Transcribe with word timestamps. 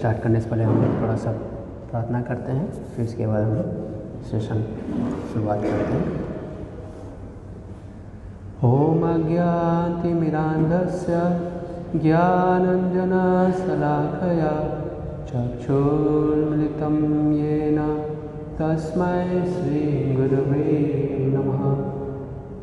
Start 0.00 0.18
करने 0.22 0.40
से 0.40 0.48
पहले 0.50 0.64
हम 0.64 0.76
लोग 0.82 0.92
थोड़ा 1.00 1.16
सा 1.22 1.30
प्रार्थना 1.90 2.20
करते 2.28 2.50
हैं, 2.52 2.66
फिर 2.92 3.02
इसके 3.04 3.24
बाद 3.26 3.42
हम 3.42 3.50
लोग 3.54 3.66
सेशन 4.30 4.58
शुरुआत 5.32 5.60
करते 5.62 5.92
हैं। 5.94 6.04
ओम 8.64 9.00
अज्ञातिमिरान्धस्य 9.08 11.12
ज्ञानञ्जनशलाखया 12.02 14.54
चक्षुर्मिलितं 15.30 16.96
येन 17.34 17.78
तस्मै 18.58 19.22
श्रीगुरवे 19.52 20.68
नमः। 21.34 21.62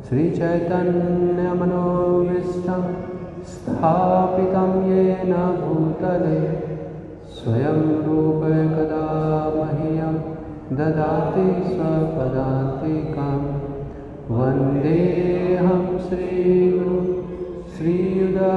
श्रीचैतन्यमनोविष्टं 0.09 2.83
स्थापितं 3.51 4.71
येन 4.89 5.33
भूतले 5.61 6.41
ददाति 10.75 11.43
स्वपदान्तिकां 11.65 13.35
वन्देऽहं 14.37 15.83
श्रीगुरु 16.07 16.97
श्रीयुदापत्कमलं 17.75 18.49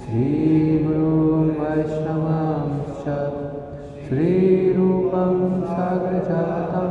श्रीगुरुं 0.00 1.44
वैष्णवांश्च 1.58 3.06
श्रीरूपं 4.08 5.36
साग्रजातं 5.68 6.90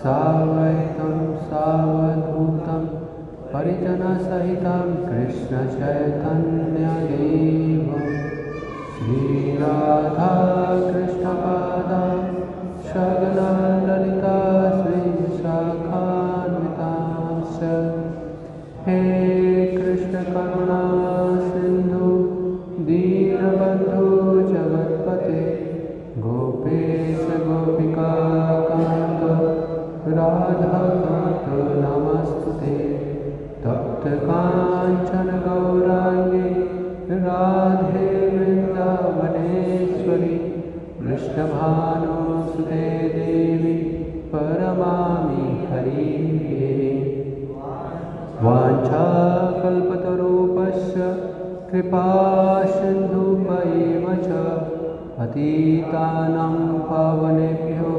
सावैतं 0.00 1.16
सावधूतं 1.46 3.01
परिजनसहितं 3.52 4.86
कृष्णचैतन्यदेवं। 5.08 6.22
श्रीराधाकृष्णपादं 8.94 10.12
सगनं 12.88 13.58
ललिता 13.86 14.36
तप्तकाञ्चन 35.12 35.30
गौराङ्गे 35.44 36.50
राधे 37.24 38.04
वृन्दावनेश्वरि 38.34 40.36
वृष्णभानुसुते 41.00 42.86
देवी, 43.14 43.74
परमामि 44.32 45.44
हरिः 45.72 47.02
वाञ्छाकल्पतरूपस्य 48.44 51.00
कृपा 51.72 52.06
सिन्धुपैव 52.72 54.06
च 54.24 54.26
पतितानां 55.18 56.56
पावनेभ्यो, 56.88 57.92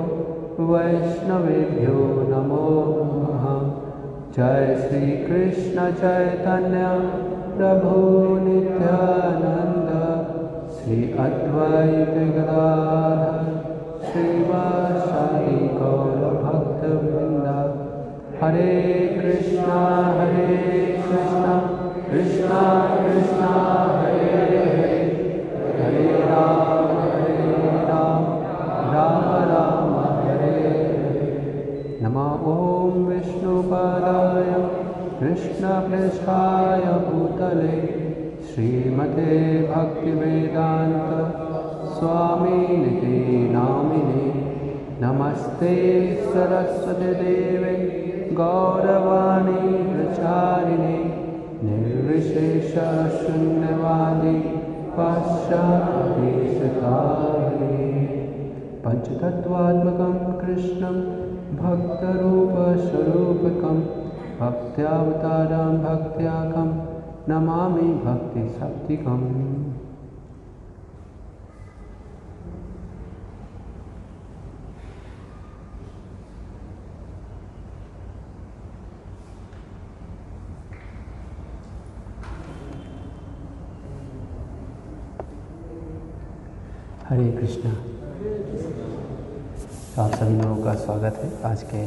वैष्णवेभ्यो 0.72 2.01
नमो 2.34 2.65
नमः 4.40 4.90
श्री 4.90 5.12
कृष्ण 5.12 5.92
चैतन्य 5.92 6.80
प्रभु 7.58 8.00
नित्यानंद 8.46 9.90
श्री 10.72 11.04
अद्वैत 11.20 12.36
गदाधर। 12.36 13.54
भक्त 16.44 16.86
वृंद 16.86 17.48
हरे 18.44 18.82
कृष्णा 19.22 20.06
हरे 20.20 21.04
कृष्णा। 21.08 21.60
कृष्णा 22.12 22.96
कृष्णा। 22.96 23.33
ॐ 32.13 33.05
विष्णुपादाय 33.05 34.50
कृष्णपृष्ठाय 35.20 36.84
भूतले 37.05 37.77
श्रीमते 38.50 39.38
भक्तिवेदान्त 39.70 41.08
स्वामिनिति 41.93 43.22
नामिने 43.53 44.27
नमस्ते 45.01 45.74
सरस्वतीदेवे 46.25 47.74
गौरवाणी 48.41 49.74
प्रचारिणे 49.89 50.98
निर्विशेषशून्यवादी 51.70 52.77
पश्चादेशकारिणे 55.00 56.22
पञ्चतत्त्वात्मकं 58.86 60.15
कृष्णं 60.39 61.23
भक्तरूपस्वरूपकं 61.62 62.98
भक्त्यावतारं 64.40 65.78
भक्त्याकं 65.84 66.70
नमामि 67.30 67.88
भक्तिशक्तिकम् 68.06 69.28
हरे 87.10 87.28
कृष्णा। 87.32 87.93
आप 90.00 90.12
सभी 90.12 90.36
लोगों 90.36 90.64
का 90.64 90.74
स्वागत 90.74 91.18
है 91.18 91.28
आज 91.46 91.64
के 91.64 91.82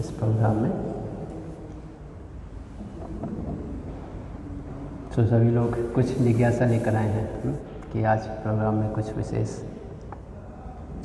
इस 0.00 0.10
प्रोग्राम 0.10 0.56
में। 0.56 0.70
तो 5.16 5.24
सभी 5.26 5.50
लोग 5.50 5.74
कुछ 5.94 6.12
जिज्ञासा 6.18 6.66
लेकर 6.66 6.94
आए 6.94 7.08
हैं 7.08 7.54
कि 7.92 8.04
आज 8.04 8.26
प्रोग्राम 8.44 8.74
में 8.74 8.88
कुछ 8.90 9.12
विशेष 9.16 9.56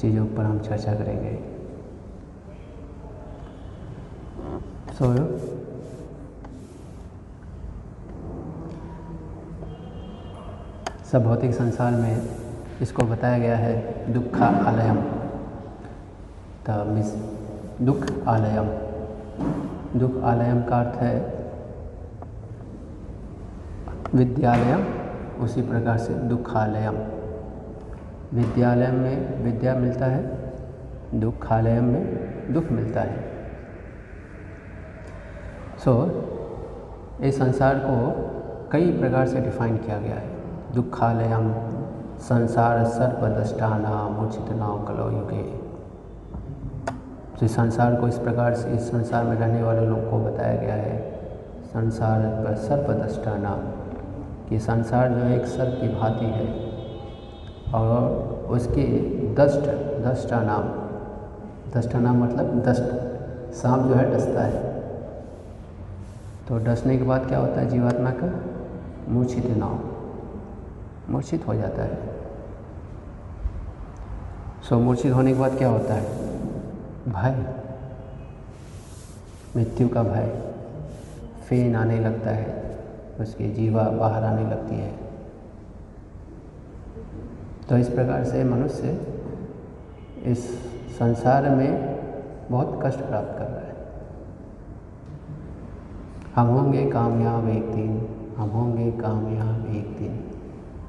चीज़ों 0.01 0.25
पर 0.25 0.43
हम 0.43 0.59
चर्चा 0.59 0.93
करेंगे। 0.93 1.35
सो 4.93 5.13
so, 5.15 5.25
सब 11.11 11.23
भौतिक 11.23 11.53
संसार 11.53 11.91
में 11.91 12.27
इसको 12.81 13.03
बताया 13.03 13.37
गया 13.37 13.57
है 13.57 14.13
दुखा 14.13 14.45
आलयम। 14.45 15.24
द 16.69 16.85
मिस 16.87 17.13
दुख 17.81 18.27
आलयम। 18.27 18.67
दुख 19.99 20.23
आलयम 20.23 20.61
का 20.63 20.79
अर्थ 20.79 20.95
है 20.95 21.35
विद्यालयम 24.15 24.85
उसी 25.43 25.61
प्रकार 25.61 25.97
से 25.97 26.13
दुखालयम। 26.13 26.95
विद्यालय 28.33 28.87
में 28.87 29.43
विद्या 29.43 29.75
मिलता 29.75 30.05
है 30.05 30.53
दुखालयम 31.19 31.83
में 31.83 32.53
दुख 32.53 32.71
मिलता 32.71 33.01
है। 33.01 33.23
सो 35.77 35.91
so, 35.91 37.23
इस 37.23 37.39
संसार 37.39 37.75
को 37.75 38.69
कई 38.71 38.91
प्रकार 38.91 39.27
से 39.27 39.41
डिफाइन 39.41 39.77
किया 39.77 39.99
गया 39.99 40.15
है। 40.15 40.29
दुखालयम 40.73 41.53
संसार 42.19 42.83
सर्पदष्टानाम 42.85 44.27
उचित 44.27 44.49
नाम 44.51 44.83
कलो 44.83 45.09
युगे 45.11 45.64
तो 47.39 47.45
इस 47.45 47.55
संसार 47.55 47.95
को 47.95 48.07
इस 48.07 48.17
प्रकार 48.17 48.53
से 48.53 48.69
इस 48.69 48.89
संसार 48.91 49.23
में 49.23 49.35
रहने 49.37 49.63
वाले 49.63 49.85
लोगों 49.87 50.11
को 50.11 50.19
बताया 50.19 50.61
गया 50.61 50.75
है, 50.75 50.99
संसार 51.65 52.21
पर 52.45 52.55
सर्पदष्टा 52.57 53.35
नाम 53.37 53.59
कि 54.49 54.59
संसार 54.59 55.09
जो 55.09 55.17
है 55.17 55.39
एक 55.39 55.45
सर्प 55.47 55.77
की 55.81 55.87
भांति 55.95 56.25
है 56.25 56.45
और 57.73 58.47
उसके 58.49 58.85
दष्ट 59.35 59.67
दष्टा 60.05 60.41
नाम 60.41 60.63
दष्टा 61.71 61.99
नाम 61.99 62.23
मतलब 62.23 62.61
दष्ट, 62.67 62.83
सांप 63.53 63.87
जो 63.87 63.93
है 63.93 64.11
डसता 64.13 64.41
है। 64.41 64.73
तो 66.47 66.57
डसने 66.65 66.97
के 66.97 67.03
बाद 67.03 67.27
क्या 67.27 67.39
होता 67.39 67.59
है, 67.59 67.69
जीवात्मा 67.69 68.11
का 68.11 68.31
मूर्छित 69.09 69.45
नाम 69.57 69.79
मूर्छित 71.09 71.47
हो 71.47 71.53
जाता 71.53 71.83
है। 71.83 71.97
सो 74.69 74.79
मूर्छित 74.79 75.13
होने 75.13 75.33
के 75.33 75.39
बाद 75.39 75.57
क्या 75.57 75.69
होता 75.69 75.93
है? 75.93 76.33
भय। 77.07 77.45
मृत्यु 79.55 79.89
का 79.89 80.03
भय 80.03 80.41
फेन 81.49 81.75
आने 81.75 81.99
लगता 81.99 82.29
है, 82.29 82.77
उसकी 83.19 83.51
जीवा 83.51 83.83
बाहर 83.83 84.23
आने 84.23 84.43
लगती 84.43 84.75
है। 84.75 84.91
तो 87.69 87.77
इस 87.77 87.89
प्रकार 87.89 88.23
से 88.23 88.43
मनुष्य 88.43 89.07
इस 90.23 90.49
संसार 90.99 91.49
में 91.49 91.95
बहुत 92.51 92.79
कष्ट 92.83 92.99
प्राप्त 92.99 93.37
कर 93.37 93.45
रहा 93.45 93.59
है। 93.59 93.75
हम 96.35 96.47
होंगे 96.47 96.85
कामयाब 96.91 97.49
एक 97.49 97.71
दिन, 97.71 98.07
हम 98.37 98.49
होंगे 98.49 98.91
कामयाब 98.91 99.65
एक 99.75 99.97
दिन। 99.97 100.15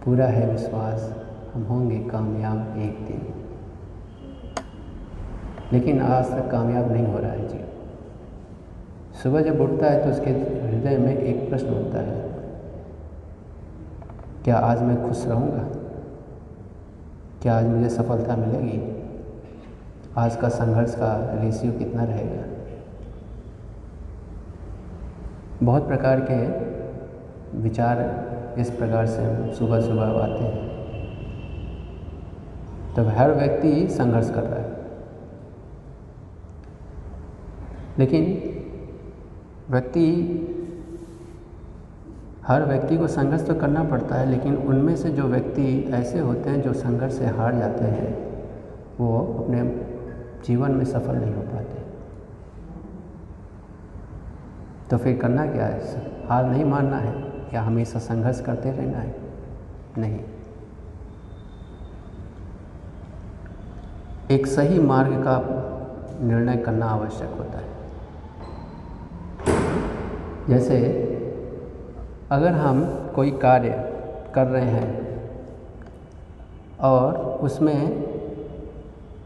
पूरा 0.05 0.27
है 0.27 0.53
विश्वास, 0.53 1.15
हम 1.55 1.63
होंगे 1.63 1.99
कामयाब 1.99 2.79
एक 2.79 3.07
दिन। 3.07 3.36
लेकिन 5.73 6.01
आज 6.03 6.31
तक 6.31 6.51
कामयाब 6.51 6.93
नहीं 6.93 7.07
हो 7.07 7.19
रहा 7.19 7.31
है 7.31 7.49
जी। 7.49 7.65
सुबह 9.23 9.41
जब 9.41 9.61
उठता 9.61 9.87
है 9.87 10.05
तो 10.05 10.11
उसके 10.11 10.31
हृदय 10.31 10.99
में 10.99 11.17
एक 11.17 11.49
प्रश्न 11.49 11.69
होता 11.69 12.01
है, 12.01 12.25
क्या 14.45 14.57
आज 14.57 14.83
मैं 14.83 14.97
खुश 15.09 15.27
रहूँगा? 15.27 15.63
क्या 17.43 17.57
आज 17.59 17.65
मुझे 17.65 17.89
सफलता 17.89 18.37
मिलेगी? 18.37 18.81
आज 20.17 20.37
का 20.37 20.49
संघर्ष 20.49 20.95
का 20.95 21.11
रेशियो 21.35 21.73
कितना 21.73 22.05
रहेगा? 22.05 22.43
बहुत 25.63 25.87
प्रकार 25.89 26.21
के 26.31 26.39
विचार 27.59 28.55
इस 28.59 28.71
प्रकार 28.71 29.07
से 29.07 29.23
हम 29.23 29.51
सुबह 29.53 29.81
सुबह 29.81 30.23
आते 30.23 30.45
हैं। 30.45 30.65
तो 32.97 33.03
हर 33.19 33.33
व्यक्ति 33.33 33.89
संघर्ष 33.89 34.31
कर 34.31 34.43
रहा 34.43 34.61
है। 34.61 34.76
लेकिन 37.99 38.25
व्यक्ति, 39.73 40.07
हर 42.47 42.65
व्यक्ति 42.65 42.97
को 42.97 43.07
संघर्ष 43.07 43.47
तो 43.47 43.55
करना 43.55 43.85
पड़ता 43.85 44.15
है, 44.15 44.27
लेकिन 44.27 44.57
उनमें 44.57 44.97
से 44.97 45.11
जो 45.11 45.23
व्यक्ति 45.23 45.91
ऐसे 45.95 46.19
होते 46.19 46.51
हैं 46.51 46.63
जो 46.63 46.73
संघर्ष 46.73 47.19
से 47.19 47.27
हार 47.27 47.55
जाते 47.55 47.85
हैं, 47.85 48.27
वो 49.01 49.19
अपने 49.19 49.87
जीवन 50.45 50.71
में 50.71 50.85
सफल 50.85 51.15
नहीं 51.17 51.35
हो 51.35 51.43
पाते। 51.43 51.77
तो 54.91 54.99
फिर 54.99 55.19
करना 55.19 55.47
क्या 55.47 55.67
है? 55.67 55.81
हार 56.29 56.45
नहीं 56.45 56.65
मानना 56.65 56.97
है, 56.97 57.33
या 57.55 57.63
हमेशा 57.63 57.99
संघर्ष 57.99 58.41
करते 58.41 58.71
रहना 58.71 58.99
है? 58.99 59.17
नहीं। 59.99 60.21
एक 64.31 64.47
सही 64.47 64.79
मार्ग 64.79 65.15
का 65.29 65.63
निर्णय 66.27 66.57
करना 66.57 66.87
आवश्यक 66.87 67.29
होता 67.29 67.59
है। 67.59 67.66
जैसे, 70.49 70.77
अगर 72.33 72.53
हम 72.55 72.85
कोई 73.15 73.31
कार्य 73.43 73.71
कर 74.35 74.47
रहे 74.49 74.71
हैं 74.71 74.91
और 76.83 77.15
उसमें 77.43 77.79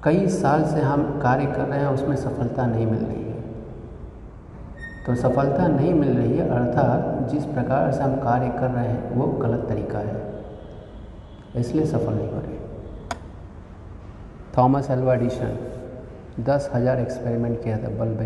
कई 0.05 0.27
साल 0.31 0.65
से 0.65 0.81
हम 0.81 1.03
कार्य 1.23 1.47
कर 1.47 1.65
रहे 1.65 1.79
हैं 1.81 1.89
उसमें 1.89 2.17
सफलता 2.19 2.67
नहीं 2.67 2.87
मिल 2.87 3.01
रही 3.01 3.23
है 3.23 3.29
तो 5.07 5.15
सफलता 5.17 5.67
नहीं 5.69 5.93
मिल 5.95 6.09
रही 6.11 6.37
है, 6.39 6.49
अर्थात 6.51 7.29
जिस 7.31 7.45
प्रकार 7.47 7.93
से 7.93 8.03
हम 8.03 8.15
कार्य 8.19 8.49
कर 8.51 8.71
रहे 8.71 8.87
हैं, 8.87 9.11
वो 9.11 9.27
गलत 9.39 9.67
तरीका 9.69 9.99
है। 9.99 10.15
इसलिए 11.57 11.87
सफल 11.87 12.15
नहीं 12.15 12.29
हो 12.29 12.41
रहे 12.41 12.59
थॉमस 14.59 14.91
एल्वा 14.91 15.15
एडिशन 15.15 15.53
दस 16.45 16.71
हज़ार 16.75 17.01
एक्सपेरिमेंट 17.01 17.63
किया 17.65 17.77
था 17.79 17.89
बल्ब 17.99 18.19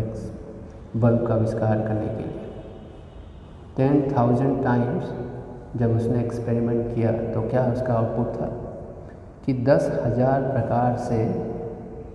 बल्ब 0.95 1.27
का 1.27 1.33
आविष्कार 1.33 1.77
करने 1.77 2.07
के 2.07 2.23
लिए। 2.23 2.34
टेन 3.77 4.15
थाउज़ेंड 4.17 4.63
टाइम्स 4.63 5.05
जब 5.79 5.95
उसने 5.95 6.19
एक्सपेरिमेंट 6.19 6.95
किया 6.95 7.11
तो 7.11 7.41
क्या 7.49 7.63
उसका 7.65 7.93
आउटपुट 7.93 8.27
था? 8.35 8.47
कि 9.45 9.53
दस 9.53 9.89
हज़ार 10.05 10.41
प्रकार 10.41 10.97
से 10.97 11.17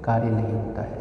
कार्य 0.05 0.31
नहीं 0.31 0.53
होता 0.53 0.83
है। 0.83 0.99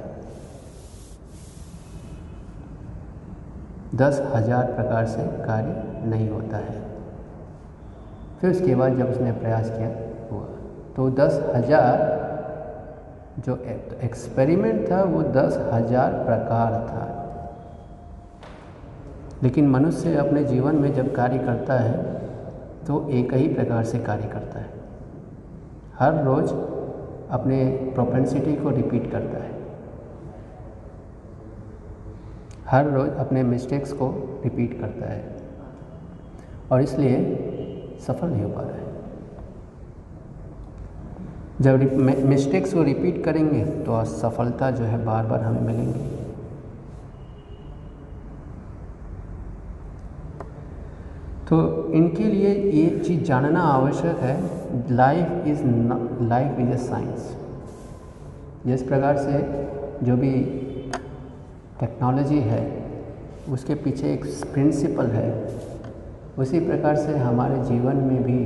दस 3.96 4.22
हज़ार 4.36 4.66
प्रकार 4.74 5.06
से 5.06 5.24
कार्य 5.46 6.10
नहीं 6.10 6.30
होता 6.30 6.58
है। 6.58 6.82
फिर 8.42 8.52
उसके 8.52 8.76
बाद 8.76 8.98
जब 8.98 9.10
उसने 9.10 9.32
प्रयास 9.32 9.70
किया, 9.70 9.90
हुआ। 10.32 10.46
तो 10.96 11.10
दस 11.10 11.42
हज़ार 11.56 12.18
जो 13.40 13.56
एक्सपेरिमेंट 14.04 14.92
था, 14.92 15.04
वो 15.04 15.22
दस 15.24 15.58
हज़ार 15.74 16.12
प्रकार 16.12 16.74
था। 16.90 17.19
लेकिन 19.44 19.68
मनुष्य 19.68 20.16
अपने 20.16 20.44
जीवन 20.44 20.76
में 20.76 20.94
जब 20.94 21.14
कार्य 21.16 21.38
करता 21.38 21.74
है 21.74 21.98
तो 22.88 23.08
एक 23.10 23.34
ही 23.34 23.48
प्रकार 23.48 23.84
से 23.84 24.00
कार्य 24.00 24.28
करता 24.28 24.60
है। 24.60 24.70
हर 26.00 26.24
रोज़ 26.24 26.52
अपने 27.32 27.66
प्रोपेंसिटी 27.96 28.54
को 28.54 28.70
रिपीट 28.70 29.12
करता 29.12 29.44
है। 29.44 29.58
हर 32.68 32.90
रोज़ 32.90 33.10
अपने 33.10 33.44
मिस्टेक्स 33.44 33.94
को 33.94 34.08
रिपीट 34.44 34.80
करता 34.82 35.12
है। 35.12 35.38
और 36.72 36.82
इसलिए 36.82 37.16
सफल 38.08 38.28
नहीं 38.28 38.44
हो 38.44 38.50
पा 38.50 38.62
रहा 38.62 38.72
है। 38.72 38.88
जब 41.62 41.94
मिस्टेक्स 42.26 42.74
को 42.74 42.84
रिपीट 42.84 43.24
करेंगे 43.24 43.66
तो 43.66 43.94
असफलता 43.94 44.72
जो 44.72 44.84
है 44.84 45.04
बार 45.06 45.26
बार 45.26 45.42
हमें 45.42 45.62
मिलेंगी। 45.62 46.19
तो 51.50 51.58
इनके 51.94 52.24
लिए 52.24 52.54
ये 52.72 53.00
चीज़ 53.00 53.22
जानना 53.24 53.62
आवश्यक 53.62 54.18
है। 54.18 54.34
Life 54.92 55.48
is 55.48 55.62
life 56.24 56.60
is 56.60 56.70
a 56.70 56.78
science 56.78 57.36
जिस 58.66 58.84
प्रकार 58.84 59.18
से 59.18 59.40
जो 60.06 60.16
भी 60.18 60.32
टेक्नोलॉजी 61.80 62.40
है, 62.40 62.62
उसके 63.52 63.76
पीछे 63.76 64.12
एक 64.14 64.26
प्रिंसिपल 64.54 65.08
है, 65.08 65.30
उसी 66.38 66.60
प्रकार 66.60 66.96
से 66.96 67.18
हमारे 67.18 67.64
जीवन 67.64 67.96
में 67.96 68.24
भी 68.24 68.38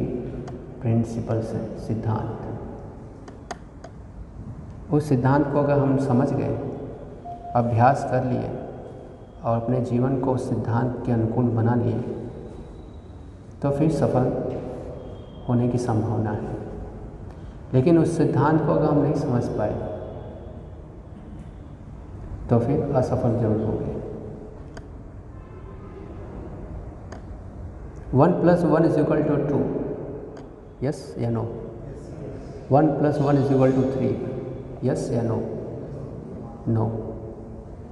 प्रिंसिपल्स 0.82 1.54
हैं, 1.54 1.80
सिद्धांत। 1.80 2.32
उस 4.94 5.10
सिद्धांत 5.10 5.46
को 5.54 5.60
अगर 5.60 5.80
हम 5.80 5.98
समझ 5.98 6.32
गए, 6.32 6.56
अभ्यास 7.56 8.08
कर 8.12 8.26
लिए 8.26 8.50
और 9.44 9.62
अपने 9.62 9.82
जीवन 9.82 10.20
को 10.20 10.34
उस 10.34 10.50
सिद्धांत 10.50 11.02
के 11.06 11.12
अनुकूल 11.12 11.46
बना 11.52 11.76
लिए 11.76 12.02
तो 13.64 13.70
फिर 13.72 13.92
सफल 13.92 14.26
होने 15.50 15.68
की 15.70 15.78
संभावना 15.78 16.32
है। 16.32 16.56
लेकिन 17.74 17.98
उस 17.98 18.18
सिद्धांत 18.18 18.66
को 18.66 18.72
अगर 18.72 18.86
हम 18.86 19.02
नहीं 19.02 19.14
समझ 19.14 19.44
पाए 19.50 19.92
तो 22.50 22.60
फिर 22.60 22.96
असफल 22.96 23.38
ज़रूर 23.40 23.62
हो 23.62 23.74
गए 23.74 24.02
one 28.14 28.32
plus 28.32 28.64
one 28.64 28.86
is 28.86 29.00
equal 29.00 29.24
to 29.24 29.36
two. 29.36 29.60
Yes 30.84 31.16
या 31.20 31.30
no? 31.30 31.42
One 32.72 32.88
plus 32.88 33.22
one 33.22 33.38
is 33.38 33.54
equal 33.54 33.72
to 33.72 33.82
three. 33.82 34.10
Yes 34.84 35.10
या 35.12 35.22
नो? 35.22 35.40
नो। 36.68 36.86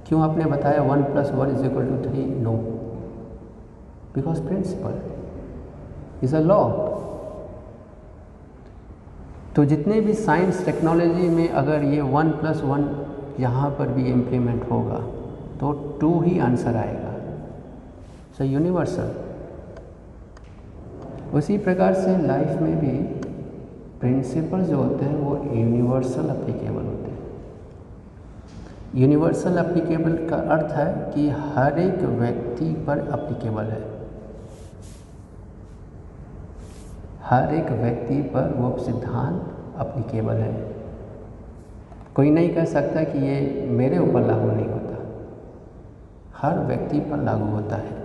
क्यों 0.08 0.22
आपने 0.22 0.44
बताया 0.44 0.82
one 0.82 1.02
plus 1.02 1.30
one 1.30 1.50
is 1.50 1.64
equal 1.66 1.86
to 1.86 1.96
three? 2.08 2.24
No. 2.42 2.52
Because 4.14 4.42
principle. 4.42 5.11
Is 6.22 6.36
a 6.36 6.40
law 6.40 6.62
तो 9.56 9.64
जितने 9.64 10.00
भी 10.00 10.12
science 10.16 10.64
technology 10.64 11.28
में 11.28 11.48
अगर 11.48 11.82
ये 11.84 12.00
वन 12.00 12.30
प्लस 12.32 12.60
वन 12.64 12.88
यहाँ 13.40 13.70
पर 13.70 13.88
भी 13.88 14.04
इम्प्लीमेंट 14.10 14.70
होगा 14.70 14.98
तो 15.60 15.72
टू 16.00 16.20
ही 16.20 16.38
आंसर 16.40 16.76
आएगा। 16.76 17.10
सो 18.38 18.44
यूनिवर्सल 18.44 19.10
उसी 21.34 21.58
प्रकार 21.58 21.94
से 21.94 22.16
लाइफ 22.26 22.60
में 22.62 22.78
भी 22.80 22.96
प्रिंसिपल 24.00 24.62
जो 24.62 24.76
होते 24.76 25.04
हैं, 25.04 25.16
वो 25.16 25.36
यूनिवर्सल 25.54 26.28
अप्लीकेबल 26.28 26.84
होते 26.84 27.10
हैं। 27.10 27.18
यूनिवर्सल 28.94 29.56
अप्लीकेबल 29.56 30.16
का 30.30 30.36
अर्थ 30.54 30.72
है 30.76 31.12
कि 31.14 31.28
हर 31.30 31.78
एक 31.78 32.02
व्यक्ति 32.20 32.72
पर 32.86 33.08
अप्लीकेबल 33.10 33.64
है। 33.66 33.91
हर 37.24 37.54
एक 37.54 37.70
व्यक्ति 37.72 38.22
पर 38.22 38.54
वो 38.56 38.76
सिद्धांत 38.78 39.76
अप्लीकेबल 39.76 40.34
है। 40.34 40.52
कोई 42.14 42.30
नहीं 42.30 42.54
कह 42.54 42.64
सकता 42.64 43.02
कि 43.02 43.18
ये 43.18 43.66
मेरे 43.70 43.98
ऊपर 43.98 44.20
लागू 44.20 44.50
नहीं 44.50 44.66
होता। 44.66 44.96
हर 46.36 46.58
व्यक्ति 46.58 47.00
पर 47.00 47.22
लागू 47.22 47.44
होता 47.44 47.76
है। 47.76 48.00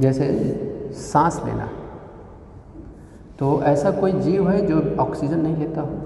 जैसे 0.00 0.28
सांस 0.92 1.42
लेना 1.44 1.68
तो 3.38 3.62
ऐसा 3.62 3.90
कोई 3.90 4.12
जीव 4.12 4.50
है 4.50 4.66
जो 4.66 4.96
ऑक्सीजन 4.96 5.40
नहीं 5.40 5.56
लेता 5.56 5.80
हो? 5.80 5.98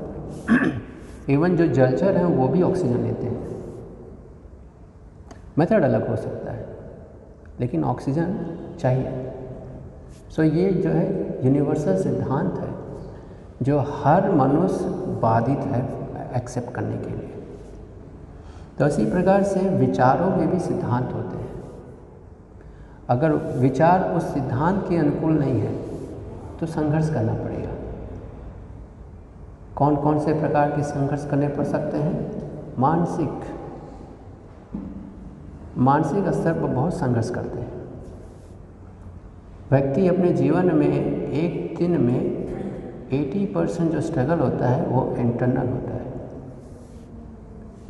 इवन 1.28 1.56
जो 1.56 1.66
जलचर 1.66 2.16
हैं, 2.16 2.24
वो 2.24 2.48
भी 2.48 2.62
ऑक्सीजन 2.62 2.96
लेते 2.96 3.26
हैं। 3.26 3.62
मेथड 5.58 5.84
अलग 5.84 6.08
हो 6.08 6.16
सकता 6.16 6.52
है। 6.52 6.73
लेकिन 7.60 7.84
ऑक्सीजन 7.84 8.36
चाहिए। 8.80 9.32
सो 10.30 10.42
so, 10.42 10.54
ये 10.54 10.70
जो 10.70 10.90
है 10.90 11.44
यूनिवर्सल 11.44 12.02
सिद्धांत 12.02 12.58
है, 12.58 12.72
जो 13.62 13.78
हर 13.78 14.30
मनुष्य 14.32 14.84
बाधित 15.22 15.58
है 15.58 15.82
एक्सेप्ट 16.36 16.74
करने 16.74 16.96
के 16.96 17.10
लिए। 17.10 17.30
तो 18.78 18.86
इसी 18.86 19.04
प्रकार 19.06 19.42
से 19.42 19.60
विचारों 19.70 20.30
में 20.30 20.50
भी 20.50 20.58
सिद्धांत 20.58 21.12
होते 21.12 21.36
हैं। 21.36 21.52
अगर 23.08 23.32
विचार 23.58 24.10
उस 24.10 24.32
सिद्धांत 24.34 24.84
के 24.88 24.96
अनुकूल 24.96 25.32
नहीं 25.32 25.60
है 25.60 25.72
तो 26.60 26.66
संघर्ष 26.66 27.10
करना 27.10 27.34
पड़ेगा। 27.34 27.72
कौन 29.76 29.96
कौन 29.96 30.18
से 30.18 30.32
प्रकार 30.32 30.70
के 30.70 30.82
संघर्ष 30.82 31.26
करने 31.30 31.48
पड़ 31.48 31.64
सकते 31.64 31.96
हैं? 31.96 32.42
मानसिक 32.78 33.42
मानसिक 35.78 36.28
स्तर 36.28 36.52
पर 36.52 36.66
बहुत 36.66 36.94
संघर्ष 36.94 37.30
करते 37.30 37.60
हैं। 37.60 37.72
व्यक्ति 39.70 40.06
अपने 40.08 40.32
जीवन 40.32 40.74
में 40.74 40.86
एक 40.86 41.76
दिन 41.78 42.00
में 42.00 42.20
80 43.12 43.46
परसेंट 43.54 43.90
जो 43.92 44.00
स्ट्रगल 44.00 44.38
होता 44.38 44.68
है, 44.68 44.86
वो 44.86 45.14
इंटरनल 45.18 45.68
होता 45.68 45.94
है। 45.94 46.02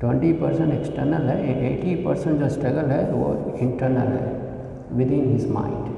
20 0.00 0.32
परसेंट 0.32 0.72
एक्सटर्नल 0.72 1.28
है 1.28 1.36
80 1.70 1.94
परसेंट 2.04 2.38
जो 2.38 2.48
स्ट्रगल 2.48 2.90
है, 2.90 3.10
वो 3.12 3.56
इंटरनल 3.58 4.12
है 4.12 4.42
विद 4.92 5.12
इन 5.12 5.30
हिज 5.30 5.50
माइंड 5.50 5.92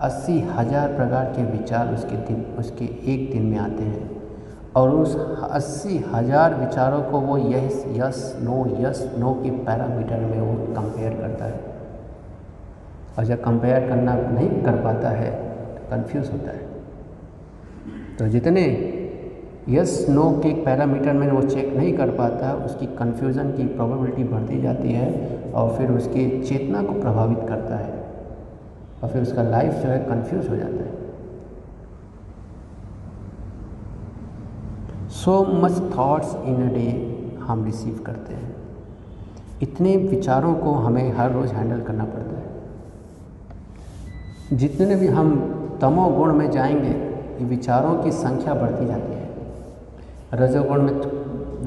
अस्सी 0.00 0.38
हज़ार 0.40 0.88
प्रकार 0.88 1.24
के 1.24 1.44
विचार 1.52 1.94
उसके 1.94 2.16
दिन, 2.16 2.44
उसके 2.58 2.84
एक 2.84 3.30
दिन 3.32 3.42
में 3.42 3.58
आते 3.58 3.84
हैं। 3.84 4.19
और 4.76 4.90
उस 4.90 5.16
अस्सी 5.42 5.96
हज़ार 6.12 6.54
विचारों 6.54 7.02
को 7.02 7.20
वो 7.20 7.36
yes 7.38 7.84
yes, 7.90 8.38
no 8.42 8.64
yes, 8.80 9.02
no 9.18 9.32
के 9.34 9.50
पैरामीटर 9.50 10.20
में 10.20 10.40
वो 10.40 10.54
कंपेयर 10.74 11.14
करता 11.14 11.44
है। 11.44 11.60
और 13.18 13.24
जब 13.24 13.42
कंपेयर 13.42 13.88
करना 13.88 14.14
नहीं 14.14 14.62
कर 14.64 14.76
पाता 14.84 15.10
है 15.10 15.30
तो 15.30 15.90
कन्फ्यूज़ 15.90 16.30
होता 16.32 16.50
है। 16.50 16.68
तो 18.18 18.28
जितने 18.28 18.62
यस, 19.68 20.06
नो 20.10 20.30
के 20.42 20.52
पैरामीटर 20.64 21.12
में 21.12 21.30
वो 21.30 21.42
चेक 21.42 21.76
नहीं 21.76 21.92
कर 21.96 22.10
पाता, 22.12 22.52
उसकी 22.64 22.86
कन्फ्यूज़न 22.96 23.50
की 23.52 23.64
प्रोबेबिलिटी 23.66 24.24
बढ़ती 24.24 24.60
जाती 24.62 24.92
है 24.92 25.52
और 25.52 25.76
फिर 25.76 25.90
उसकी 25.90 26.28
चेतना 26.42 26.82
को 26.82 26.92
प्रभावित 26.92 27.38
करता 27.48 27.76
है। 27.76 27.98
और 29.02 29.08
फिर 29.08 29.22
उसका 29.22 29.42
लाइफ 29.42 29.72
जो 29.72 29.88
है 29.88 29.98
कन्फ्यूज़ 29.98 30.48
हो 30.48 30.56
जाता 30.56 30.84
है। 30.84 30.99
So 35.10 35.42
much 35.44 35.72
thoughts 35.72 36.34
in 36.34 36.68
a 36.70 36.72
day 36.72 36.88
हम 37.42 37.64
रिसीव 37.64 38.02
करते 38.06 38.34
हैं। 38.34 38.54
इतने 39.62 39.96
विचारों 39.96 40.54
को 40.54 40.72
हमें 40.72 41.12
हर 41.12 41.32
रोज़ 41.32 41.52
हैंडल 41.52 41.80
करना 41.80 42.04
पड़ता 42.04 42.36
है। 42.36 42.48
जितने 44.56 44.96
भी 44.96 45.06
हम 45.06 45.32
तमोगुण 45.80 46.32
में 46.34 46.50
जाएँगे 46.50 47.44
विचारों 47.44 47.94
की 48.02 48.10
संख्या 48.12 48.54
बढ़ती 48.54 48.86
जाती 48.86 49.12
है। 49.12 49.28
रजोगुण 50.34 50.82
में 50.82 50.94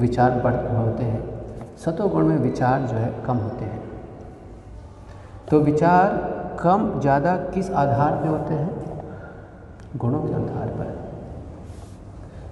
विचार 0.00 0.30
बढ़ 0.30 0.54
होते 0.76 1.04
हैं 1.04 1.22
सतोगुण 1.76 2.24
में 2.24 2.38
विचार 2.38 2.80
जो 2.80 2.96
है 2.96 3.12
कम 3.26 3.36
होते 3.36 3.64
हैं। 3.64 3.82
तो 5.50 5.60
विचार 5.60 6.32
कम 6.60 7.00
ज़्यादा 7.00 7.36
किस 7.36 7.70
आधार 7.70 8.12
पे 8.22 8.28
होते 8.28 8.54
हैं? 8.54 8.70
गुणों 9.96 10.22
के 10.22 10.34
आधार 10.34 10.68
पर। 10.68 11.03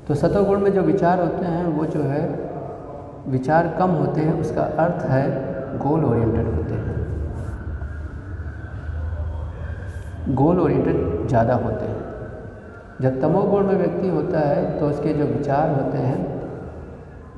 तो 0.09 0.15
सतोगुण 0.15 0.61
में 0.61 0.73
जो 0.73 0.83
विचार 0.83 1.21
होते 1.21 1.47
हैं, 1.47 1.65
वो 1.67 1.85
जो 1.87 2.03
है, 2.03 2.23
विचार 3.29 3.67
कम 3.79 3.91
होते 3.91 4.21
हैं, 4.21 4.41
उसका 4.41 4.63
अर्थ 4.63 5.05
है 5.11 5.25
गोल 5.79 6.05
ओरिएंटेड 6.05 6.47
होते 6.47 6.75
हैं। 6.75 7.01
गोल 10.35 10.61
ओरिएंटेड 10.61 11.27
ज़्यादा 11.29 11.55
होते 11.55 11.85
हैं। 11.85 12.01
जब 13.03 13.21
तमोगुण 13.21 13.67
में 13.67 13.75
व्यक्ति 13.75 14.09
होता 14.09 14.41
है 14.41 14.79
तो 14.81 14.89
उसके 14.89 15.13
जो 15.13 15.25
विचार 15.27 15.71
होते 15.71 15.99
हैं, 15.99 16.19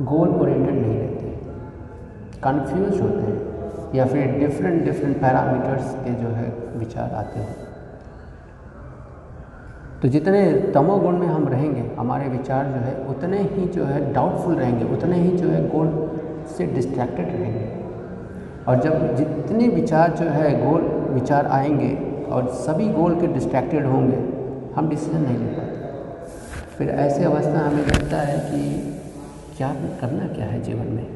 गोल 0.02 0.28
ओरिएंटेड 0.30 0.74
नहीं 0.74 0.98
रहते। 0.98 1.30
कन्फ्यूज़ 2.44 3.00
होते 3.02 3.22
हैं, 3.22 3.38
या 3.94 4.06
फिर 4.06 4.38
डिफरेंट 4.38 4.84
डिफरेंट 4.84 5.20
पैरामीटर्स 5.20 5.94
के 5.94 6.14
जो 6.14 6.28
है, 6.28 6.48
विचार 6.76 7.14
आते 7.14 7.40
हैं। 7.40 7.63
तो 10.04 10.08
जितने 10.08 10.52
तमोगुण 10.74 11.18
में 11.18 11.26
हम 11.26 11.48
रहेंगे, 11.48 11.90
हमारे 11.98 12.28
विचार 12.28 12.64
जो 12.64 12.72
है, 12.72 13.04
उतने 13.06 13.38
ही 13.38 13.68
जो 13.68 13.84
है 13.84 14.12
डाउटफुल 14.12 14.54
रहेंगे, 14.54 14.84
उतने 14.84 15.16
ही 15.16 15.36
जो 15.36 15.48
है 15.48 15.68
गोल 15.68 16.10
से 16.58 16.66
डिस्ट्रैक्टेड 16.66 17.26
रहेंगे। 17.26 17.84
और 18.68 18.80
जब 18.80 19.16
जितने 19.16 19.68
विचार 19.68 20.10
जो 20.10 20.24
है 20.24 20.70
गोल 20.70 20.82
विचार 21.14 21.46
आएँगे 21.46 22.22
और 22.30 22.48
सभी 22.48 22.88
गोल 22.88 23.20
के 23.20 23.26
डिस्ट्रैक्टेड 23.26 23.86
होंगे, 23.86 24.16
हम 24.76 24.88
डिसीज़न 24.88 25.20
नहीं 25.20 25.38
ले 25.38 25.44
पाते 25.44 25.76
फिर 26.78 26.88
ऐसे 26.88 27.24
अवस्था 27.24 27.68
हमें 27.68 27.86
लगता 27.86 28.16
है 28.16 28.38
कि 28.38 28.80
क्या, 29.56 29.76
करना 30.00 30.34
क्या 30.34 30.44
है 30.44 30.62
जीवन 30.62 30.86
में? 30.86 31.06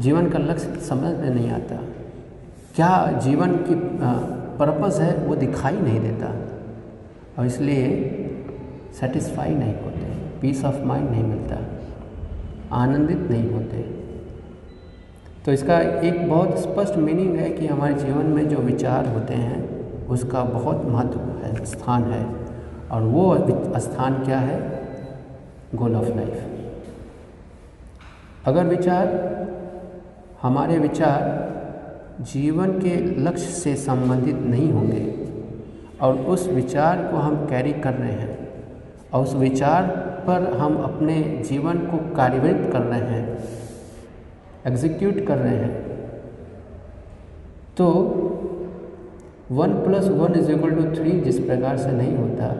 जीवन 0.00 0.30
का 0.30 0.38
लक्ष्य 0.38 0.68
समझ 0.68 1.16
में 1.16 1.30
नहीं 1.30 1.50
आता। 1.50 1.76
क्या 2.76 3.20
जीवन 3.22 3.56
की 3.56 3.74
पर्पज़ 4.58 5.02
है, 5.02 5.26
वो 5.26 5.34
दिखाई 5.34 5.76
नहीं 5.76 6.00
देता। 6.00 6.47
और 7.38 7.46
इसलिए 7.46 7.84
सेटिस्फाई 9.00 9.54
नहीं 9.54 9.74
होते 9.74 10.06
पीस 10.40 10.64
ऑफ़ 10.64 10.82
माइंड 10.84 11.10
नहीं 11.10 11.22
मिलता, 11.22 11.56
आनंदित 12.72 13.18
नहीं 13.30 13.50
होते। 13.50 13.82
तो 15.44 15.52
इसका 15.52 15.80
एक 15.80 16.28
बहुत 16.28 16.58
स्पष्ट 16.58 16.96
मीनिंग 16.96 17.36
है 17.36 17.50
कि 17.50 17.66
हमारे 17.66 17.94
जीवन 17.94 18.26
में 18.26 18.48
जो 18.48 18.56
विचार 18.56 19.06
होते 19.06 19.34
हैं, 19.34 20.06
उसका 20.06 20.42
बहुत 20.44 20.84
महत्व 20.86 21.20
है, 21.44 21.64
स्थान 21.64 22.02
है। 22.04 22.26
और 22.90 23.02
वो 23.02 23.78
स्थान 23.78 24.14
क्या 24.24 24.38
है? 24.38 24.58
गोल 25.74 25.94
ऑफ़ 25.96 26.08
लाइफ 26.08 26.44
अगर 28.46 28.66
विचार, 28.66 29.06
हमारे 30.42 30.78
विचार 30.78 31.20
जीवन 32.22 32.70
के 32.80 32.96
लक्ष्य 33.20 33.50
से 33.52 33.74
संबंधित 33.76 34.36
नहीं 34.36 34.70
होंगे 34.72 35.00
और 36.00 36.14
उस 36.14 36.48
विचार 36.48 37.08
को 37.10 37.16
हम 37.16 37.46
कैरी 37.46 37.72
कर 37.72 37.94
रहे 37.94 38.12
हैं। 38.12 38.48
और 39.14 39.22
उस 39.22 39.34
विचार 39.34 39.86
पर 40.26 40.56
हम 40.56 40.76
अपने 40.76 41.42
जीवन 41.48 41.78
को 41.78 42.14
कार्यान्वित 42.14 42.72
कर 42.72 42.80
रहे 42.80 43.00
हैं। 43.00 43.38
एग्जीक्यूट 44.66 45.26
कर 45.26 45.38
रहे 45.38 45.56
हैं। 45.56 45.72
तो 47.76 47.90
one 49.50 49.72
plus 49.74 50.08
one 50.08 50.34
is 50.34 50.50
equal 50.52 50.70
to 50.70 50.94
three 50.94 51.20
जिस 51.20 51.38
प्रकार 51.38 51.76
से 51.76 51.92
नहीं 51.92 52.16
होता, 52.16 52.54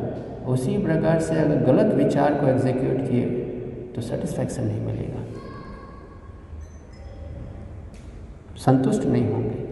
उसी 0.46 0.78
प्रकार 0.78 1.20
से 1.20 1.34
अगर 1.34 1.56
गलत 1.56 1.94
विचार 1.94 2.34
को 2.34 2.46
एग्जीक्यूट 2.46 3.10
किए 3.10 3.26
तो 3.94 4.00
सेटिस्फैक्शन 4.00 4.64
नहीं 4.64 4.80
मिलेगा। 4.80 5.22
संतुष्ट 8.56 9.04
नहीं 9.04 9.32
होंगे। 9.32 9.66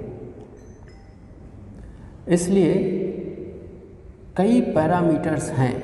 इसलिए 2.29 2.74
कई 4.37 4.61
पैरामीटर्स 4.61 5.51
हैं 5.51 5.75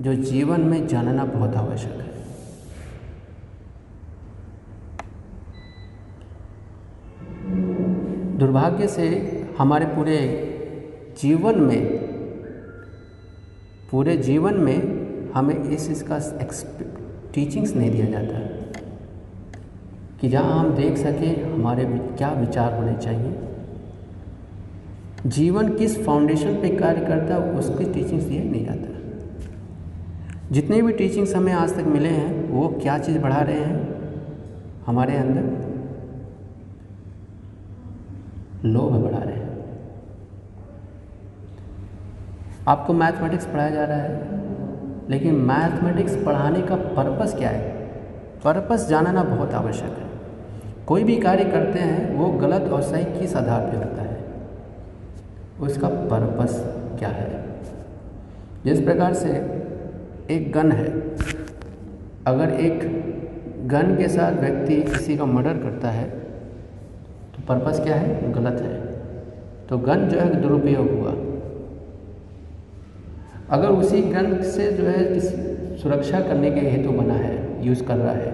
जो 0.00 0.14
जीवन 0.14 0.60
में 0.60 0.86
जानना 0.86 1.24
बहुत 1.24 1.54
आवश्यक 1.56 1.92
है। 1.92 2.12
दुर्भाग्य 8.38 8.88
से 8.88 9.06
हमारे 9.58 9.86
पूरे 9.86 10.18
जीवन 11.22 11.60
में, 11.60 11.82
पूरे 13.90 14.16
जीवन 14.16 14.54
में 14.54 15.30
हमें 15.34 15.54
इस, 15.54 15.90
इसका 15.90 16.18
टीचिंग्स 17.34 17.74
नहीं 17.74 17.90
दिया 17.90 18.06
जाता 18.06 18.38
कि 20.20 20.28
जहाँ 20.28 20.58
हम 20.58 20.74
देख 20.74 20.96
सकें 20.96 21.52
हमारे 21.52 21.84
क्या 22.18 22.30
विचार 22.32 22.74
होने 22.74 22.96
चाहिए। 22.96 23.53
जीवन 25.26 25.68
किस 25.68 26.04
फाउंडेशन 26.06 26.54
पे 26.54 26.68
कार्य 26.68 27.00
करता 27.00 27.34
है, 27.34 27.52
उसकी 27.52 27.84
टीचिंग्स 27.84 28.24
दिया 28.24 28.42
नहीं 28.44 28.64
जाता 28.66 28.92
जितने 30.52 30.82
भी 30.82 30.92
टीचिंग्स 30.92 31.34
हमें 31.34 31.52
आज 31.52 31.74
तक 31.74 31.84
मिले 31.86 32.08
हैं, 32.08 32.50
वो 32.50 32.68
क्या 32.82 32.98
चीज़ 32.98 33.18
बढ़ा 33.18 33.40
रहे 33.40 33.60
हैं, 33.60 33.78
हमारे 34.86 35.16
अंदर 35.16 35.42
लोभ 38.64 38.92
बढ़ा 38.92 39.18
रहे 39.18 39.34
हैं। 39.34 39.42
आपको 42.68 42.92
मैथमेटिक्स 42.92 43.46
पढ़ाया 43.46 43.70
जा 43.70 43.84
रहा 43.84 43.96
है, 43.96 44.10
लेकिन 45.10 45.34
मैथमेटिक्स 45.34 46.16
पढ़ाने 46.26 46.60
का 46.60 46.76
पर्पस 46.76 47.34
क्या 47.34 47.48
है? 47.48 47.72
पर्पस 48.44 48.88
जानना 48.88 49.22
बहुत 49.24 49.54
आवश्यक 49.54 49.98
है। 49.98 50.06
कोई 50.86 51.04
भी 51.04 51.16
कार्य 51.16 51.44
करते 51.44 51.78
हैं, 51.78 52.16
वो 52.16 52.30
गलत 52.38 52.70
और 52.72 52.82
सही 52.82 53.20
किस 53.20 53.36
आधार 53.36 53.60
पर 53.60 53.76
होता 53.76 54.02
है? 54.02 54.03
उसका 55.60 55.88
पर्पस 55.88 56.54
क्या 56.98 57.08
है? 57.08 57.44
जिस 58.64 58.80
प्रकार 58.80 59.14
से 59.14 59.30
एक 60.30 60.52
गन 60.52 60.72
है, 60.72 60.86
अगर 62.26 62.50
एक 62.50 62.78
गन 63.68 63.96
के 63.96 64.08
साथ 64.08 64.32
व्यक्ति 64.32 64.82
किसी 64.82 65.16
का 65.16 65.24
मर्डर 65.24 65.52
करता 65.52 65.90
है 65.90 66.08
तो 67.34 67.42
पर्पस 67.48 67.80
क्या 67.80 67.96
है? 67.96 68.32
गलत 68.32 68.60
है। 68.60 68.74
तो 69.68 69.78
गन 69.78 70.08
जो 70.08 70.18
है, 70.20 70.40
दुरुपयोग 70.42 70.90
हुआ। 70.90 71.12
अगर 73.50 73.68
उसी 73.68 74.02
गन 74.02 74.42
से 74.42 74.72
जो 74.72 74.84
है, 74.84 75.04
किसी 75.04 75.36
सुरक्षा 75.82 76.20
करने 76.20 76.50
के 76.50 76.60
हेतु 76.60 76.90
तो 76.90 76.98
बना 76.98 77.14
है 77.14 77.66
यूज़ 77.66 77.84
कर 77.84 77.96
रहा 77.96 78.12
है 78.12 78.30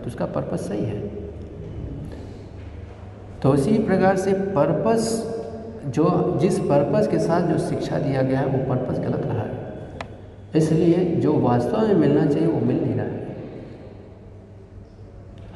तो 0.00 0.06
उसका 0.06 0.26
पर्पस 0.26 0.68
सही 0.68 0.84
है। 0.84 1.00
तो 3.42 3.52
उसी 3.52 3.78
प्रकार 3.78 4.16
से 4.16 4.32
पर्पस 4.32 5.33
जो 5.86 6.38
जिस 6.40 6.58
पर्पज़ 6.58 7.08
के 7.08 7.18
साथ 7.18 7.42
जो 7.42 7.58
शिक्षा 7.58 7.98
दिया 7.98 8.22
गया 8.22 8.40
है, 8.40 8.46
वो 8.46 8.74
पर्पज़ 8.74 9.00
गलत 9.00 9.22
रहा 9.24 9.42
है। 9.42 9.54
इसलिए 10.56 11.04
जो 11.04 11.32
वास्तव 11.32 11.80
में 11.80 11.94
मिलना 11.94 12.26
चाहिए, 12.26 12.48
वो 12.48 12.60
मिल 12.60 12.80
नहीं 12.82 12.94
रहा 12.94 13.06
है। 13.06 13.24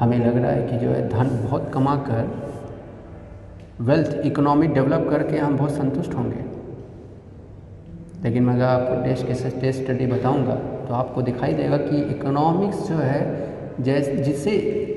हमें 0.00 0.26
लग 0.26 0.36
रहा 0.36 0.50
है 0.50 0.66
कि 0.66 0.76
जो 0.76 0.88
है 0.88 1.08
धन 1.08 1.48
बहुत 1.48 1.70
कमा 1.74 1.96
कर 1.96 2.48
वेल्थ 3.80 4.26
इकोनॉमी 4.26 4.66
डेवलप 4.66 5.06
करके 5.10 5.36
हम 5.36 5.56
बहुत 5.56 5.70
संतुष्ट 5.70 6.14
होंगे। 6.14 6.44
लेकिन 8.24 8.42
मैं 8.42 8.54
अगर 8.54 8.64
आपको 8.64 9.04
टेस्ट 9.04 9.26
के 9.26 9.60
टेस्ट 9.60 9.82
स्टडी 9.82 10.06
बताऊँगा 10.06 10.54
तो 10.54 10.94
आपको 10.94 11.22
दिखाई 11.22 11.52
देगा 11.52 11.76
कि 11.76 11.96
इकोनॉमिक्स 11.96 12.88
जो 12.88 12.94
है, 12.94 13.48
जैसे, 13.80 14.16
जिससे 14.16 14.50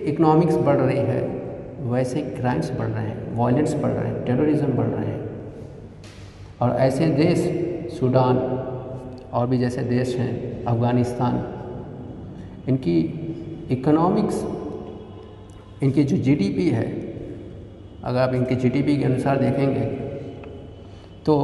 इकोनॉमिक्स 0.08 0.56
बढ़ 0.56 0.76
रही 0.76 0.98
है, 0.98 1.42
वैसे 1.82 2.22
क्राइम्स 2.22 2.72
बढ़ 2.72 2.88
रहे 2.88 3.04
हैं 3.04 3.38
वायलेंस 3.38 3.74
बढ़ 3.74 3.90
रहे 3.90 4.08
हैं 4.08 4.26
टेररिज्म 4.26 4.68
बढ़ 4.68 4.86
रहे 4.86 5.06
हैं। 5.06 5.11
और 6.62 6.76
ऐसे 6.80 7.06
देश, 7.08 7.40
सूडान 7.92 8.38
और 9.34 9.48
भी 9.48 9.58
जैसे 9.58 9.82
देश 9.86 10.16
हैं, 10.16 10.64
अफ़गानिस्तान, 10.66 11.44
इनकी 12.70 12.98
इकोनॉमिक्स 13.72 14.44
इनकी 15.84 16.04
जो 16.04 16.18
जीडीपी 16.20 16.68
है, 16.70 16.86
अगर 18.04 18.20
आप 18.20 18.34
इनकी 18.36 18.56
जीडीपी 18.58 18.98
के 18.98 19.06
अनुसार 19.06 19.38
देखेंगे 19.40 19.86
तो 21.26 21.38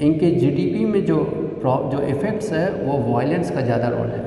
इनके 0.00 0.30
जीडीपी 0.32 0.84
में 0.86 1.04
जो 1.04 1.16
जो 1.62 2.00
इफ़ेक्ट्स 2.02 2.52
है, 2.52 2.70
वो 2.74 2.92
वायलेंस 3.06 3.50
का 3.50 3.60
ज़्यादा 3.62 3.88
रोल 3.88 4.06
है। 4.08 4.22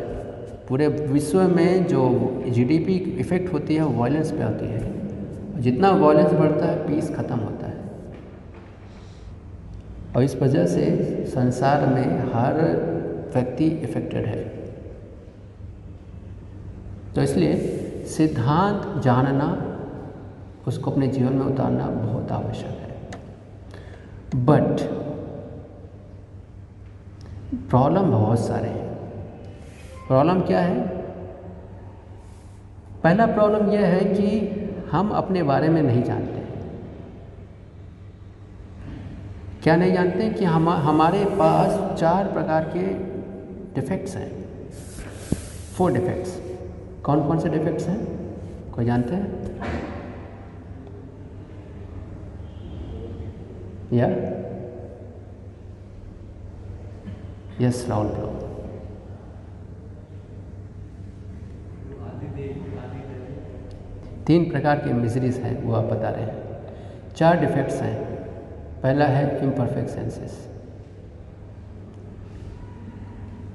पूरे 0.68 0.88
विश्व 0.88 1.42
में 1.50 1.86
जो 1.88 2.02
जीडीपी 2.48 2.96
इफ़ेक्ट 3.20 3.54
होती 3.54 3.76
है, 3.76 3.84
वो 3.84 4.00
वायलेंस 4.00 4.32
पे 4.32 4.44
होती 4.44 4.66
है। 4.66 5.62
जितना 5.62 5.90
वायलेंस 5.98 6.34
बढ़ता 6.34 6.66
है 6.66 6.76
पीस 6.88 7.10
ख़त्म 7.16 7.36
होता 7.38 7.68
है। 7.68 7.73
और 10.16 10.24
इस 10.24 10.36
वजह 10.36 10.66
से 10.66 10.86
संसार 11.28 11.86
में 11.86 12.20
हर 12.34 12.54
व्यक्ति 13.36 13.68
इफेक्टेड 13.68 14.26
है। 14.26 14.44
तो 17.16 17.22
इसलिए 17.22 17.56
सिद्धांत 18.08 19.04
जानना, 19.04 19.78
उसको 20.68 20.92
अपने 20.92 21.08
जीवन 21.08 21.34
में 21.34 21.46
उतारना 21.46 21.86
बहुत 21.86 22.32
आवश्यक 22.32 22.66
है। 22.66 22.94
बट 24.46 24.82
प्रॉब्लम 27.70 28.12
बहुत 28.12 28.40
सारे 28.40 28.70
हैं। 28.70 28.96
प्रॉब्लम 30.08 30.42
क्या 30.42 30.60
है? 30.60 30.88
पहला 33.04 33.26
प्रॉब्लम 33.26 33.72
यह 33.72 33.86
है 33.86 34.00
कि 34.00 34.50
हम 34.92 35.10
अपने 35.10 35.44
बारे 35.44 35.70
में 35.70 35.82
नहीं 35.82 36.04
जानते 36.04 36.33
क्या 39.64 39.76
नहीं 39.76 39.94
जानते 39.94 40.30
कि 40.30 40.46
हम, 40.46 40.70
हमारे 40.70 41.26
पास 41.26 42.00
चार 42.00 42.32
प्रकार 42.34 42.64
के 42.64 42.82
डिफेक्ट्स 43.76 44.16
हैं? 44.16 44.46
फोर 45.78 45.92
डिफेक्ट्स 45.92 46.42
कौन 47.04 47.28
कौन 47.28 47.40
से 47.40 47.50
डिफेक्ट्स 47.50 47.88
हैं? 47.88 48.00
कोई 48.72 48.86
जानते 48.86 49.14
हैं? 49.14 49.42
या 53.94 54.08
यस 57.68 57.86
राहुल 57.90 58.08
ब्रो 58.08 58.32
तीन 64.28 64.52
प्रकार 64.52 64.80
के 64.80 64.94
मिजरीज 64.94 65.38
हैं, 65.38 65.64
वो 65.64 65.74
आप 65.74 65.86
बता 65.86 66.10
रहे 66.10 66.24
हैं। 66.24 66.58
चार 67.16 67.40
डिफेक्ट्स 67.40 67.82
हैं। 67.82 68.13
पहला 68.84 69.06
है 69.06 69.44
इम्परफेक्ट 69.44 69.90
सेंसेस 69.90 70.48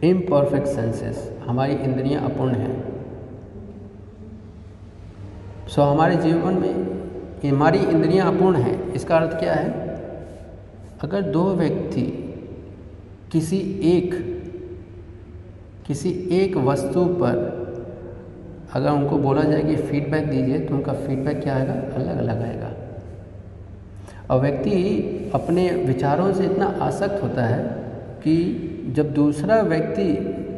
इम्परफेक्ट 0.05 0.67
सेंसेस 0.67 1.19
हमारी 1.47 1.75
इंद्रियाँ 1.75 2.23
अपूर्ण 2.25 2.55
हैं। 2.55 2.77
सो 5.69 5.83
हमारे 5.83 6.17
जीवन 6.17 6.55
में 6.55 6.75
हमारी 7.45 7.79
इंद्रियाँ 7.81 8.33
अपूर्ण 8.35 8.57
हैं, 8.57 8.93
इसका 8.93 9.17
अर्थ 9.17 9.39
क्या 9.41 9.55
है? 9.55 9.69
अगर 11.03 11.23
दो 11.31 11.45
व्यक्ति 11.55 12.07
किसी 13.33 13.59
एक 13.87 14.15
किसी 15.87 16.11
एक 16.33 16.57
वस्तु 16.65 17.05
पर 17.21 17.37
अगर 18.75 18.91
उनको 18.91 19.19
बोला 19.19 19.43
जाए 19.43 19.63
कि 19.63 19.77
फीडबैक 19.79 20.29
दीजिए 20.31 20.59
तो 20.59 20.75
उनका 20.75 20.93
फीडबैक 20.95 21.43
क्या 21.43 21.55
आएगा? 21.57 21.73
अलग 21.73 22.19
अलग 22.19 22.43
आएगा। 22.43 22.68
और 24.31 24.41
व्यक्ति 24.41 25.31
अपने 25.35 25.69
विचारों 25.87 26.33
से 26.33 26.45
इतना 26.45 26.67
आसक्त 26.81 27.23
होता 27.23 27.45
है 27.45 27.63
कि 28.23 28.35
जब 28.97 29.13
दूसरा 29.15 29.61
व्यक्ति 29.63 30.05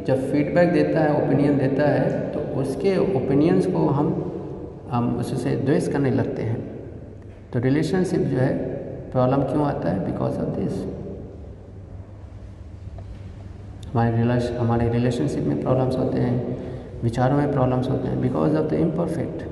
जब 0.07 0.31
फीडबैक 0.31 0.71
देता 0.73 0.99
है 0.99 1.23
ओपिनियन 1.23 1.57
देता 1.57 1.89
है 1.89 2.31
तो 2.31 2.39
उसके 2.61 2.97
ओपिनियंस 2.97 3.65
को 3.67 3.87
हम 3.89 4.13
हम 4.91 5.15
उससे 5.15 5.55
द्वेष 5.55 5.87
करने 5.87 6.11
लगते 6.11 6.41
हैं। 6.41 6.59
तो 7.53 7.59
रिलेशनशिप 7.59 8.21
जो 8.21 8.37
है 8.37 8.53
प्रॉब्लम 9.11 9.43
क्यों 9.43 9.65
आता 9.65 9.89
है? 9.89 10.05
बिकॉज़ 10.05 10.37
ऑफ़ 10.37 10.49
दिस 10.59 10.73
हमारे 13.87 14.17
रिलेशन 14.17 14.57
हमारे 14.57 14.89
रिलेशनशिप 14.89 15.43
में 15.43 15.61
प्रॉब्लम्स 15.61 15.97
होते 15.97 16.19
हैं, 16.19 16.57
विचारों 17.03 17.37
में 17.37 17.51
प्रॉब्लम्स 17.51 17.89
होते 17.89 18.07
हैं 18.07 18.21
बिकॉज़ 18.21 18.55
ऑफ़ 18.57 18.67
द 18.67 18.73
इम्परफेक्ट 18.73 19.43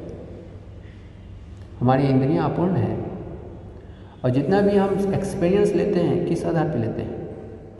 हमारी 1.80 2.08
इंद्रियाँ 2.08 2.50
अपूर्ण 2.52 2.76
हैं। 2.76 3.09
और 4.24 4.30
जितना 4.30 4.62
भी 4.62 4.76
हम 4.76 5.14
एक्सपीरियंस 5.14 5.74
लेते 5.74 6.00
हैं, 6.00 6.26
किस 6.26 6.46
आधार 6.46 6.70
पर 6.70 6.78
लेते 6.78 7.02
हैं? 7.02 7.30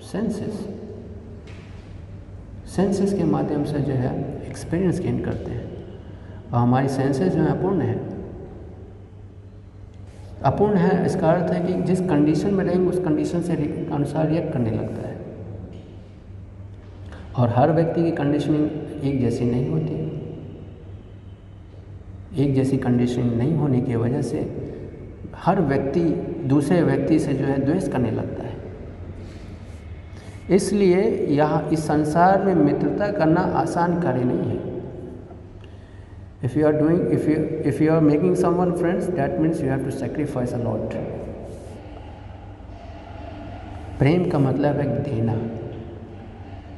सेंसेस 0.02 0.70
सेंसेस 2.76 3.14
के 3.14 3.24
माध्यम 3.24 3.64
से 3.64 3.80
जो 3.80 3.94
है 3.94 4.42
एक्सपीरियंस 4.48 5.00
गेन 5.00 5.24
करते 5.24 5.52
हैं। 5.52 5.72
और 6.54 6.60
हमारी 6.60 6.88
सेंसेस 6.88 7.34
जो 7.34 7.42
है, 7.42 7.60
अपूर्ण 7.60 7.82
है। 7.82 8.00
अपूर्ण 10.46 10.74
है, 10.74 11.06
इसका 11.06 11.32
अर्थ 11.32 11.52
है 11.54 11.74
कि 11.74 11.84
जिस 11.84 12.02
कंडीशन 12.02 12.54
में 12.54 12.66
रहेंगे, 12.66 12.90
उस 12.90 13.00
कंडीशन 13.00 13.42
से 13.42 13.54
अनुसार 13.92 14.28
रिएक्ट 14.28 14.54
करने 14.54 14.72
लगता 14.72 15.10
है। 15.10 15.18
और 17.38 17.50
हर 17.50 17.72
व्यक्ति 17.72 18.04
की 18.04 18.12
कंडीशनिंग 18.12 18.70
एक 19.04 19.22
जैसी 19.22 19.46
नहीं 19.46 19.70
होती। 19.70 20.10
एक 22.44 22.56
जैसी 22.56 22.78
कंडीशनिंग 22.78 23.34
नहीं 23.34 23.54
होने 23.54 23.82
की 23.82 23.96
वजह 23.96 24.22
से 24.22 24.70
हर 25.40 25.62
व्यक्ति 25.64 26.02
दूसरे 26.48 26.82
व्यक्ति 26.84 27.20
से 27.20 27.34
जो 27.34 27.46
है 27.46 27.60
द्वेष 27.66 27.88
करने 27.88 28.12
लगता 28.12 28.44
है। 28.44 28.58
इसलिए 30.50 31.02
यहाँ 31.30 31.62
इस 31.74 31.80
संसार 31.88 32.44
में 32.44 32.54
मित्रता 32.56 33.12
करना 33.12 33.42
आसान 33.58 34.02
कार्य 34.02 34.24
नहीं 34.24 34.50
है। 34.50 34.58
If 36.44 36.58
you 36.60 36.66
are 36.68 36.74
doing 36.74 37.12
if 37.14 37.30
you 37.30 37.36
if 37.70 37.84
you 37.84 37.92
are 37.94 38.02
making 38.02 38.36
someone 38.36 38.72
friends 38.72 39.06
that 39.10 39.40
means 39.40 39.62
you 39.62 39.70
have 39.70 39.84
to 39.86 39.92
sacrifice 39.94 40.54
a 40.54 40.58
lot 40.58 40.94
प्रेम 44.00 44.30
का 44.30 44.40
मतलब 44.40 44.76
है 44.76 44.88
देना। 45.04 45.34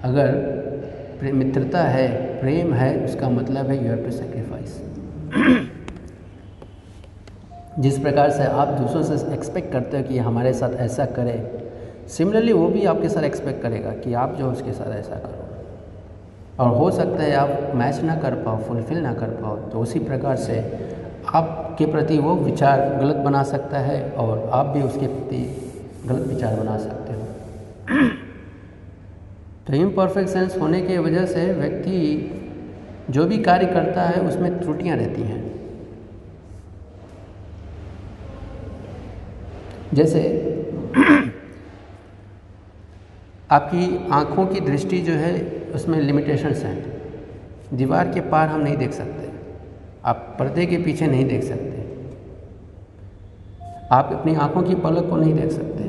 अगर 0.04 0.30
मित्रता 1.34 1.82
है, 1.84 2.08
प्रेम 2.40 2.74
है, 2.74 3.06
उसका 3.06 3.30
मतलब 3.30 3.68
है 3.70 3.76
यू 3.78 3.90
हैव 3.90 4.04
टू 4.06 4.12
सेक्रीफाइस 4.12 4.82
जिस 7.80 8.00
प्रकार 8.00 8.30
से 8.30 8.44
आप 8.44 8.68
दूसरों 8.68 9.04
से 9.04 9.34
एक्सपेक्ट 9.34 9.72
करते 9.74 9.98
हो 9.98 10.04
कि 10.04 10.18
हमारे 10.18 10.54
साथ 10.54 10.70
ऐसा 10.70 11.06
करे 11.06 11.36
सिमिलरली 12.08 12.54
वो 12.54 12.68
भी 12.68 12.86
आपके 12.86 13.10
साथ 13.10 13.24
एक्सपेक्ट 13.24 13.62
करेगा 13.62 13.92
कि 13.92 14.14
आप 14.14 14.36
जो 14.36 14.52
उसके 14.52 14.72
साथ 14.72 14.92
ऐसा 14.92 15.16
करो। 15.16 16.64
और 16.64 16.76
हो 16.78 16.92
सकता 16.92 17.24
है 17.24 17.36
आप 17.36 17.72
मैच 17.76 18.02
ना 18.02 18.16
कर 18.16 18.36
पाओ 18.36 18.58
फुलफिल 18.58 18.98
ना 18.98 19.14
कर 19.14 19.28
पाओ 19.28 19.56
तो 19.58 19.80
उसी 19.80 20.00
प्रकार 20.00 20.36
से 20.36 20.60
आपके 21.28 21.86
प्रति 21.86 22.18
वो 22.18 22.36
विचार 22.36 22.98
गलत 23.02 23.16
बना 23.16 23.44
सकता 23.44 23.80
है 23.80 24.12
और 24.12 24.50
आप 24.54 24.66
भी 24.66 24.82
उसके 24.82 25.08
प्रति 25.08 25.72
गलत 26.06 26.28
विचार 26.28 26.56
बना 26.56 26.78
सकते 26.78 27.14
हो। 27.14 27.22
तो 29.68 29.74
इम 29.74 29.90
परफेक्ट 29.90 30.30
सेंस 30.30 30.58
होने 30.58 30.82
की 30.82 30.98
वजह 30.98 31.26
से 31.26 31.54
व्यक्ति 31.54 31.98
जो 33.10 33.26
भी 33.26 33.38
कार्य 33.38 33.66
करता 33.66 34.02
है, 34.02 34.22
उसमें 34.22 34.60
त्रुटियाँ 34.62 34.98
रहती 34.98 35.22
हैं। 35.22 35.51
जैसे 39.94 40.22
आपकी 43.52 44.08
आँखों 44.12 44.48
की 44.48 44.60
दृष्टि 44.60 45.00
जो 45.00 45.14
है, 45.14 45.62
उसमें 45.76 46.00
लिमिटेशंस 46.00 46.64
हैं। 46.64 47.02
दीवार 47.74 48.08
के 48.14 48.22
पार 48.22 48.48
हम 48.48 48.62
नहीं 48.62 48.78
देख 48.78 48.94
सकते। 48.94 49.30
आप 50.06 50.36
पर्दे 50.40 50.66
के 50.66 50.78
पीछे 50.78 51.08
नहीं 51.08 51.26
देख 51.26 51.44
सकते। 51.44 51.82
आप 53.92 54.14
अपनी 54.14 54.36
आँखों 54.36 54.64
की 54.64 54.76
पलक 54.76 55.10
को 55.10 55.16
नहीं 55.16 55.34
देख 55.34 55.52
सकते। 55.52 55.82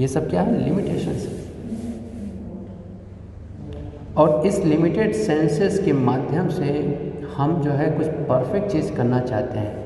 ये 0.00 0.08
सब 0.08 0.30
क्या 0.30 0.42
है? 0.42 0.64
लिमिटेशंस 0.64 1.26
है। 1.26 1.40
और 4.16 4.46
इस 4.46 4.58
लिमिटेड 4.58 5.12
सेंसेस 5.12 5.82
के 5.84 5.92
माध्यम 5.92 6.48
से 6.48 6.96
हम 7.36 7.62
जो 7.62 7.70
है 7.70 7.90
कुछ 7.90 8.06
परफेक्ट 8.06 8.68
चीज़ 8.68 8.92
करना 8.92 9.20
चाहते 9.20 9.58
हैं। 9.58 9.79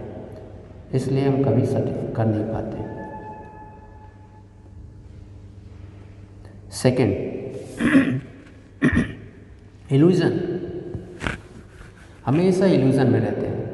इसलिए 0.95 1.29
हम 1.29 1.45
कभी 1.45 1.67
सटिक 1.67 2.17
कर 2.17 2.27
नहीं 2.27 2.45
पाते। 2.45 2.95
सेकंड 6.71 7.11
इल्यूज़न 9.93 10.61
हमेशा 12.27 12.67
इल्यूज़न 12.67 13.11
में 13.11 13.21
रहते 13.21 13.47
हैं। 13.47 13.65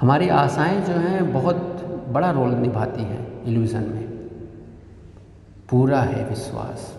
हमारी 0.00 0.28
आशाएँ 0.28 0.80
जो 0.80 0.92
हैं, 0.92 1.32
बहुत 1.32 1.56
बड़ा 2.08 2.30
रोल 2.30 2.50
निभाती 2.50 3.02
हैं 3.02 3.42
इल्यूज़न 3.42 3.82
में। 3.82 4.08
पूरा 5.70 6.02
है 6.02 6.28
विश्वास। 6.28 6.98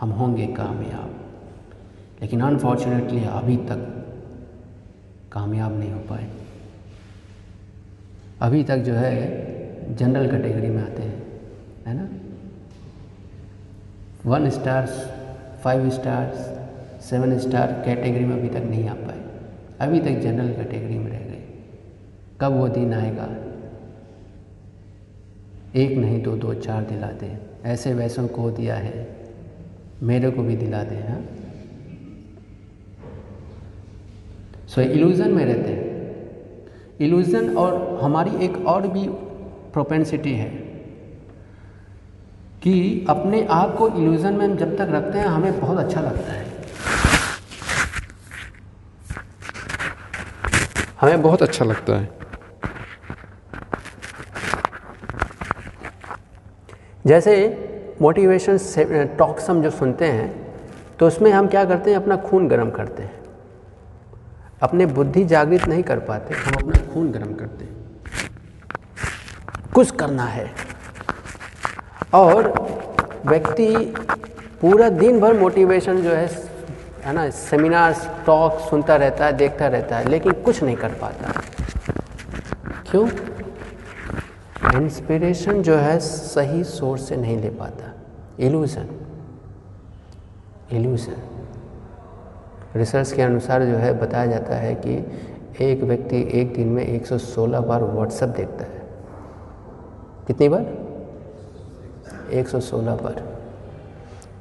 हम 0.00 0.10
होंगे 0.10 0.46
कामयाब। 0.46 1.14
लेकिन 2.22 2.40
अनफॉर्चुनेटली 2.40 3.24
अभी 3.24 3.56
तक 3.56 4.04
कामयाब 5.32 5.78
नहीं 5.78 5.92
हो 5.92 6.00
पाए। 6.00 6.30
अभी 8.40 8.64
तक 8.64 8.76
जो 8.76 8.94
है 8.94 9.16
जनरल 9.96 10.30
कैटेगरी 10.30 10.68
में 10.68 10.82
आते 10.82 11.02
हैं, 11.02 11.22
है 11.86 11.94
ना? 11.94 12.08
One 14.26 14.50
stars 14.50 15.10
five 15.62 15.90
stars 15.90 16.60
seven 17.04 17.38
star 17.38 17.82
category 17.84 18.24
में 18.24 18.36
अभी 18.36 18.48
तक 18.48 18.66
नहीं 18.70 18.88
आ 18.88 18.94
पाए। 18.94 19.20
अभी 19.80 20.00
तक 20.00 20.20
जनरल 20.20 20.52
कैटेगरी 20.52 20.98
में 20.98 21.10
रह 21.10 21.18
गए। 21.18 21.42
कब 22.40 22.52
वो 22.52 22.68
दिन 22.68 22.94
आएगा? 22.94 23.28
एक 25.74 25.98
नहीं 25.98 26.22
तो 26.22 26.36
दो, 26.36 26.54
चार 26.54 26.84
दिला 26.84 27.06
दे 27.06 27.38
ऐसे 27.64 27.94
वैसों 27.94 28.28
को 28.28 28.50
दिया 28.50 28.74
है। 28.74 29.16
मेरे 30.02 30.30
को 30.30 30.42
भी 30.42 30.56
दिला 30.56 30.82
दे 30.82 30.96
हाँ? 30.96 31.24
सो 34.68 34.80
इल्यूज़न 34.80 35.30
में 35.30 35.44
रहते 35.44 35.72
हैं। 35.72 35.79
इल्यूज़न 37.00 37.56
और 37.56 37.98
हमारी 38.02 38.44
एक 38.44 38.56
और 38.66 38.86
भी 38.88 39.06
प्रोपेंसिटी 39.72 40.32
है 40.34 40.48
कि 42.62 43.06
अपने 43.08 43.46
आप 43.50 43.74
को 43.76 43.88
इल्यूज़न 43.88 44.34
में 44.34 44.44
हम 44.46 44.56
जब 44.56 44.76
तक 44.76 44.88
रखते 44.90 45.18
हैं, 45.18 45.26
हमें 45.26 45.60
बहुत 45.60 45.78
अच्छा 45.78 46.00
लगता 46.00 46.32
है। 46.32 46.48
हमें 51.00 51.22
बहुत 51.22 51.42
अच्छा 51.42 51.64
लगता 51.64 51.96
है। 51.96 52.08
जैसे 57.04 57.34
मोटिवेशन 58.02 58.58
टॉक्स 59.18 59.48
हम 59.50 59.62
जो 59.62 59.70
सुनते 59.70 60.04
हैं 60.06 60.28
तो 60.98 61.06
उसमें 61.06 61.30
हम 61.32 61.46
क्या 61.48 61.64
करते 61.64 61.90
हैं, 61.90 61.96
अपना 61.96 62.16
खून 62.18 62.48
गर्म 62.48 62.70
करते 62.70 63.02
हैं। 63.02 63.19
अपने 64.62 64.86
बुद्धि 64.86 65.24
जागृत 65.24 65.66
नहीं 65.68 65.82
कर 65.82 65.98
पाते। 65.98 66.34
हम 66.34 66.54
अपना 66.54 66.92
खून 66.94 67.10
गर्म 67.12 67.34
करते 67.34 67.64
हैं। 67.64 67.76
कुछ 69.74 69.90
करना 69.90 70.24
है। 70.24 70.50
और 72.14 72.48
व्यक्ति 73.26 73.94
पूरा 74.60 74.88
दिन 74.88 75.20
भर 75.20 75.38
मोटिवेशन 75.38 76.02
जो 76.02 76.10
है 76.10 76.26
है 77.04 77.12
ना 77.12 77.30
सेमिनार 77.30 78.22
टॉक 78.26 78.58
सुनता 78.60 78.96
रहता 78.96 79.26
है 79.26 79.32
देखता 79.32 79.66
रहता 79.66 79.96
है 79.96 80.08
लेकिन 80.08 80.32
कुछ 80.32 80.62
नहीं 80.62 80.76
कर 80.76 80.92
पाता। 80.94 81.32
क्यों? 82.90 83.08
इंस्पिरेशन 84.74 85.62
जो 85.62 85.76
है 85.76 85.98
सही 85.98 86.64
सोर्स 86.64 87.08
से 87.08 87.16
नहीं 87.16 87.36
ले 87.36 87.50
पाता। 87.50 87.92
इल्यूज़न 88.40 88.88
इल्यूज़न 90.72 91.16
रिसर्च 92.76 93.12
के 93.12 93.22
अनुसार 93.22 93.64
जो 93.64 93.76
है 93.76 93.92
बताया 93.98 94.26
जाता 94.26 94.56
है 94.56 94.74
कि 94.74 94.94
एक 95.60 95.82
व्यक्ति 95.82 96.30
एक 96.34 96.54
दिन 96.54 96.68
में 96.68 96.82
116 96.84 97.60
बार 97.60 97.84
व्हाट्सएप 97.84 98.28
देखता 98.28 98.64
है। 98.64 98.82
कितनी 100.26 100.48
बार? 100.48 100.66
116 102.32 102.96
बार। 102.96 103.22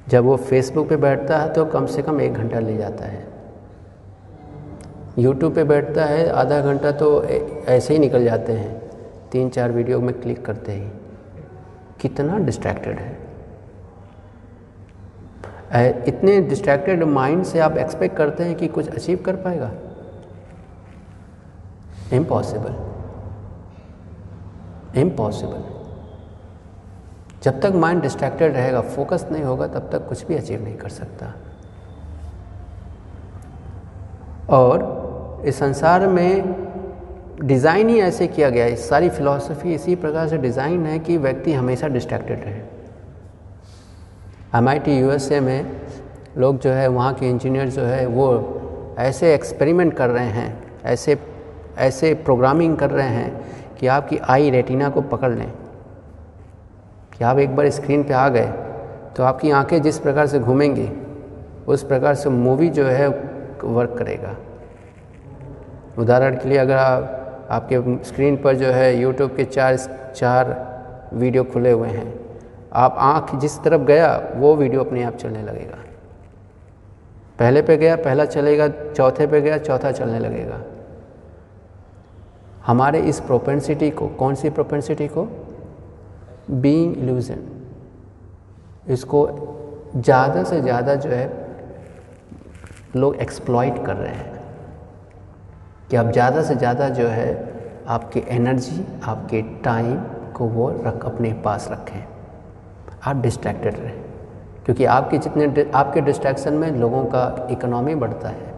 जब 0.08 0.24
वो 0.24 0.36
फेसबुक 0.36 0.90
पे 0.90 0.96
बैठता 0.96 1.38
है 1.38 1.54
तो 1.54 1.66
कम 1.66 1.86
से 1.86 2.02
कम 2.02 2.22
एक 2.22 2.34
घंटा 2.34 2.60
ले 2.60 2.78
जाता 2.78 3.06
है। 3.06 3.28
यूट्यूब 5.18 5.56
पे 5.56 5.64
बैठता 5.64 6.06
है, 6.06 6.30
आधा 6.30 6.62
घंटा 6.62 6.92
तो 6.92 7.24
ऐसे 7.24 7.94
ही 7.94 8.00
निकल 8.00 8.24
जाते 8.24 8.54
हैं। 8.54 8.82
तीन 9.32 9.50
चार 9.50 9.72
वीडियो 9.72 10.00
में 10.00 10.22
क्लिक 10.22 10.46
करते 10.46 10.72
ही। 10.72 10.90
कितना 12.02 12.38
डिस्ट्रैक्टेड 12.38 13.00
है। 13.00 13.19
इतने 15.72 16.40
डिस्ट्रैक्टेड 16.42 17.04
माइंड 17.04 17.44
से 17.44 17.60
आप 17.60 17.78
एक्सपेक्ट 17.78 18.16
करते 18.18 18.44
हैं 18.44 18.56
कि 18.56 18.68
कुछ 18.68 18.88
अचीव 18.90 19.22
कर 19.26 19.36
पाएगा? 19.36 19.72
इम्पॉसिबल 22.14 22.76
इम्पॉसिबल 25.00 25.64
जब 27.44 27.60
तक 27.62 27.74
माइंड 27.76 28.02
डिस्ट्रैक्टेड 28.02 28.54
रहेगा 28.54 28.82
फोकस 28.82 29.26
नहीं 29.32 29.44
होगा, 29.44 29.68
तब 29.68 29.90
तक 29.92 30.08
कुछ 30.08 30.26
भी 30.28 30.36
अचीव 30.36 30.64
नहीं 30.64 30.78
कर 30.78 30.90
सकता। 30.90 31.34
और 34.50 35.44
इस 35.46 35.60
संसार 35.60 36.08
में 36.08 36.56
डिज़ाइन 37.44 37.90
ही 37.90 38.00
ऐसे 38.00 38.28
किया 38.28 38.50
गया 38.50 38.66
है। 38.66 38.76
सारी 38.76 39.10
फिलॉसफी 39.10 39.74
इसी 39.74 39.96
प्रकार 39.98 40.28
से 40.28 40.38
डिज़ाइन 40.38 40.86
है 40.86 40.98
कि 41.00 41.18
व्यक्ति 41.18 41.54
हमेशा 41.54 41.88
डिस्ट्रैक्टेड 41.88 42.44
रहे। 42.44 42.62
एम 44.56 44.68
आई 44.70 44.80
यूएसए 44.88 45.40
में 45.40 45.72
लोग 46.38 46.60
जो 46.60 46.70
है, 46.70 46.88
वहाँ 46.88 47.14
के 47.14 47.30
इंजीनियर 47.30 47.68
जो 47.68 47.82
है, 47.82 48.06
वो 48.06 48.96
ऐसे 49.00 49.34
एक्सपेरिमेंट 49.34 49.94
कर 49.94 50.10
रहे 50.10 50.26
हैं, 50.26 50.64
ऐसे 50.86 51.18
ऐसे 51.78 52.14
प्रोग्रामिंग 52.14 52.78
कर 52.78 52.90
रहे 52.90 53.08
हैं 53.08 53.46
कि 53.80 53.88
आपकी 53.88 54.18
आई 54.18 54.50
रेटिना 54.50 54.90
को 54.90 55.02
पकड़ 55.02 55.32
लें। 55.32 55.52
कि 57.18 57.24
आप 57.24 57.40
एक 57.40 57.56
बार 57.56 57.70
स्क्रीन 57.70 58.04
पे 58.04 58.14
आ 58.14 58.30
गए 58.30 58.52
तो 59.16 59.24
आपकी 59.24 59.52
आँखें 59.52 59.82
जिस 59.82 60.00
प्रकार 60.00 60.28
से 60.28 60.40
घूमेंगी, 60.40 60.90
उस 61.68 61.84
प्रकार 61.84 62.16
से 62.16 62.30
मूवी 62.30 62.70
जो 62.70 62.86
है 62.86 63.08
वर्क 63.64 63.96
करेगा। 63.98 64.36
उदाहरण 65.98 66.36
के 66.36 66.50
लिए 66.50 66.58
अगर 66.58 66.78
आप, 66.78 67.48
आपके 67.52 68.04
स्क्रीन 68.04 68.38
पर 68.38 68.56
जो 68.56 68.68
है 68.68 68.96
यूट्यूब 68.98 69.36
के 69.36 69.44
चार 69.44 69.78
चार 70.16 70.58
वीडियो 71.14 71.44
खुले 71.44 71.72
हुए 71.72 71.90
हैं 71.90 72.29
आप 72.74 72.96
आँख 72.98 73.36
जिस 73.36 73.64
तरफ़ 73.64 73.82
गया, 73.82 74.32
वो 74.36 74.56
वीडियो 74.56 74.84
अपने 74.84 75.04
आप 75.04 75.16
चलने 75.16 75.42
लगेगा। 75.44 75.78
पहले 77.40 77.62
पे 77.62 77.78
गया, 77.78 77.96
पहला 77.96 78.26
चलेगा, 78.26 78.68
चौथे 78.68 79.28
पे 79.28 79.42
गया, 79.42 79.58
चौथा 79.58 79.92
चलने 79.92 80.20
लगेगा। 80.20 80.62
हमारे 82.66 83.00
इस 83.00 83.20
प्रोपेंसिटी 83.20 83.90
को, 83.90 84.08
कौन 84.08 84.36
सी 84.36 84.50
प्रोपेंसिटी 84.50 85.08
को? 85.08 85.28
बीइंग 86.52 86.98
इल्यूजन 86.98 87.48
इसको 88.90 89.28
ज़्यादा 89.96 90.44
से 90.44 90.62
ज़्यादा 90.62 90.96
जो 90.96 91.10
है, 91.10 91.48
लोग 92.96 93.16
एक्सप्लॉइट 93.16 93.86
कर 93.86 93.96
रहे 93.96 94.14
हैं। 94.14 94.40
कि 95.90 95.96
आप 95.96 96.12
ज़्यादा 96.12 96.44
से 96.44 96.56
ज़्यादा 96.56 96.90
जो 96.90 97.08
है, 97.08 97.54
आपकी 97.88 98.24
एनर्जी 98.28 98.86
आपके 99.04 99.42
टाइम 99.42 99.96
को 100.36 100.46
वो 100.46 100.70
रख, 100.70 101.06
अपने 101.06 101.34
पास 101.34 101.68
रखें। 101.72 102.09
आप 103.06 103.16
डिस्ट्रैक्टेड 103.16 103.76
रहें। 103.76 104.02
क्योंकि 104.66 104.86
आपके 104.86 105.18
जितने 105.18 105.72
आपके 105.76 106.02
डिस्ट्रैक्शन 106.02 106.54
में 106.54 106.72
लोगों 106.72 107.06
का 107.06 107.48
इकोनॉमी 107.52 107.96
बढ़ता 107.96 108.30
है। 108.30 108.54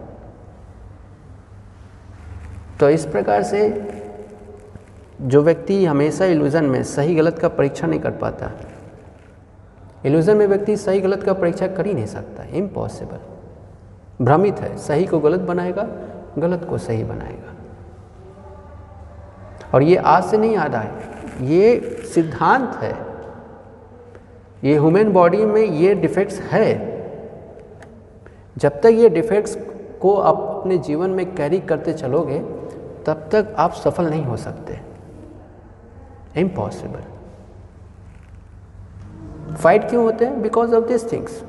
तो 2.80 2.90
इस 2.90 3.06
प्रकार 3.06 3.42
से 3.42 3.88
जो 5.22 5.42
व्यक्ति 5.42 5.84
हमेशा 5.86 6.24
इल्यूज़न 6.24 6.64
में 6.64 6.82
सही 6.82 7.14
गलत 7.14 7.38
का 7.38 7.48
परीक्षा 7.48 7.86
नहीं 7.86 8.00
कर 8.00 8.10
पाता 8.10 8.50
इल्यूज़न 10.06 10.36
में 10.36 10.46
व्यक्ति 10.46 10.76
सही 10.76 11.00
गलत 11.00 11.22
का 11.22 11.32
परीक्षा 11.32 11.66
कर 11.66 11.86
ही 11.86 11.94
नहीं 11.94 12.06
सकता 12.06 12.42
इम्पॉसिबल 12.44 14.24
भ्रमित 14.24 14.60
है, 14.60 14.76
सही 14.76 15.06
को 15.06 15.18
गलत 15.18 15.40
बनाएगा, 15.40 15.88
गलत 16.38 16.66
को 16.70 16.78
सही 16.78 17.04
बनाएगा। 17.04 17.54
और 19.74 19.82
ये 19.82 19.96
आज 19.96 20.24
से 20.24 20.36
नहीं 20.36 20.56
आ 20.56 20.64
रहा 20.64 20.82
है 20.82 20.92
ये 21.40 21.80
सिद्धांत 22.14 22.74
है 22.74 23.11
ये 24.62 24.72
ह्यूमन 24.72 25.12
बॉडी 25.12 25.44
में 25.44 25.62
ये 25.62 25.94
डिफेक्ट्स 25.94 26.40
है। 26.42 26.66
जब 28.58 28.80
तक 28.80 28.90
ये 28.92 29.08
डिफेक्ट्स 29.08 29.56
को 30.00 30.14
आप 30.16 30.36
अपने 30.50 30.78
जीवन 30.78 31.10
में 31.10 31.34
कैरी 31.34 31.60
करते 31.60 31.92
चलोगे, 31.92 32.38
तब 33.06 33.28
तक 33.32 33.54
आप 33.58 33.72
सफल 33.74 34.10
नहीं 34.10 34.24
हो 34.24 34.36
सकते। 34.36 34.78
इम्पॉसिबल 36.40 37.02
फाइट 39.54 39.88
क्यों 39.90 40.04
होते 40.04 40.24
हैं? 40.24 40.42
बिकॉज़ 40.42 40.74
ऑफ़ 40.74 40.84
दिस 40.84 41.10
थिंग्स 41.12 41.42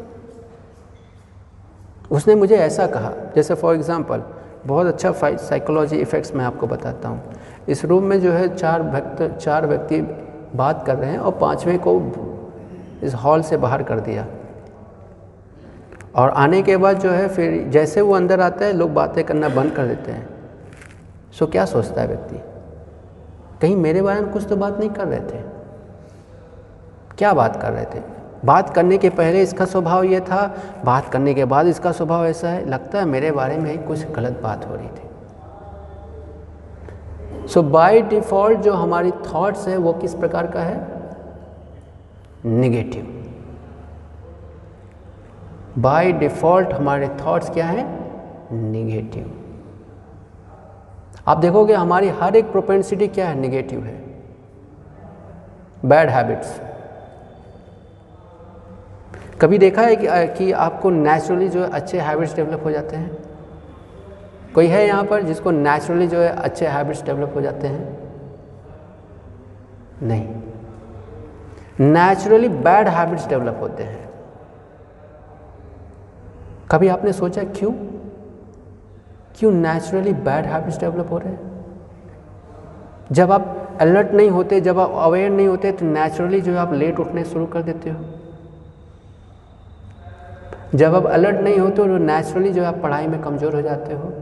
उसने 2.11 2.35
मुझे 2.35 2.55
ऐसा 2.55 2.87
कहा, 2.87 3.13
जैसे 3.35 3.55
फॉर 3.55 3.75
एग्ज़ाम्पल 3.75 4.23
बहुत 4.65 4.87
अच्छा 4.87 5.11
फाइट 5.11 5.39
साइकोलॉजी 5.39 5.97
इफ़ेक्ट्स 5.97 6.33
मैं 6.35 6.45
आपको 6.45 6.67
बताता 6.67 7.09
हूँ। 7.09 7.33
इस 7.69 7.83
रूम 7.85 8.03
में 8.03 8.19
जो 8.21 8.31
है 8.31 8.55
चार 8.55 8.83
भक्त, 8.83 9.21
चार 9.37 9.67
व्यक्ति 9.67 10.01
बात 10.55 10.85
कर 10.87 10.95
रहे 10.95 11.11
हैं 11.11 11.19
और 11.19 11.37
पाँचवें 11.41 11.79
को 11.79 11.99
इस 13.03 13.13
हॉल 13.13 13.41
से 13.41 13.57
बाहर 13.57 13.83
कर 13.83 13.99
दिया। 13.99 14.25
और 16.15 16.29
आने 16.29 16.61
के 16.61 16.77
बाद 16.77 16.99
जो 16.99 17.11
है 17.11 17.27
फिर 17.27 17.67
जैसे 17.69 18.01
वो 18.01 18.13
अंदर 18.13 18.41
आता 18.41 18.65
है, 18.65 18.73
लोग 18.73 18.93
बातें 18.93 19.23
करना 19.23 19.49
बंद 19.49 19.71
कर 19.71 19.85
देते 19.85 20.11
हैं। 20.11 20.29
सो 21.31 21.47
क्या 21.47 21.65
सोचता 21.65 22.01
है 22.01 22.07
व्यक्ति? 22.07 22.39
कहीं 23.61 23.75
मेरे 23.75 24.01
बारे 24.01 24.21
में 24.21 24.31
कुछ 24.31 24.47
तो 24.47 24.55
बात 24.55 24.79
नहीं 24.79 24.89
कर 24.89 25.07
रहे 25.07 25.19
थे। 25.19 25.43
क्या 27.17 27.33
बात 27.33 27.61
कर 27.61 27.71
रहे 27.71 27.85
थे? 27.85 28.01
बात 28.45 28.69
करने 28.69 28.97
के 28.97 29.09
पहले 29.09 29.41
इसका 29.41 29.65
स्वभाव 29.65 30.03
ये 30.03 30.19
था, 30.19 30.55
बात 30.85 31.09
करने 31.09 31.33
के 31.33 31.45
बाद 31.45 31.67
इसका 31.67 31.91
स्वभाव 31.91 32.25
ऐसा 32.25 32.49
है, 32.49 32.69
लगता 32.69 32.99
है 32.99 33.05
मेरे 33.05 33.31
बारे 33.31 33.57
में 33.57 33.71
ही 33.71 33.77
कुछ 33.77 34.11
गलत 34.11 34.39
बात 34.43 34.65
हो 34.65 34.75
रही 34.75 34.87
थी। 34.87 35.09
सो 37.47 37.63
बाय 37.63 38.01
डिफ़ॉल्ट 38.01 38.59
जो 38.59 38.73
हमारी 38.73 39.11
थॉट्स 39.11 39.67
है, 39.67 39.77
वो 39.77 39.93
किस 39.93 40.13
प्रकार 40.13 40.47
का 40.47 40.59
है? 40.59 41.02
निगेटिव। 42.45 43.19
बाय 45.77 46.11
डिफ़ॉल्ट 46.11 46.73
हमारे 46.73 47.07
थॉट्स 47.07 47.49
क्या 47.49 47.65
है? 47.65 47.85
निगेटिव। 48.51 49.31
आप 51.27 51.37
देखोगे 51.37 51.73
हमारी 51.73 52.09
हर 52.09 52.35
एक 52.35 52.51
प्रोपेंसिटी 52.51 53.07
क्या 53.07 53.29
है? 53.29 53.39
निगेटिव 53.39 53.83
है। 53.83 54.01
बैड 55.85 56.09
हैबिट्स 56.09 56.61
कभी 59.41 59.57
देखा 59.57 59.81
है 59.81 59.95
कि, 59.95 60.07
कि 60.09 60.51
आपको 60.51 60.89
नेचुरली 60.89 61.47
जो 61.49 61.63
है 61.63 61.69
अच्छे 61.69 61.99
हैबिट्स 61.99 62.35
डेवलप 62.35 62.63
हो 62.63 62.71
जाते 62.71 62.95
हैं? 62.95 63.17
कोई 64.55 64.67
है 64.67 64.87
यहाँ 64.87 65.03
पर 65.03 65.21
जिसको 65.21 65.51
नेचुरली 65.51 66.07
जो 66.07 66.19
है 66.19 66.29
अच्छे 66.29 66.67
हैबिट्स 66.67 67.03
डेवलप 67.03 67.31
हो 67.35 67.41
जाते 67.41 67.67
हैं? 67.67 67.97
नहीं। 70.01 70.52
नेचुरली 71.79 72.47
बैड 72.49 72.87
हैबिट्स 72.87 73.27
डेवलप 73.27 73.57
होते 73.61 73.83
हैं। 73.83 74.09
कभी 76.71 76.87
आपने 76.87 77.13
सोचा 77.13 77.43
क्यों? 77.43 77.71
क्यों 79.39 79.51
नेचुरली 79.51 80.13
बैड 80.13 80.45
हैबिट्स 80.45 80.79
डेवलप 80.79 81.11
हो 81.11 81.17
रहे 81.17 81.29
हैं? 81.29 81.51
जब 83.11 83.31
आप 83.31 83.77
अलर्ट 83.81 84.11
नहीं 84.11 84.29
होते, 84.29 84.59
जब 84.61 84.79
आप 84.79 84.91
अवेयर 85.03 85.31
नहीं 85.31 85.47
होते 85.47 85.71
तो 85.71 85.85
नेचुरली 85.85 86.41
जो 86.41 86.51
है 86.51 86.57
आप 86.57 86.73
लेट 86.73 86.99
उठने 86.99 87.23
शुरू 87.25 87.45
कर 87.45 87.61
देते 87.61 87.89
हो। 87.89 87.99
जब 90.75 90.95
आप 90.95 91.05
अलर्ट 91.05 91.35
नहीं 91.35 91.57
होते 91.59 91.81
हो 91.81 91.87
तो 91.87 91.97
नेचुरली 91.97 92.51
जो 92.53 92.63
आप 92.65 92.77
पढ़ाई 92.83 93.07
में 93.07 93.21
कमज़ोर 93.21 93.55
हो 93.55 93.61
जाते 93.61 93.93
हो। 93.93 94.13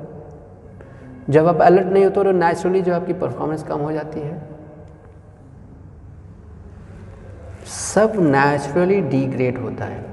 जब 1.30 1.48
आप 1.48 1.62
अलर्ट 1.62 1.88
नहीं 1.88 2.04
होते 2.04 2.20
हो 2.20 2.24
तो 2.24 2.32
नेचुरली 2.32 2.82
जो 2.82 2.94
आपकी 2.94 3.14
परफॉर्मेंस 3.16 3.64
कम 3.64 3.80
हो 3.80 3.92
जाती 3.92 4.20
है। 4.20 4.51
सब 7.72 8.14
नेचुरली 8.16 9.02
डिग्रेड 9.02 9.58
होता 9.58 9.86
है। 9.86 10.06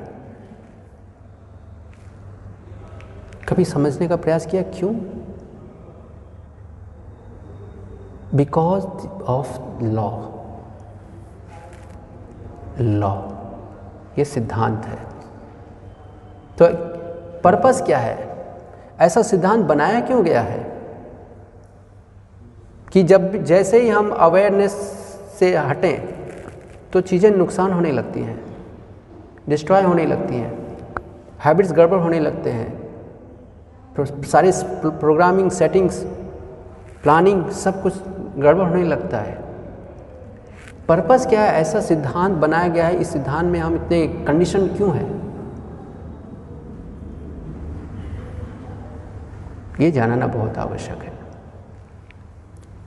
कभी 3.48 3.64
समझने 3.64 4.08
का 4.08 4.16
प्रयास 4.16 4.46
किया 4.46 4.62
क्यों? 4.62 4.94
बिकॉज़ 8.34 8.84
ऑफ़ 9.08 9.82
लॉ 9.82 10.22
लॉ 12.80 13.16
ये 14.18 14.24
सिद्धांत 14.24 14.84
है। 14.84 14.98
तो 16.58 16.66
पर्पस 17.40 17.82
क्या 17.82 17.98
है? 17.98 18.46
ऐसा 19.00 19.22
सिद्धांत 19.22 19.64
बनाया 19.64 20.00
क्यों 20.00 20.24
गया 20.24 20.40
है? 20.40 20.80
कि 22.92 23.02
जब 23.02 23.36
जैसे 23.36 23.80
ही 23.80 23.88
हम 23.88 24.10
अवेयरनेस 24.10 24.72
से 25.38 25.56
हटें 25.56 26.17
तो 26.92 27.00
चीज़ें 27.00 27.30
नुकसान 27.30 27.72
होने 27.72 27.92
लगती 27.92 28.20
हैं 28.20 28.38
डिस्ट्रॉय 29.48 29.82
होने 29.82 30.06
लगती 30.06 30.34
हैं 30.34 30.52
हैबिट्स 31.44 31.72
गड़बड़ 31.72 31.98
होने 31.98 32.20
लगते 32.20 32.50
हैं 32.50 32.76
सारे 34.00 34.52
प्रोग्रामिंग 34.76 35.50
सेटिंग्स 35.50 36.02
प्लानिंग 37.02 37.48
सब 37.50 37.82
कुछ 37.82 37.94
गड़बड़ 38.38 38.68
होने 38.68 38.84
लगता 38.84 39.18
है। 39.18 39.36
पर्पस 40.88 41.26
क्या 41.26 41.40
है? 41.40 41.60
ऐसा 41.60 41.80
सिद्धांत 41.80 42.36
बनाया 42.36 42.68
गया 42.68 42.86
है, 42.86 42.96
इस 42.96 43.12
सिद्धांत 43.12 43.50
में 43.52 43.58
हम 43.60 43.74
इतने 43.74 44.06
कंडीशन 44.26 44.66
क्यों 44.66 44.94
हैं? 44.96 45.08
ये 49.80 49.90
जानना 49.90 50.26
बहुत 50.26 50.58
आवश्यक 50.58 51.02
है। 51.02 51.12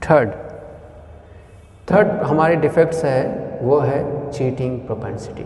थर्ड 0.02 0.32
थर्ड 1.88 2.22
हमारे 2.22 2.56
डिफेक्ट्स 2.56 3.04
है 3.04 3.51
वो 3.62 3.78
है 3.80 4.30
चीटिंग 4.30 4.80
प्रोपेंसिटी 4.80 5.44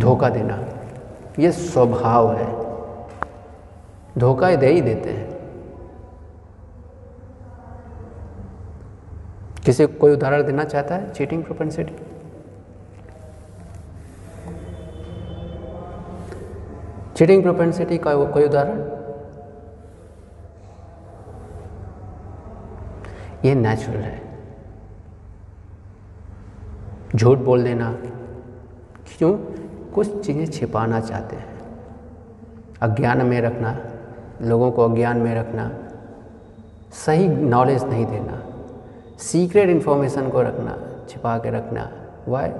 धोखा 0.00 0.28
देना, 0.28 0.58
ये 1.38 1.50
स्वभाव 1.52 2.32
है। 2.36 2.46
धोखा 4.18 4.54
दे 4.56 4.66
ही 4.66 4.80
देते 4.80 5.10
हैं। 5.10 5.32
किसी 9.64 9.86
कोई 9.86 10.12
उदाहरण 10.12 10.42
देना 10.42 10.64
चाहता 10.64 10.94
है 10.94 11.12
चीटिंग 11.12 11.44
प्रोपेंसिटी 11.44 11.94
चीटिंग 17.16 17.42
प्रोपेंसिटी 17.42 17.98
का 17.98 18.14
कोई 18.24 18.44
उदाहरण? 18.44 18.80
ये 23.44 23.54
नेचुरल 23.54 23.96
है। 23.96 24.23
झूठ 27.14 27.38
बोल 27.38 27.62
देना। 27.64 27.90
क्यों? 29.08 29.32
कुछ 29.94 30.20
चीज़ें 30.20 30.46
छिपाना 30.46 31.00
चाहते 31.00 31.36
हैं। 31.36 31.46
अज्ञान 32.82 33.24
में 33.26 33.40
रखना, 33.40 33.76
लोगों 34.42 34.70
को 34.70 34.84
अज्ञान 34.84 35.16
में 35.16 35.34
रखना, 35.34 35.70
सही 36.94 37.28
नॉलेज 37.28 37.84
नहीं 37.84 38.06
देना 38.06 38.42
सीक्रेट 39.20 39.68
इन्फॉर्मेशन 39.70 40.28
को 40.30 40.42
रखना, 40.42 40.76
छिपा 41.08 41.36
के 41.38 41.50
रखना। 41.50 41.90
Why 42.28 42.50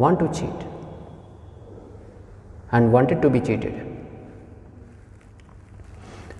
want 0.00 0.18
to 0.20 0.26
cheat 0.28 0.64
and 2.74 2.90
wanted 2.92 3.20
to 3.22 3.30
be 3.30 3.40
cheated 3.40 3.74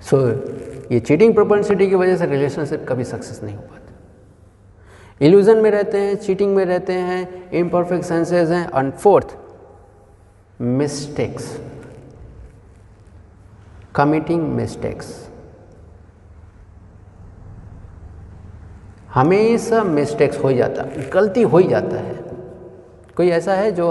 so 0.02 0.16
ये 0.92 1.00
चीटिंग 1.00 1.34
प्रोपेंसिटी 1.34 1.86
की 1.88 1.94
वजह 1.94 2.16
से 2.16 2.26
रिलेशनशिप 2.26 2.86
कभी 2.88 3.04
सक्सेस 3.04 3.42
नहीं 3.42 3.56
हो 3.56 3.62
पाते। 3.62 3.81
इल्यूजन 5.22 5.56
में 5.56 5.70
रहते 5.70 5.98
हैं 5.98 6.14
चीटिंग 6.14 6.54
में 6.56 6.64
रहते 6.64 6.92
हैं 6.92 7.50
इम्परफेक्ट 7.50 8.04
सेंसेस 8.04 8.50
हैं 8.50 8.68
and 8.74 8.92
fourth 8.92 9.36
mistakes 10.60 11.58
committing 13.94 14.48
mistakes 14.54 15.28
हमेशा 19.14 19.82
मिस्टेक्स 19.84 20.38
हो 20.44 20.48
ही 20.48 20.56
जाता 20.56 20.84
गलती 21.12 21.42
हो 21.42 21.58
ही 21.58 21.68
जाता 21.68 21.96
है। 21.96 22.14
कोई 23.16 23.28
ऐसा 23.28 23.54
है 23.54 23.72
जो 23.72 23.90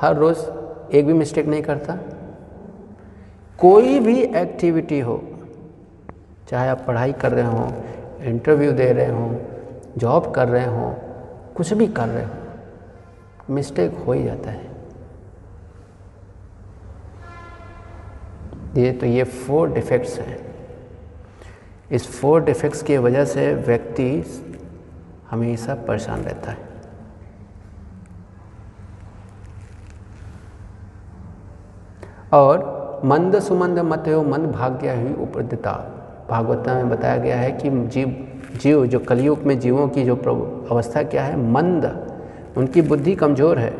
हर 0.00 0.16
रोज़ 0.16 0.38
एक 0.96 1.06
भी 1.06 1.12
मिस्टेक 1.12 1.46
नहीं 1.46 1.62
करता? 1.62 1.98
कोई 3.58 3.98
भी 4.00 4.22
एक्टिविटी 4.22 5.00
हो, 5.00 5.22
चाहे 6.48 6.68
आप 6.68 6.84
पढ़ाई 6.86 7.12
कर 7.12 7.32
रहे 7.32 7.46
हो 7.46 7.72
इंटरव्यू 8.22 8.72
दे 8.72 8.92
रहे 8.92 9.10
हो 9.10 9.40
जॉब 9.98 10.32
कर 10.34 10.48
रहे 10.48 10.66
हो, 10.66 10.94
कुछ 11.56 11.72
भी 11.72 11.86
कर 11.88 12.08
रहे 12.08 12.24
हो, 12.24 13.54
मिस्टेक 13.54 13.96
हो 13.96 14.12
ही 14.12 14.24
जाता 14.24 14.50
है। 14.50 14.66
ये 18.76 18.92
तो 18.92 19.06
ये 19.06 19.24
फोर 19.24 19.72
डिफेक्ट्स 19.72 20.18
हैं। 20.18 20.38
इस 21.90 22.08
फोर 22.20 22.44
डिफेक्ट्स 22.44 22.82
की 22.82 22.96
वजह 22.98 23.24
से 23.24 23.52
व्यक्ति 23.54 24.08
हमेशा 25.30 25.74
परेशान 25.86 26.20
रहता 26.20 26.50
है। 26.50 26.66
और 32.32 33.00
मंद 33.04 33.38
सुमंद 33.40 33.78
मत 33.78 34.04
हो 34.08 34.22
मंद 34.22 34.50
भाग्य 34.52 34.94
ही 34.94 35.14
उपदिता 35.14 35.72
भागवता 36.30 36.74
में 36.74 36.88
बताया 36.90 37.16
गया 37.16 37.36
है 37.36 37.52
कि 37.52 37.70
जीव 37.70 38.08
जीव, 38.56 38.86
जो 38.86 38.98
कलयुग 38.98 39.38
में 39.38 39.60
जीवों 39.60 39.88
की 39.88 40.04
जो 40.04 40.16
अवस्था 40.70 41.02
क्या 41.02 41.24
है? 41.24 41.36
मंद। 41.50 42.14
उनकी 42.56 42.82
बुद्धि 42.82 43.14
कमज़ोर 43.14 43.58
है। 43.58 43.76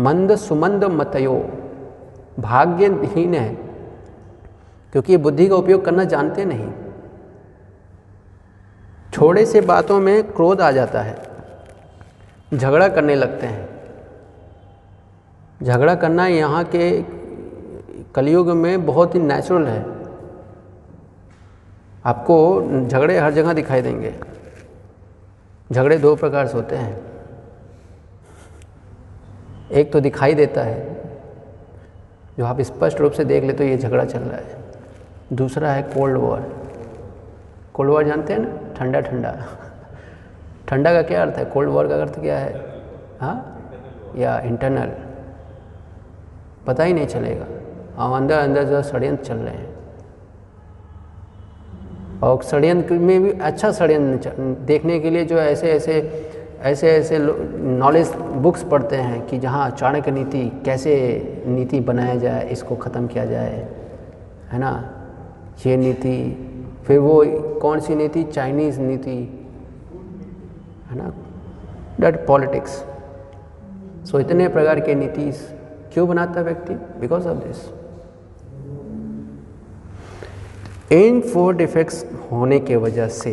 मंद 0.00 0.36
सुमंद 0.36 0.84
मतयो। 0.84 1.50
भाग्यहीन 2.38 3.34
है। 3.34 3.54
क्योंकि 4.92 5.12
ये 5.12 5.16
बुद्धि 5.16 5.48
का 5.48 5.56
उपयोग 5.56 5.84
करना 5.84 6.04
जानते 6.04 6.44
नहीं। 6.44 6.72
थोड़े 9.18 9.46
से 9.46 9.60
बातों 9.60 10.00
में 10.00 10.32
क्रोध 10.32 10.60
आ 10.60 10.70
जाता 10.70 11.02
है। 11.02 11.22
झगड़ा 12.54 12.88
करने 12.88 13.14
लगते 13.14 13.46
हैं। 13.46 13.68
झगड़ा 15.62 15.94
करना 15.94 16.26
यहाँ 16.26 16.64
के 16.64 17.02
कलयुग 18.14 18.50
में 18.50 18.86
बहुत 18.86 19.14
ही 19.14 19.20
नेचुरल 19.20 19.66
है। 19.66 20.01
आपको 22.04 22.62
झगड़े 22.88 23.18
हर 23.18 23.32
जगह 23.32 23.52
दिखाई 23.52 23.82
देंगे। 23.82 24.14
झगड़े 25.72 25.98
दो 25.98 26.16
प्रकार 26.16 26.46
से 26.46 26.56
होते 26.56 26.76
हैं। 26.76 27.00
एक 29.72 29.92
तो 29.92 30.00
दिखाई 30.00 30.34
देता 30.34 30.62
है, 30.62 31.04
जो 32.38 32.44
आप 32.44 32.60
स्पष्ट 32.60 33.00
रूप 33.00 33.12
से 33.12 33.24
देख 33.24 33.44
ले 33.44 33.52
तो 33.52 33.64
ये 33.64 33.78
झगड़ा 33.78 34.04
चल 34.04 34.18
रहा 34.18 34.38
है। 34.38 34.56
दूसरा 35.32 35.72
है 35.72 35.82
कोल्ड 35.82 36.16
वॉर। 36.16 36.66
कोल्ड 37.74 37.90
वॉर 37.90 38.04
जानते 38.04 38.32
हैं 38.32 38.40
ना? 38.40 38.74
ठंडा 38.74 39.00
ठंडा। 39.00 39.46
ठंडा 40.68 40.92
का 40.92 41.02
क्या 41.02 41.22
अर्थ 41.22 41.34
है? 41.34 41.44
कोल्ड 41.44 41.70
वॉर 41.70 41.88
का 41.88 41.96
अर्थ 41.96 42.20
क्या 42.20 42.38
है? 42.38 42.82
हाँ? 43.20 43.58
या 44.16 44.40
इंटरनल। 44.40 44.92
पता 46.66 46.84
ही 46.84 46.92
नहीं 46.92 47.06
चलेगा। 47.06 47.46
हम 47.96 48.16
अंदर 48.16 48.38
अंदर 48.38 48.64
जो 48.64 48.82
षडयंत्र 48.82 49.24
चल 49.24 49.36
रहे 49.36 49.54
हैं। 49.54 49.71
और 52.22 52.42
षडयंत्र 52.42 52.94
में 52.94 53.22
भी 53.22 53.30
अच्छा 53.40 53.70
षडयंत्र 53.72 54.30
देखने 54.66 54.98
के 55.00 55.10
लिए 55.10 55.24
जो 55.24 55.38
ऐसे 55.38 55.70
ऐसे 55.70 55.94
ऐसे 56.62 56.90
ऐसे 56.90 57.18
नॉलेज 57.18 58.12
बुक्स 58.42 58.62
पढ़ते 58.62 58.96
हैं 58.96 59.26
कि 59.26 59.38
जहाँ 59.38 59.70
चाणक्य 59.70 60.10
नीति 60.10 60.42
कैसे 60.64 60.92
नीति 61.46 61.80
बनाया 61.80 62.14
जाए, 62.14 62.48
इसको 62.48 62.76
ख़त्म 62.76 63.06
किया 63.06 63.24
जाए, 63.24 63.56
है 64.52 64.58
ना? 64.58 64.70
ये 65.66 65.76
नीति, 65.76 66.14
फिर 66.86 66.98
वो 66.98 67.24
कौन 67.60 67.80
सी 67.80 67.94
नीति? 67.94 68.22
चाइनीज़ 68.24 68.80
नीति, 68.80 69.16
है 70.90 70.98
ना? 70.98 71.12
डेट 72.00 72.26
पॉलिटिक्स 72.26 72.82
सो 74.10 74.20
इतने 74.20 74.48
प्रकार 74.48 74.80
के 74.80 74.94
नीति 74.94 75.30
क्यों 75.92 76.08
बनाता 76.08 76.40
व्यक्ति? 76.40 76.74
Because 77.00 77.28
of 77.28 77.38
this 77.38 77.68
in 80.92 81.20
four 81.22 81.54
defects 81.56 82.04
होने 82.30 82.58
के 82.60 82.76
वजह 82.76 83.08
से 83.10 83.32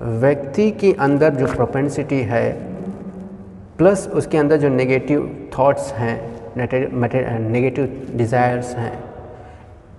व्यक्ति 0.00 0.70
के 0.70 0.92
अंदर 1.00 1.34
जो 1.34 1.46
प्रोपेंसिटी 1.46 2.20
है 2.24 2.52
प्लस 3.78 4.06
उसके 4.08 4.38
अंदर 4.38 4.56
जो 4.56 4.68
नेगेटिव 4.68 5.48
थॉट्स 5.58 5.92
हैं 5.92 6.16
नेगेटिव 6.56 7.84
डिज़ायर्स 8.16 8.74
हैं, 8.74 8.92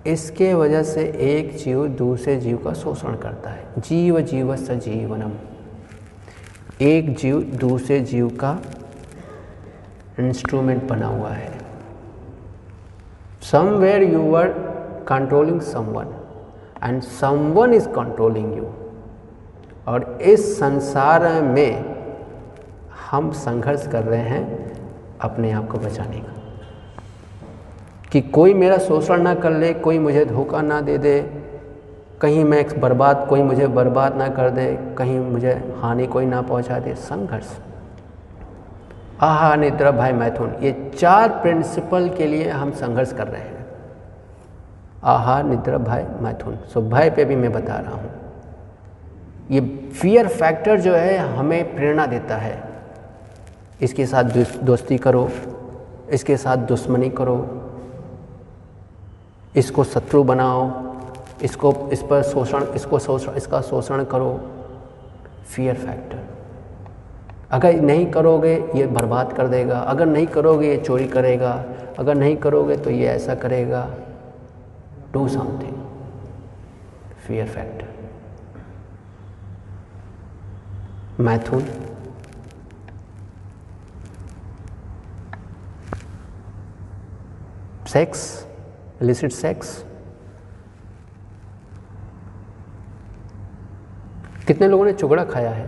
इसके 0.06 0.52
वजह 0.54 0.82
से 0.82 1.02
एक 1.28 1.56
जीव 1.56 1.86
दूसरे 1.98 2.36
जीव 2.36 2.56
का 2.56 2.72
शोषण 2.72 3.14
करता 3.16 3.50
है। 3.50 3.80
जीव 3.80 4.20
जीव 4.22 4.54
सजीवनम 4.56 5.32
एक 6.82 7.14
जीव 7.16 7.40
दूसरे 7.60 8.00
जीव 8.02 8.28
का 8.40 8.58
इंस्ट्रूमेंट 10.20 10.82
बना 10.88 11.06
हुआ 11.06 11.30
है। 11.30 11.52
Somewhere 13.42 14.02
you 14.04 14.34
are 14.34 14.48
controlling 15.08 15.60
someone 15.62 16.14
and 16.84 17.02
someone 17.02 17.74
is 17.74 17.88
controlling 17.88 18.56
you 18.56 18.66
और 19.88 20.18
इस 20.22 20.58
संसार 20.58 21.42
में 21.42 21.94
हम 23.10 23.30
संघर्ष 23.30 23.86
कर 23.86 24.02
रहे 24.02 24.20
हैं 24.20 24.72
अपने 25.20 25.52
आप 25.52 25.68
को 25.68 25.78
बचाने 25.78 26.16
का। 26.16 26.32
कि 28.12 28.20
कोई 28.20 28.54
मेरा 28.54 28.78
शोषण 28.78 29.22
ना 29.22 29.34
कर 29.34 29.50
ले, 29.50 29.74
कोई 29.74 29.98
मुझे 29.98 30.24
धोखा 30.24 30.62
ना 30.62 30.80
दे 30.80 30.98
दे, 30.98 31.20
कहीं 32.20 32.44
मैं 32.44 32.80
बर्बाद, 32.80 33.26
कोई 33.30 33.42
मुझे 33.42 33.66
बर्बाद 33.66 34.16
ना 34.16 34.28
कर 34.28 34.50
दे, 34.50 34.94
कहीं 34.98 35.20
मुझे 35.20 35.74
हानि 35.82 36.06
कोई 36.06 36.26
ना 36.26 36.42
पहुँचा 36.42 36.78
दे, 36.78 36.94
संघर्ष। 36.94 37.58
आहा 39.20 39.54
निद्रा 39.56 39.90
भाई 39.90 40.12
मैथुन, 40.12 40.54
ये 40.60 40.92
चार 40.98 41.28
प्रिंसिपल 41.28 42.08
के 42.08 42.26
लिए 42.26 42.50
हम 42.50 42.70
संघर्ष 42.70 43.12
कर 43.12 43.26
रहे 43.28 43.40
हैं। 43.40 43.53
आहार 45.04 45.44
निद्रा 45.44 45.78
भय 45.78 46.06
मैथुन 46.20 46.56
सो 46.72 46.80
भय 46.80 47.10
पे 47.10 47.24
भी 47.24 47.36
मैं 47.36 47.52
बता 47.52 47.76
रहा 47.76 47.94
हूँ। 47.94 48.10
ये 49.50 49.60
फियर 50.00 50.28
फैक्टर 50.28 50.80
जो 50.80 50.94
है, 50.94 51.18
हमें 51.36 51.74
प्रेरणा 51.76 52.06
देता 52.06 52.36
है। 52.36 52.62
इसके 53.82 54.06
साथ 54.06 54.24
दोस्ती 54.62 54.98
करो। 54.98 55.28
इसके 56.12 56.36
साथ 56.36 56.56
दुश्मनी 56.56 57.10
करो। 57.10 57.36
इसको 59.56 59.84
शत्रु 59.84 60.22
बनाओ। 60.24 60.70
इसको, 61.42 61.72
इस 61.92 62.02
पर 62.02 62.22
शोषण, 62.22 62.64
इसको 62.64 62.98
शोषण 62.98 63.32
इसका 63.32 63.60
शोषण 63.60 64.04
करो। 64.04 64.40
फियर 65.54 65.74
फैक्टर 65.74 66.18
अगर 67.50 67.80
नहीं 67.80 68.06
करोगे, 68.06 68.54
ये 68.74 68.86
बर्बाद 68.86 69.32
कर 69.32 69.48
देगा। 69.48 69.78
अगर 69.78 70.06
नहीं 70.06 70.26
करोगे, 70.26 70.68
ये 70.68 70.76
चोरी 70.76 71.06
करेगा। 71.08 71.64
अगर 71.98 72.14
नहीं 72.14 72.36
करोगे 72.36 72.76
तो 72.76 72.90
ये 72.90 73.06
ऐसा 73.06 73.34
करेगा। 73.34 73.90
Do 75.14 75.28
something. 75.28 75.74
Fear 77.26 77.46
factor. 77.46 77.88
Mathun. 81.18 81.64
Sex, 87.86 88.46
illicit 89.00 89.32
sex. 89.32 89.84
कितने 94.46 94.66
लोगों 94.68 94.84
ने 94.84 94.92
चुगड़ा 94.92 95.24
खाया 95.24 95.50
है 95.50 95.66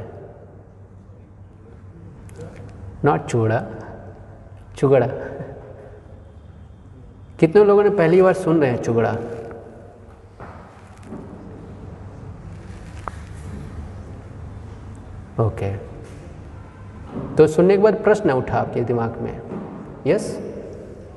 नॉट 3.05 3.25
चुगड़ा 3.27 3.61
चुगड़ा 4.79 5.07
कितने 7.41 7.65
लोगों 7.65 7.83
ने 7.83 7.91
पहली 7.97 8.21
बार 8.23 8.35
सुन 8.35 8.61
रहे 8.61 8.71
हैं 8.71 8.83
चुगड़ा 8.83 9.17
ओके 15.41 15.71
तो 17.37 17.47
सुनने 17.47 17.77
के 17.77 17.83
बाद 17.83 17.95
प्रश्न 17.95 18.31
उठा 18.31 18.59
आपके 18.59 18.81
दिमाग 18.81 19.17
में। 19.21 19.41
यस 20.07 20.39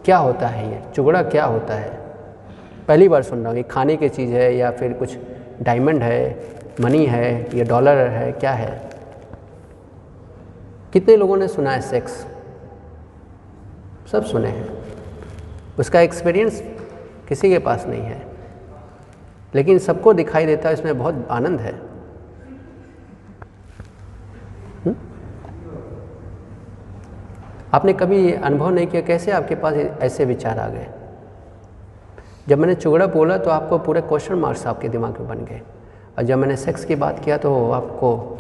क्या 0.06 0.18
होता 0.18 0.48
है 0.48 0.72
ये? 0.72 0.82
चुगड़ा 0.96 1.24
क्या 1.24 1.46
होता 1.46 1.74
है? 1.74 1.90
पहली 2.88 3.10
बार 3.10 3.24
सुन 3.24 3.40
रहा 3.40 3.50
हूँ। 3.50 3.58
ये 3.58 3.64
खाने 3.64 3.96
की 3.98 4.10
चीज़ 4.10 4.32
है 4.32 4.56
या 4.56 4.72
फिर 4.72 4.94
कुछ 4.94 5.18
डायमंड 5.62 6.04
है 6.04 6.48
मनी 6.82 7.06
है, 7.06 7.58
या 7.58 7.64
डॉलर 7.64 7.98
है, 7.98 8.32
क्या 8.32 8.52
है? 8.52 8.90
कितने 10.94 11.16
लोगों 11.16 11.38
ने 11.38 11.48
सुना 11.48 11.72
है 11.72 11.82
सेक्स 11.82 12.26
सब 14.12 14.24
सुने 14.24 14.48
हैं। 14.48 14.70
उसका 15.80 16.02
एक्सपीरियंस 16.02 16.62
किसी 17.28 17.50
के 17.50 17.60
पास 17.60 17.86
नहीं 17.88 18.02
है। 18.02 18.22
लेकिन 19.56 19.80
सबको 19.80 20.14
दिखाई 20.14 20.46
देता 20.46 20.70
है, 20.70 20.74
इसमें 20.74 20.98
बहुत 20.98 21.28
आनंद 21.32 21.60
है। 21.60 21.89
आपने 27.74 27.94
कभी 27.94 28.32
अनुभव 28.34 28.70
नहीं 28.70 28.88
किया, 28.88 29.02
कैसे 29.02 29.32
आपके 29.32 29.56
पास 29.56 29.74
ऐसे 29.74 30.26
विचार 30.26 30.60
आ 30.60 30.68
गए? 30.68 30.88
जब 32.48 32.60
मैंने 32.60 32.76
चुगड़ा 32.76 33.08
बोला 33.08 33.38
तो 33.38 33.50
आपको 33.50 33.78
पूरे 33.80 34.02
क्वेश्चन 34.02 34.36
मार्क्स 34.36 34.66
आपके 34.68 34.90
दिमाग 34.90 35.20
में 35.20 35.28
बन 35.30 35.46
गए। 35.46 35.62
और 36.18 36.24
जब 36.24 36.38
मैंने 36.38 36.56
सेक्स 36.58 36.86
की 36.86 36.96
बात 36.96 37.20
किया 37.26 37.38
तो 37.38 37.72
आपको 37.72 38.38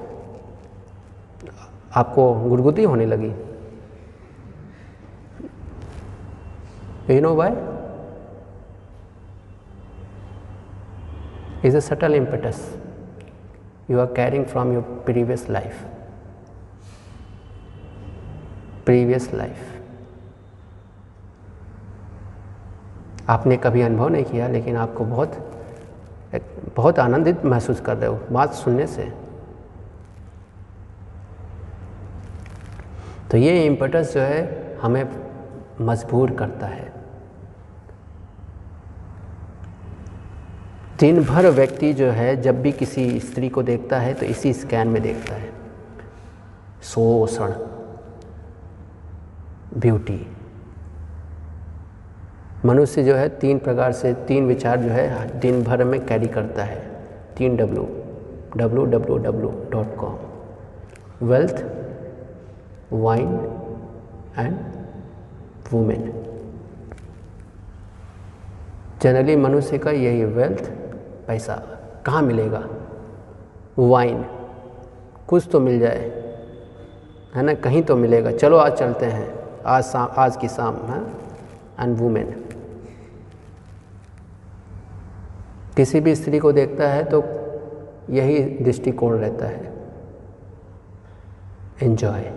आपको 1.96 2.34
गुदगुदी 2.34 2.84
होने 2.84 3.06
लगी। 3.06 3.34
You 7.14 7.22
know 7.22 7.36
why 7.36 7.52
is 11.62 11.76
a 11.76 11.82
subtle 11.82 12.14
impetus. 12.16 12.60
You 13.90 14.00
are 14.00 14.12
carrying 14.18 14.46
from 14.46 14.70
your 14.72 14.84
previous 15.06 15.50
life. 15.50 15.80
Previous 18.90 19.34
life 19.34 19.58
आपने 23.30 23.58
कभी 23.58 23.82
अनुभव 23.82 24.10
नहीं 24.10 24.24
किया, 24.26 24.48
लेकिन 24.48 24.78
आपको 24.78 25.06
बहुत 25.06 25.34
एक 26.36 26.44
बहुत 26.76 27.00
आनंदित 27.00 27.46
महसूस 27.46 27.82
कर 27.82 27.98
रहे 27.98 28.10
हो 28.10 28.20
बात 28.32 28.54
सुनने 28.54 28.88
से। 28.88 29.04
तो 33.32 33.38
ये 33.38 33.66
इम्पटस 33.66 34.14
जो 34.14 34.22
है, 34.22 34.78
हमें 34.82 35.06
मजबूर 35.82 36.32
करता 36.32 36.68
है। 36.68 36.92
दिन 41.00 41.24
भर 41.24 41.50
व्यक्ति 41.52 41.94
जो 41.94 42.12
है, 42.12 42.36
जब 42.42 42.62
भी 42.62 42.72
किसी 42.72 43.20
स्त्री 43.20 43.50
को 43.50 43.64
देखता 43.64 44.00
है 44.00 44.14
तो 44.14 44.26
इसी 44.26 44.54
स्कैन 44.54 44.88
में 44.88 45.02
देखता 45.02 45.36
है। 45.36 45.52
शोषण 46.84 47.54
ब्यूटी। 49.78 50.28
मनुष्य 52.66 53.04
जो 53.04 53.16
है 53.16 53.30
तीन 53.30 53.60
प्रकार 53.60 53.92
से, 53.92 54.14
तीन 54.14 54.48
विचार 54.48 54.80
जो 54.80 54.90
है 54.90 55.40
दिन 55.40 55.64
भर 55.64 55.84
में 55.84 56.06
कैरी 56.06 56.28
करता 56.28 56.64
है। 56.64 57.06
तीन 57.38 57.56
W 57.56 57.88
W 58.58 58.86
W 58.86 59.18
W 59.18 59.50
dot 59.72 59.96
com 59.96 61.28
wealth 61.28 61.66
wine 62.94 63.34
and 64.38 64.58
women 65.72 66.14
generally 69.02 69.36
मनुष्य 69.36 69.78
का 69.78 69.92
यही 69.92 70.26
वेल्थ 70.26 70.72
पैसा 71.28 71.56
कहाँ 72.06 72.22
मिलेगा? 72.22 72.68
वाइन 73.80 74.26
कुछ 75.28 75.50
तो 75.52 75.60
मिल 75.60 75.80
जाए, 75.80 76.10
है 77.36 77.42
ना? 77.42 77.54
कहीं 77.54 77.84
तो 77.84 77.96
मिलेगा। 77.96 78.32
चलो 78.32 78.58
आज 78.58 78.72
चलते 78.72 79.06
हैं। 79.06 79.39
आज 79.66 79.96
आज 79.96 80.38
की 80.38 80.48
शाम, 80.48 80.76
है? 80.86 81.02
एंड 81.80 81.98
वुमेन 81.98 82.32
किसी 85.78 86.00
भी 86.00 86.16
स्त्री 86.16 86.40
को 86.40 86.52
देखता 86.52 86.88
है 86.90 87.04
तो 87.04 87.24
यही 88.10 88.40
दृष्टिकोण 88.64 89.18
रहता 89.18 89.46
है। 89.46 89.74
Enjoy 91.82 92.32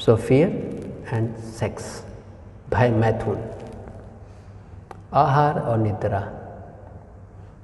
so 0.00 0.16
fear 0.16 0.48
and 1.12 1.36
sex 1.36 1.84
भय 2.70 2.90
मैथुन। 2.90 3.42
आहार 5.14 5.58
और 5.60 5.78
निद्रा। 5.78 6.22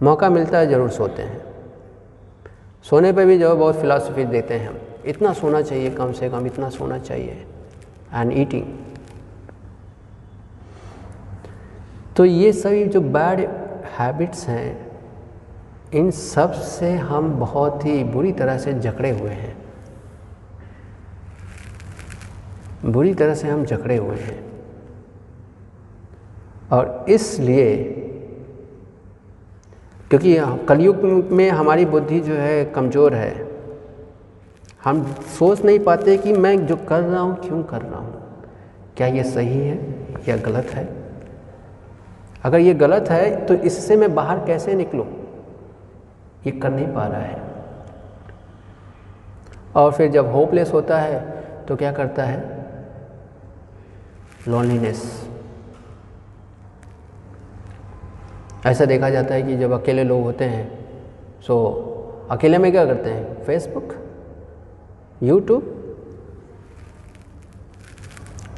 मौका 0.02 0.28
मिलता 0.30 0.58
है 0.58 0.66
ज़रूर 0.66 0.90
सोते 0.90 1.22
हैं। 1.22 1.51
सोने 2.84 3.12
पे 3.12 3.24
भी 3.24 3.38
जो 3.38 3.48
है 3.48 3.54
बहुत 3.54 3.76
फिलासफी 3.76 4.24
देते 4.24 4.54
हैं 4.54 4.68
हम। 4.68 4.78
इतना 5.06 5.32
सोना 5.32 5.62
चाहिए 5.62 5.90
कम 5.90 6.12
से 6.12 6.30
कम, 6.30 6.46
इतना 6.46 6.68
सोना 6.70 6.98
चाहिए। 6.98 7.46
एंड 8.14 8.32
ईटिंग 8.32 8.64
तो 12.16 12.24
ये 12.24 12.52
सभी 12.52 12.84
जो 12.84 13.00
बैड 13.00 13.40
हैबिट्स 13.98 14.46
हैं, 14.48 14.92
इन 15.94 16.10
सबसे 16.10 16.92
हम 16.92 17.30
बहुत 17.30 17.84
ही 17.84 18.04
बुरी 18.04 18.32
तरह 18.32 18.58
से 18.58 18.72
जकड़े 18.72 19.10
हुए 19.10 19.30
हैं। 19.30 19.56
बुरी 22.86 23.14
तरह 23.14 23.34
से 23.34 23.48
हम 23.48 23.64
जकड़े 23.64 23.96
हुए 23.96 24.16
हैं। 24.16 24.44
और 26.72 27.04
इसलिए 27.08 28.01
क्योंकि 30.12 30.36
कलयुग 30.68 31.04
में 31.32 31.48
हमारी 31.50 31.84
बुद्धि 31.84 32.18
जो 32.20 32.34
है 32.34 32.64
कमज़ोर 32.64 33.14
है। 33.14 33.46
हम 34.84 35.04
सोच 35.38 35.64
नहीं 35.64 35.78
पाते 35.78 36.16
कि 36.16 36.32
मैं 36.32 36.66
जो 36.66 36.76
कर 36.78 37.00
रहा 37.00 37.20
हूँ, 37.20 37.36
क्यों 37.36 37.62
कर 37.62 37.82
रहा 37.82 37.98
हूँ? 37.98 38.20
क्या 38.96 39.06
ये 39.06 39.22
सही 39.24 39.58
है? 39.58 39.76
या 40.28 40.36
गलत 40.36 40.70
है? 40.70 40.88
अगर 42.44 42.58
ये 42.58 42.74
गलत 42.74 43.10
है 43.10 43.46
तो 43.46 43.54
इससे 43.54 43.96
मैं 43.96 44.14
बाहर 44.14 44.44
कैसे 44.46 44.74
निकलूँ? 44.74 45.06
ये 46.46 46.52
कर 46.52 46.70
नहीं 46.70 46.86
पा 46.86 47.06
रहा 47.06 47.20
है। 47.20 47.40
और 49.76 49.92
फिर 49.92 50.10
जब 50.10 50.32
होपलेस 50.32 50.72
होता 50.72 50.98
है 50.98 51.20
तो 51.68 51.76
क्या 51.76 51.92
करता 51.92 52.24
है? 52.24 52.40
लॉनलीनेस 54.48 55.21
ऐसा 58.66 58.84
देखा 58.84 59.10
जाता 59.10 59.34
है 59.34 59.42
कि 59.42 59.56
जब 59.56 59.72
अकेले 59.72 60.04
लोग 60.04 60.22
होते 60.22 60.44
हैं 60.44 60.70
सो 61.40 61.88
अकेले 62.30 62.58
में 62.58 62.70
क्या 62.72 62.84
करते 62.86 63.10
हैं? 63.10 63.42
फेसबुक 63.44 63.94
यूट्यूब 65.22 65.62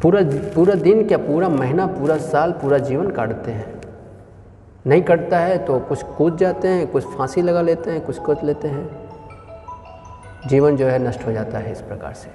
पूरा 0.03 0.21
पूरा 0.55 0.75
दिन 0.75 1.07
क्या, 1.09 1.19
पूरा 1.19 1.49
महीना, 1.49 1.87
पूरा 1.87 2.17
साल, 2.17 2.53
पूरा 2.53 2.79
जीवन 2.79 3.11
काटते 3.11 3.51
हैं। 3.51 3.81
नहीं 4.87 5.03
कटता 5.03 5.39
है 5.39 5.59
तो 5.65 5.79
कुछ 5.81 6.03
कूद 6.03 6.37
जाते 6.37 6.69
हैं, 6.69 6.87
कुछ 6.87 7.05
फांसी 7.05 7.43
लगा 7.43 7.63
लेते 7.63 7.91
हैं, 7.91 8.01
कुछ 8.01 8.19
कूद 8.19 8.39
लेते 8.45 8.69
हैं। 8.69 8.89
जीवन 10.47 10.77
जो 10.77 10.87
है 10.87 10.99
नष्ट 10.99 11.27
हो 11.27 11.33
जाता 11.33 11.59
है 11.59 11.73
इस 11.73 11.81
प्रकार 11.81 12.13
से। 12.13 12.31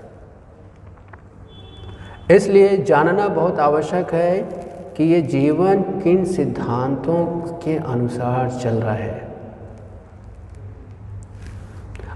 इसलिए 2.36 2.78
जानना 2.78 3.28
बहुत 3.28 3.60
आवश्यक 3.60 4.14
है 4.14 4.69
कि 5.00 5.06
ये 5.06 5.22
जीवन 5.22 5.82
किन 6.04 6.24
सिद्धांतों 6.26 7.26
के 7.58 7.76
अनुसार 7.78 8.50
चल 8.52 8.70
रहा 8.70 8.94
है? 8.94 9.28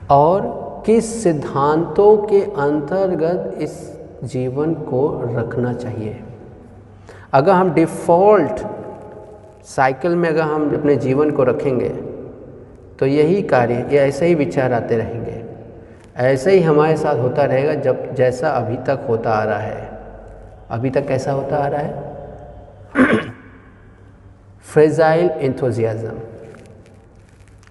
और 0.09 0.83
किस 0.85 1.23
सिद्धांतों 1.23 2.17
के 2.17 2.41
अंतर्गत 2.41 3.55
इस 3.57 3.99
जीवन 4.23 4.73
को 4.73 5.21
रखना 5.25 5.73
चाहिए? 5.73 6.19
अगर 7.33 7.51
हम 7.51 7.73
डिफ़ॉल्ट 7.73 8.67
साइकिल 9.65 10.15
में 10.15 10.29
अगर 10.29 10.41
हम 10.41 10.77
अपने 10.77 10.95
जीवन 10.95 11.31
को 11.31 11.43
रखेंगे 11.43 11.89
तो 12.99 13.05
यही 13.05 13.41
कार्य, 13.41 13.87
ये 13.91 13.99
ऐसे 13.99 14.25
ही 14.25 14.35
विचार 14.35 14.73
आते 14.73 14.97
रहेंगे। 14.97 15.43
ऐसे 16.17 16.51
ही 16.51 16.61
हमारे 16.61 16.97
साथ 16.97 17.15
होता 17.15 17.45
रहेगा 17.45 17.73
जब 17.73 18.13
जैसा 18.15 18.49
अभी 18.49 18.77
तक 18.77 19.05
होता 19.09 19.31
आ 19.31 19.43
रहा 19.43 19.57
है। 19.57 19.91
अभी 20.69 20.89
तक 20.89 21.07
कैसा 21.07 21.31
होता 21.31 21.57
आ 21.57 21.67
रहा 21.67 21.81
है? 21.81 22.12
फ्रेजाइल 24.63 25.29
इंथोजियाज़म 25.29 26.17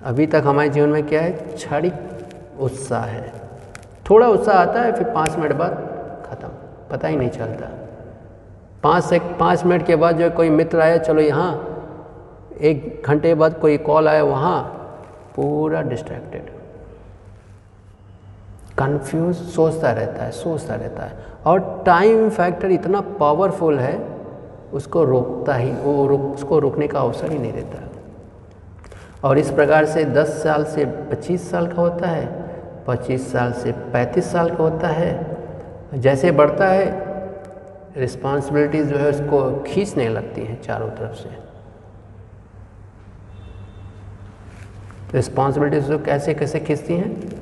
अभी 0.05 0.27
तक 0.27 0.43
हमारे 0.47 0.69
जीवन 0.69 0.89
में 0.89 1.07
क्या 1.07 1.23
है? 1.23 1.31
क्षणिक 1.33 1.95
उत्साह 2.61 3.05
है। 3.05 3.33
थोड़ा 4.11 4.29
उत्साह 4.29 4.57
आता 4.57 4.81
है, 4.81 4.93
फिर 4.93 5.11
पाँच 5.11 5.37
मिनट 5.37 5.53
बाद 5.53 5.73
ख़त्म। 6.31 6.49
पता 6.91 7.09
ही 7.09 7.17
नहीं 7.17 7.31
चलता। 7.31 7.67
पाँच 8.83 9.05
से, 9.05 9.19
पाँच 9.19 9.65
मिनट 9.65 9.87
के 9.87 9.97
बाद 9.97 10.17
जो 10.17 10.31
कोई 10.31 10.51
मित्र 10.51 10.81
आया, 10.81 10.97
चलो 10.99 11.21
यहाँ। 11.21 11.69
एक 12.61 13.03
घंटे 13.07 13.35
बाद 13.35 13.59
कोई 13.59 13.79
कॉल 13.79 14.09
आया, 14.09 14.25
वहाँ 14.25 14.63
पूरा 15.37 15.83
डिस्ट्रैक्टेड 15.83 16.51
कंफ्यूज 18.79 19.37
सोचता 19.37 19.93
रहता 19.93 20.25
है, 20.25 20.31
सोचता 20.31 20.75
रहता 20.75 21.03
है। 21.03 21.13
और 21.47 21.83
टाइम 21.87 22.31
फैक्टर 22.31 22.71
इतना 22.71 23.01
पावरफुल 23.01 23.79
है 23.79 24.22
उसको 24.73 25.05
रोकता 25.05 25.55
ही, 25.55 25.73
वो 25.73 26.07
रोक, 26.07 26.21
उसको 26.21 26.59
रोकने 26.59 26.89
का 26.89 27.01
अवसर 27.01 27.33
ही 27.33 27.39
नहीं 27.39 27.53
देता। 27.53 27.89
और 29.29 29.39
इस 29.39 29.51
प्रकार 29.51 29.85
से 29.85 30.05
10 30.05 30.27
साल 30.27 30.65
से 30.65 30.85
25 30.85 31.51
साल 31.51 31.67
का 31.67 31.83
होता 31.83 32.09
है 32.09 32.27
25 32.87 33.33
साल 33.33 33.53
से 33.53 33.73
35 33.73 34.33
साल 34.33 34.51
का 34.51 34.63
होता 34.65 34.89
है। 34.89 35.37
जैसे 35.95 36.31
बढ़ता 36.31 36.69
है 36.69 37.13
रिस्पॉन्सिबिलिटीज़ 37.97 38.89
जो 38.89 38.97
है 38.97 39.09
उसको 39.09 39.65
खींचने 39.67 40.09
लगती 40.09 40.41
हैं 40.41 40.63
चारों 40.63 40.91
तरफ़ 40.91 41.17
से। 41.17 41.29
रिस्पॉन्सिबिलिटीज़ 45.15 45.85
जो 45.85 45.99
कैसे 45.99 46.35
कैसे 46.35 46.61
खींचती 46.61 46.95
हैं? 46.95 47.33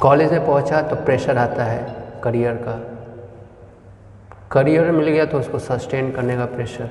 कॉलेज 0.00 0.32
में 0.32 0.46
पहुँचा 0.46 0.82
तो 0.82 0.96
प्रेशर 0.96 1.38
आता 1.38 1.64
है 1.64 1.94
करियर 2.24 2.54
का। 2.54 2.97
करियर 4.52 4.90
मिल 4.90 5.08
गया 5.08 5.24
तो 5.24 5.38
उसको 5.38 5.58
सस्टेन 5.58 6.10
करने 6.12 6.36
का 6.36 6.44
प्रेशर 6.46 6.90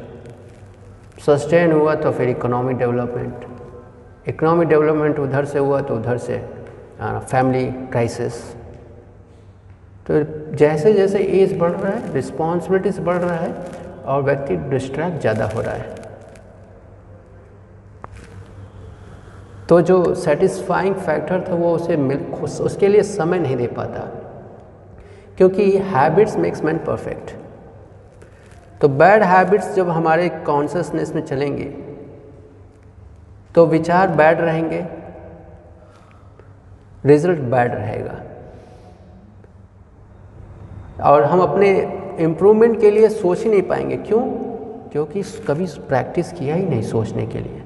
सस्टेन 1.25 1.71
हुआ 1.71 1.95
तो 1.95 2.11
फिर 2.11 2.29
इकोनॉमिक 2.29 2.77
डेवलपमेंट 2.77 4.27
इकोनॉमिक 4.29 4.67
डेवलपमेंट 4.69 5.19
उधर 5.19 5.45
से 5.45 5.59
हुआ 5.59 5.81
तो 5.81 5.95
उधर 5.95 6.17
से 6.17 6.37
फैमिली 7.01 7.65
क्राइसिस 7.91 8.33
तो 10.07 10.19
जैसे 10.55 10.93
जैसे 10.93 11.19
एज 11.39 11.57
बढ़ 11.59 11.71
रहा 11.71 11.91
है 11.91 12.13
रिस्पॉन्सिबिलिटीज 12.13 12.99
बढ़ 12.99 13.15
रहा 13.15 13.35
है 13.35 13.53
और 14.05 14.21
व्यक्ति 14.23 14.55
डिस्ट्रैक्ट 14.69 15.19
ज़्यादा 15.21 15.45
हो 15.45 15.61
रहा 15.61 15.73
है। 15.73 15.95
तो 19.69 19.81
जो 19.81 20.13
सेटिस्फाइंग 20.15 20.95
फैक्टर 20.95 21.43
था 21.49 21.55
वो 21.55 21.73
उसे 21.75 21.97
मिल 21.97 22.19
उसके 22.43 22.87
लिए 22.87 23.03
समय 23.03 23.39
नहीं 23.39 23.55
दे 23.57 23.67
पाता। 23.67 23.99
क्योंकि 25.37 25.71
हैबिट्स 25.87 26.37
मेक्स 26.37 26.63
मैन 26.63 26.77
परफेक्ट 26.87 27.31
तो 28.82 28.88
बैड 28.89 29.23
हैबिट्स 29.23 29.73
जब 29.75 29.89
हमारे 29.89 30.30
कॉन्शसनेस 30.45 31.13
में 31.15 31.21
चलेंगे 31.25 31.65
तो 33.55 33.65
विचार 33.65 34.07
बैड 34.09 34.41
रहेंगे 34.41 34.86
रिज़ल्ट 37.05 37.39
बैड 37.41 37.73
रहेगा। 37.73 38.23
और 41.03 41.23
हम 41.23 41.41
अपने 41.41 41.69
इम्प्रूवमेंट 42.19 42.80
के 42.82 42.91
लिए 42.91 43.09
सोच 43.09 43.43
ही 43.43 43.49
नहीं 43.49 43.61
पाएँगे। 43.61 43.97
क्यों? 43.97 44.21
क्योंकि 44.91 45.21
कभी 45.47 45.65
प्रैक्टिस 45.88 46.32
किया 46.34 46.55
ही 46.55 46.65
नहीं 46.65 46.82
सोचने 46.82 47.25
के 47.28 47.39
लिए। 47.39 47.63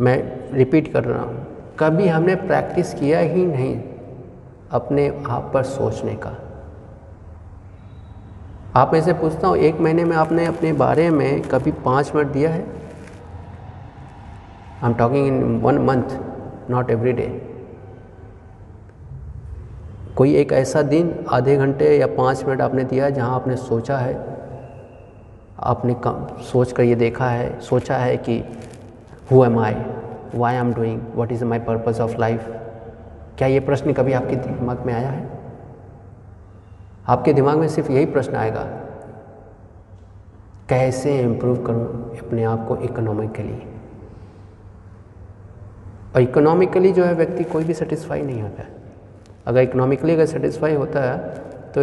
मैं 0.00 0.16
रिपीट 0.52 0.92
कर 0.92 1.04
रहा 1.04 1.22
हूँ, 1.22 1.46
कभी 1.78 2.08
हमने 2.08 2.34
प्रैक्टिस 2.36 2.94
किया 2.94 3.18
ही 3.20 3.44
नहीं 3.46 3.76
अपने 4.70 5.08
आप 5.28 5.50
पर 5.54 5.62
सोचने 5.62 6.14
का। 6.16 6.36
आप 8.76 8.92
में 8.92 9.00
से 9.00 9.12
पूछता 9.12 9.48
हूँ, 9.48 9.56
एक 9.56 9.80
महीने 9.80 10.04
में 10.04 10.16
आपने 10.16 10.44
अपने 10.46 10.72
बारे 10.72 11.08
में 11.10 11.42
कभी 11.42 11.72
पाँच 11.84 12.14
मिनट 12.14 12.28
दिया 12.28 12.50
है? 12.50 12.60
I 14.82 14.90
am 14.90 14.94
talking 14.94 15.26
in 15.26 15.60
one 15.60 15.78
month 15.80 16.16
not 16.70 16.90
every 16.90 17.12
day 17.12 17.26
कोई 20.16 20.34
एक 20.36 20.52
ऐसा 20.52 20.82
दिन, 20.82 21.14
आधे 21.28 21.56
घंटे 21.56 21.96
या 21.98 22.06
पाँच 22.06 22.44
मिनट 22.44 22.60
आपने 22.60 22.84
दिया 22.84 23.04
है 23.04 23.12
जहाँ 23.12 23.34
आपने 23.34 23.56
सोचा 23.56 23.98
है? 23.98 24.14
आपने 25.60 25.94
कम, 26.04 26.26
सोच 26.42 26.72
कर 26.72 26.82
ये 26.82 26.94
देखा 26.94 27.28
है, 27.28 27.60
सोचा 27.60 27.96
है 27.96 28.16
कि 28.18 28.42
who 29.30 29.44
am 29.44 29.58
I 29.58 29.74
why 30.34 30.54
am 30.56 30.72
doing 30.74 31.00
what 31.16 31.32
is 31.32 31.44
my 31.44 31.58
purpose 31.60 32.00
of 32.02 32.16
life 32.20 32.48
क्या 33.38 33.48
ये 33.48 33.60
प्रश्न 33.60 33.92
कभी 33.92 34.12
आपके 34.12 34.36
दिमाग 34.36 34.84
में 34.86 34.92
आया 34.94 35.08
है? 35.08 35.33
आपके 37.04 37.32
दिमाग 37.32 37.58
में 37.58 37.68
सिर्फ़ 37.68 37.90
यही 37.92 38.06
प्रश्न 38.06 38.34
आएगा, 38.36 38.62
कैसे 40.68 41.18
इम्प्रूव 41.20 41.56
करूँ 41.64 41.86
अपने 42.18 42.44
आप 42.44 42.66
को 42.68 42.76
इकोनॉमिकली 42.78 43.58
और 46.14 46.20
इकोनॉमिकली 46.20 46.92
जो 46.92 47.04
है, 47.04 47.14
व्यक्ति 47.14 47.44
कोई 47.44 47.64
भी 47.64 47.74
सेटिस्फाई 47.74 48.22
नहीं 48.22 48.42
होता 48.42 48.62
है। 48.62 48.68
अगर 49.46 49.60
इकोनॉमिकली 49.60 50.12
अगर 50.14 50.26
सेटिस्फाई 50.26 50.74
होता 50.74 51.00
है 51.02 51.18
तो 51.72 51.80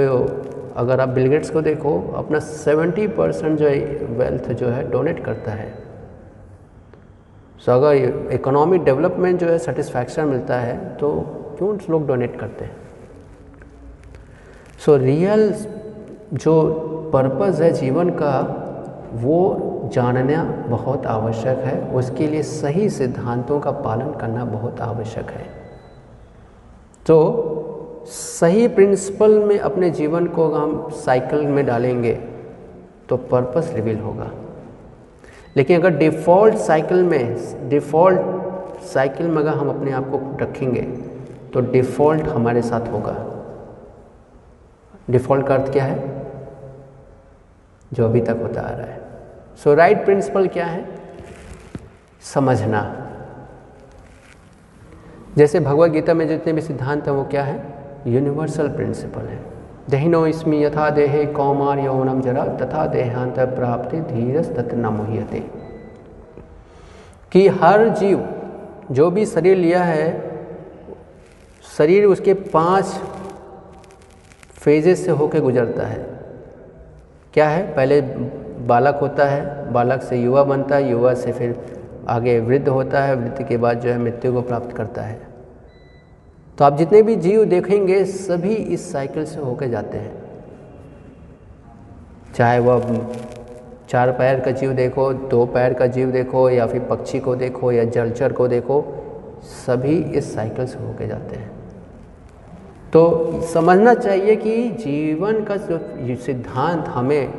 अगर 0.78 1.00
आप 1.02 1.10
बिलगेट्स 1.10 1.50
को 1.50 1.62
देखो, 1.62 2.00
अपना 2.18 2.40
70 2.40 3.08
परसेंट 3.08 3.58
जो 3.60 3.68
है 3.68 3.80
वेल्थ 4.18 4.52
जो 4.52 4.68
है 4.68 4.90
डोनेट 4.92 5.24
करता 5.26 5.52
है। 5.52 5.74
सो 7.60 7.72
अगर 7.72 8.30
इकोनॉमिक 8.34 8.84
डेवलपमेंट 8.84 9.40
जो 9.40 9.48
है 9.48 9.58
सेटिस्फैक्शन 9.60 10.28
मिलता 10.28 10.60
है 10.60 10.78
तो 10.98 11.12
क्यों 11.58 11.78
लोग 11.90 12.08
डोनेट 12.08 12.40
करते 12.40 12.66
हैं? 12.66 12.76
सो 14.86 14.96
रियल 14.98 15.54
जो 16.34 16.54
पर्पज़ 17.14 17.64
है 17.64 17.72
जीवन 17.72 18.10
का, 18.10 18.40
वो 19.14 19.90
जानना 19.94 20.44
बहुत 20.68 21.06
आवश्यक 21.06 21.58
है। 21.58 21.80
उसके 21.90 22.28
लिए 22.28 22.44
सही 22.44 22.90
सिद्धांतों 22.90 23.60
का 23.60 23.72
पालन 23.72 24.12
करना 24.12 24.46
बहुत 24.46 24.82
आवश्यक 24.82 25.30
है। 25.30 25.46
तो 27.06 27.18
सही 28.08 28.68
प्रिंसिपल 28.68 29.40
में 29.40 29.58
अपने 29.60 29.90
जीवन 29.90 30.28
को 30.28 30.48
हम 30.52 30.90
साइकिल 30.96 31.46
में 31.48 31.66
डालेंगे 31.66 32.14
तो 33.10 33.18
पर्पस 33.18 33.72
रिवील 33.76 34.00
होगा। 34.00 34.32
लेकिन 35.58 35.80
अगर 35.80 35.98
डिफ़ॉल्ट 35.98 36.56
साइकिल 36.56 37.04
में 37.04 37.70
डिफ़ॉल्ट 37.70 38.82
साइकिल 38.84 39.28
में 39.28 39.38
अगर 39.38 39.50
हम 39.50 39.70
अपने 39.70 39.92
आप 39.92 40.10
को 40.10 40.38
रखेंगे 40.42 40.82
तो 41.54 41.62
डिफ़ॉल्ट 41.62 42.22
हमारे 42.22 42.62
साथ 42.62 42.92
होगा। 42.92 43.16
डिफ़ॉल्ट 45.10 45.48
का 45.48 45.56
अर्थ 45.56 45.72
क्या 45.72 45.84
है? 45.84 46.22
जो 47.94 48.06
अभी 48.06 48.22
तक 48.22 48.40
होता 48.42 48.62
आ 48.62 48.70
रहा 48.70 48.88
है। 48.88 49.02
सो 49.64 49.74
राइट 49.74 50.06
प्रिंसिपल 50.06 50.48
क्या 50.48 50.66
है? 50.66 50.86
समझना। 52.22 53.08
जैसे 55.38 55.60
भगवत 55.60 55.92
गीता 55.92 56.14
में 56.14 56.28
जितने 56.28 56.54
भी 56.54 56.62
सिद्धांत 56.62 57.06
हैं, 57.06 57.14
वो 57.14 57.24
क्या 57.24 57.44
है? 57.44 57.64
यूनिवर्सल 58.08 58.68
प्रिंसिपल 58.68 59.22
है। 59.22 59.40
दहिनो 59.90 60.28
इसमें 60.28 60.62
यथा 60.62 60.90
देहे 60.90 61.26
कौमार 61.26 61.80
यौनम 61.80 62.22
जरा, 62.22 62.46
तथा 62.46 62.86
देहांत 62.86 63.40
प्राप्ति 63.40 64.00
धीरस 64.00 64.50
तत् 64.50 64.74
न 64.74 64.86
मुह्यते। 64.86 65.40
कि 67.32 67.48
हर 67.48 67.90
जीव, 67.90 68.30
जो 68.92 69.12
भी 69.12 69.26
शरीर 69.26 69.58
लिया 69.58 69.84
है, 69.84 70.32
शरीर 71.78 72.06
उसके 72.06 72.34
पाँच 72.34 73.02
फेजेस 74.62 75.06
से 75.06 75.12
होकर 75.12 75.40
गुजरता 75.40 75.88
है। 75.88 76.06
क्या 77.34 77.50
है? 77.50 77.76
पहले 77.76 78.02
बालक 78.68 78.96
होता 78.96 79.26
है, 79.26 79.72
बालक 79.72 80.02
से 80.02 80.22
युवा 80.22 80.44
बनता 80.44 80.76
है, 80.76 80.90
युवा 80.90 81.14
से 81.14 81.32
फिर 81.32 81.66
आगे 82.08 82.40
वृद्ध 82.40 82.68
होता 82.68 83.04
है, 83.04 83.16
वृद्ध 83.16 83.48
के 83.48 83.58
बाद 83.58 83.80
जो 83.80 83.90
है 83.90 83.98
मृत्यु 83.98 84.34
को 84.34 84.42
प्राप्त 84.42 84.76
करता 84.76 85.02
है। 85.02 85.20
तो 86.58 86.66
आप 86.66 86.78
जितने 86.78 87.02
भी 87.02 87.16
जीव 87.16 87.46
देखेंगे, 87.46 88.06
सभी 88.06 88.54
इस 88.54 88.92
साइकिल 88.92 89.26
से 89.26 89.40
होकर 89.40 89.68
जाते 89.68 89.98
हैं। 89.98 90.24
चाहे 92.36 92.60
वह 92.60 93.08
चार 93.90 94.12
पैर 94.12 94.40
का 94.40 94.52
जीव 94.52 94.74
देखो, 94.74 95.14
दो 95.14 95.46
पैर 95.46 95.74
का 95.74 95.86
जीव 95.86 96.12
देखो, 96.12 96.50
या 96.50 96.68
फिर 96.68 96.82
पक्षी 96.82 97.20
को 97.20 97.36
देखो, 97.36 97.72
या 97.72 97.84
जलचर 97.84 98.32
को 98.32 98.48
देखो, 98.48 98.86
सभी 99.44 99.98
इस 99.98 100.36
साइकिल 100.36 100.68
से 100.68 100.80
होके 100.80 101.08
जाते 101.08 101.36
हैं। 101.36 101.61
तो 102.94 103.42
समझना 103.44 103.94
चाहिए 103.94 104.36
कि 104.36 104.70
जीवन 104.80 105.44
का 105.44 105.56
जो 105.58 106.16
सिद्धांत 106.16 106.88
हमें, 106.88 107.34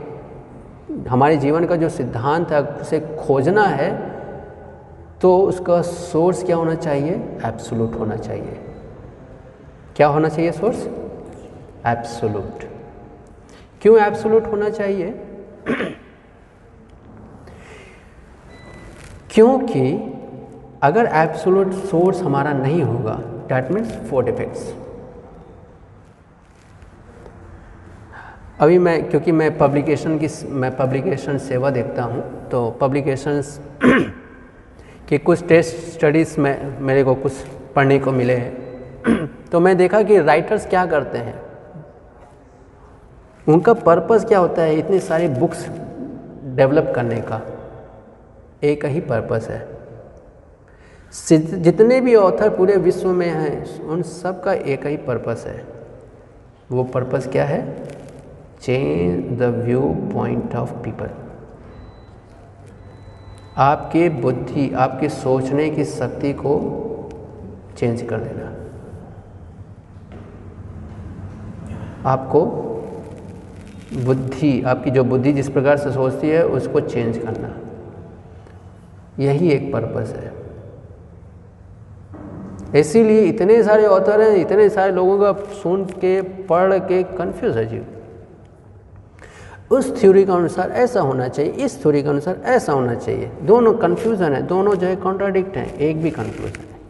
हमारे 1.09 1.36
जीवन 1.36 1.64
का 1.66 1.76
जो 1.76 1.88
सिद्धांत 1.88 2.50
है, 2.50 2.62
उसे 2.62 3.00
खोजना 3.20 3.64
है 3.64 3.90
तो 5.20 5.36
उसका 5.38 5.80
सोर्स 5.82 6.42
क्या 6.44 6.57
होना 6.57 6.74
चाहिए? 6.74 7.14
एब्सोलूट 7.46 7.94
होना 7.94 8.16
चाहिए। 8.16 8.59
क्या 9.96 10.07
होना 10.07 10.28
चाहिए 10.28 10.53
सोर्स? 10.53 10.86
एब्सोलूट 11.86 12.64
क्यों 13.82 13.98
एब्सोलूट 13.98 14.46
होना 14.46 14.68
चाहिए? 14.70 15.11
क्योंकि 19.30 19.84
अगर 20.82 21.07
एब्सोलूट 21.14 21.72
सोर्स 21.72 22.22
हमारा 22.22 22.53
नहीं 22.53 22.82
होगा 22.82 23.20
डैट 23.48 23.70
मीन्स 23.70 23.92
फोर 24.11 24.24
डिफेक्ट्स 24.24 24.74
अभी 28.63 28.79
मैं, 28.79 29.11
क्योंकि 29.11 29.33
मैं 29.33 29.59
पब्लिकेशन 29.59 30.19
की 30.19 30.29
मैं 30.49 30.77
पब्लिकेशन 30.77 31.39
सेवा 31.39 31.71
देखता 31.71 32.03
हूँ 32.03 32.49
तो 32.49 32.71
पब्लिकेशंस 32.71 33.61
के 35.09 35.19
कुछ 35.19 35.47
टेस्ट 35.47 35.77
स्टडीज़ 35.77 36.41
में, 36.41 36.81
मेरे 36.81 37.05
को 37.05 37.15
कुछ 37.15 37.33
पढ़ने 37.77 37.99
को 37.99 38.13
मिले 38.13 38.35
हैं। 38.35 38.63
तो 39.53 39.61
मैं 39.61 39.77
देखा 39.77 40.03
कि 40.03 40.19
राइटर्स 40.19 40.67
क्या 40.67 40.87
करते 40.87 41.19
हैं। 41.19 41.43
उनका 43.49 43.73
पर्पस 43.73 44.25
क्या 44.25 44.39
होता 44.39 44.63
है, 44.63 44.79
इतनी 44.79 44.99
सारी 44.99 45.29
बुक्स 45.29 45.69
डेवलप 46.45 46.93
करने 46.97 47.21
का। 47.21 47.41
एक 48.65 48.85
ही 48.85 49.01
पर्पस 49.01 49.49
है। 49.51 49.69
जितने 51.63 52.01
भी 52.01 52.15
ऑथर 52.15 52.51
पूरे 52.51 52.77
विश्व 52.77 53.09
में 53.09 53.31
हैं, 53.31 53.81
उन 53.81 54.03
सब 54.03 54.43
का 54.43 54.53
एक 54.53 54.87
ही 54.87 54.97
पर्पस 54.97 55.45
है। 55.47 55.65
वो 56.73 56.85
पर्पस 56.85 57.29
क्या 57.29 57.45
है? 57.45 57.93
Change 58.63 59.39
the 59.39 59.43
view 59.43 59.81
point 60.15 60.55
of 60.55 60.73
people 60.73 61.11
आपके 63.57 64.09
बुद्धि, 64.09 64.73
आपके 64.75 65.09
सोचने 65.09 65.71
की 65.71 65.85
शक्ति 65.85 66.33
को 66.33 66.59
चेंज 67.77 68.03
कर 68.03 68.19
देना। 68.19 68.49
आपको 72.11 72.45
बुद्धि, 74.05 74.63
आपकी 74.63 74.91
जो 74.91 75.05
बुद्धि 75.05 75.33
जिस 75.33 75.49
प्रकार 75.49 75.77
से 75.77 75.93
सोचती 75.93 76.29
है, 76.29 76.47
उसको 76.47 76.81
चेंज 76.81 77.19
करना। 77.19 77.55
यही 79.19 79.51
एक 79.51 79.73
पर्पस 79.73 80.15
है। 80.17 80.33
इसीलिए 82.81 83.21
इतने 83.21 83.63
सारे 83.63 83.87
ऑथर 83.87 84.21
हैं, 84.21 84.37
इतने 84.37 84.69
सारे 84.69 84.93
लोगों 84.93 85.19
का 85.19 85.33
सुन 85.55 85.85
के, 85.85 86.23
पढ़ 86.23 86.79
के 86.79 87.03
कंफ्यूज 87.03 87.57
है 87.57 87.67
जीव। 87.67 87.91
उस 89.73 90.01
थ्योरी 90.01 90.25
के 90.25 90.33
अनुसार 90.33 90.70
ऐसा 90.70 91.01
होना 91.01 91.29
चाहिए, 91.29 91.53
इस 91.53 91.83
थ्योरी 91.83 92.03
के 92.03 92.09
अनुसार 92.09 92.41
ऐसा 92.45 92.73
होना 92.73 92.95
चाहिए। 92.95 93.31
दोनों 93.43 93.73
कन्फ्यूज़न 93.75 94.33
है, 94.33 94.43
दोनों 94.43 94.75
जो 94.75 94.87
है 94.87 94.97
कॉन्ट्राडिक्ट 94.97 95.57
हैं, 95.57 95.75
एक 95.75 96.03
भी 96.03 96.11
कन्फ्यूज़न 96.11 96.61
है। 96.61 96.81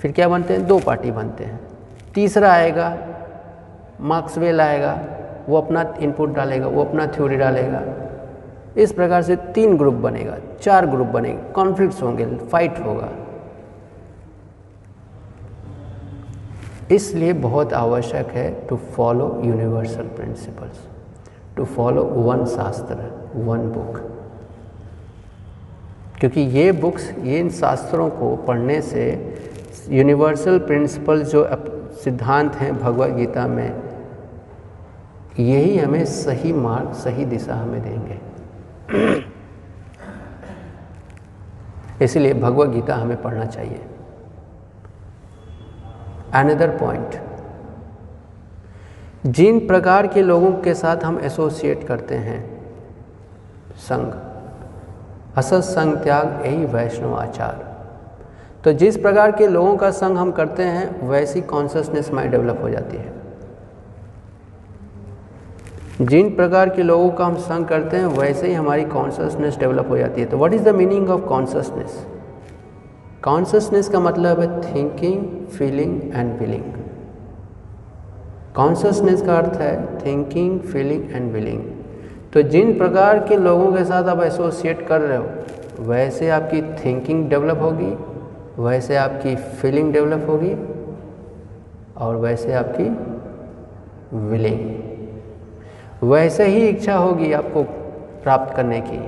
फिर 0.00 0.12
क्या 0.12 0.28
बनते 0.28 0.54
हैं? 0.54 0.66
दो 0.66 0.78
पार्टी 0.78 1.10
बनते 1.10 1.44
हैं। 1.44 1.60
तीसरा 2.14 2.52
आएगा 2.52 2.96
मार्क्सवेल 4.00 4.60
आएगा, 4.60 5.00
वो 5.48 5.56
अपना 5.56 5.94
इनपुट 6.00 6.34
डालेगा, 6.34 6.66
वो 6.66 6.84
अपना 6.84 7.06
थ्योरी 7.06 7.36
डालेगा। 7.36 7.82
इस 8.76 8.92
प्रकार 8.92 9.22
से 9.22 9.36
तीन 9.36 9.76
ग्रुप 9.76 9.94
बनेगा, 9.94 10.36
चार 10.62 10.86
ग्रुप 10.86 11.06
बनेंगे 11.06 11.52
कॉन्फ्लिक्ट्स 11.52 12.02
होंगे 12.02 12.26
फाइट 12.26 12.78
होगा। 12.78 13.08
इसलिए 16.90 17.32
बहुत 17.32 17.72
आवश्यक 17.72 18.26
है 18.26 18.50
to 18.68 18.76
follow 18.76 19.40
universal 19.44 20.06
principles 20.16 20.86
to 21.58 21.64
follow 21.64 22.04
one 22.04 22.44
शास्त्र 22.46 22.94
वन 23.36 23.68
बुक 23.68 23.96
क्योंकि 26.20 26.40
ये 26.40 26.70
बुक्स 26.72 27.10
ये 27.18 27.38
इन 27.38 27.50
शास्त्रों 27.50 28.08
को 28.10 28.36
पढ़ने 28.36 28.80
से 28.82 29.04
यूनिवर्सल 29.90 30.58
प्रिंसिपल 30.58 31.22
जो 31.24 31.44
सिद्धांत 32.04 32.54
हैं 32.54 32.78
भगवत 32.78 33.10
गीता 33.10 33.46
में, 33.46 33.82
यही 35.38 35.78
हमें 35.78 36.04
सही 36.04 36.52
मार्ग, 36.52 36.92
सही 36.92 37.24
दिशा 37.24 37.54
हमें 37.54 37.82
देंगे। 37.82 38.18
इसलिए 42.04 42.34
भगवत 42.34 42.68
गीता 42.68 42.94
हमें 42.94 43.22
पढ़ना 43.22 43.44
चाहिए। 43.44 43.80
अनदर 46.34 46.76
पॉइंट 46.76 47.14
जिन 49.28 49.66
प्रकार 49.66 50.06
के 50.06 50.22
लोगों 50.22 50.52
के 50.52 50.74
साथ 50.74 50.96
हम 50.96 51.20
एसोसिएट 51.20 51.84
करते 51.84 52.14
हैं, 52.14 52.60
संघ। 53.76 54.14
असत 55.36 55.60
संग 55.60 55.96
त्याग, 55.96 56.42
यही 56.46 56.64
वैष्णव 56.64 57.14
आचार। 57.14 57.76
तो 58.64 58.72
जिस 58.72 58.96
प्रकार 58.96 59.32
के 59.32 59.46
लोगों 59.46 59.76
का 59.76 59.90
संग 59.90 60.18
हम 60.18 60.32
करते 60.32 60.62
हैं, 60.62 61.08
वैसी 61.08 61.40
कॉन्सियसनेस 61.40 62.10
माइंड 62.12 62.30
डेवलप 62.32 62.62
हो 62.62 62.70
जाती 62.70 62.96
है। 62.96 63.12
जिन 66.02 66.34
प्रकार 66.36 66.68
के 66.68 66.82
लोगों 66.82 67.10
का 67.10 67.26
हम 67.26 67.36
संग 67.36 67.66
करते 67.66 67.96
हैं, 67.96 68.06
वैसे 68.06 68.46
ही 68.46 68.52
हमारी 68.52 68.84
कॉन्शसनेस 68.84 69.56
डेवलप 69.56 69.88
हो 69.90 69.98
जाती 69.98 70.20
है। 70.20 70.26
तो 70.26 70.36
what 70.36 70.54
is 70.54 70.62
the 70.62 70.68
meaning 70.68 71.10
of 71.10 71.20
consciousness 71.20 72.06
consciousness 73.24 73.88
का 73.88 74.00
मतलब 74.00 74.40
है 74.40 74.74
thinking 74.74 75.46
feeling 75.46 76.02
and 76.14 76.38
willing 76.38 76.64
consciousness 78.58 79.20
का 79.22 79.36
अर्थ 79.38 79.60
है 79.60 79.74
थिंकिंग 79.98 80.60
फीलिंग 80.60 81.10
एंड 81.10 81.32
विलिंग 81.32 81.62
तो 82.32 82.42
जिन 82.44 82.76
प्रकार 82.78 83.18
के 83.28 83.36
लोगों 83.36 83.72
के 83.72 83.84
साथ 83.84 84.08
आप 84.08 84.22
एसोसिएट 84.22 84.86
कर 84.86 85.00
रहे 85.00 85.16
हो, 85.16 85.26
वैसे 85.80 86.28
आपकी 86.30 86.62
थिंकिंग 86.78 87.28
डेवलप 87.30 87.58
होगी, 87.62 87.92
वैसे 88.62 88.96
आपकी 88.96 89.34
फीलिंग 89.36 89.92
डेवलप 89.92 90.26
होगी, 90.28 90.54
और 91.96 92.16
वैसे 92.16 92.52
आपकी 92.52 92.88
विलिंग 94.28 94.60
वैसे 96.02 96.46
ही 96.46 96.66
इच्छा 96.68 96.96
होगी 96.96 97.32
आपको 97.32 97.62
प्राप्त 98.22 98.54
करने 98.56 98.80
की 98.80 98.98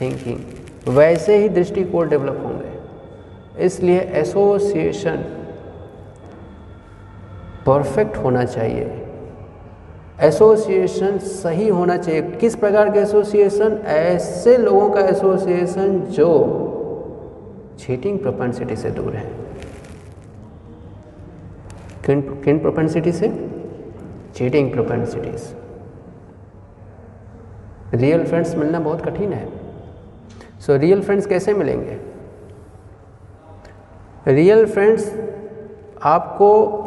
थिंकिंग 0.00 0.94
वैसे 0.96 1.36
ही 1.36 1.48
दृष्टिकोण 1.50 2.08
डेवलप 2.08 2.42
होंगे. 2.44 3.64
इसलिए 3.64 4.00
एसोसिएशन 4.20 5.24
परफेक्ट 7.66 8.16
होना 8.16 8.44
चाहिए। 8.44 8.98
एसोसिएशन 10.20 11.18
सही 11.18 11.68
होना 11.68 11.96
चाहिए। 11.96 12.22
किस 12.22 12.56
प्रकार 12.56 12.90
के 12.90 12.98
एसोसिएशन? 12.98 13.82
ऐसे 13.86 14.56
लोगों 14.56 14.90
का 14.90 15.00
एसोसिएशन 15.00 16.00
जो 16.00 16.28
चीटिंग 17.78 18.18
प्रोपेंसिटी 18.18 18.76
से 18.76 18.90
दूर 18.90 19.12
है। 19.12 19.30
किन 22.06 22.20
किन 22.20 22.58
प्रोपेंसिटी 22.58 23.12
से? 23.12 23.50
चीटिंग 24.34 24.72
प्रोपेंसिटीज़ 24.72 25.54
रियल 27.96 28.24
फ्रेंड्स 28.24 28.54
मिलना 28.54 28.80
बहुत 28.80 29.04
कठिन 29.04 29.32
है। 29.32 29.48
सो 30.60 30.76
रियल 30.76 31.02
फ्रेंड्स 31.02 31.26
कैसे 31.26 31.54
मिलेंगे? 31.54 31.98
रियल 34.32 34.66
फ्रेंड्स 34.66 35.14
आपको 36.02 36.78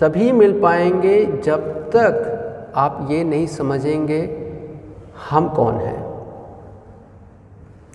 तभी 0.00 0.30
मिल 0.32 0.60
पाएँगे 0.60 1.24
जब 1.44 1.68
तक 1.90 2.72
आप 2.76 3.06
ये 3.10 3.22
नहीं 3.24 3.46
समझेंगे 3.46 4.20
हम 5.30 5.48
कौन 5.48 5.74
हैं। 5.74 6.04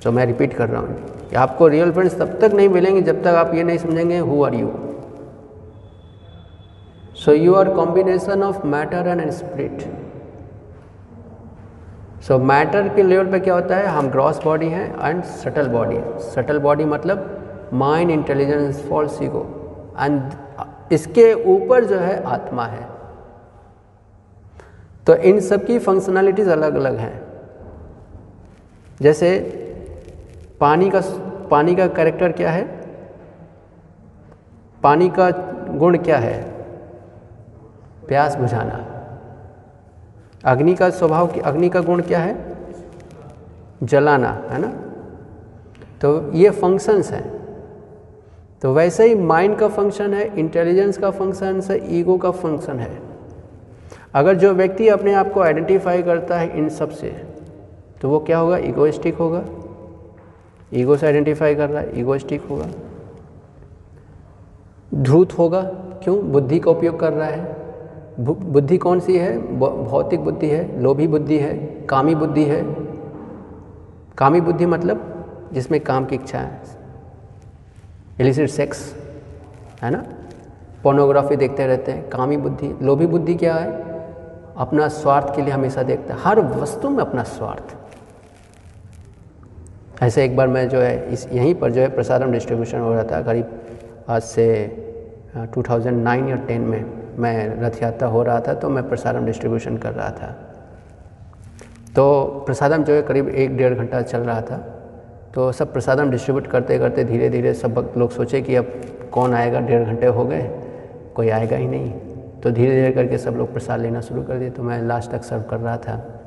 तो 0.03 0.11
मैं 0.11 0.25
रिपीट 0.25 0.53
कर 0.53 0.69
रहा 0.69 0.81
हूँ, 0.81 0.95
कि 1.29 1.35
आपको 1.35 1.67
रियल 1.67 1.91
फ्रेंड्स 1.91 2.17
तब 2.19 2.37
तक 2.41 2.53
नहीं 2.53 2.69
मिलेंगे 2.69 3.01
जब 3.01 3.21
तक 3.23 3.35
आप 3.35 3.53
ये 3.55 3.63
नहीं 3.63 3.77
समझेंगे 3.77 4.17
who 4.19 4.43
are 4.43 4.55
you 4.55 4.71
so 7.15 7.33
you 7.33 7.53
are 7.55 7.73
combination 7.73 8.43
of 8.43 8.65
matter 8.67 9.07
and 9.07 9.29
spirit 9.31 9.85
so 12.27 12.37
matter 12.39 12.87
के 12.95 13.03
लेवल 13.03 13.31
पे 13.31 13.39
क्या 13.39 13.53
होता 13.53 13.75
है? 13.75 13.87
हम 13.87 14.09
ग्रॉस 14.09 14.43
बॉडी 14.43 14.67
हैं 14.69 14.87
and 14.99 15.23
subtle 15.23 15.67
body 15.67 15.99
subtle 16.25 16.59
body 16.59 16.85
मतलब 16.85 17.69
mind 17.73 18.11
intelligence 18.11 18.85
false 18.89 19.21
ego 19.23 19.45
and 19.99 20.21
इसके 20.91 21.33
ऊपर 21.33 21.85
जो 21.85 21.97
है 21.97 22.23
आत्मा 22.23 22.65
है। 22.65 22.87
तो 25.07 25.15
इन 25.15 25.39
सब 25.39 25.65
की 25.65 25.79
फंक्शनैलिटीज़ 25.79 26.49
अलग 26.49 26.75
अलग 26.75 26.95
हैं। 26.95 27.23
जैसे 29.01 29.39
पानी 30.59 30.89
का 30.89 31.01
पानी 31.51 31.75
का 31.75 31.87
कैरेक्टर 31.87 32.31
क्या 32.31 32.51
है? 32.51 32.81
पानी 34.83 35.09
का 35.09 35.29
गुण 35.77 35.97
क्या 35.97 36.17
है? 36.17 36.51
प्यास 38.07 38.35
बुझाना। 38.35 38.87
अग्नि 40.45 40.75
का 40.75 40.89
स्वभाव 40.89 41.27
अग्नि 41.27 41.69
का 41.69 41.81
गुण 41.81 42.01
क्या 42.01 42.19
है? 42.19 42.55
जलाना, 43.83 44.29
है 44.49 44.57
ना? 44.61 44.67
तो 46.01 46.33
ये 46.33 46.49
फ़ंक्शंस 46.49 47.11
हैं। 47.11 47.40
तो 48.61 48.73
वैसे 48.73 49.07
ही 49.07 49.15
माइंड 49.15 49.57
का 49.57 49.67
फ़ंक्शन 49.67 50.13
है 50.13 50.25
इंटेलिजेंस 50.39 50.97
का 50.97 51.09
फ़ंक्शन 51.11 51.61
है 51.69 51.99
ईगो 51.99 52.17
का 52.17 52.31
फ़ंक्शन 52.31 52.79
है। 52.79 52.91
अगर 54.13 54.35
जो 54.35 54.53
व्यक्ति 54.53 54.87
अपने 54.89 55.13
आप 55.13 55.31
को 55.33 55.41
आइडेंटिफाई 55.41 56.03
करता 56.03 56.37
है 56.39 56.57
इन 56.57 56.69
सबसे 56.69 57.15
तो 58.01 58.09
वो 58.09 58.19
क्या 58.19 58.37
होगा? 58.37 58.57
ईगोइस्टिक 58.57 59.15
होगा। 59.15 59.43
ईगो 60.73 60.95
से 60.97 61.05
आइडेंटिफाई 61.05 61.55
कर 61.55 61.69
रहा 61.69 61.81
है 61.81 61.99
ईगोइस्टिक 61.99 62.41
होगा। 62.41 62.67
ध्रुत 64.95 65.37
होगा। 65.37 65.61
क्यों? 66.03 66.17
बुद्धि 66.31 66.59
का 66.59 66.71
उपयोग 66.71 66.99
कर 66.99 67.13
रहा 67.13 67.27
है। 67.27 67.59
बुद्धि 68.19 68.77
कौन 68.77 68.99
सी 68.99 69.17
है? 69.17 69.37
भौतिक 69.59 70.19
बुद्धि 70.19 70.47
है, 70.47 70.81
लोभी 70.81 71.07
बुद्धि 71.07 71.37
है, 71.37 71.53
कामी 71.89 72.15
बुद्धि 72.15 72.43
है। 72.43 72.61
कामी 74.17 74.41
बुद्धि 74.41 74.65
मतलब 74.65 75.49
जिसमें 75.53 75.79
काम 75.81 76.05
की 76.05 76.15
इच्छा 76.15 76.39
है। 76.39 76.79
एलिसिट 78.19 78.49
सेक्स, 78.49 78.93
है 79.83 79.91
ना? 79.91 80.03
पोर्नोग्राफी 80.83 81.35
देखते 81.35 81.65
रहते 81.67 81.91
हैं, 81.91 82.09
कामी 82.09 82.37
बुद्धि, 82.37 82.73
लोभी 82.81 83.05
बुद्धि 83.07 83.35
क्या 83.35 83.55
है? 83.55 83.69
अपना 84.57 84.87
स्वार्थ 84.87 85.35
के 85.35 85.41
लिए 85.41 85.53
हमेशा 85.53 85.83
देखता 85.83 86.13
है। 86.13 86.19
हर 86.21 86.39
वस्तु 86.39 86.89
में 86.89 86.99
अपना 86.99 87.23
स्वार्थ। 87.23 87.75
ऐसे 90.03 90.25
एक 90.25 90.35
बार 90.35 90.47
मैं 90.47 90.67
जो 90.69 90.79
है, 90.79 91.13
इस 91.13 91.27
यहीं 91.33 91.55
पर 91.55 91.71
जो 91.71 91.81
है 91.81 91.89
प्रसारम 91.95 92.31
डिस्ट्रीब्यूशन 92.31 92.79
हो 92.79 92.93
रहा 92.93 93.03
था, 93.03 93.21
करीब 93.21 93.45
आज 94.09 94.21
से 94.21 94.47
2009 95.37 96.29
या 96.29 96.35
10 96.35 96.61
में 96.61 96.85
मैं 97.17 97.61
रथ 97.61 97.81
यात्रा 97.83 98.07
हो 98.07 98.23
रहा 98.23 98.39
था 98.39 98.53
तो 98.53 98.69
मैं 98.69 98.87
प्रसारम 98.89 99.25
डिस्ट्रीब्यूशन 99.25 99.77
कर 99.77 99.93
रहा 99.93 100.09
था। 100.09 100.27
तो 101.95 102.23
प्रसादम 102.45 102.83
जो 102.83 102.93
है 102.93 103.01
करीब 103.01 103.29
एक 103.29 103.57
डेढ़ 103.57 103.73
घंटा 103.73 104.01
चल 104.01 104.19
रहा 104.19 104.41
था। 104.41 104.80
तो 105.33 105.51
सब 105.51 105.73
प्रसादम 105.73 106.11
डिस्ट्रीब्यूट 106.11 106.47
करते 106.47 106.79
करते 106.79 107.03
धीरे 107.03 107.29
धीरे 107.29 107.53
सब 107.53 107.77
वक्त 107.77 107.97
लोग 107.97 108.11
सोचे 108.11 108.41
कि 108.41 108.55
अब 108.55 108.81
कौन 109.11 109.33
आएगा? 109.33 109.59
डेढ़ 109.59 109.83
घंटे 109.83 110.05
हो 110.05 110.25
गए, 110.25 110.51
कोई 111.15 111.29
आएगा 111.29 111.57
ही 111.57 111.67
नहीं। 111.67 111.91
तो 112.43 112.51
धीरे 112.51 112.75
धीरे 112.75 112.91
करके 112.91 113.17
सब 113.17 113.31
लोग 113.31 113.53
प्रसाद 113.53 113.79
लेना 113.79 114.01
शुरू 114.01 114.23
कर 114.23 114.33
दिए। 114.33 114.49
तो 114.49 114.63
मैं 114.63 114.81
लास्ट 114.81 115.11
तक 115.11 115.23
सर्व 115.23 115.41
कर 115.41 115.57
रहा 115.57 115.77
था। 115.77 116.21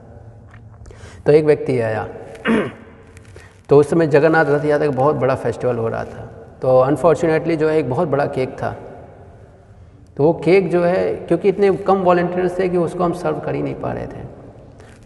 तो 1.26 1.32
एक 1.32 1.44
व्यक्ति 1.44 1.80
आया। 1.80 2.08
तो 3.68 3.80
उस 3.80 3.90
समय 3.90 4.06
जगन्नाथ 4.06 4.44
रथ 4.48 4.64
यात्रा 4.64 4.90
का 4.90 4.96
बहुत 4.96 5.16
बड़ा 5.16 5.34
फेस्टिवल 5.34 5.76
हो 5.76 5.88
रहा 5.88 6.04
था। 6.04 6.30
तो 6.62 6.80
अनफॉर्चुनेटली 6.80 7.56
जो 7.56 7.68
है, 7.68 7.78
एक 7.78 7.90
बहुत 7.90 8.08
बड़ा 8.08 8.26
केक 8.26 8.50
था। 8.50 8.76
तो 10.16 10.24
वो 10.24 10.32
केक 10.32 10.70
जो 10.70 10.84
है, 10.84 11.14
क्योंकि 11.14 11.48
इतने 11.48 11.70
कम 11.70 11.96
वॉल्टियर्स 11.96 12.58
थे 12.58 12.68
कि 12.68 12.76
उसको 12.76 13.04
हम 13.04 13.12
सर्व 13.12 13.40
कर 13.40 13.54
ही 13.54 13.62
नहीं 13.62 13.74
पा 13.74 13.92
रहे 13.92 14.06
थे। 14.06 14.26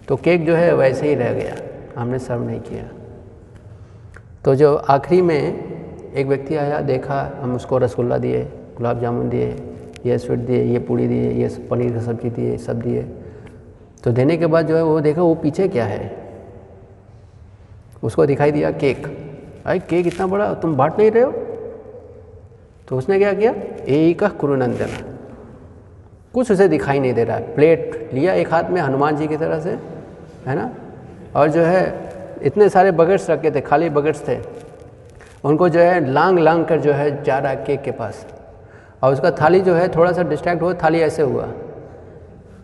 तो 0.08 0.16
केक 0.16 0.46
जो 0.46 0.54
है, 0.54 0.74
वैसे 0.74 1.08
ही 1.08 1.14
रह 1.14 1.32
गया। 1.32 1.54
हमने 2.00 2.18
सर्व 2.18 2.42
नहीं 2.42 2.60
किया। 2.60 2.97
तो 4.44 4.54
जो 4.54 4.76
आखिरी 4.76 5.22
में 5.22 5.64
एक 6.14 6.26
व्यक्ति 6.26 6.56
आया, 6.56 6.80
देखा, 6.80 7.38
हम 7.40 7.56
उसको 7.56 7.78
रसगुल्ला 7.78 8.18
दिए, 8.18 8.44
गुलाब 8.76 9.00
जामुन 9.00 9.28
दिए, 9.28 9.62
ये 10.06 10.18
स्वीट 10.18 10.38
दिए, 10.38 10.62
ये 10.62 10.78
पूड़ी 10.78 11.08
दिए, 11.08 11.32
ये 11.32 11.66
पनीर 11.70 11.92
की 11.92 12.00
सब्ज़ी 12.00 12.30
दिए, 12.30 12.58
सब 12.58 12.80
दिए। 12.80 13.02
तो 14.04 14.10
देने 14.10 14.36
के 14.36 14.46
बाद 14.46 14.66
जो 14.66 14.76
है 14.76 14.82
वो 14.82 15.00
देखा, 15.00 15.22
वो 15.22 15.34
पीछे 15.34 15.68
क्या 15.68 15.84
है? 15.84 16.16
उसको 18.02 18.26
दिखाई 18.26 18.52
दिया 18.52 18.70
केक। 18.70 19.06
अरे, 19.66 19.78
केक 19.78 20.06
इतना 20.06 20.26
बड़ा, 20.26 20.54
तुम 20.54 20.74
बांट 20.74 20.98
नहीं 20.98 21.10
रहे 21.10 21.22
हो? 21.22 21.32
तो 22.88 22.98
उसने 22.98 23.18
क्या 23.18 23.32
किया? 23.32 23.54
एक 23.88 24.24
कुरुनंदन। 24.24 25.18
कुछ 26.34 26.52
उसे 26.52 26.68
दिखाई 26.68 27.00
नहीं 27.00 27.14
दे 27.14 27.24
रहा। 27.24 27.36
है 27.36 27.54
प्लेट 27.54 28.10
लिया 28.14 28.34
एक 28.34 28.52
हाथ 28.52 28.64
में, 28.70 28.80
हनुमान 28.80 29.16
जी 29.16 29.28
की 29.28 29.36
तरह 29.36 29.60
से, 29.60 29.70
है 30.46 30.54
ना? 30.54 30.74
और 31.36 31.48
जो 31.48 31.60
है 31.60 32.07
इतने 32.42 32.68
सारे 32.68 32.90
बगट्स 32.90 33.30
रखे 33.30 33.50
थे, 33.50 33.60
खाली 33.60 33.90
बगट्स 33.90 34.28
थे। 34.28 34.38
उनको 35.44 35.68
जो 35.68 35.80
है, 35.80 36.10
लांग 36.10 36.38
लांग 36.38 36.66
कर 36.66 36.80
जो 36.80 36.92
है 36.92 37.22
जा 37.22 37.38
रहा 37.38 37.54
केक 37.54 37.82
के 37.82 37.90
पास। 37.90 38.26
और 39.02 39.12
उसका 39.12 39.30
थाली 39.30 39.60
जो 39.60 39.74
है 39.74 39.88
थोड़ा 39.88 40.12
सा 40.12 40.22
डिस्ट्रैक्ट 40.22 40.62
हुआ, 40.62 40.74
थाली 40.74 41.00
ऐसे 41.00 41.22
हुआ। 41.22 41.46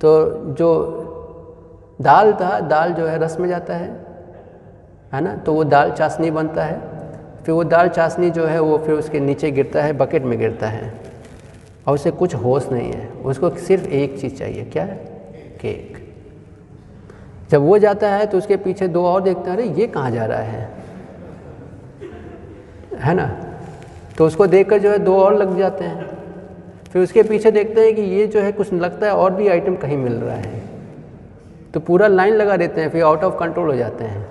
तो 0.01 0.31
जो 0.55 1.01
दाल 2.01 2.33
था, 2.33 2.61
दाल 2.61 2.93
जो 2.93 3.07
है, 3.07 3.19
रस 3.19 3.41
में 3.41 3.49
जाता 3.49 3.75
है 3.75 4.05
है 5.13 5.21
ना? 5.21 5.37
तो 5.37 5.55
वो 5.55 5.65
दाल 5.65 5.91
चाशनी 5.91 6.31
बनता 6.31 6.65
है। 6.65 6.81
फिर 7.45 7.55
वो 7.55 7.65
दाल 7.65 7.89
चाशनी 7.89 8.31
जो 8.31 8.47
है, 8.47 8.61
वो 8.61 8.79
फिर 8.79 8.95
उसके 8.95 9.21
नीचे 9.21 9.51
गिरता 9.51 9.83
है, 9.83 9.93
बकेट 9.93 10.23
में 10.23 10.39
गिरता 10.39 10.67
है। 10.67 10.95
और 11.87 11.95
उसे 11.95 12.11
कुछ 12.11 12.35
होश 12.35 12.69
नहीं 12.73 12.93
है। 12.93 13.09
उसको 13.09 13.51
सिर्फ़ 13.51 13.85
एक 13.85 14.21
चीज़ 14.21 14.37
चाहिए, 14.37 14.65
क्या? 14.65 14.85
है 14.85 14.95
केक। 15.61 16.04
जब 17.55 17.63
वो 17.63 17.79
जाता 17.79 18.09
है 18.09 18.27
तो 18.27 18.39
उसके 18.39 18.57
पीछे 18.57 18.89
दो 18.89 19.07
और 19.07 19.23
देखते 19.23 19.51
हैं, 19.51 19.57
अरे, 19.57 19.69
ये 19.69 19.87
कहाँ 19.87 20.11
जा 20.11 20.27
रहा 20.27 20.39
है? 20.39 20.71
है 22.95 23.15
ना? 23.15 23.45
तो 24.19 24.27
उसको 24.27 24.47
देखकर 24.47 24.79
जो 24.79 24.91
है 24.91 24.99
दो 24.99 25.21
और 25.21 25.35
लग 25.35 25.59
जाते 25.59 25.85
हैं। 25.85 26.07
फिर 26.93 27.03
उसके 27.03 27.23
पीछे 27.23 27.51
देखते 27.51 27.81
हैं 27.81 27.95
कि 27.95 28.03
ये 28.03 28.27
जो 28.27 28.41
है 28.41 28.53
कुछ 28.53 28.73
लगता 28.73 29.07
है 29.07 29.13
और 29.13 29.35
भी 29.35 29.49
आइटम 29.49 29.77
कहीं 29.77 29.97
मिल 29.97 30.13
रहा 30.13 30.37
है। 30.37 30.63
तो 31.75 31.81
पूरा 31.81 32.07
लाइन 32.07 32.35
लगा 32.35 32.57
देते 32.57 32.81
हैं, 32.81 32.91
फिर 32.91 33.03
आउट 33.03 33.25
ऑफ़ 33.25 33.39
कंट्रोल 33.39 33.71
हो 33.71 33.77
जाते 33.77 34.05
हैं। 34.05 34.29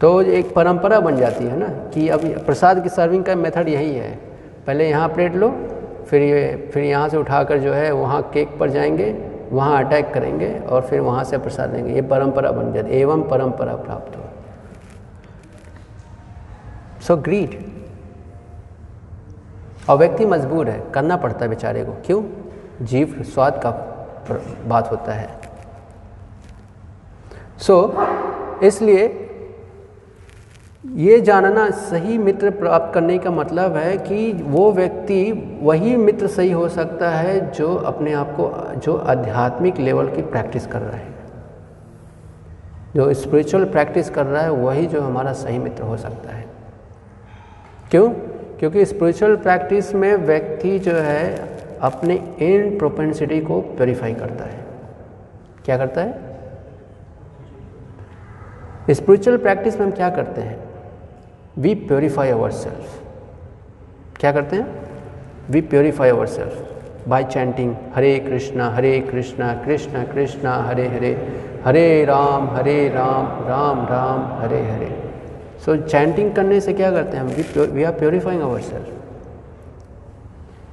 तो 0.00 0.22
एक 0.22 0.54
परंपरा 0.54 1.00
बन 1.00 1.16
जाती 1.16 1.44
है 1.44 1.58
ना, 1.58 1.68
कि 1.68 2.08
अब 2.08 2.20
प्रसाद 2.46 2.82
की 2.82 2.88
सर्विंग 2.88 3.24
का 3.24 3.34
मेथड 3.34 3.68
यही 3.68 3.94
है। 3.94 4.18
पहले 4.66 4.88
यहाँ 4.88 5.08
प्लेट 5.08 5.34
लो, 5.34 5.68
फिर 6.08 6.22
ये, 6.22 6.70
फिर 6.74 6.84
यहाँ 6.84 7.08
से 7.08 7.16
उठाकर 7.16 7.58
जो 7.58 7.72
है 7.72 7.92
वहाँ 7.92 8.30
केक 8.34 8.48
पर 8.60 8.70
जाएँगे। 8.70 9.27
वहाँ 9.52 9.84
अटैक 9.84 10.14
करेंगे 10.14 10.58
और 10.58 10.82
फिर 10.82 11.00
वहाँ 11.00 11.24
से 11.24 11.38
प्रसाद 11.38 11.74
लेंगे। 11.74 11.94
ये 11.94 12.02
परंपरा 12.02 12.50
बन 12.52 12.72
जाती 12.72 12.90
एवं 12.90 13.28
परंपरा 13.28 13.76
प्राप्त 13.76 14.16
हो। 14.16 14.22
सो 17.02 17.16
ग्रीड 17.16 17.58
और 19.90 19.96
व्यक्ति 19.96 20.24
मजबूर 20.24 20.68
है। 20.68 20.90
करना 20.94 21.16
पड़ता 21.16 21.38
है 21.38 21.48
बेचारे 21.48 21.84
को। 21.84 21.92
क्यों? 21.92 22.22
जीव 22.84 23.22
स्वाद 23.22 23.60
का 23.66 23.70
बात 24.66 24.90
होता 24.90 25.12
है। 25.12 25.40
सो 27.58 27.94
so, 27.96 28.62
इसलिए 28.62 29.27
ये 30.86 31.20
जानना 31.20 31.70
सही 31.70 32.18
मित्र 32.18 32.50
प्राप्त 32.50 32.94
करने 32.94 33.18
का 33.18 33.30
मतलब 33.30 33.76
है 33.76 33.98
कि 33.98 34.32
वो 34.32 34.72
व्यक्ति 34.72 35.32
वही 35.62 35.96
मित्र 35.96 36.26
सही 36.26 36.52
हो 36.52 36.68
सकता 36.68 37.10
है 37.10 37.50
जो 37.50 37.74
अपने 37.74 38.12
आप 38.12 38.30
को, 38.30 38.74
जो 38.80 38.96
आध्यात्मिक 38.96 39.78
लेवल 39.78 40.06
की 40.06 40.22
प्रैक्टिस 40.22 40.66
कर 40.66 40.80
रहा 40.80 40.96
है। 40.96 41.08
जो 42.96 43.14
स्पिरिचुअल 43.14 43.64
प्रैक्टिस 43.64 44.10
कर 44.10 44.26
रहा 44.26 44.42
है, 44.42 44.50
वही 44.50 44.86
जो 44.86 45.00
हमारा 45.00 45.32
सही 45.32 45.58
मित्र 45.58 45.82
हो 45.82 45.96
सकता 45.96 46.34
है। 46.34 46.46
क्यों? 47.90 48.10
क्योंकि 48.58 48.84
स्पिरिचुअल 48.84 49.36
प्रैक्टिस 49.36 49.94
में 49.94 50.14
व्यक्ति 50.14 50.78
जो 50.78 50.92
है, 50.94 51.48
अपने 51.80 52.36
इन 52.40 52.78
प्रोपेंसिटी 52.78 53.40
को 53.40 53.60
प्योरीफाई 53.60 54.14
करता 54.14 54.44
है। 54.44 54.64
क्या 55.64 55.78
करता 55.78 56.00
है? 56.00 56.18
स्पिरिचुअल 58.90 59.36
प्रैक्टिस 59.36 59.80
में 59.80 59.86
हम 59.86 59.92
क्या 59.92 60.10
करते 60.10 60.40
हैं? 60.40 60.67
वी 61.58 61.74
प्योरीफाई 61.74 62.30
अवर 62.30 62.50
सेल्फ 62.50 63.00
क्या 64.20 64.32
करते 64.32 64.56
हैं? 64.56 64.66
We 65.50 65.60
purify 65.60 66.10
our 66.10 66.26
self 66.26 67.08
by 67.08 67.24
chanting 67.24 67.74
Hare 67.94 68.18
Krishna 68.18 68.68
Hare 68.70 69.00
Krishna 69.00 69.52
Krishna 69.54 70.04
Krishna 70.04 70.54
Hare 70.54 70.86
Hare 70.88 71.12
Hare 71.64 72.04
Ram 72.04 72.48
Hare 72.50 72.88
Ram 72.88 73.26
Ram 73.48 73.86
Ram 73.86 74.20
Hare 74.42 74.60
Hare 74.70 74.90
so 75.64 75.76
so, 75.76 75.82
chanting 75.82 76.32
करने 76.34 76.60
से 76.60 76.72
क्या 76.72 76.90
करते 76.90 77.16
हैं 77.16 77.24
हम? 77.24 77.72
We 77.72 77.82
are 77.82 77.92
purifying 77.92 78.42
our 78.42 78.60
self 78.60 78.88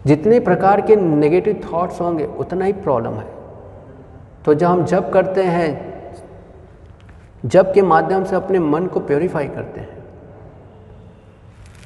जितने 0.07 0.39
प्रकार 0.39 0.81
के 0.81 0.95
नेगेटिव 0.95 1.61
थॉट्स 1.65 2.01
होंगे 2.01 2.25
उतना 2.39 2.65
ही 2.65 2.73
प्रॉब्लम 2.73 3.13
है। 3.13 3.27
तो 4.45 4.53
जब 4.53 4.67
हम 4.67 4.85
जब 4.85 5.11
करते 5.11 5.43
हैं 5.43 5.69
जब 7.45 7.73
के 7.73 7.81
माध्यम 7.81 8.23
से 8.23 8.35
अपने 8.35 8.59
मन 8.59 8.85
को 8.85 8.99
प्योरीफाई 8.99 9.47
करते 9.47 9.79
हैं 9.79 9.94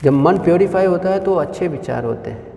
जब 0.04 0.12
मन 0.12 0.38
प्योरीफाई 0.38 0.86
होता 0.86 1.10
है 1.10 1.20
तो 1.20 1.36
अच्छे 1.36 1.68
विचार 1.68 2.04
होते 2.04 2.32
हैं। 2.32 2.48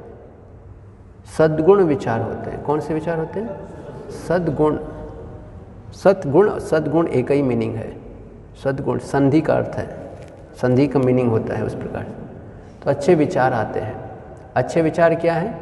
सद्गुण 1.38 1.82
विचार 1.82 2.20
होते 2.20 2.51
हैं। 2.51 2.62
कौन 2.62 2.80
से 2.80 2.95
विचार 2.95 3.18
होते 3.18 3.40
हैं? 3.40 3.49
सद्गुण। 4.11 4.78
सतगुण 5.93 6.59
सद्गुण 6.59 7.09
एक 7.09 7.30
ही 7.30 7.43
मीनिंग 7.43 7.74
है। 7.74 7.97
सद्गुण, 8.64 8.99
संधि 8.99 9.40
का 9.40 9.55
अर्थ 9.55 9.76
है। 9.76 9.88
संधि 10.57 10.86
का 10.86 10.99
मीनिंग 10.99 11.30
होता 11.30 11.55
है 11.55 11.64
उस 11.64 11.74
प्रकार। 11.74 12.07
तो 12.84 12.90
अच्छे 12.90 13.14
विचार 13.14 13.53
आते 13.53 13.80
हैं। 13.80 13.95
अच्छे 14.55 14.82
विचार 14.82 15.14
क्या 15.14 15.34
है? 15.34 15.53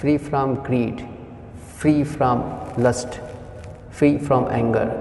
Free 0.00 0.18
from 0.18 0.54
greed 0.54 1.00
free 1.80 2.04
from 2.04 2.42
lust 2.78 3.20
free 3.90 4.16
from 4.18 4.46
anger 4.50 4.92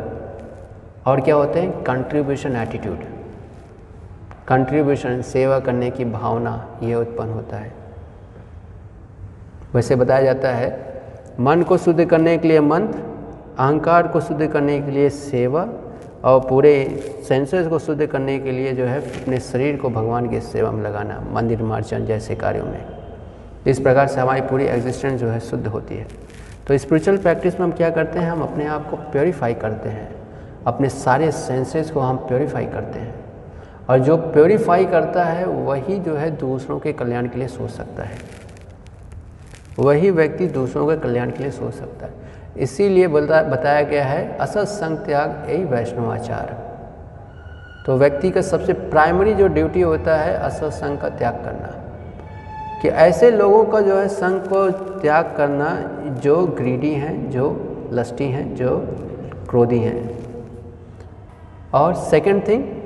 और 1.06 1.22
क्या 1.22 1.36
होते 1.36 1.62
हैं? 1.62 1.84
कंट्रीब्यूशन 1.84 2.56
एटीट्यूड 2.56 3.13
कंट्रीब्यूशन 4.48 5.22
सेवा 5.22 5.60
करने 5.60 5.92
की 5.92 6.06
भावना 6.06 6.80
ये 6.84 6.96
उत्पन्न 6.96 7.30
होता 7.30 7.58
है। 7.58 7.74
वैसे 9.76 9.96
बताया 9.96 10.22
जाता 10.22 10.50
है, 10.50 10.94
मन 11.40 11.62
को 11.62 11.78
शुद्ध 11.78 12.06
करने 12.06 12.38
के 12.38 12.48
लिए 12.48 12.60
मंत्र, 12.60 13.00
अहंकार 13.60 14.08
को 14.08 14.22
शुद्ध 14.22 14.48
करने 14.48 14.82
के 14.82 14.92
लिए 14.92 15.10
सेवा, 15.10 15.68
और 16.24 16.40
पूरे 16.40 17.00
सेंसेस 17.28 17.68
को 17.68 17.80
शुद्ध 17.80 18.06
करने 18.06 18.40
के 18.40 18.52
लिए 18.52 18.74
जो 18.74 18.86
है 18.86 19.22
अपने 19.22 19.40
शरीर 19.40 19.78
को 19.78 19.90
भगवान 19.90 20.30
की 20.30 20.42
सेवा 20.42 20.72
में 20.72 20.84
लगाना, 20.84 21.26
मंदिर 21.32 21.64
मार्चन 21.64 22.06
जैसे 22.06 22.36
कार्यों 22.36 22.66
में। 22.66 22.86
इस 23.68 23.80
प्रकार 23.80 24.08
से 24.08 24.22
हमारी 24.22 24.42
पूरी 24.42 24.66
एग्जिस्टेंस 24.66 25.22
जो 25.22 25.28
है 25.28 25.40
शुद्ध 25.40 25.68
होती 25.68 25.96
है। 25.96 26.08
तो 26.68 26.78
स्पिरिचुअल 26.78 27.18
प्रैक्टिस 27.18 27.60
में 27.60 27.68
हम 27.68 27.74
क्या 27.74 27.90
करते 27.90 28.20
हैं? 28.20 28.32
हम 28.32 28.42
अपने 28.42 28.66
आप 28.66 28.90
को 28.90 28.96
प्योरीफाई 28.96 29.54
करते 29.54 29.90
हैं। 29.90 30.16
अपने 30.68 30.90
सारे 30.90 31.32
सेंसेस 31.32 31.92
को 31.92 32.00
हम 32.00 32.18
प्योरीफाई 32.18 32.66
करते 32.66 33.00
हैं। 33.00 33.23
और 33.90 34.00
जो 34.00 34.18
प्योरीफाई 34.18 34.86
करता 34.86 35.24
है, 35.24 35.46
वही 35.46 36.00
जो 36.00 36.16
है 36.16 36.32
दूसरों 36.32 36.80
के 36.80 36.94
कल्याण 36.94 37.28
के 37.28 37.40
लिए 37.40 37.48
सोच 37.48 37.70
सकता 37.70 38.04
है। 38.04 38.18
वही 39.80 40.12
व्यक्ति 40.12 40.48
दूसरों 40.48 40.88
के 40.88 40.98
कल्याण 40.98 41.32
के 41.32 41.44
लिए 41.44 41.52
सोच 41.52 41.74
सकता 41.74 42.06
है। 42.06 42.14
इसीलिए 42.58 43.08
बता 43.08 43.44
बताया 43.44 43.82
गया 43.82 44.06
है, 44.06 44.38
असत 44.38 44.66
संग 44.66 44.98
त्याग 44.98 45.50
यही 45.50 45.64
वैष्णवाचार 45.64 46.74
तो 47.86 47.98
व्यक्ति 47.98 48.30
का 48.32 48.42
सबसे 48.42 48.74
प्राइमरी 48.74 49.34
जो 49.34 49.48
ड्यूटी 49.48 49.82
होता 49.82 50.16
है, 50.16 50.36
असत 50.36 50.64
संग 50.64 50.98
का 50.98 51.10
त्याग 51.10 51.34
करना। 51.34 51.80
कि 52.82 52.90
ऐसे 52.90 53.32
लोगों 53.32 53.66
का 53.66 53.82
जो 53.82 54.00
है 54.00 54.08
संग 54.08 54.40
को 54.40 54.72
त्याग 55.00 55.34
करना, 55.38 55.92
जो 56.14 56.46
ग्रीडी 56.46 56.92
हैं, 56.92 57.32
जो 57.32 57.76
लस्टी 57.92 58.24
हैं, 58.24 58.56
जो 58.56 58.78
क्रोधी 59.50 59.80
हैं। 59.80 60.20
और 61.74 61.94
सेकंड 61.94 62.48
थिंग 62.48 62.83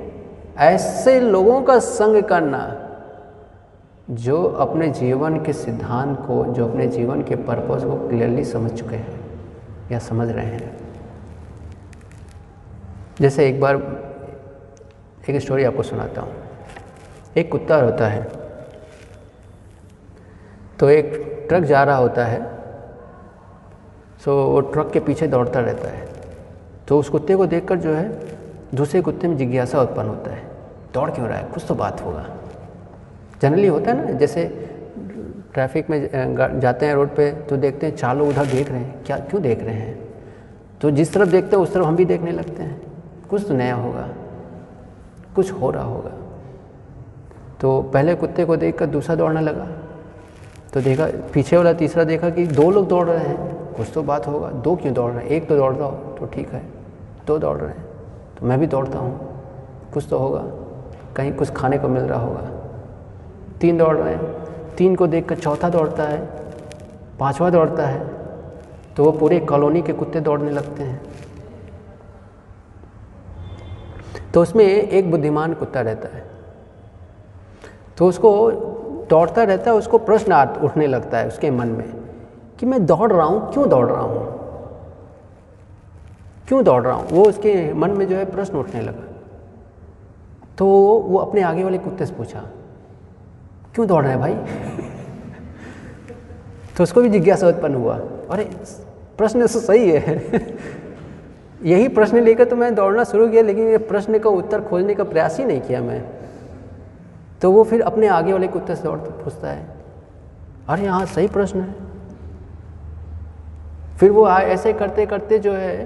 ऐसे 0.58 1.20
लोगों 1.20 1.62
का 1.62 1.78
संग 1.78 2.22
करना 2.22 2.84
जो 4.10 4.42
अपने 4.42 4.88
जीवन 4.88 5.44
के 5.44 5.52
सिद्धांत 5.52 6.18
को, 6.26 6.44
जो 6.44 6.68
अपने 6.68 6.86
जीवन 6.86 7.22
के 7.22 7.36
पर्पज़ 7.36 7.84
को 7.84 8.08
क्लियरली 8.08 8.44
समझ 8.44 8.70
चुके 8.70 8.96
हैं 8.96 9.20
या 9.92 9.98
समझ 9.98 10.28
रहे 10.28 10.46
हैं। 10.46 10.76
जैसे 13.20 13.48
एक 13.48 13.60
बार 13.60 13.76
एक 15.30 15.40
स्टोरी 15.40 15.64
आपको 15.64 15.82
सुनाता 15.82 16.20
हूँ। 16.20 16.34
एक 17.36 17.52
कुत्ता 17.52 17.76
होता 17.76 18.08
है। 18.08 18.32
तो 20.78 20.90
एक 20.90 21.36
ट्रक 21.48 21.62
जा 21.62 21.84
रहा 21.84 21.96
होता 21.96 22.24
है। 22.24 22.58
सो 24.24 24.46
वो 24.46 24.60
ट्रक 24.60 24.90
के 24.90 25.00
पीछे 25.00 25.26
दौड़ता 25.26 25.60
रहता 25.60 25.88
है। 25.88 26.08
तो 26.88 26.98
उस 26.98 27.08
कुत्ते 27.08 27.36
को 27.36 27.46
देखकर 27.46 27.76
जो 27.76 27.94
है, 27.94 28.36
दूसरे 28.74 29.02
कुत्ते 29.02 29.28
में 29.28 29.36
जिज्ञासा 29.36 29.82
उत्पन्न 29.82 30.08
होता 30.08 30.30
है। 30.30 30.47
दौड़ 30.94 31.10
क्यों 31.10 31.28
रहा 31.28 31.38
है? 31.38 31.44
कुछ 31.44 31.64
तो 31.68 31.74
बात 31.74 32.00
होगा। 32.04 32.26
जनरली 33.42 33.66
होता 33.66 33.90
है 33.90 34.04
ना, 34.04 34.12
जैसे 34.12 34.44
ट्रैफ़िक 35.54 35.90
में 35.90 36.08
जाते 36.60 36.86
हैं 36.86 36.94
रोड 36.94 37.08
पे 37.08 37.30
तो 37.32 37.56
देखते 37.56 37.86
हैं 37.86 37.96
चार 37.96 38.16
लोग 38.16 38.28
उधर 38.28 38.46
देख 38.46 38.70
रहे 38.70 38.78
हैं। 38.78 39.04
क्या, 39.04 39.18
क्यों 39.18 39.42
देख 39.42 39.62
रहे 39.62 39.74
हैं? 39.74 40.08
तो 40.80 40.90
जिस 40.90 41.12
तरफ़ 41.12 41.28
देखते 41.28 41.56
हैं, 41.56 41.62
उस 41.62 41.74
तरफ़ 41.74 41.84
हम 41.84 41.96
भी 41.96 42.04
देखने 42.04 42.32
लगते 42.32 42.62
हैं। 42.62 42.80
कुछ 43.30 43.48
तो 43.48 43.54
नया 43.54 43.74
होगा। 43.74 44.08
कुछ 45.36 45.52
हो 45.52 45.70
रहा 45.70 45.84
होगा। 45.84 46.10
तो 47.60 47.82
पहले 47.82 48.14
कुत्ते 48.14 48.44
को 48.44 48.56
देख 48.56 48.78
कर 48.78 48.86
दूसरा 48.86 49.14
दौड़ने 49.16 49.40
लगा। 49.40 49.66
तो 50.72 50.80
देखा, 50.80 51.06
पीछे 51.34 51.56
वाला 51.56 51.72
तीसरा 51.72 52.04
देखा 52.04 52.30
कि 52.30 52.46
दो 52.46 52.70
लोग 52.70 52.88
दौड़ 52.88 53.06
रहे 53.06 53.24
हैं। 53.24 53.54
कुछ 53.74 53.90
तो 53.94 54.02
बात 54.02 54.26
होगा। 54.26 54.48
दो 54.48 54.76
क्यों 54.76 54.94
दौड़ 54.94 55.12
रहे 55.12 55.24
हैं? 55.24 55.30
एक 55.30 55.48
तो 55.48 55.56
दौड़ 55.56 55.74
रहा 55.74 55.88
हो 55.88 55.92
तो 55.92 56.26
ठीक 56.26 56.48
है। 56.48 56.62
दो 57.26 57.38
दौड़ 57.38 57.56
रहे 57.58 57.70
हैं। 57.70 57.84
तो 58.40 58.46
मैं 58.46 58.58
भी 58.60 58.66
दौड़ता 58.66 58.98
हूँ। 58.98 59.42
कुछ 59.94 60.06
तो 60.10 60.18
होगा। 60.18 60.44
कहीं 61.18 61.32
कुछ 61.32 61.50
खाने 61.52 61.78
को 61.78 61.88
मिल 61.88 62.02
रहा 62.02 62.20
होगा। 62.20 62.50
तीन 63.60 63.78
दौड़ 63.78 63.96
रहे 63.96 64.14
हैं। 64.14 64.74
तीन 64.76 64.94
को 64.94 65.06
देखकर 65.06 65.36
चौथा 65.36 65.68
दौड़ता 65.68 66.02
है, 66.02 66.18
पांचवा 67.20 67.48
दौड़ता 67.50 67.86
है 67.86 68.16
तो 68.96 69.04
वो 69.04 69.10
पूरे 69.12 69.38
कॉलोनी 69.42 69.82
के 69.82 69.92
कुत्ते 69.92 70.20
दौड़ने 70.20 70.50
लगते 70.50 70.82
हैं। 70.82 71.00
तो 74.34 74.42
उसमें 74.42 74.64
एक 74.64 75.10
बुद्धिमान 75.10 75.54
कुत्ता 75.54 75.80
रहता 75.80 76.08
है। 76.08 76.24
तो 77.98 78.08
उसको 78.08 78.50
दौड़ता 79.10 79.42
रहता 79.42 79.70
है, 79.70 79.76
उसको 79.76 79.98
प्रश्न 80.00 80.42
उठने 80.62 80.86
लगता 80.86 81.18
है 81.18 81.28
उसके 81.28 81.50
मन 81.50 81.68
में 81.68 81.92
कि 82.58 82.66
मैं 82.66 82.84
दौड़ 82.86 83.12
रहा 83.12 83.26
हूँ, 83.26 83.52
क्यों 83.52 83.68
दौड़ 83.68 83.86
रहा 83.86 84.00
हूँ? 84.00 84.26
क्यों 86.48 86.64
दौड़ 86.64 86.82
रहा 86.82 86.94
हूँ? 86.94 87.08
वो 87.08 87.24
उसके 87.24 87.72
मन 87.74 87.90
में 87.90 88.06
जो 88.08 88.16
है 88.16 88.24
प्रश्न 88.24 88.58
उठने 88.58 88.80
लगा। 88.80 89.07
तो 90.58 90.66
वो 91.08 91.18
अपने 91.18 91.42
आगे 91.42 91.64
वाले 91.64 91.78
कुत्ते 91.78 92.06
से 92.06 92.14
पूछा, 92.14 92.44
क्यों 93.74 93.88
दौड़ 93.88 94.02
रहे 94.02 94.12
हैं 94.12 94.20
भाई? 94.20 94.34
तो 96.76 96.82
उसको 96.82 97.02
भी 97.02 97.08
जिज्ञासा 97.08 97.48
उत्पन्न 97.48 97.74
हुआ, 97.74 98.00
अरे, 98.30 98.50
प्रश्न 99.18 99.40
तो 99.40 99.46
सही 99.46 99.90
है। 99.90 100.32
यही 101.62 101.88
प्रश्न 101.88 102.16
लेकर 102.16 102.44
तो 102.44 102.56
मैं 102.56 102.74
दौड़ना 102.74 103.04
शुरू 103.04 103.28
किया, 103.28 103.42
लेकिन 103.42 103.68
ये 103.68 103.78
प्रश्न 103.78 104.18
का 104.18 104.30
उत्तर 104.30 104.60
खोजने 104.60 104.94
का 104.94 105.04
प्रयास 105.04 105.38
ही 105.38 105.44
नहीं 105.44 105.60
किया 105.60 105.80
मैं। 105.80 106.04
तो 107.42 107.52
वो 107.52 107.64
फिर 107.64 107.82
अपने 107.82 108.06
आगे 108.06 108.32
वाले 108.32 108.48
कुत्ते 108.48 108.76
से 108.76 108.82
दौड़ 108.82 108.98
पूछता 108.98 109.48
है, 109.48 109.66
अरे 110.68 110.86
हाँ 110.86 111.06
सही 111.06 111.28
प्रश्न 111.28 111.60
है। 111.60 111.74
फिर 113.96 114.10
वो 114.10 114.28
ऐसे 114.28 114.72
करते 114.72 115.06
करते 115.06 115.38
जो 115.38 115.52
है, 115.52 115.84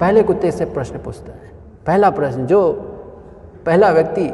पहले 0.00 0.22
कुत्ते 0.22 0.50
से 0.50 0.64
प्रश्न 0.64 0.98
पूछता 0.98 1.32
है, 1.32 1.50
पहला 1.86 2.10
प्रश्न 2.10 2.46
जो 2.46 2.85
पहला 3.66 3.90
व्यक्ति 3.90 4.30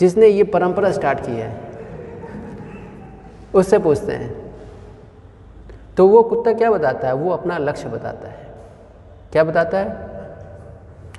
जिसने 0.00 0.26
ये 0.26 0.44
परंपरा 0.46 0.90
स्टार्ट 0.92 1.20
की 1.20 1.32
है, 1.32 1.50
उससे 3.54 3.78
पूछते 3.78 4.12
हैं 4.12 4.36
तो 5.96 6.06
वो 6.08 6.22
कुत्ता 6.22 6.52
क्या 6.52 6.70
बताता 6.70 7.08
है? 7.08 7.14
वो 7.14 7.30
अपना 7.30 7.58
लक्ष्य 7.58 7.88
बताता 7.88 8.28
है। 8.28 8.46
क्या 9.32 9.44
बताता 9.44 9.78
है? 9.78 9.88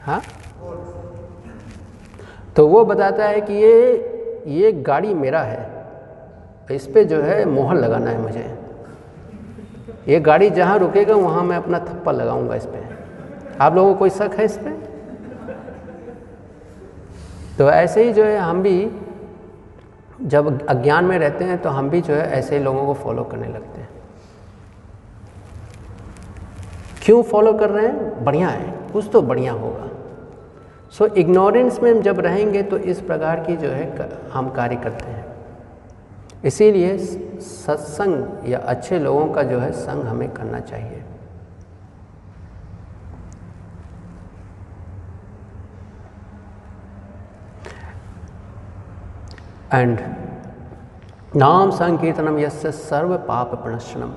हाँ? 0.02 0.22
तो 2.56 2.68
वो 2.68 2.84
बताता 2.86 3.26
है 3.26 3.42
कि 3.42 3.54
ये 3.54 4.44
ये 4.48 4.72
गाड़ी 4.72 5.14
मेरा 5.14 5.42
है। 5.42 5.68
इस 6.72 6.86
पर 6.88 7.04
जो 7.04 7.22
है 7.22 7.44
मोहर 7.46 7.78
लगाना 7.78 8.12
है 8.12 8.22
मुझे। 8.22 8.46
ये 10.08 10.20
गाड़ी 10.20 10.50
जहाँ 10.50 10.78
रुकेगा, 10.80 11.16
वहाँ 11.16 11.44
मैं 11.44 11.58
अपना 11.58 11.80
थप्पा 11.80 12.12
लगाऊँगा 12.12 12.56
इस 12.56 12.66
पर 12.66 13.58
आप 13.62 13.76
लोगों 13.76 13.94
को 13.94 14.00
कोई 14.00 14.10
शक 14.10 14.36
है 14.40 14.46
इस 14.46 14.58
पर 14.58 14.89
तो 17.60 17.70
ऐसे 17.70 18.04
ही 18.04 18.14
जो 18.14 18.24
है 18.24 18.38
हम 18.38 18.62
भी 18.64 18.92
जब 20.22 20.68
अज्ञान 20.68 21.06
में 21.06 21.20
रहते 21.20 21.46
हैं 21.46 21.62
तो 21.62 21.70
हम 21.70 21.90
भी 21.90 22.02
जो 22.02 22.14
है 22.14 22.32
ऐसे 22.32 22.60
लोगों 22.60 22.86
को 22.86 22.94
फॉलो 22.94 23.24
करने 23.24 23.48
लगते 23.48 23.82
हैं। 23.82 23.90
क्यों 27.04 27.24
फॉलो 27.24 27.54
कर 27.54 27.70
रहे 27.70 27.88
हैं? 27.88 28.24
बढ़िया 28.24 28.48
है 28.48 28.74
कुछ 28.94 29.10
तो 29.14 29.22
बढ़िया 29.22 29.54
होगा। 29.54 29.88
सो 30.92 31.08
so, 31.08 31.18
इग्नोरेंस 31.18 31.80
में 31.80 31.92
हम 31.92 32.02
जब 32.02 32.20
रहेंगे 32.20 32.64
तो 32.64 32.78
इस 32.78 33.02
प्रकार 33.02 33.40
की 33.40 33.58
जो 33.58 33.70
है 33.70 34.10
हम 34.34 34.50
कार्य 34.50 34.76
करते 34.76 35.12
हैं। 35.12 35.26
इसीलिए 36.46 36.98
सत्संग 36.98 38.50
या 38.50 38.60
अच्छे 38.60 39.00
लोगों 39.00 39.28
का 39.28 39.44
जो 39.44 39.60
है 39.60 39.72
संग 39.72 40.04
हमें 40.04 40.30
करना 40.30 40.60
चाहिए। 40.60 41.04
एंड 49.74 50.00
नाम 51.36 51.72
संकीर्तनम 51.72 52.40
यस्य 52.40 52.72
सर्व 52.72 53.18
पाप 53.18 53.56
प्रणशनम 53.56 54.14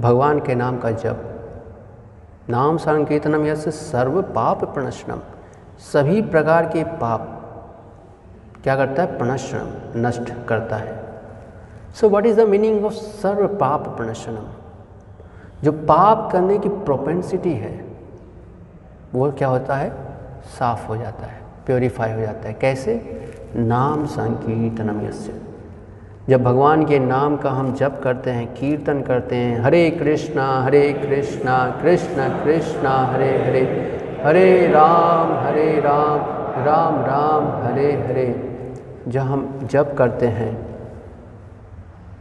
भगवान 0.00 0.40
के 0.40 0.54
नाम 0.54 0.78
का 0.78 0.90
जप। 0.90 1.18
नाम 2.50 2.76
संकीर्तनम 2.76 3.46
यस्य 3.46 3.70
सर्व 3.70 4.22
पाप 4.22 4.64
प्रणशनम 4.64 5.20
सभी 5.92 6.22
प्रकार 6.22 6.66
के 6.66 6.84
पाप 6.84 7.28
क्या 8.62 8.76
करता 8.76 9.02
है? 9.02 9.18
प्रणशनम 9.18 10.00
नष्ट 10.06 10.32
करता 10.48 10.76
है। 10.76 11.20
So 11.94 12.08
what 12.08 12.26
is 12.26 12.40
the 12.40 12.48
meaning 12.48 12.84
of 12.84 12.92
सर्व 12.92 13.46
पाप 13.48 13.88
प्रणशनम 13.88 14.48
जो 15.62 15.72
पाप 15.72 16.28
करने 16.32 16.58
की 16.58 16.68
प्रोपेंसिटी 16.68 17.52
है, 17.52 17.84
वो 19.14 19.32
क्या 19.32 19.48
होता 19.48 19.76
है? 19.76 19.92
साफ़ 20.58 20.86
हो 20.86 20.96
जाता 20.96 21.26
है 21.26 21.40
प्योरीफाई 21.66 22.12
हो 22.12 22.20
जाता 22.20 22.48
है। 22.48 22.54
कैसे? 22.54 23.22
नाम 23.58 24.04
संकीर्तनम 24.06 25.00
यस्य। 25.06 25.40
जब 26.28 26.42
भगवान 26.42 26.84
के 26.84 26.98
नाम 26.98 27.36
का 27.36 27.50
हम 27.50 27.72
जप 27.74 28.00
करते 28.04 28.30
हैं, 28.30 28.46
कीर्तन 28.54 29.00
करते 29.02 29.36
हैं, 29.36 29.60
हरे 29.60 29.90
कृष्णा 29.90 30.46
हरे 30.62 30.92
कृष्णा, 30.94 31.58
कृष्ण, 31.82 32.28
कृष्णा, 32.44 32.96
हरे 33.06 33.30
हरे 33.38 33.62
हरे 34.24 34.66
राम 34.66 35.32
हरे 35.36 35.80
राम 35.80 36.18
राम 36.64 36.94
राम, 37.04 37.46
हरे 37.64 37.92
हरे, 37.98 38.28
जब 39.08 39.20
हम 39.20 39.58
जप 39.64 39.94
करते 39.98 40.26
हैं 40.28 40.54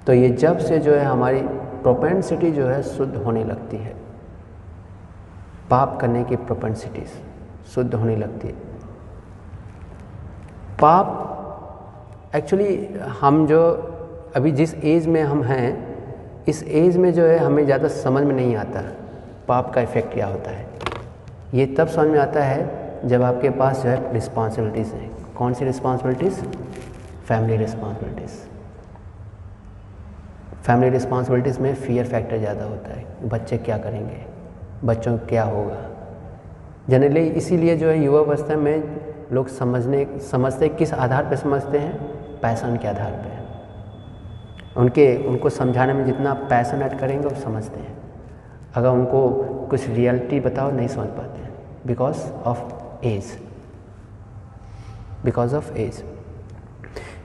तो 0.07 0.13
ये 0.13 0.29
जप 0.29 0.57
से 0.57 0.77
जो 0.79 0.93
है 0.93 1.05
हमारी 1.05 1.41
प्रोपेंसिटी 1.81 2.51
जो 2.51 2.67
है 2.67 2.81
शुद्ध 2.83 3.15
होने 3.15 3.43
लगती 3.43 3.77
है। 3.77 3.93
पाप 5.69 5.97
करने 6.01 6.23
की 6.23 6.36
प्रोपेंसिटीज 6.38 7.11
शुद्ध 7.73 7.93
होने 7.95 8.15
लगती 8.15 8.47
है। 8.47 8.74
पाप 10.82 12.32
एक्चुअली 12.36 12.76
हम 13.19 13.45
जो 13.47 13.61
अभी 14.36 14.51
जिस 14.51 14.73
एज 14.76 15.05
में 15.07 15.21
हम 15.23 15.43
हैं, 15.43 15.67
इस 16.47 16.63
एज 16.63 16.97
में 16.97 17.11
जो 17.13 17.23
है 17.23 17.38
हमें 17.38 17.63
ज़्यादा 17.65 17.88
समझ 17.88 18.23
में 18.23 18.34
नहीं 18.36 18.55
आता 18.55 18.82
पाप 19.47 19.73
का 19.73 19.82
इफ़ेक्ट 19.82 20.13
क्या 20.13 20.28
होता 20.28 20.51
है। 20.51 20.67
ये 21.53 21.65
तब 21.78 21.88
समझ 21.88 22.07
में 22.07 22.19
आता 22.19 22.43
है 22.43 23.07
जब 23.07 23.21
आपके 23.23 23.49
पास 23.51 23.84
जो 23.84 23.89
है 23.89 24.13
रिस्पॉन्सिबिलिटीज़ 24.13 24.93
हैं। 24.93 25.34
कौन 25.34 25.53
सी 25.53 25.65
responsibilities 25.65 26.43
family 27.28 27.57
responsibilities 27.57 28.38
family 30.63 30.89
responsibilities 30.89 31.59
में 31.61 31.73
फियर 31.76 32.05
फैक्टर 32.07 32.38
ज़्यादा 32.38 32.65
होता 32.65 32.93
है 32.93 33.30
बच्चे 33.30 33.57
क्या 33.57 33.78
करेंगे, 33.78 34.26
बच्चों 34.84 35.17
क्या 35.19 35.43
होगा। 35.45 35.82
जनरली 36.89 37.28
इसीलिए 37.32 37.75
जो 37.78 37.89
है 37.89 38.04
युवा 38.04 38.20
अवस्था 38.20 38.55
में 38.55 38.95
लोग 39.32 39.47
समझने, 39.47 40.08
समझते 40.22 40.70
किस 40.70 40.93
आधार 40.93 41.24
पर 41.24 41.36
समझते 41.36 41.78
हैं? 41.78 41.97
पैसन 42.39 42.78
के 42.78 42.88
आधार 42.88 43.12
पर 43.12 43.34
उनके, 44.78 45.16
उनको 45.28 45.50
समझाने 45.50 45.93
में 45.93 46.06
जितना 46.06 46.34
पैसन 46.50 46.82
ऐड 46.82 46.97
करेंगे, 47.00 47.28
वो 47.28 47.36
समझते 47.42 47.80
हैं। 47.80 47.96
अगर 48.76 48.89
उनको 48.89 49.30
कुछ 49.70 49.88
रियलिटी 49.89 50.39
बताओ, 50.39 50.72
नहीं 50.72 50.88
समझ 50.88 51.08
पाते 51.08 51.42
हैं। 51.42 51.54
Because 51.88 52.18
of 52.46 53.06
age 53.06 53.32
because 55.26 55.56
of 55.56 55.74
age 55.74 56.04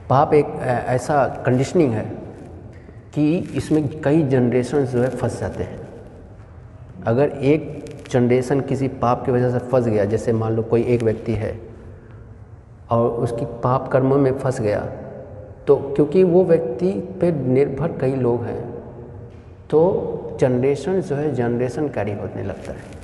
पाप 0.09 0.33
एक 0.33 0.45
ऐसा 0.87 1.25
कंडीशनिंग 1.45 1.93
है 1.93 2.03
कि 3.13 3.35
इसमें 3.55 4.01
कई 4.01 4.23
जनरेशन 4.23 4.85
जो 4.85 5.01
है 5.01 5.09
फंस 5.09 5.39
जाते 5.39 5.63
हैं। 5.63 5.79
अगर 7.07 7.29
एक 7.29 7.85
जनरेशन 8.11 8.61
किसी 8.61 8.87
पाप 8.87 9.25
की 9.25 9.31
वजह 9.31 9.51
से 9.51 9.59
फंस 9.59 9.85
गया, 9.85 10.05
जैसे 10.05 10.33
मान 10.33 10.53
लो 10.53 10.63
कोई 10.63 10.83
एक 10.83 11.03
व्यक्ति 11.03 11.33
है 11.33 11.51
और 12.91 13.09
उसकी 13.09 13.45
पाप 13.63 13.87
कर्मों 13.87 14.17
में 14.17 14.37
फंस 14.39 14.59
गया। 14.61 14.79
तो 15.67 15.75
क्योंकि 15.75 16.23
वो 16.23 16.43
व्यक्ति 16.43 16.91
पे 17.21 17.31
निर्भर 17.31 17.91
कई 17.91 18.15
लोग 18.15 18.43
हैं 18.43 18.61
तो 19.69 20.37
जनरेशन 20.39 21.01
जो 21.01 21.15
है 21.15 21.33
जनरेशन 21.35 21.87
कैरी 21.87 22.11
होने 22.11 22.43
लगता 22.43 22.71
है। 22.71 22.99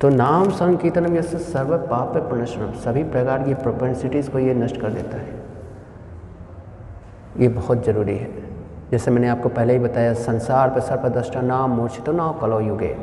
तो 0.00 0.08
नाम 0.08 0.50
संकीर्तनम 0.50 1.14
जैसे 1.14 1.38
सर्व 1.38 1.76
पाप 1.78 2.16
प्रणशनम 2.18 2.72
सभी 2.80 3.02
प्रकार 3.04 3.42
की 3.42 3.54
प्रोपेंसिटीज़ 3.54 4.30
को 4.30 4.38
ये 4.38 4.54
नष्ट 4.54 4.80
कर 4.80 4.90
देता 4.90 5.16
है। 5.16 5.36
ये 7.38 7.48
बहुत 7.48 7.84
ज़रूरी 7.84 8.16
है। 8.16 8.30
जैसे 8.90 9.10
मैंने 9.10 9.28
आपको 9.28 9.48
पहले 9.48 9.72
ही 9.72 9.78
बताया, 9.78 10.12
संसार 10.14 10.70
पर 10.70 10.80
सर्पदष्टा 10.80 11.40
नाम 11.40 11.70
मूर्छितो 11.70 12.12
नाम 12.12 12.38
कलो 12.38 12.60
युगे। 12.60 12.96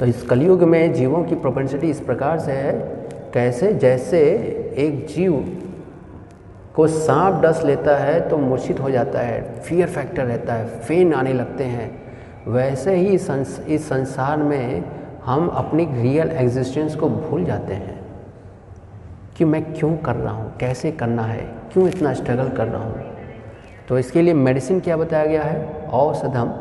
तो 0.00 0.06
इस 0.06 0.22
कलयुग 0.22 0.62
में 0.62 0.92
जीवों 0.92 1.24
की 1.24 1.34
प्रोपेंसिटी 1.34 1.90
इस 1.90 2.00
प्रकार 2.00 2.38
से 2.38 2.52
है 2.52 2.95
कैसे? 3.36 3.72
जैसे 3.74 4.20
एक 4.78 5.06
जीव 5.06 5.32
को 6.76 6.86
सांप 6.86 7.34
डस 7.42 7.60
लेता 7.64 7.96
है 7.96 8.28
तो 8.28 8.36
मूर्छित 8.38 8.80
हो 8.80 8.90
जाता 8.90 9.20
है 9.20 9.60
फियर 9.60 9.88
फैक्टर 9.88 10.24
रहता 10.24 10.54
है 10.54 10.80
फेन 10.80 11.12
आने 11.14 11.32
लगते 11.32 11.64
हैं। 11.64 11.90
वैसे 12.48 12.94
ही 12.94 13.18
संस, 13.18 13.58
इस 13.68 13.88
संसार 13.88 14.36
में 14.38 14.84
हम 15.24 15.48
अपनी 15.48 15.84
रियल 15.92 16.30
एग्जिस्टेंस 16.30 16.94
को 16.96 17.08
भूल 17.08 17.44
जाते 17.44 17.74
हैं 17.74 17.98
कि 19.36 19.44
मैं 19.44 19.62
क्यों 19.74 19.96
कर 19.96 20.16
रहा 20.16 20.34
हूँ 20.34 20.56
कैसे 20.58 20.92
करना 20.92 21.22
है 21.22 21.42
क्यों 21.72 21.88
इतना 21.88 22.12
स्ट्रगल 22.14 22.48
कर 22.48 22.66
रहा 22.66 22.84
हूँ। 22.84 23.04
तो 23.88 23.98
इसके 23.98 24.22
लिए 24.22 24.34
मेडिसिन 24.34 24.80
क्या 24.80 24.96
बताया 24.96 25.26
गया 25.26 25.42
है? 25.42 25.88
औषधम। 25.92 26.54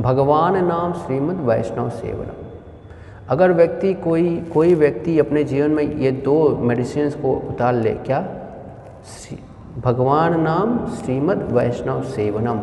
भगवान 0.00 0.64
नाम 0.64 0.92
श्रीमद 0.96 1.40
वैष्णव 1.46 1.90
सेवनम। 1.90 2.37
अगर 3.28 3.52
व्यक्ति 3.52 3.92
कोई 3.94 4.36
कोई 4.52 4.74
व्यक्ति 4.74 5.18
अपने 5.18 5.44
जीवन 5.44 5.70
में 5.70 5.82
ये 5.82 6.10
दो 6.12 6.48
मेडिसिन 6.58 7.10
को 7.10 7.32
उतार 7.48 7.74
ले, 7.74 7.90
क्या? 7.90 8.20
भगवान 9.78 10.40
नाम 10.40 10.86
श्रीमद 10.94 11.42
वैष्णव 11.52 12.02
सेवनम। 12.02 12.60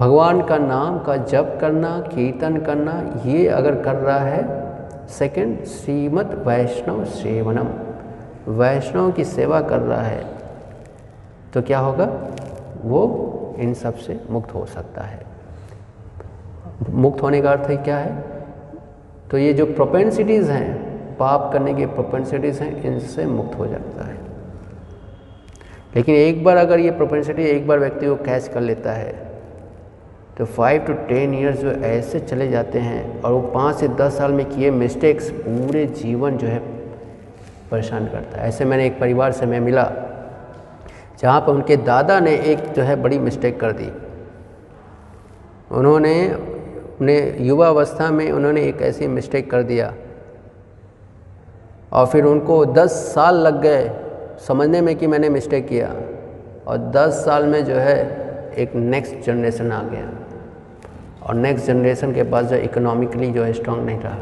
भगवान 0.00 0.42
का 0.42 0.58
नाम 0.58 0.98
का 0.98 1.16
जप 1.16 1.58
करना, 1.60 2.00
कीर्तन 2.00 2.56
करना, 2.56 2.92
ये 3.26 3.46
अगर 3.48 3.80
कर 3.82 3.94
रहा 3.94 4.18
है 4.18 5.06
सेकंड 5.08 5.64
श्रीमद 5.64 6.34
वैष्णव 6.46 7.04
सेवनम। 7.04 7.68
वैष्णव 8.52 9.10
की 9.12 9.24
सेवा 9.24 9.60
कर 9.60 9.78
रहा 9.78 10.02
है 10.02 10.24
तो 11.54 11.62
क्या 11.62 11.78
होगा? 11.78 12.08
वो 12.84 13.54
इन 13.58 13.74
सबसे 13.74 14.20
मुक्त 14.30 14.54
हो 14.54 14.64
सकता 14.66 15.02
है। 15.02 15.24
मुक्त 16.90 17.22
होने 17.22 17.40
का 17.42 17.50
अर्थ 17.50 17.70
क्या 17.84 17.96
है? 17.98 18.29
तो 19.30 19.38
ये 19.38 19.52
जो 19.52 19.66
प्रोपेंसिटीज़ 19.66 20.50
हैं, 20.50 21.16
पाप 21.16 21.50
करने 21.52 21.74
की 21.74 21.86
प्रोपेंसिटीज़ 21.86 22.62
हैं, 22.62 22.82
इनसे 22.84 23.26
मुक्त 23.26 23.58
हो 23.58 23.66
जाता 23.66 24.06
है। 24.06 24.18
लेकिन 25.96 26.14
एक 26.14 26.44
बार 26.44 26.56
अगर 26.56 26.78
ये 26.78 26.90
प्रोपेंसिटी 26.90 27.42
एक 27.42 27.66
बार 27.68 27.78
व्यक्ति 27.78 28.06
को 28.06 28.14
कैच 28.16 28.48
कर 28.48 28.60
लेता 28.60 28.92
है 28.92 29.12
तो 30.38 30.44
फाइव 30.46 30.82
टू 30.82 30.92
टेन 31.08 31.34
ईयर्स 31.34 31.58
जो 31.60 31.70
ऐसे 31.70 32.20
चले 32.20 32.48
जाते 32.48 32.78
हैं 32.78 33.22
और 33.22 33.32
वो 33.32 33.40
पाँच 33.54 33.76
से 33.76 33.88
दस 33.90 34.16
साल 34.18 34.32
में 34.32 34.44
किए 34.46 34.70
मिस्टेक्स 34.70 35.30
पूरे 35.30 35.84
जीवन 35.86 36.36
जो 36.36 36.46
है 36.46 36.58
परेशान 37.70 38.06
करता 38.06 38.40
है। 38.40 38.48
ऐसे 38.48 38.64
मैंने 38.64 38.86
एक 38.86 38.98
परिवार 39.00 39.32
से 39.32 39.46
मैं 39.46 39.60
मिला, 39.60 39.90
जहाँ 41.20 41.40
पर 41.40 41.52
उनके 41.52 41.76
दादा 41.76 42.18
ने 42.20 42.34
एक 42.44 42.58
जो 42.72 42.82
है 42.82 42.96
बड़ी 43.02 43.18
मिस्टेक 43.18 43.60
कर 43.60 43.72
दी। 43.72 43.90
उन्होंने 45.70 46.14
अपने 47.00 47.36
युवा 47.40 47.68
अवस्था 47.68 48.10
में 48.10 48.32
उन्होंने 48.32 48.62
एक 48.62 48.82
ऐसी 48.82 49.06
मिस्टेक 49.06 49.50
कर 49.50 49.62
दिया। 49.62 49.94
और 51.92 52.06
फिर 52.06 52.24
उनको 52.24 52.66
10 52.66 52.90
साल 52.90 53.34
लग 53.34 53.62
गए 53.62 53.90
समझने 54.48 54.80
में 54.80 54.96
कि 54.96 55.06
मैंने 55.06 55.28
मिस्टेक 55.28 55.68
किया। 55.68 55.94
और 56.66 56.78
10 56.78 57.10
साल 57.10 57.46
में 57.46 57.64
जो 57.64 57.74
है, 57.74 57.98
एक 58.58 58.74
नेक्स्ट 58.74 59.26
जनरेशन 59.26 59.72
आ 59.72 59.82
गया। 59.82 60.10
और 61.26 61.34
नेक्स्ट 61.34 61.66
जनरेशन 61.66 62.14
के 62.14 62.22
पास 62.22 62.44
जो 62.44 62.56
इकोनॉमिकली 62.56 63.30
जो 63.30 63.44
है 63.44 63.52
स्ट्रांग 63.52 63.86
नहीं 63.86 64.00
रहा। 64.00 64.18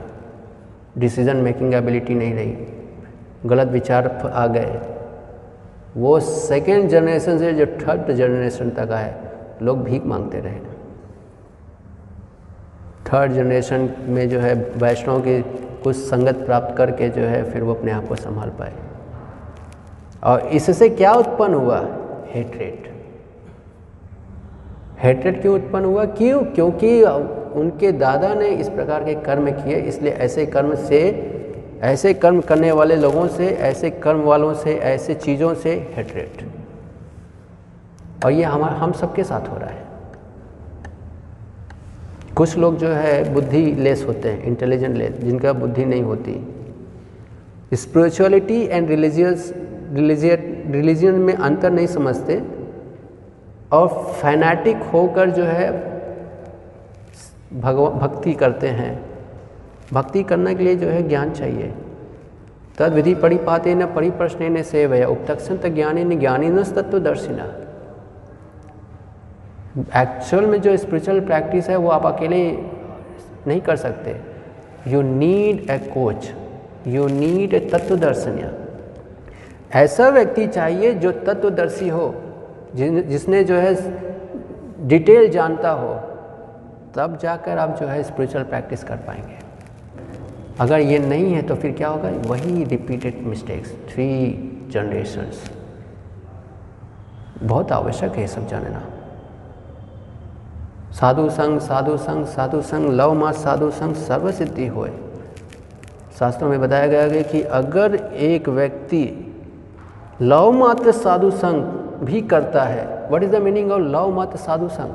डिसीज़न 0.99 1.37
मेकिंग 1.37 1.75
एबिलिटी 1.75 2.15
नहीं 2.15 2.35
रही। 2.35 2.57
गलत 3.47 3.69
विचार 3.69 4.33
आ 4.35 4.47
गए। 4.47 4.81
वो 5.97 6.21
सेकेंड 6.21 6.89
जनरेशन 6.89 7.39
से 7.39 7.53
जो 7.53 7.67
थर्ड 7.67 8.13
जनरेशन 8.13 8.71
तक 8.71 8.91
आए, 8.93 9.15
लोग 9.63 9.83
भीख 9.83 10.07
मांगते 10.07 10.39
रहे। 10.39 10.78
थर्ड 13.09 13.33
जनरेशन 13.33 13.89
में 14.09 14.29
जो 14.29 14.41
है 14.41 14.55
वैष्णव 14.77 15.21
की 15.21 15.41
कुछ 15.83 15.97
संगत 15.97 16.45
प्राप्त 16.47 16.77
करके 16.77 17.09
जो 17.09 17.23
है 17.23 17.43
फिर 17.51 17.63
वो 17.63 17.75
अपने 17.75 17.93
आप 17.93 18.07
को 18.09 18.17
संभाल 18.17 18.49
पाए। 18.59 18.73
और 20.25 20.41
इससे 20.41 20.89
क्या 20.91 21.13
उत्पन्न 21.15 21.55
हुआ? 21.55 21.79
हेट्रेट 22.27 22.87
हेट्रेट 25.01 25.41
क्यों 25.41 25.55
उत्पन्न 25.55 25.85
हुआ? 25.85 26.05
क्यों? 26.05 26.43
क्योंकि 26.45 27.03
उनके 27.61 27.93
दादा 27.95 28.35
ने 28.35 28.49
इस 28.49 28.69
प्रकार 28.69 29.05
के 29.05 29.15
कर्म 29.15 29.51
किए, 29.53 29.77
इसलिए 29.77 30.13
ऐसे 30.13 30.47
कर्म 30.47 30.75
से, 30.75 31.01
ऐसे 31.83 32.15
कर्म 32.15 32.41
करने 32.41 32.73
वाले 32.73 32.97
लोगों 32.97 33.27
से, 33.29 33.47
ऐसे 33.47 33.91
कर्म 33.91 34.23
वालों 34.23 34.55
से, 34.55 34.75
ऐसे 34.75 35.15
चीज़ों 35.17 35.55
से 35.55 35.73
हेट्रेट 35.97 36.47
और 38.25 38.33
ये 38.33 38.45
हमारा 38.45 38.75
हम 38.75 38.93
सबके 38.93 39.25
साथ 39.25 39.49
हो 39.49 39.57
रहा 39.57 39.71
है। 39.71 39.87
कुछ 42.39 42.57
लोग 42.59 42.77
जो 42.79 42.89
है 42.89 43.35
बुद्धि 43.35 43.65
लेस 43.75 44.05
होते 44.09 44.29
हैं 44.29 44.43
इंटेलिजेंट 44.43 44.97
लेस, 44.97 45.13
जिनका 45.13 45.53
बुद्धि 45.53 45.85
नहीं 45.85 46.03
होती। 46.03 46.35
स्पिरिचुअलिटी 47.75 48.61
एंड 48.67 48.89
रिलीजियस 48.89 49.53
रिलीजियन 50.71 51.15
में 51.15 51.35
अंतर 51.35 51.71
नहीं 51.71 51.87
समझते 51.87 52.43
और 53.73 53.89
फैनेटिक 53.89 54.83
होकर 54.93 55.31
जो 55.31 55.45
है 55.45 55.71
भगवान 57.61 57.99
भक्ति 57.99 58.33
करते 58.33 58.69
हैं। 58.69 58.93
भक्ति 59.93 60.23
करने 60.23 60.55
के 60.55 60.65
लिए 60.65 60.77
जो 60.77 60.87
है 60.87 61.09
ज्ञान 61.09 61.31
चाहिए। 61.31 61.73
तद 62.79 62.93
विधि 62.93 63.15
परिपाते 63.15 63.75
न 63.75 63.87
परिप्रश्न 63.87 64.53
ने 64.53 64.63
सेव 64.63 64.95
उपतक्षण 65.07 65.75
ज्ञानी 65.75 66.05
न 66.05 66.19
ज्ञानी 66.19 66.49
न 66.49 66.63
तत्वदर्शिना 66.63 67.45
एक्चुअल 69.79 70.47
में 70.47 70.61
जो 70.61 70.77
स्पिरिचुअल 70.77 71.21
प्रैक्टिस 71.21 71.69
है, 71.69 71.77
वो 71.77 71.89
आप 71.89 72.07
अकेले 72.07 72.51
नहीं 73.47 73.61
कर 73.61 73.77
सकते। 73.77 74.17
You 74.87 75.03
need 75.03 75.71
a 75.71 75.79
coach 75.79 76.31
you 76.87 77.07
need 77.07 77.55
a 77.55 77.61
तत्वदर्शनिया। 77.61 78.51
ऐसा 79.75 80.09
व्यक्ति 80.09 80.47
चाहिए 80.47 80.95
जो 80.95 81.13
तत्वदर्शी 81.13 81.89
हो, 81.89 82.15
जिन, 82.75 83.03
जिसने 83.03 83.45
जो 83.45 83.55
है 83.55 83.75
डिटेल 84.89 85.29
जानता 85.31 85.71
हो, 85.71 85.95
तब 86.97 87.19
जाकर 87.23 87.59
आप 87.59 87.79
जो 87.81 87.87
है 87.87 88.03
स्पिरिचुअल 88.03 88.45
प्रैक्टिस 88.45 88.85
कर 88.85 88.97
पाएँगे। 88.97 89.39
अगर 90.61 90.81
ये 90.81 90.99
नहीं 90.99 91.33
है 91.35 91.43
तो 91.43 91.55
फिर 91.55 91.73
क्या 91.73 91.89
होगा? 91.89 92.11
वही 92.27 92.65
रिपीटेड 92.65 93.23
मिस्टेक्स 93.23 93.73
थ्री 93.89 94.09
जनरेशन्स 94.71 95.51
बहुत 97.43 97.73
आवश्यक 97.73 98.13
है 98.13 98.21
ये 98.21 98.27
सब 98.27 98.49
जानना। 98.49 98.83
साधु 101.01 101.29
संग 101.31 101.59
साधु 101.61 101.97
संग 101.97 102.25
साधु 102.27 102.61
संग, 102.63 102.91
लव 102.91 103.13
मात 103.15 103.35
साधु 103.35 103.71
संग, 103.71 103.95
सर्व 103.97 104.31
सिद्धि 104.33 104.67
होए। 104.67 104.91
शास्त्रों 106.19 106.49
में 106.51 106.61
बताया 106.61 106.87
गया 106.87 107.03
है 107.03 107.23
कि 107.23 107.43
अगर 107.43 107.95
एक 107.95 108.49
व्यक्ति 108.49 109.05
लव 110.23 110.51
मात्र 110.53 110.93
साधु 110.93 111.31
संग 111.33 111.63
भी 112.05 112.21
करता 112.23 112.63
है 112.63 112.87
what 113.09 113.23
is 113.23 113.31
the 113.33 113.41
meaning 113.43 113.71
of 113.73 113.81
love 113.83 114.11
मात्र 114.15 114.39
साधु 114.39 114.69
संग? 114.69 114.93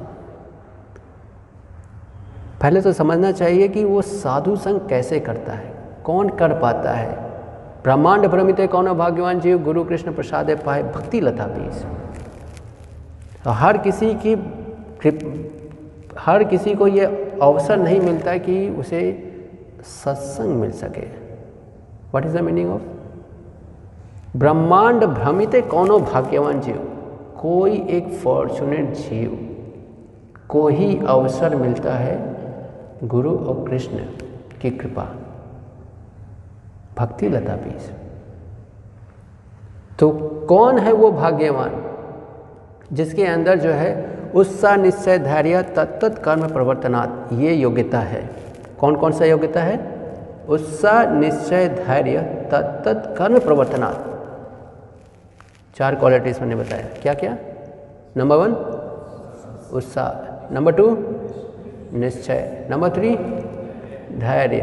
पहले 2.62 2.82
तो 2.82 2.94
समझना 2.94 3.32
चाहिए 3.32 3.68
कि 3.68 3.84
वो 3.84 4.02
साधु 4.02 4.56
संग 4.56 4.80
कैसे 4.90 5.20
करता 5.20 5.54
है, 5.54 5.74
कौन 6.06 6.30
कर 6.30 6.60
पाता 6.60 6.92
है। 6.92 7.12
ब्रह्मांड 7.84 8.28
भ्रमित 8.28 8.62
कौन 8.72 8.94
भाग्यवान 8.94 9.40
जीव, 9.40 9.64
गुरु 9.64 9.84
कृष्ण 9.84 10.14
प्रसाद 10.14 10.52
पाए, 10.66 10.84
भक्ति 10.86 11.22
लता 11.22 11.48
बीज 11.48 11.86
हर 13.48 13.78
किसी 13.78 14.14
की 14.16 14.36
हर 16.20 16.44
किसी 16.44 16.76
को 16.76 16.88
ये 16.88 17.06
अवसर 17.42 17.78
नहीं 17.78 18.00
मिलता 18.00 18.38
कि 18.38 18.70
उसे 18.70 19.30
सत्संग 19.82 20.46
मिल 20.46 20.72
सके। 20.72 21.08
What 22.16 22.26
is 22.26 22.38
the 22.38 22.42
meaning 22.42 22.72
of 22.72 22.82
ब्रह्मांड 24.38 25.04
भ्रमित 25.04 25.52
कौनो 25.56 26.00
भाग्यवान 26.00 26.62
जीव? 26.62 26.90
कोई 27.42 27.72
एक 27.72 28.08
फॉर्चुनेट 28.08 28.90
जीव 28.90 29.58
को 30.50 30.68
ही 30.68 31.00
अवसर 31.06 31.56
मिलता 31.56 31.94
है 31.94 32.36
गुरु 33.04 33.38
और 33.38 33.70
कृष्ण 33.70 33.98
की 34.62 34.72
कृपा। 34.72 35.16
भक्ति 36.98 37.30
लता 37.30 37.56
बीज। 37.56 37.92
तो 40.00 40.12
कौन 40.50 40.78
है 40.78 40.94
वो 40.94 41.12
भाग्यवान? 41.12 41.84
जिसके 42.94 43.26
अंदर 43.26 43.60
जो 43.60 43.70
है 43.70 44.23
उत्साह 44.36 44.76
निश्चय, 44.76 45.18
धैर्य 45.20 45.62
तत्त 45.76 46.22
कर्म 46.24 46.48
प्रवर्तनात् 46.48 47.34
ये 47.34 47.54
योग्यता 47.54 48.00
है। 48.00 48.22
कौन 48.80 48.96
कौन 48.96 49.12
सा 49.12 49.26
योग्यता 49.26 49.62
है? 49.64 49.76
उत्साह 50.50 51.04
निश्चय, 51.12 51.68
धैर्य 51.70 52.22
तत्त 52.52 53.16
कर्म 53.18 53.40
प्रवर्तनात् 53.40 54.02
चार 55.78 55.96
क्वालिटीज 55.96 56.40
मैंने 56.40 56.56
बताया। 56.56 56.88
क्या 57.02 57.14
क्या 57.14 57.38
नंबर 58.18 58.36
वन 58.36 58.54
उत्साह 59.74 60.54
नंबर 60.54 60.72
टू 60.72 60.86
निश्चय। 62.00 62.68
नंबर 62.72 62.90
थ्री 62.90 63.16
धैर्य। 64.20 64.62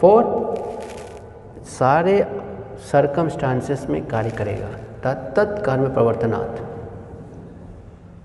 फोर 0.00 0.20
सारे 1.70 2.16
सरकमस्टांसेस 2.92 3.86
में 3.90 4.04
कार्य 4.06 4.30
करेगा। 4.30 4.68
तत्त 5.04 5.64
कर्म 5.64 5.88
प्रवर्तनात् 5.88 6.60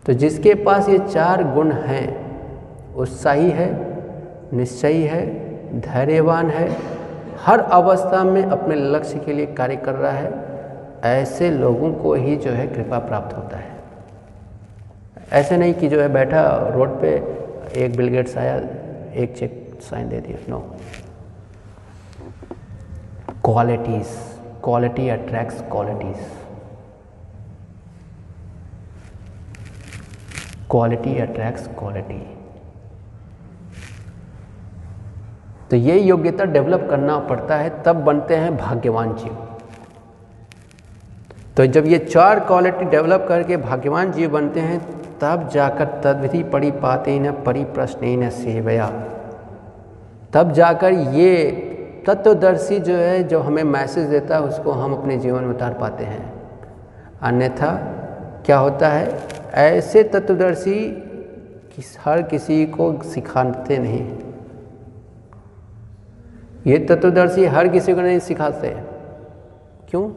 तो 0.07 0.13
जिसके 0.13 0.53
पास 0.55 0.89
ये 0.89 0.97
चार 0.99 1.43
गुण 1.53 1.71
हैं 1.71 2.95
उत्साही 2.95 3.49
है, 3.51 3.67
निश्चयी 4.53 5.01
है, 5.03 5.25
धैर्यवान 5.81 6.49
है, 6.49 6.69
हर 7.39 7.59
अवस्था 7.59 8.23
में 8.23 8.43
अपने 8.43 8.75
लक्ष्य 8.75 9.19
के 9.19 9.33
लिए 9.33 9.45
कार्य 9.55 9.75
कर 9.75 9.95
रहा 9.95 10.11
है, 10.11 10.31
ऐसे 11.05 11.49
लोगों 11.51 11.91
को 11.93 12.13
ही 12.13 12.35
जो 12.35 12.51
है 12.51 12.67
कृपा 12.67 12.99
प्राप्त 12.99 13.35
होता 13.37 13.57
है। 13.57 13.75
ऐसे 15.33 15.57
नहीं 15.57 15.73
कि 15.73 15.87
जो 15.87 16.01
है 16.01 16.07
बैठा 16.13 16.45
रोड 16.75 16.99
पे 17.01 17.13
एक 17.75 17.97
बिलगेट्स 17.97 18.37
आया, 18.37 18.55
एक 19.13 19.35
चेक 19.37 19.79
साइन 19.81 20.09
दे 20.09 20.19
दिया। 20.19 20.37
No 20.49 20.59
qualities 23.45 24.07
quality 24.63 25.09
attracts 25.09 25.61
qualities 25.61 26.36
quality 30.71 31.17
attracts 31.19 31.67
quality 31.67 32.19
तो 35.71 35.75
ये 35.75 35.99
योग्यता 35.99 36.43
डेवलप 36.45 36.87
करना 36.89 37.17
पड़ता 37.19 37.55
है, 37.55 37.83
तब 37.83 37.95
बनते 37.95 38.35
हैं 38.35 38.55
भाग्यवान 38.57 39.13
जीव। 39.13 39.37
तो 41.57 41.65
जब 41.65 41.85
ये 41.85 41.97
चार 41.99 42.39
क्वालिटी 42.39 42.85
डेवलप 42.85 43.25
करके 43.29 43.57
भाग्यवान 43.57 44.11
जीव 44.11 44.29
बनते 44.31 44.59
हैं, 44.59 44.79
तब 45.19 45.49
जाकर 45.49 45.85
तदविधि 46.03 46.43
पड़ी 46.43 46.71
पाते 46.71 47.19
न 47.19 47.31
परी 47.43 47.63
प्रश्न 47.63 48.19
न 48.23 48.29
सेवया। 48.29 48.87
तब 50.33 50.51
जाकर 50.51 50.91
ये 50.91 51.45
तत्वदर्शी 52.07 52.79
जो 52.79 52.95
है, 52.95 53.23
जो 53.23 53.39
हमें 53.39 53.63
मैसेज 53.63 54.07
देता 54.07 54.35
है, 54.35 54.41
उसको 54.41 54.71
हम 54.71 54.93
अपने 54.93 55.17
जीवन 55.17 55.43
में 55.43 55.55
उतार 55.55 55.73
पाते 55.73 56.03
हैं। 56.03 56.33
अन्यथा 57.21 57.71
क्या 58.45 58.57
होता 58.57 58.89
है? 58.89 59.36
ऐसे 59.57 60.03
तत्वदर्शी 60.03 60.79
किस, 61.75 61.97
हर 61.99 62.21
किसी 62.21 62.65
को 62.65 62.91
सिखाते 63.03 63.77
नहीं। 63.77 64.05
ये 66.67 66.77
तत्वदर्शी 66.85 67.45
हर 67.45 67.67
किसी 67.67 67.93
को 67.93 68.01
नहीं 68.01 68.19
सिखाते। 68.19 68.69
क्यों? 69.89 70.07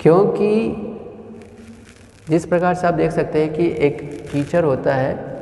क्योंकि 0.00 0.52
जिस 2.28 2.46
प्रकार 2.46 2.74
से 2.74 2.86
आप 2.86 2.94
देख 2.94 3.10
सकते 3.10 3.42
हैं 3.42 3.52
कि 3.52 3.66
एक 3.78 4.02
टीचर 4.32 4.64
होता 4.64 4.94
है, 4.94 5.40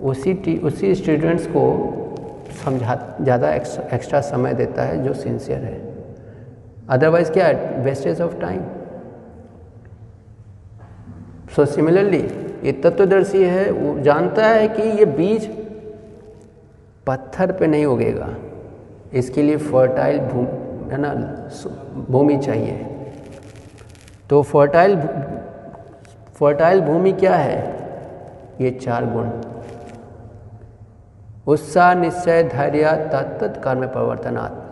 उसी 0.00 0.34
टी, 0.34 0.56
उसी 0.58 0.94
स्टूडेंट्स 0.94 1.46
को 1.46 1.64
समझा, 2.64 3.16
ज़्यादा 3.20 3.54
एक्स्ट्रा 3.54 4.20
समय 4.20 4.54
देता 4.54 4.82
है 4.82 5.02
जो 5.04 5.14
सिंसियर 5.14 5.64
है। 5.64 5.80
अदरवाइज़ 6.88 7.30
क्या 7.32 7.46
है 7.46 7.82
wastage 7.84 8.20
of 8.20 8.40
time. 8.40 8.62
So 11.56 11.64
similarly 11.64 12.18
ये 12.64 12.72
तत्वदर्शी 12.74 13.42
है, 13.42 13.70
वो 13.70 13.98
जानता 14.00 14.46
है 14.46 14.68
कि 14.68 14.82
ये 14.82 15.04
बीज 15.04 15.46
पत्थर 17.06 17.52
पे 17.52 17.66
नहीं 17.66 17.86
उगेगा। 17.86 18.28
इसके 19.12 19.42
लिए 19.42 19.56
फर्टाइल 19.56 20.18
भूमि 20.20 20.90
है 20.90 20.98
ना 21.00 21.12
भूमि 22.10 22.36
चाहिए। 22.38 22.86
तो 24.30 24.42
फर्टाइल 24.42 24.96
फर्टाइल 26.36 26.80
भूमि 26.80 27.12
क्या 27.12 27.36
है? 27.36 27.58
ये 28.60 28.70
चार 28.72 29.04
गुण। 29.12 29.30
उत्साह, 31.46 31.94
निश्चय, 31.94 32.42
धैर्य 32.44 32.92
तत्त 33.12 33.60
कर्म 33.64 33.86
प्रवर्तनात् 33.86 34.62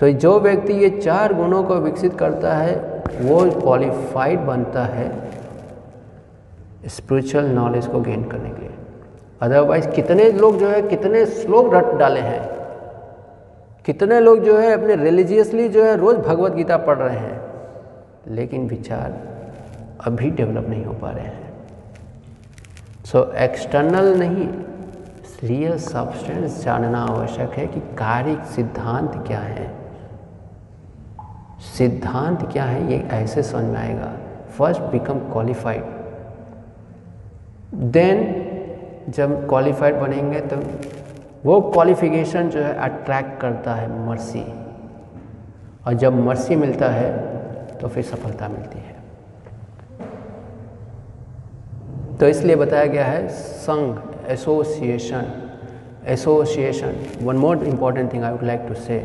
तो 0.00 0.08
जो 0.10 0.38
व्यक्ति 0.40 0.72
ये 0.74 0.90
चार 0.90 1.34
गुणों 1.34 1.62
को 1.64 1.74
विकसित 1.76 2.18
करता 2.18 2.54
है, 2.56 2.76
वो 3.20 3.40
क्वालिफाइड 3.52 4.40
बनता 4.40 4.84
है। 4.84 5.29
स्पिरिचुअल 6.86 7.44
नॉलेज 7.44 7.86
को 7.86 8.00
गेन 8.00 8.24
करने 8.24 8.50
के 8.50 8.60
लिए। 8.60 8.70
अदरवाइज़ 9.40 9.88
कितने 9.88 10.32
लोग 10.32 10.58
जो 10.58 10.68
है 10.68 10.82
कितने 10.82 11.26
श्लोक 11.26 11.74
रट 11.74 11.98
डाले 11.98 12.20
हैं। 12.20 12.60
कितने 13.84 14.20
लोग 14.20 14.38
जो 14.38 14.58
है 14.58 14.72
अपने 14.72 14.96
रिलीजियसली 14.96 15.68
जो 15.68 15.84
है 15.84 15.96
रोज़ 15.96 16.16
भगवत 16.16 16.52
गीता 16.52 16.76
पढ़ 16.76 16.98
रहे 16.98 17.18
हैं। 17.18 17.40
लेकिन 18.28 18.68
विचार 18.68 19.20
अभी 20.06 20.30
डेवलप 20.30 20.68
नहीं 20.68 20.84
हो 20.84 20.92
पा 20.92 21.10
रहे 21.10 21.24
हैं। 21.24 21.52
सो 23.04 23.18
so, 23.18 23.34
एक्सटर्नल 23.34 24.18
नहीं 24.18 24.48
रियल 25.44 25.78
सब्सटेंस 25.78 26.64
जानना 26.64 27.02
आवश्यक 27.02 27.50
है 27.50 27.66
कि 27.66 27.80
कार्य 27.80 28.44
सिद्धांत 28.56 29.24
क्या 29.26 29.38
है। 29.38 29.74
सिद्धांत 31.78 32.48
क्या 32.52 32.64
है 32.64 32.92
ये 32.92 32.98
ऐसे 32.98 33.42
समझ 33.42 33.64
में 33.64 33.76
आएगा। 33.76 34.12
फ़र्स्ट 34.58 34.80
बिकम 34.80 35.18
क्वालिफाइड 35.18 35.99
देन 37.74 39.12
जब 39.16 39.48
क्वालिफाइड 39.48 39.94
बनेंगे 40.00 40.40
तो 40.40 40.56
वो 41.44 41.60
क्वालिफिकेशन 41.72 42.48
जो 42.50 42.60
है 42.60 42.74
अट्रैक्ट 42.74 43.40
करता 43.40 43.74
है 43.74 43.88
मर्सी 44.06 44.44
और 45.86 45.94
जब 45.94 46.14
मर्सी 46.24 46.56
मिलता 46.56 46.88
है 46.88 47.10
तो 47.78 47.88
फिर 47.88 48.04
सफलता 48.04 48.48
मिलती 48.48 48.78
है। 48.78 48.98
तो 52.18 52.28
इसलिए 52.28 52.56
बताया 52.56 52.86
गया 52.86 53.04
है, 53.04 53.28
संघ 53.28 53.96
association 54.30 55.32
association 56.08 56.94
one 57.22 57.36
more 57.36 57.64
important 57.64 58.12
thing 58.12 58.24
I 58.24 58.32
would 58.32 58.42
like 58.42 58.60
to 58.68 58.74
say 58.74 58.98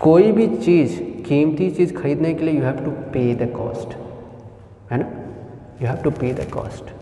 कोई 0.00 0.32
भी 0.32 0.46
चीज़ 0.56 1.00
कीमती 1.26 1.70
चीज़ 1.70 1.94
खरीदने 1.96 2.32
के 2.34 2.44
लिए 2.44 2.54
you 2.54 2.64
have 2.64 2.84
to 2.84 2.90
pay 3.12 3.34
the 3.34 3.50
cost 3.52 3.96
है 4.92 4.98
ना? 4.98 5.06
You 5.82 5.88
have 5.88 6.02
to 6.02 6.10
pay 6.10 6.32
the 6.34 6.50
cost 6.50 6.92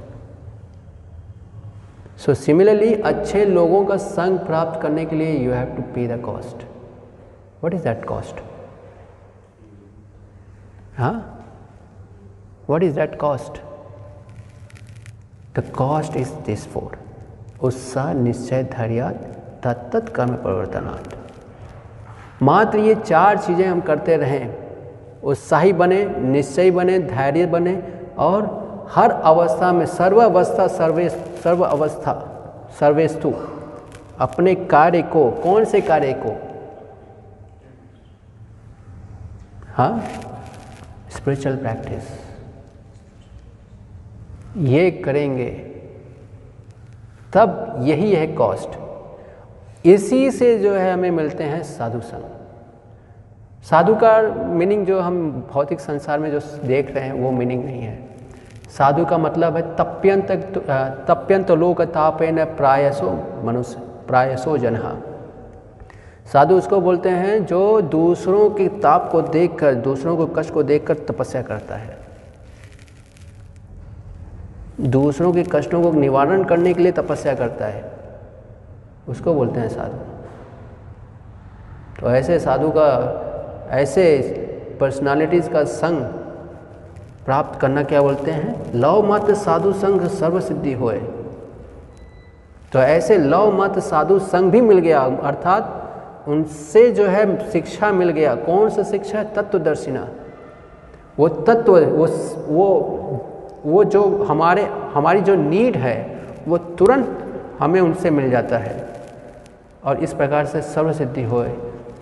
so 2.21 2.35
similarly 2.35 2.93
अच्छे 3.03 3.45
लोगों 3.45 3.85
का 3.87 3.97
संग 3.97 4.39
प्राप्त 4.39 4.81
करने 4.83 5.05
के 5.07 5.17
लिए 5.17 5.37
you 5.39 5.53
have 5.53 5.75
to 5.77 5.83
pay 5.95 6.07
the 6.09 6.21
cost 6.23 6.67
what 7.65 7.75
is 7.75 7.83
that 7.85 8.05
cost 8.05 8.43
हाँ 10.99 11.15
what 12.71 12.83
is 12.83 12.95
that 12.95 13.19
cost 13.21 13.61
the 15.59 15.65
cost 15.77 16.17
is 16.17 16.33
this 16.47 16.67
four 16.67 16.99
उत्साह 17.63 18.13
निश्चय 18.15 18.63
धैर्य 18.73 19.11
तत्त 19.65 20.13
कर्म 20.17 20.35
प्रवर्तनात् 20.37 21.22
मात्र 22.43 22.79
ये 22.79 22.95
चार 22.97 23.39
चीज़ें 23.39 23.67
हम 23.67 23.81
करते 23.81 24.17
रहें। 24.17 25.23
उत्साही 25.23 25.73
बने, 25.73 26.05
निश्चयी 26.05 26.71
बने, 26.71 26.99
धैर्य 26.99 27.47
बने 27.47 27.75
और 28.19 28.61
हर 28.93 29.11
अवस्था 29.11 29.73
में 29.73 29.85
सर्व 29.87 30.23
अवस्था 30.23 30.67
सर्वे 30.69 31.09
सर्व 31.43 31.65
अवस्था 31.65 32.15
सर्वेस्तु 32.81 33.33
अपने 34.21 34.55
कार्य 34.55 35.03
को, 35.03 35.31
कौन 35.43 35.65
से 35.65 35.81
कार्य 35.81 36.13
को? 36.25 36.33
हाँ? 39.75 40.03
स्पिरिचुअल 41.11 41.57
प्रैक्टिस 41.57 42.03
ये 44.69 44.91
करेंगे, 45.05 45.51
तब 47.35 47.79
यही 47.83 48.13
है 48.15 48.27
कॉस्ट 48.35 48.79
इसी 49.85 50.31
से 50.31 50.59
जो 50.59 50.73
है 50.73 50.93
हमें 50.93 51.11
मिलते 51.11 51.45
हैं 51.45 51.63
साधु 51.63 52.01
संग 52.01 52.25
साधु 53.63 53.95
का 53.95 54.21
मीनिंग 54.51 54.87
जो 54.87 55.01
हम 55.01 55.31
भौतिक 55.53 55.81
संसार 55.81 56.19
में 56.19 56.31
जो 56.31 56.41
देख 56.67 56.91
रहे 56.91 57.05
हैं, 57.05 57.13
वो 57.13 57.31
मीनिंग 57.31 57.65
नहीं 57.65 57.83
है। 57.83 57.99
साधु 58.69 59.05
का 59.05 59.19
मतलब 59.19 59.57
है 59.57 59.63
तप्यंत 59.77 60.31
तप्यंत 61.09 61.51
लोक 61.51 61.83
तापे 61.83 62.31
न 62.31 62.45
प्रायसो 62.45 63.11
मनुष्य, 63.45 63.81
प्रायसो 64.09 64.57
जनहा 64.59 64.97
साधु 66.33 66.57
उसको 66.57 66.81
बोलते 66.81 67.09
हैं 67.09 67.45
जो 67.47 67.81
दूसरों 67.81 68.49
के 68.51 68.69
ताप 68.69 69.09
को 69.13 69.23
देखकर, 69.23 69.75
दूसरों 69.75 70.17
को 70.17 70.27
कष्ट 70.27 70.53
को 70.55 70.63
देखकर 70.63 70.95
तपस्या 71.09 71.43
करता 71.43 71.77
है। 71.77 71.99
दूसरों 74.81 75.33
के 75.33 75.43
कष्टों 75.43 75.83
को 75.83 75.91
निवारण 75.93 76.45
करने 76.45 76.75
के 76.75 76.83
लिए 76.83 76.93
तपस्या 76.93 77.35
करता 77.35 77.67
है। 77.67 78.02
उसको 79.09 79.35
बोलते 79.35 79.61
हैं 79.61 79.69
साधु। 79.69 80.13
तो 82.01 82.11
ऐसे 82.11 82.39
साधु 82.39 82.71
का, 82.71 83.19
ऐसे 83.71 84.19
पर्सनालिटीज़ 84.81 85.51
का 85.51 85.65
संग 85.65 86.03
प्राप्त 87.25 87.61
करना 87.61 87.83
क्या 87.83 88.03
बोलते 88.03 88.31
हैं? 88.31 88.73
लव 88.75 89.13
मत 89.13 89.31
साधु 89.31 89.73
संघ 89.73 90.07
सर्व 90.07 90.41
सिद्धि 90.41 90.73
होए। 90.73 90.99
तो 92.73 92.79
ऐसे 92.79 93.19
लव 93.19 93.63
मत 93.63 93.79
साधु 93.79 94.19
संघ 94.19 94.53
भी 94.53 94.61
मिल 94.61 94.79
गया, 94.79 95.01
अर्थात 95.01 95.79
उनसे 96.29 96.93
जो 96.93 97.07
है 97.07 97.51
शिक्षा 97.51 97.93
मिल 97.93 98.11
गया। 98.11 98.35
कौन 98.35 98.71
सा 98.71 98.83
शिक्षा? 98.83 99.19
है 99.19 99.35
तत्वदर्शिना। 99.35 100.09
वो 101.19 101.29
तत्व, 101.29 101.81
वो 101.81 102.07
वो 102.49 102.89
वो 103.67 103.85
जो 103.85 104.25
हमारे, 104.25 104.63
हमारी 104.95 105.21
जो 105.21 105.35
नीड 105.35 105.77
है, 105.77 106.23
वो 106.49 106.59
तुरंत 106.59 107.19
हमें 107.59 107.81
उनसे 107.81 108.11
मिल 108.11 108.31
जाता 108.31 108.59
है। 108.59 108.92
और 109.85 109.99
इस 109.99 110.13
प्रकार 110.15 110.47
से 110.47 110.63
सर्व 110.63 110.93
सिद्धि 110.93 111.23
होए 111.23 111.53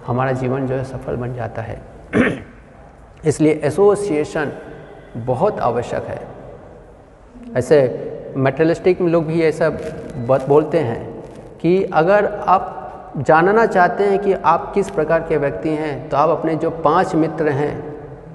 हमारा 0.07 0.33
जीवन 0.33 0.67
जो 0.67 0.75
है 0.75 0.85
सफल 0.85 1.17
बन 1.17 1.35
जाता 1.35 1.63
है। 1.63 1.81
इसलिए 3.27 3.61
एसोसिएशन 3.65 4.53
बहुत 5.17 5.61
आवश्यक 5.61 6.05
है। 6.05 6.21
ऐसे 7.57 8.33
मेटलिस्टिक 8.37 9.01
लोग 9.01 9.27
भी 9.27 9.43
ऐसा 9.43 9.71
बोलते 10.49 10.79
हैं 10.79 11.23
कि 11.63 11.83
अगर 11.85 12.27
आप 12.27 13.13
जानना 13.19 13.67
चाहते 13.67 14.05
हैं 14.05 14.19
कि 14.19 14.33
आप 14.33 14.73
किस 14.75 14.91
प्रकार 14.91 15.21
के 15.21 15.37
व्यक्ति 15.37 15.69
हैं 15.69 16.09
तो 16.09 16.17
आप 16.17 16.29
अपने 16.29 16.55
जो 16.55 16.71
पाँच 16.71 17.15
मित्र 17.15 17.49
हैं, 17.49 17.73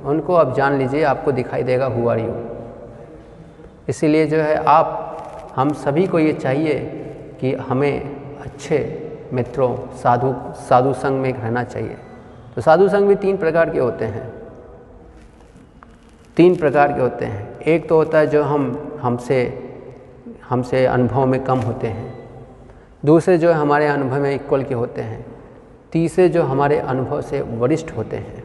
उनको 0.03 0.35
आप 0.35 0.55
जान 0.55 0.77
लीजिए, 0.77 1.03
आपको 1.03 1.31
दिखाई 1.31 1.63
देगा 1.63 1.85
हुआ 1.85 2.15
यू 2.15 2.33
इसीलिए 3.89 4.25
जो 4.25 4.37
है 4.37 4.55
आप, 4.65 5.53
हम 5.55 5.73
सभी 5.73 6.05
को 6.07 6.19
ये 6.19 6.33
चाहिए 6.33 6.79
कि 7.41 7.53
हमें 7.53 8.41
अच्छे 8.41 9.04
मित्रों, 9.33 9.97
साधु 9.97 10.35
साधु 10.55 10.93
संघ 10.93 11.21
में 11.21 11.33
रहना 11.33 11.63
चाहिए। 11.63 11.97
तो 12.55 12.61
साधु 12.61 12.89
संघ 12.89 13.07
भी 13.07 13.15
तीन 13.15 13.37
प्रकार 13.37 13.69
के 13.69 13.79
होते 13.79 14.05
हैं। 14.05 14.33
तीन 16.37 16.55
प्रकार 16.55 16.93
के 16.93 17.01
होते 17.01 17.25
हैं। 17.25 17.59
एक 17.59 17.89
तो 17.89 17.95
होता 17.95 18.17
है 18.17 18.27
जो 18.27 18.43
हम, 18.43 18.91
हमसे 19.01 19.61
हमसे 20.49 20.85
अनुभव 20.85 21.25
में 21.25 21.43
कम 21.43 21.59
होते 21.59 21.87
हैं। 21.87 22.29
दूसरे 23.05 23.37
जो 23.37 23.53
हमारे 23.53 23.87
अनुभव 23.87 24.19
में 24.19 24.35
इक्वल 24.35 24.63
के 24.63 24.73
होते 24.73 25.01
हैं। 25.01 25.25
तीसरे 25.91 26.29
जो 26.29 26.43
हमारे 26.43 26.79
अनुभव 26.79 27.21
से 27.21 27.41
वरिष्ठ 27.41 27.91
होते 27.97 28.17
हैं। 28.17 28.43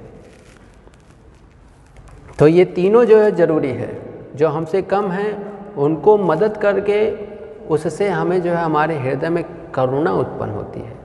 तो 2.38 2.48
ये 2.48 2.64
तीनों 2.64 3.04
जो 3.04 3.18
है 3.18 3.32
ज़रूरी 3.32 3.70
है। 3.70 4.02
जो 4.34 4.48
हमसे 4.48 4.82
कम 4.82 5.10
हैं, 5.10 5.50
उनको 5.74 6.18
मदद 6.18 6.56
करके 6.56 7.30
उससे 7.66 8.08
हमें 8.08 8.42
जो 8.42 8.50
है 8.50 8.56
हमारे 8.56 8.98
हृदय 8.98 9.28
में 9.28 9.44
करुणा 9.74 10.12
उत्पन्न 10.12 10.50
होती 10.50 10.80
है। 10.80 10.96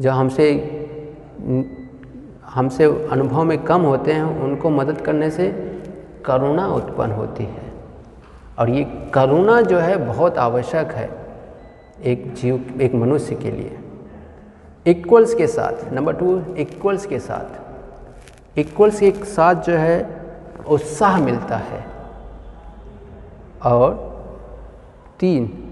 जो 0.00 0.10
हमसे 0.10 0.48
हमसे 2.44 2.84
अनुभव 2.84 3.44
में 3.44 3.64
कम 3.64 3.82
होते 3.82 4.12
हैं, 4.12 4.22
उनको 4.22 4.70
मदद 4.70 5.00
करने 5.00 5.30
से 5.30 5.48
करुणा 6.24 6.66
उत्पन्न 6.66 7.12
होती 7.12 7.44
है। 7.44 7.72
और 8.58 8.70
ये 8.70 9.10
करुणा 9.14 9.60
जो 9.60 9.78
है, 9.78 9.96
बहुत 9.96 10.38
आवश्यक 10.38 10.92
है 10.92 11.10
एक 12.04 12.34
जीव, 12.34 12.74
एक 12.80 12.94
मनुष्य 12.94 13.34
के 13.34 13.50
लिए। 13.50 13.78
इक्वल्स 14.86 15.34
के 15.34 15.46
साथ 15.46 15.92
नंबर 15.92 16.12
टू 16.12 16.54
इक्वल्स 16.54 17.06
के 17.06 17.18
साथ। 17.18 17.60
इक्वल्स 18.58 19.00
के 19.00 19.10
साथ 19.10 19.54
जो 19.54 19.72
है, 19.72 20.22
उत्साह 20.68 21.20
मिलता 21.20 21.56
है। 21.56 21.84
और 23.64 24.08
तीन 25.20 25.67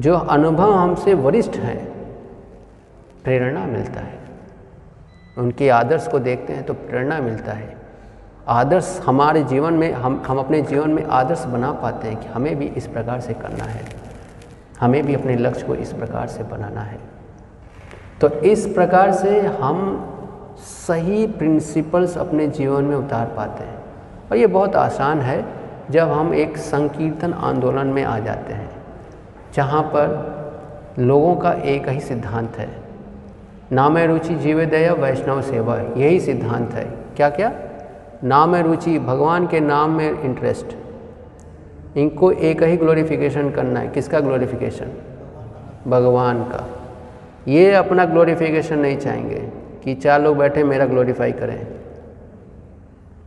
जो 0.00 0.16
अनुभव 0.16 0.72
हमसे 0.72 1.14
वरिष्ठ 1.14 1.56
हैं, 1.56 1.88
प्रेरणा 3.24 3.64
मिलता 3.64 4.00
है। 4.00 4.18
उनके 5.38 5.68
आदर्श 5.68 6.08
को 6.08 6.18
देखते 6.18 6.52
हैं 6.52 6.66
तो 6.66 6.74
प्रेरणा 6.74 7.20
मिलता 7.20 7.52
है। 7.52 7.76
आदर्श 8.48 9.02
हमारे 9.06 9.44
जीवन 9.44 9.72
में, 9.72 9.92
हम 9.92 10.22
हम 10.26 10.38
अपने 10.38 10.62
जीवन 10.62 10.90
में 10.90 11.04
आदर्श 11.04 11.44
बना 11.44 11.72
पाते 11.72 12.08
हैं 12.08 12.20
कि 12.20 12.28
हमें 12.28 12.56
भी 12.56 12.66
इस 12.66 12.86
प्रकार 12.86 13.20
से 13.20 13.34
करना 13.34 13.64
है। 13.64 13.84
हमें 14.80 15.06
भी 15.06 15.14
अपने 15.14 15.36
लक्ष्य 15.36 15.66
को 15.66 15.74
इस 15.74 15.92
प्रकार 15.92 16.26
से 16.26 16.42
बनाना 16.42 16.80
है। 16.80 16.98
तो 18.20 18.28
इस 18.28 18.66
प्रकार 18.66 19.12
से 19.12 19.40
हम 19.40 20.06
सही 20.58 21.26
प्रिंसिपल्स 21.26 22.18
अपने 22.18 22.46
जीवन 22.46 22.84
में 22.84 22.96
उतार 22.96 23.26
पाते 23.26 23.64
हैं। 23.64 23.78
और 24.30 24.36
ये 24.36 24.46
बहुत 24.46 24.76
आसान 24.76 25.20
है, 25.20 25.44
जब 25.90 26.08
हम 26.08 26.34
एक 26.34 26.56
संकीर्तन 26.56 27.32
आंदोलन 27.32 27.86
में 27.86 28.04
आ 28.04 28.18
जाते 28.18 28.52
हैं। 28.52 28.77
जहाँ 29.54 29.82
पर 29.82 30.38
लोगों 30.98 31.34
का 31.36 31.52
एक 31.52 31.88
ही 31.88 32.00
सिद्धांत 32.00 32.56
है। 32.56 32.68
नाम 33.72 33.98
रुचि 33.98 34.34
जीव 34.34 34.64
दया 34.64 34.92
वैष्णव 34.92 35.40
सेवा, 35.42 35.76
यही 35.96 36.20
सिद्धांत 36.20 36.74
है। 36.74 36.84
क्या 37.16 37.30
क्या 37.30 37.52
नाम 38.24 38.54
रुचि, 38.56 38.98
भगवान 38.98 39.46
के 39.46 39.60
नाम 39.60 39.90
में 39.90 40.22
इंटरेस्ट 40.22 40.76
इनको 41.96 42.30
एक 42.32 42.62
ही 42.62 42.76
ग्लोरिफिकेशन 42.76 43.50
करना 43.50 43.80
है। 43.80 43.88
किसका 43.88 44.20
ग्लोरिफिकेशन 44.20 44.90
भगवान 45.86 46.42
का। 46.42 46.66
ये 47.48 47.72
अपना 47.74 48.04
ग्लोरिफिकेशन 48.04 48.78
नहीं 48.78 48.96
चाहेंगे 48.98 49.40
कि 49.84 49.94
चार 49.94 50.20
लोग 50.22 50.36
बैठे 50.36 50.64
मेरा 50.64 50.86
ग्लोरीफाई 50.86 51.32
करें। 51.32 51.66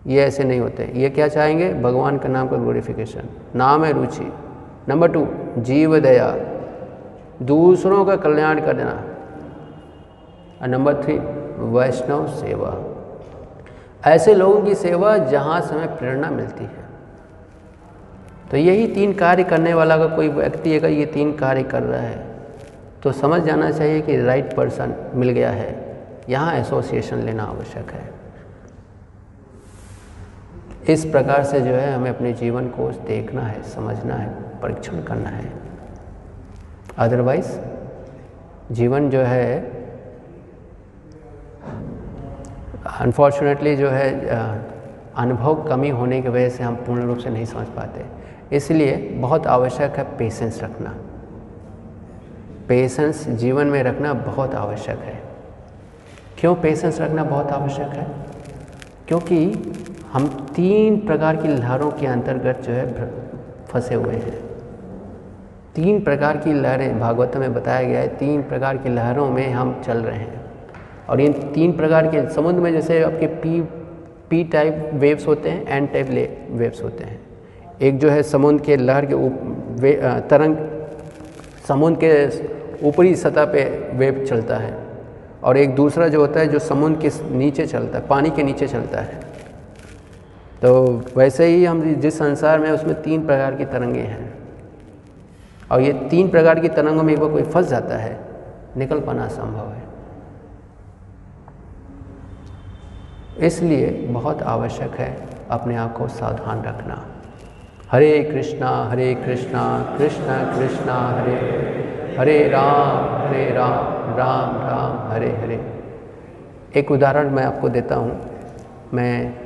ये 0.08 0.22
ऐसे 0.22 0.44
नहीं 0.44 0.60
होते। 0.60 0.92
ये 0.96 1.10
क्या 1.10 1.28
चाहेंगे? 1.28 1.74
भगवान 1.74 2.18
का 2.18 2.30
नाम 2.30 2.48
का 2.48 2.58
ग्लोरिफिकेशन 2.58 3.30
नाम 3.56 3.84
है 3.86 3.92
रुचि। 3.94 4.34
नंबर 4.90 5.12
टू 5.12 5.26
जीव 5.60 5.98
दया 6.00 6.28
दूसरों 7.42 8.04
का 8.06 8.16
कल्याण 8.16 8.60
करना 8.62 8.92
और 10.62 10.68
नंबर 10.68 11.04
थ्री 11.04 11.18
वैष्णव 11.74 12.28
सेवा 12.30 12.78
ऐसे 14.06 14.34
लोगों 14.34 14.62
की 14.62 14.76
सेवा 14.76 15.18
जहाँ 15.18 15.60
से 15.62 15.76
हमें 15.76 15.98
प्रेरणा 15.98 16.30
मिलती 16.30 16.64
है। 16.64 16.90
तो 18.52 18.58
यही 18.58 18.88
तीन 18.88 19.14
कार्य 19.14 19.44
करने 19.44 19.74
वाला 19.74 19.96
अगर 19.96 20.16
कोई 20.16 20.28
व्यक्ति 20.30 20.76
अगर 20.76 20.90
ये 20.90 21.06
तीन 21.06 21.32
कार्य 21.38 21.64
कर 21.64 21.84
रहा 21.84 22.02
है 22.02 22.30
तो 23.04 23.12
समझ 23.12 23.42
जाना 23.42 23.70
चाहिए 23.72 24.02
कि 24.02 24.18
राइट 24.22 24.56
पर्सन 24.56 24.96
मिल 25.16 25.30
गया 25.30 25.50
है। 25.50 25.70
यहाँ 26.30 26.56
एसोसिएशन 26.56 27.18
लेना 27.18 27.44
आवश्यक 27.44 27.92
है। 27.92 28.10
इस 30.90 31.06
प्रकार 31.06 31.44
से 31.44 31.62
जो 31.62 31.72
है 31.72 31.94
हमें 31.94 32.10
अपने 32.10 32.34
जीवन 32.34 32.68
को 32.68 32.92
देखना 32.92 33.42
है, 33.42 33.64
समझना 33.64 34.14
है, 34.14 34.30
परीक्षण 34.62 35.04
करना 35.04 35.30
है। 35.30 35.54
अदरवाइज़ 36.98 37.60
जीवन 38.72 39.10
जो 39.10 39.20
है 39.20 39.62
अनफॉर्चुनेटली 43.00 43.76
जो 43.76 43.90
है 43.90 44.28
अनुभव 45.16 45.64
कमी 45.70 45.90
होने 45.90 46.22
की 46.22 46.30
वजह 46.30 46.50
से 46.50 46.64
हम 46.64 46.76
पूर्ण 46.76 47.02
रूप 47.02 47.18
से 47.18 47.30
नहीं 47.30 47.46
समझ 47.46 47.68
पाते। 47.68 48.06
इसलिए 48.56 49.10
बहुत 49.10 49.48
आवश्यक 49.48 49.92
है 49.92 50.18
पेशेंस 50.18 50.64
रखना। 50.64 50.96
पेशेंस 52.68 53.28
जीवन 53.28 53.68
में 53.68 53.84
रखना 53.84 54.14
बहुत 54.14 54.56
आवश्यक 54.56 55.00
है। 55.00 55.24
क्यों 56.38 56.56
पेशेंस 56.56 57.02
रखना 57.02 57.24
बहुत 57.24 57.52
आवश्यक 57.52 57.88
है? 57.88 58.08
क्योंकि 59.08 59.48
हम 60.14 60.28
तीन 60.56 60.98
प्रकार 60.98 61.36
की 61.36 61.48
लहरों 61.48 61.92
के 61.92 62.08
अंतर्गत 62.08 62.62
जो 62.64 62.74
है 62.74 63.12
फंसे 63.68 63.96
हुए 63.96 64.14
हैं। 64.14 64.40
तीन 65.76 66.04
प्रकार 66.04 66.38
की 66.38 66.54
लहरें 66.54 67.00
भागवत 67.00 67.38
में 67.38 67.54
बताया 67.54 67.88
गया 67.88 68.00
है 68.00 68.08
तीन 68.08 68.42
प्रकार 68.44 68.78
की 68.78 68.90
लहरों 68.90 69.30
में 69.30 69.52
हम 69.52 69.82
चल 69.86 69.98
रहे 69.98 70.18
हैं। 70.18 70.42
और 71.10 71.22
इन 71.22 71.34
तीन 71.54 71.72
प्रकार 71.74 72.08
के 72.08 72.28
समुद्र 72.30 72.60
में 72.60 72.72
जैसे 72.72 73.04
आपके 73.04 73.28
पी 73.28 73.62
पी 74.30 74.44
टाइप 74.44 74.90
वेव्स 74.94 75.28
होते 75.28 75.50
हैं 75.50 75.66
एन 75.68 75.88
टाइप 75.88 76.08
वेव्स 76.52 76.84
होते 76.84 77.04
हैं। 77.04 77.20
एक 77.82 78.00
जो 78.00 78.10
है 78.10 78.24
समुद्र 78.24 78.64
के 78.66 78.78
लहर 78.78 79.06
के 79.06 79.16
वे, 79.16 79.94
तरंग 80.30 80.58
समुद्र 81.68 82.00
के 82.04 82.88
ऊपरी 82.88 83.16
सतह 83.16 83.46
पे 83.46 83.66
वेव 83.94 84.26
चलता 84.30 84.58
है। 84.58 84.78
और 85.44 85.58
एक 85.58 85.76
दूसरा 85.76 86.08
जो 86.08 86.20
होता 86.20 86.40
है 86.40 86.48
जो 86.48 86.60
समुद्र 86.60 87.10
के 87.10 87.36
नीचे 87.36 87.66
चलता 87.66 88.00
है 88.00 88.08
पानी 88.08 88.30
के 88.30 88.44
नीचे 88.44 88.68
चलता 88.68 89.02
है। 89.02 89.31
तो 90.62 91.04
वैसे 91.18 91.46
ही 91.46 91.66
हम 91.66 91.82
जिस 91.94 92.18
संसार 92.18 92.60
में 92.60 92.72
उसमें 92.72 93.02
तीन 93.02 93.26
प्रकार 93.26 93.56
की 93.56 93.66
तरंगे 93.66 94.02
हैं। 94.02 94.34
और 95.72 95.82
ये 95.82 95.94
तीन 95.94 96.30
प्रकार 96.30 96.60
की 96.60 96.70
तरंगों 96.70 97.04
में 97.04 97.14
एक 97.14 97.20
बार 97.20 97.30
कोई 97.30 97.44
फंस 97.44 97.68
जाता 97.68 97.98
है, 97.98 98.20
निकल 98.78 99.00
पाना 99.00 99.28
संभव 99.28 99.72
है। 99.72 99.90
इसलिए 103.38 103.92
बहुत 103.92 104.42
आवश्यक 104.42 104.92
है 104.92 105.30
अपने 105.50 105.76
आप 105.76 105.98
को 105.98 106.08
सावधान 106.08 106.64
रखना। 106.64 107.06
हरे 107.92 108.24
कृष्णा 108.24 108.70
हरे 108.90 109.16
कृष्णा, 109.16 109.96
कृष्ण, 109.98 110.26
कृष्णा, 110.56 110.94
हरे 110.94 111.36
हरे 112.18 112.48
राम 112.48 113.28
हरे 113.28 113.50
राम 113.52 114.18
राम 114.18 114.56
राम, 114.70 115.12
हरे 115.12 115.32
हरे। 115.32 115.74
एक 116.76 116.92
उदाहरण 116.92 117.30
मैं 117.30 117.44
आपको 117.44 117.70
देता 117.70 117.96
हूँ। 117.96 118.22
मैं 118.94 119.41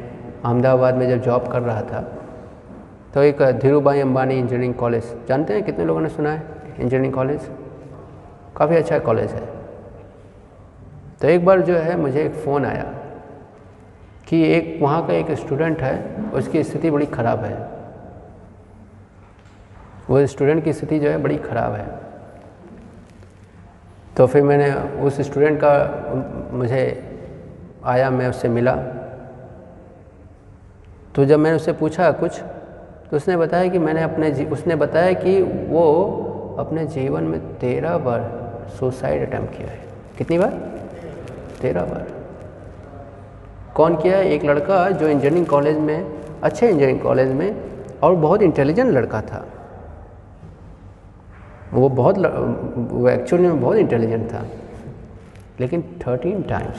अहमदाबाद 0.46 0.96
में 0.96 1.08
जब 1.10 1.22
जॉब 1.24 1.48
कर 1.52 1.62
रहा 1.62 1.82
था 1.84 2.02
तो 3.14 3.22
एक 3.24 3.42
धीरू 3.60 3.80
भाई 3.82 4.00
अम्बानी 4.00 4.36
इंजीनियरिंग 4.36 4.74
कॉलेज, 4.76 5.04
जानते 5.28 5.54
हैं 5.54 5.64
कितने 5.64 5.86
लोगों 5.86 6.02
ने 6.02 6.10
सुना 6.10 6.32
है 6.32 6.42
इंजीनियरिंग 6.70 7.14
कॉलेज? 7.14 7.50
काफ़ी 8.58 8.76
अच्छा 8.76 9.00
कॉलेज 9.00 9.32
है। 9.32 9.44
तो 11.22 11.28
एक 11.28 11.46
बार 11.46 11.62
जो 11.62 11.76
है 11.76 11.96
मुझे 11.98 12.24
एक 12.24 12.34
फ़ोन 12.36 12.66
आया 12.66 12.84
कि 14.28 14.42
एक, 14.48 14.78
वहाँ 14.82 15.06
का 15.08 15.14
एक 15.14 15.32
स्टूडेंट 15.34 15.82
है, 15.82 16.32
उसकी 16.34 16.64
स्थिति 16.64 16.92
बड़ी 16.92 17.06
ख़राब 17.08 17.44
है। 17.44 17.58
वो 20.10 20.26
स्टूडेंट 20.28 20.64
की 20.64 20.74
स्थिति 20.74 21.00
जो 21.00 21.10
है 21.10 21.18
बड़ी 21.18 21.38
ख़राब 21.40 21.74
है। 21.74 21.86
तो 24.18 24.28
फिर 24.28 24.44
मैंने 24.44 24.72
उस 25.02 25.22
स्टूडेंट 25.22 25.60
का 25.64 25.74
मुझे 26.54 26.84
आया, 27.86 28.10
मैं 28.12 28.28
उससे 28.28 28.50
मिला। 28.50 28.76
तो 31.16 31.26
जब 31.26 31.40
मैंने 31.40 31.56
उससे 31.56 31.74
पूछा 31.74 32.12
कुछ 32.12 32.42
तो 33.12 33.18
उसने 33.18 33.38
बताया 33.38 33.68
कि 33.68 33.80
मैंने 33.80 34.02
अपने 34.04 34.46
उसने 34.46 34.76
बताया 34.76 35.14
कि 35.14 35.42
वो 35.42 35.86
अपने 36.60 36.86
जीवन 36.86 37.24
में 37.24 37.40
तेरह 37.56 37.98
बार 37.98 38.22
सुसाइड 38.80 39.28
अटैम्प्ट 39.30 39.58
किया 39.58 39.68
है। 39.68 39.80
कितनी 40.18 40.38
बार? 40.38 40.50
तेरह 41.62 41.82
बार। 41.82 42.08
कौन 43.76 43.96
किया 43.96 44.18
है? 44.18 44.30
एक 44.30 44.46
लड़का 44.46 44.90
जो 44.90 45.08
इंजीनियरिंग 45.08 45.46
कॉलेज 45.46 45.78
में, 45.78 46.06
अच्छे 46.44 46.66
इंजीनियरिंग 46.66 47.00
कॉलेज 47.00 47.32
में, 47.32 47.56
और 48.04 48.16
बहुत 48.16 48.42
इंटेलिजेंट 48.42 48.92
लड़का 48.92 49.22
था। 49.22 49.46
वो 51.74 51.90
बहुत 51.90 52.18
वो 52.78 53.10
एक्चुअली 53.10 53.48
में 53.48 53.62
बहुत 53.62 53.78
इंटेलिजेंट 53.78 54.28
था। 54.34 54.46
लेकिन 55.60 55.82
thirteen 56.08 56.42
times 56.42 56.78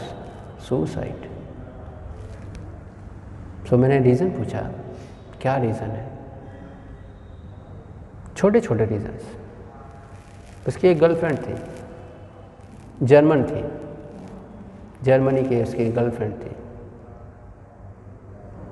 suicide 0.69 1.26
so 3.67 3.77
so, 3.77 3.83
मैंने 3.83 3.99
रीज़न 3.99 4.31
पूछा 4.31 4.61
क्या 5.41 5.57
रीज़न 5.57 5.91
है? 5.91 6.07
छोटे 8.37 8.61
छोटे 8.61 8.85
रीज़न्स 8.85 9.25
उसकी 10.69 10.89
एक 10.89 10.99
गर्लफ्रेंड 10.99 11.39
थी 11.39 11.55
जर्मन 13.03 13.43
थी. 13.45 13.65
जर्मनी 15.03 15.43
की 15.43 15.63
उसकी 15.63 15.89
गर्लफ्रेंड 15.89 16.33
थी. 16.35 16.51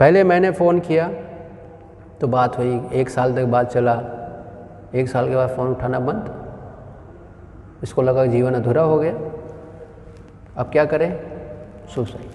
पहले 0.00 0.24
मैंने 0.24 0.50
फ़ोन 0.50 0.80
किया 0.80 1.08
तो 2.20 2.28
बात 2.28 2.58
हुई 2.58 2.80
एक 2.92 3.08
साल 3.08 3.34
तक 3.34 3.44
बात 3.44 3.72
चला. 3.72 3.94
एक 4.94 5.08
साल 5.08 5.28
के 5.28 5.34
बाद 5.36 5.48
फ़ोन 5.48 5.68
उठाना 5.68 5.98
बंद. 6.00 6.32
इसको 7.82 8.02
लगा 8.02 8.26
जीवन 8.26 8.54
अधूरा 8.54 8.82
हो 8.82 8.98
गया. 8.98 9.12
अब 10.56 10.70
क्या 10.72 10.84
करें? 10.84 11.10
सुसाइड 11.94 12.34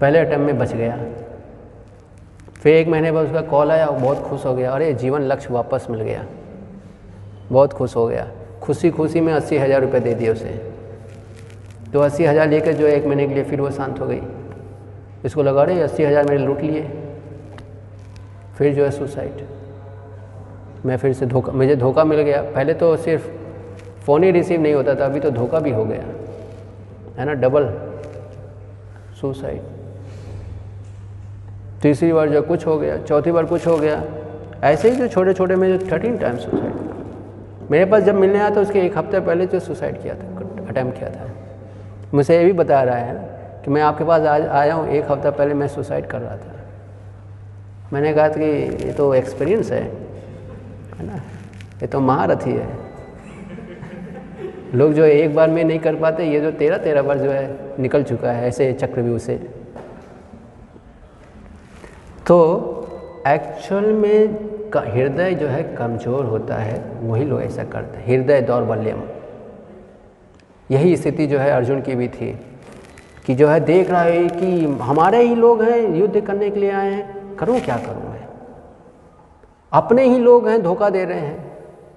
पहले 0.00 0.18
अटैम्प 0.18 0.46
में 0.46 0.58
बच 0.58 0.72
गया। 0.72 0.96
फिर 2.54 2.74
एक 2.74 2.88
महीने 2.88 3.12
बाद 3.12 3.26
उसका 3.26 3.40
कॉल 3.40 3.70
आया, 3.70 3.86
वो 3.86 3.98
बहुत 4.00 4.18
खुश 4.18 4.44
हो 4.46 4.54
गया। 4.54 4.70
अरे, 4.70 4.92
जीवन 4.94 5.22
लक्ष्य 5.22 5.52
वापस 5.54 5.86
मिल 5.90 6.00
गया। 6.00 6.24
बहुत 7.52 7.72
खुश 7.72 7.96
हो 7.96 8.06
गया। 8.06 8.26
खुशी 8.62 8.90
खुशी 8.90 9.20
में 9.20 9.32
अस्सी 9.32 9.58
हज़ार 9.58 9.80
रुपये 9.80 10.00
दे 10.00 10.14
दिए 10.14 10.28
उसे। 10.28 10.50
तो 11.92 12.00
अस्सी 12.00 12.24
हज़ार 12.24 12.48
लेकर 12.48 12.72
जो 12.72 12.86
एक 12.86 13.06
महीने 13.06 13.26
के 13.28 13.34
लिए 13.34 13.44
फिर 13.44 13.60
वो 13.60 13.70
शांत 13.70 14.00
हो 14.00 14.06
गई। 14.06 14.20
इसको 15.24 15.42
लगा 15.42 15.64
रहे 15.64 15.80
अस्सी 15.80 16.04
हज़ार 16.04 16.24
मेरे 16.24 16.38
लूट 16.38 16.60
लिए। 16.60 16.82
फिर 18.58 18.74
जो 18.74 18.84
है 18.84 18.90
सुसाइड 18.90 19.46
मैं 20.86 20.96
फिर 20.96 21.12
से 21.12 21.26
धोखा, 21.26 21.52
मुझे 21.52 21.76
धोखा 21.76 22.04
मिल 22.04 22.20
गया। 22.20 22.42
पहले 22.44 22.74
तो 22.74 22.96
सिर्फ़ 22.96 23.28
फ़ोन 24.06 24.24
ही 24.24 24.30
रिसीव 24.30 24.60
नहीं 24.60 24.74
होता 24.74 24.94
था, 24.94 25.04
अभी 25.04 25.20
तो 25.20 25.30
धोखा 25.30 25.60
भी 25.60 25.70
हो 25.70 25.84
गया। 25.84 26.04
है 27.18 27.24
ना? 27.26 27.32
डबल 27.34 27.68
सुसाइड 29.20 29.75
तीसरी 31.82 32.12
बार 32.12 32.28
जो 32.28 32.42
कुछ 32.42 32.66
हो 32.66 32.78
गया, 32.78 32.96
चौथी 32.98 33.32
बार 33.32 33.44
कुछ 33.44 33.66
हो 33.66 33.76
गया, 33.78 34.02
ऐसे 34.64 34.90
ही 34.90 34.96
जो 34.96 35.08
छोटे 35.08 35.32
छोटे 35.34 35.56
में 35.56 35.68
जो 35.68 35.86
थर्टीन 35.86 36.16
टाइम्स 36.18 36.44
सुसाइड 36.44 37.70
मेरे 37.70 37.84
पास 37.84 38.02
जब 38.02 38.14
मिलने 38.14 38.38
आया 38.38 38.50
तो 38.50 38.60
उसके 38.60 38.80
एक 38.80 38.96
हफ़्ते 38.98 39.20
पहले 39.20 39.46
जो 39.46 39.60
सुसाइड 39.60 40.02
किया 40.02 40.14
था 40.14 40.66
अटैम्प्ट 40.68 40.98
किया 40.98 41.10
था। 41.10 41.28
मुझे 42.14 42.36
ये 42.38 42.44
भी 42.44 42.52
बता 42.52 42.82
रहा 42.82 42.96
है 42.96 43.14
कि 43.64 43.70
मैं 43.70 43.82
आपके 43.82 44.04
पास 44.04 44.22
आज 44.22 44.46
आया 44.46 44.74
हूँ, 44.74 44.88
एक 44.88 45.10
हफ़्ता 45.10 45.30
पहले 45.30 45.54
मैं 45.54 45.68
सुसाइड 45.68 46.06
कर 46.06 46.20
रहा 46.20 46.36
था। 46.36 46.54
मैंने 47.92 48.12
कहा 48.14 48.28
था 48.28 48.34
कि 48.34 48.86
ये 48.86 48.92
तो 48.92 49.14
एक्सपीरियंस 49.14 49.70
है 49.72 49.82
है 49.82 51.06
ना? 51.06 51.16
ये 51.82 51.86
तो 51.86 52.00
महारथी 52.00 52.50
है। 52.50 52.68
लोग 54.74 54.92
जो 54.92 55.04
एक 55.04 55.34
बार 55.34 55.50
में 55.50 55.62
नहीं 55.64 55.78
कर 55.78 55.94
पाते, 55.96 56.24
ये 56.24 56.40
जो 56.40 56.50
तेरह 56.52 56.78
तेरह 56.78 57.02
बार 57.02 57.18
जो 57.18 57.30
है 57.30 57.74
निकल 57.78 58.02
चुका 58.02 58.32
है, 58.32 58.48
ऐसे 58.48 58.72
चक्रव्यूह 58.72 59.18
से। 59.18 59.38
तो 62.26 62.38
एक्चुअल 63.26 63.84
में 63.84 64.46
हृदय 64.76 65.34
जो 65.34 65.46
है 65.46 65.62
कमज़ोर 65.62 66.24
होता 66.24 66.54
है, 66.54 66.92
वही 67.02 67.24
लोग 67.24 67.42
ऐसा 67.42 67.64
करते 67.64 67.98
हैं। 67.98 68.06
हृदय 68.06 68.40
दौर्बल्यम। 68.40 69.02
यही 70.70 70.96
स्थिति 70.96 71.26
जो 71.26 71.38
है 71.38 71.50
अर्जुन 71.50 71.80
की 71.80 71.94
भी 71.94 72.08
थी 72.08 72.40
कि 73.26 73.34
जो 73.34 73.48
है 73.48 73.60
देख 73.60 73.90
रहा 73.90 74.02
है 74.02 74.28
कि 74.28 74.64
हमारे 74.64 75.22
ही 75.22 75.34
लोग 75.34 75.62
हैं, 75.62 75.94
युद्ध 75.94 76.20
करने 76.20 76.50
के 76.50 76.60
लिए 76.60 76.70
आए 76.70 76.92
हैं। 76.92 77.36
करूँ 77.36 77.60
क्या 77.60 77.76
करूँ 77.76 78.10
मैं? 78.10 78.28
अपने 79.72 80.04
ही 80.04 80.18
लोग 80.18 80.48
हैं, 80.48 80.62
धोखा 80.62 80.90
दे 80.90 81.04
रहे 81.04 81.20
हैं। 81.20 81.56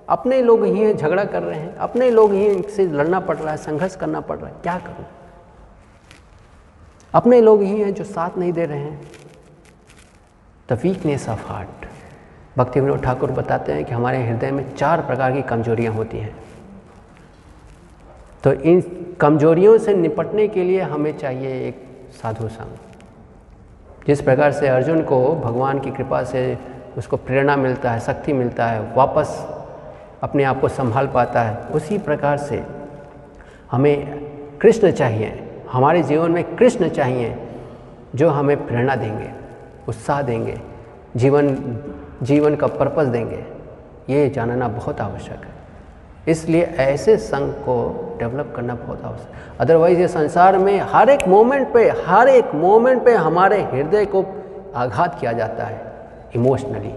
अपने 0.10 0.42
लोग 0.42 0.66
ही 0.66 0.80
हैं, 0.80 0.98
झगड़ा 0.98 1.24
कर 1.24 1.44
रहे 1.44 1.60
हैं। 1.60 1.76
अपने 1.76 2.10
लोग 2.12 2.34
ही 2.34 2.46
इनसे 2.46 2.86
लड़ना 2.86 3.20
पड़ 3.20 3.38
रहा 3.38 3.52
है, 3.52 3.58
संघर्ष 3.58 3.96
करना 3.96 4.20
पड़ 4.20 4.38
रहा 4.38 4.48
है। 4.48 4.56
क्या 4.64 4.78
करूँ? 4.78 5.06
अपने 7.14 7.42
लोग 7.42 7.64
ही 7.64 7.82
हैं 7.82 7.94
जो 7.94 8.04
साथ 8.04 8.38
नहीं 8.38 8.54
दे 8.54 8.66
रहे 8.66 8.80
हैं। 8.80 9.02
The 10.70 10.80
weakness 10.84 11.30
of 11.30 11.48
heart. 11.48 11.86
Bhakti 12.58 12.80
Vinod 12.80 13.04
Thakur 13.04 13.32
बताते 13.32 13.74
हैं 13.74 13.86
कि 13.86 13.94
हमारे 13.94 14.28
हृदय 14.28 14.52
में 14.52 14.76
चार 14.76 15.02
प्रकार 15.02 15.32
की 15.32 15.42
कमजोरियाँ 15.42 15.94
होती 15.94 16.18
हैं। 16.18 16.36
तो 18.44 18.54
इन 18.54 18.82
कमजोरियों 19.22 19.78
से 19.78 19.94
निपटने 19.94 20.48
के 20.48 20.64
लिए 20.64 20.82
हमें 20.82 21.18
चाहिए 21.18 21.68
एक 21.68 21.84
साधु 22.22 22.48
संग। 22.48 22.78
जिस 24.08 24.22
प्रकार 24.22 24.52
से 24.52 24.68
अर्जुन 24.68 25.02
को 25.04 25.36
भगवान 25.36 25.80
की 25.80 25.92
कृपा 25.92 26.24
से 26.24 26.58
उसको 26.98 27.18
प्रेरणा 27.18 27.56
मिलता 27.56 27.92
है, 27.92 28.00
शक्ति 28.00 28.34
मिलता 28.34 28.68
है, 28.68 28.94
वापस 28.96 29.48
अपने 30.24 30.44
आप 30.44 30.62
को 30.62 30.68
संभाल 30.68 31.08
पाता 31.08 31.42
है, 31.42 31.58
उसी 31.58 31.98
प्रकार 31.98 32.38
से 32.38 32.64
हमें 33.72 34.20
कृष्ण 34.58 34.92
चाहिए, 34.92 35.50
हमारे 35.72 36.04
जीवन 36.04 36.32
में 36.32 36.56
कृष्ण 36.56 36.90
चाहिए, 36.90 37.38
जो 38.16 38.30
हमें 38.30 38.68
प्रेरणा 38.68 38.96
देंगे। 38.96 39.39
उत्साह 39.90 40.22
देंगे, 40.22 40.60
जीवन 41.16 41.56
जीवन 42.24 42.56
का 42.56 42.68
पर्पस 42.68 43.08
देंगे। 43.08 43.46
ये 44.10 44.30
जानना 44.30 44.68
बहुत 44.68 45.02
आवश्यक 45.02 45.44
है। 45.44 45.58
इसलिए 46.28 46.64
ऐसे 46.80 47.18
संघ 47.18 47.52
को 47.66 47.76
डेवलप 48.20 48.54
करना 48.56 48.76
बहुत 48.76 49.04
आवश्यक 49.04 49.60
अदरवाइज़ 49.62 50.00
ये 50.00 50.08
संसार 50.08 50.58
में 50.58 50.80
हर 50.84 51.10
एक 51.10 51.28
मोमेंट 51.28 51.72
पे, 51.74 51.90
हर 52.08 52.30
एक 52.30 52.54
मोमेंट 52.56 53.04
पे 53.06 53.14
हमारे 53.14 53.62
हृदय 53.64 54.06
को 54.06 54.26
आघात 54.76 55.20
किया 55.20 55.32
जाता 55.34 55.66
है 55.66 55.82
इमोशनली 56.36 56.94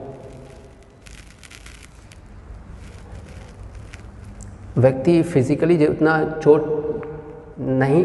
व्यक्ति 4.78 5.22
फिजिकली 5.22 5.76
जितना 5.76 6.18
चोट 6.42 6.62
नहीं 7.58 8.04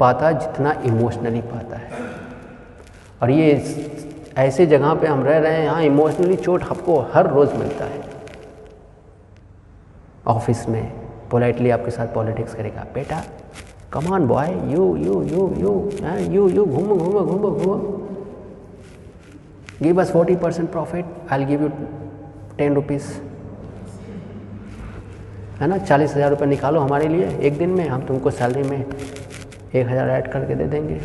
पाता, 0.00 0.30
जितना 0.32 0.72
इमोशनली 0.84 1.40
पाता 1.40 1.76
है। 1.76 2.07
और 3.20 3.30
ये 3.30 3.52
ऐसे 4.38 4.66
जगह 4.66 4.94
पे 4.94 5.06
हम 5.06 5.22
रह 5.24 5.38
रहे 5.38 5.52
हैं, 5.52 5.64
यहाँ 5.64 5.82
इमोशनली 5.82 6.36
चोट 6.36 6.62
आपको 6.64 6.98
हर 7.12 7.30
रोज़ 7.30 7.54
मिलता 7.54 7.84
है। 7.84 8.00
ऑफ़िस 10.26 10.68
में 10.68 10.90
पोलाइटली 11.30 11.70
आपके 11.70 11.90
साथ 11.90 12.14
पॉलिटिक्स 12.14 12.54
करेगा, 12.54 12.86
बेटा 12.94 13.22
come on 13.92 14.26
boy 14.26 14.48
you 14.72 14.84
you 14.96 15.22
you 15.24 15.48
you 15.58 15.90
you 16.30 16.48
you 16.48 16.64
घूमो 16.64 16.96
घूमो 16.96 17.20
घूमो 17.20 17.50
घूमो। 17.50 17.76
Give 19.82 20.00
us 20.00 20.10
forty 20.12 20.36
percent 20.36 20.70
profit 20.70 21.32
I 21.32 21.44
give 21.44 21.62
you 21.62 21.68
ten 22.58 22.74
rupees 22.74 23.12
है 25.60 25.66
ना? 25.68 25.78
चालीस 25.78 26.14
हज़ार 26.14 26.30
रुपये 26.30 26.48
निकालो 26.48 26.80
हमारे 26.80 27.08
लिए, 27.08 27.28
एक 27.38 27.58
दिन 27.58 27.70
में 27.70 27.88
हम 27.88 28.06
तुमको 28.06 28.30
सैलरी 28.30 28.62
में 28.62 28.78
एक 28.78 29.86
हज़ार 29.86 30.08
ऐड 30.10 30.30
करके 30.32 30.54
दे 30.54 30.64
देंगे। 30.66 31.00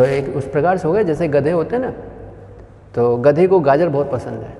तो 0.00 0.04
एक 0.06 0.28
उस 0.36 0.46
प्रकार 0.48 0.78
से 0.78 0.86
हो 0.88 0.92
गया, 0.94 1.02
जैसे 1.02 1.26
गधे 1.28 1.50
होते 1.50 1.76
हैं 1.76 1.82
ना 1.82 1.90
तो 2.94 3.16
गधे 3.16 3.46
को 3.46 3.58
गाजर 3.60 3.88
बहुत 3.88 4.10
पसंद 4.10 4.42
है। 4.42 4.56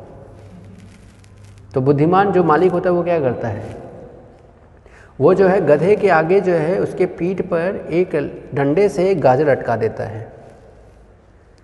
तो 1.74 1.80
बुद्धिमान 1.80 2.32
जो 2.32 2.42
मालिक 2.44 2.72
होता 2.72 2.90
है, 2.90 2.94
वो 2.96 3.02
क्या 3.02 3.18
करता 3.20 3.48
है? 3.48 3.76
वो 5.20 5.32
जो 5.34 5.48
है, 5.48 5.60
गधे 5.66 5.96
के 5.96 6.08
आगे 6.08 6.40
जो 6.40 6.52
है, 6.52 6.78
उसके 6.80 7.06
पीठ 7.06 7.42
पर 7.42 7.88
एक 7.92 8.16
डंडे 8.54 8.88
से 8.88 9.10
एक 9.10 9.20
गाजर 9.20 9.48
अटका 9.48 9.76
देता 9.76 10.04
है। 10.04 10.32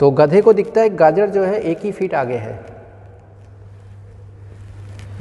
तो 0.00 0.10
गधे 0.10 0.40
को 0.40 0.52
दिखता 0.52 0.80
है, 0.80 0.96
गाजर 0.96 1.30
जो 1.30 1.44
है, 1.44 1.60
एक 1.60 1.84
ही 1.84 1.92
फीट 1.92 2.14
आगे 2.14 2.36
है। 2.36 2.58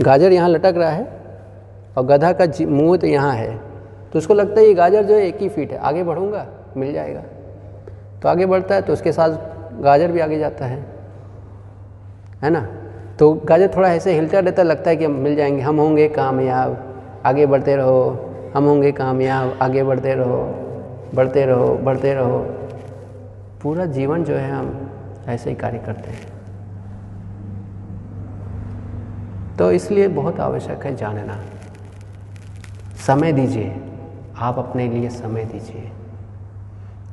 गाजर 0.01 0.31
यहाँ 0.31 0.49
लटक 0.49 0.73
रहा 0.77 0.89
है, 0.89 1.07
और 1.97 2.05
गधा 2.05 2.33
का 2.33 2.51
मुँह 2.61 2.97
तो 2.97 3.07
यहाँ 3.07 3.33
है। 3.33 3.55
तो 4.13 4.19
उसको 4.19 4.33
लगता 4.33 4.59
है, 4.61 4.67
ये 4.67 4.73
गाजर 4.73 5.03
जो 5.03 5.15
है, 5.15 5.21
एक 5.21 5.41
ही 5.41 5.49
फीट 5.49 5.71
है। 5.71 5.77
आगे 5.77 6.03
बढ़ूँगा, 6.03 6.47
मिल 6.77 6.93
जाएगा। 6.93 7.23
तो 8.25 8.29
आगे 8.29 8.45
बढ़ता 8.45 8.75
है 8.75 8.81
तो 8.81 8.93
उसके 8.93 9.11
साथ 9.11 9.29
गाजर 9.81 10.11
भी 10.11 10.19
आगे 10.19 10.39
जाता 10.39 10.65
है। 10.65 10.85
है 12.43 12.49
ना? 12.49 12.67
तो 13.19 13.33
गाजर 13.33 13.71
थोड़ा 13.75 13.89
ऐसे 13.89 14.13
हिलता 14.13 14.39
रहता, 14.39 14.63
लगता 14.63 14.89
है 14.89 14.95
कि 14.95 15.05
हम 15.05 15.11
मिल 15.11 15.35
जाएँगे। 15.35 15.61
हम 15.61 15.77
होंगे 15.79 16.07
कामयाब, 16.07 17.01
आगे 17.25 17.45
बढ़ते 17.45 17.75
रहो। 17.75 18.31
हम 18.55 18.63
होंगे 18.63 18.91
कामयाब, 18.91 19.59
आगे 19.61 19.83
बढ़ते 19.83 20.15
रहो 20.15 20.43
बढ़ते 21.15 21.45
रहो 21.45 21.75
बढ़ते 21.75 22.13
रहो। 22.13 22.37
पूरा 23.61 23.85
जीवन 23.85 24.23
जो 24.23 24.35
है, 24.35 24.51
हम 24.51 24.91
ऐसे 25.27 25.49
ही 25.49 25.55
कार्य 25.55 25.77
करते 25.77 26.11
हैं। 26.11 26.27
तो 29.57 29.71
इसलिए 29.71 30.07
बहुत 30.07 30.39
आवश्यक 30.39 30.85
है 30.85 30.95
जानना। 30.95 31.41
समय 33.07 33.31
दीजिए। 33.31 33.75
आप 34.37 34.59
अपने 34.59 34.87
लिए 34.87 35.09
समय 35.09 35.45
दीजिए। 35.45 35.91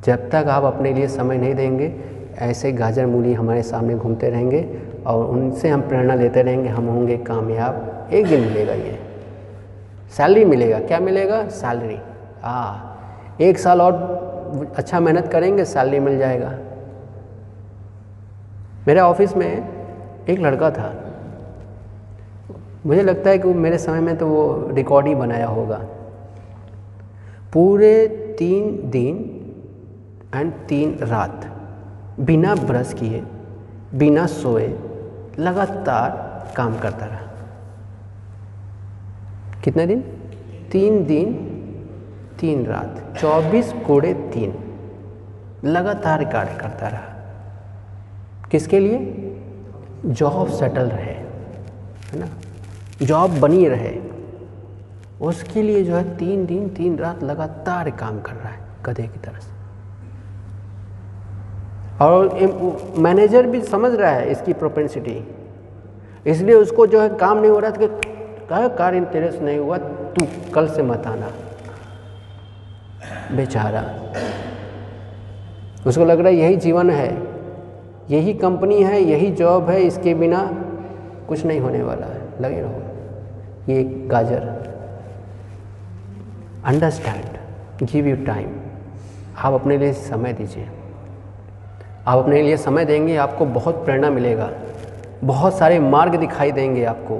जब 0.04 0.30
तक 0.30 0.34
आप 0.34 0.62
अपने 0.64 0.92
लिए 0.92 1.08
समय 1.08 1.36
नहीं 1.36 1.54
देंगे, 1.54 2.00
ऐसे 2.38 2.72
गाजर 2.72 3.06
मूली 3.06 3.32
हमारे 3.32 3.62
सामने 3.62 3.94
घूमते 3.94 4.30
रहेंगे 4.30 4.78
और 5.06 5.26
उनसे 5.26 5.68
हम 5.68 5.80
प्रेरणा 5.80 6.14
लेते 6.14 6.42
रहेंगे, 6.42 6.68
हम 6.68 6.86
होंगे 6.86 7.16
कामयाब। 7.16 8.08
एक 8.12 8.26
दिन 8.26 8.40
मिलेगा 8.40 8.72
ये। 8.72 8.98
सैलरी 10.16 10.44
मिलेगा। 10.44 10.78
क्या 10.78 11.00
मिलेगा? 11.00 11.48
सैलरी। 11.48 11.98
हाँ। 12.42 12.88
एक 13.40 13.58
साल 13.58 13.82
और 13.82 14.22
अच्छा 14.76 15.00
मेहनत 15.00 15.28
करेंगे, 15.28 15.64
सैलरी 15.64 16.00
मिल 16.00 16.18
जाएगा। 16.18 16.58
मेरे 18.88 19.00
ऑफ़िस 19.00 19.36
में 19.36 19.68
एक 20.30 20.38
लड़का 20.38 20.70
था। 20.70 21.04
मुझे 22.86 23.02
लगता 23.02 23.30
है 23.30 23.38
कि 23.38 23.48
मेरे 23.48 23.78
समय 23.78 24.00
में 24.00 24.16
तो 24.16 24.26
वो 24.26 24.68
रिकॉर्ड 24.72 25.06
ही 25.06 25.14
बनाया 25.14 25.46
होगा। 25.46 25.80
पूरे 27.52 28.08
तीन 28.38 28.90
दिन 28.90 29.38
एंड 30.34 30.52
तीन 30.52 30.98
रात। 30.98 31.46
बिना 32.20 32.54
ब्रश 32.54 32.94
किए, 32.94 33.24
बिना 33.94 34.26
सोए, 34.26 34.68
लगातार 35.38 36.32
काम 36.56 36.78
करता 36.78 37.06
रहा। 37.06 37.18
कितने 39.64 39.86
दिन? 39.86 40.00
तीन 40.72 41.06
दिन, 41.06 41.34
तीन 42.40 42.66
रात। 42.66 43.18
चौबीस 43.20 43.72
कोड़े 43.72 44.14
तीन। 44.14 44.58
लगातार 45.64 46.24
कार्य 46.24 46.54
करता 46.54 46.88
रहा। 46.88 47.02
किसके 48.50 48.80
लिए? 48.80 48.98
जॉब 50.06 50.48
सेटल 50.48 50.88
रहे, 50.88 51.14
है 51.14 52.18
ना? 52.18 52.26
जॉब 53.02 53.40
बनी 53.40 53.68
रहे। 53.68 54.00
उसके 55.20 55.62
लिए 55.62 55.84
जो 55.84 55.96
है 55.96 56.16
तीन 56.16 56.46
दिन, 56.46 56.68
तीन 56.68 56.98
रात 56.98 57.22
लगातार 57.22 57.90
काम 57.90 58.20
कर 58.20 58.32
रहा 58.32 58.48
है 58.48 58.60
गधे 58.86 59.02
की 59.02 59.18
तरह 59.18 59.38
से। 59.38 59.51
और 62.02 62.94
मैनेजर 62.98 63.46
भी 63.46 63.60
समझ 63.60 63.92
रहा 63.94 64.10
है 64.10 64.30
इसकी 64.30 64.52
प्रोपेंसिटी 64.52 65.22
इसलिए 66.26 66.54
उसको 66.54 66.86
जो 66.86 67.00
है 67.00 67.08
काम 67.16 67.38
नहीं 67.38 67.50
हो 67.50 67.58
रहा 67.58 67.70
था 67.70 67.76
कि 67.76 68.10
कहा 68.48 68.68
कार 68.68 68.94
इंटरेस्ट 68.94 69.42
नहीं 69.42 69.58
हुआ, 69.58 69.76
तू 69.78 70.26
कल 70.54 70.68
से 70.68 70.82
मत 70.82 71.06
आना। 71.06 71.30
बेचारा। 73.36 73.82
उसको 75.86 76.04
लग 76.04 76.18
रहा 76.18 76.28
है 76.28 76.34
यही 76.34 76.56
जीवन 76.56 76.90
है, 76.90 77.08
यही 78.10 78.34
कंपनी 78.34 78.82
है, 78.82 79.00
यही 79.00 79.30
जॉब 79.32 79.70
है, 79.70 79.80
इसके 79.80 80.14
बिना 80.14 80.42
कुछ 81.28 81.44
नहीं 81.46 81.60
होने 81.60 81.82
वाला 81.82 82.06
है। 82.06 82.20
लगे 82.40 82.60
रहो, 82.60 83.72
ये 83.72 83.82
गाजर। 84.08 84.42
अंडरस्टैंड 86.66 87.86
गिव 87.86 88.06
यू 88.06 88.16
टाइम 88.26 88.50
आप 89.38 89.52
अपने 89.52 89.78
लिए 89.78 89.92
समय 89.92 90.32
दीजिए। 90.32 90.68
आप 92.06 92.18
अपने 92.18 92.42
लिए 92.42 92.56
समय 92.56 92.84
देंगे, 92.84 93.16
आपको 93.16 93.44
बहुत 93.46 93.84
प्रेरणा 93.84 94.10
मिलेगा। 94.10 94.50
बहुत 95.24 95.58
सारे 95.58 95.78
मार्ग 95.78 96.14
दिखाई 96.16 96.52
देंगे 96.52 96.84
आपको 96.84 97.18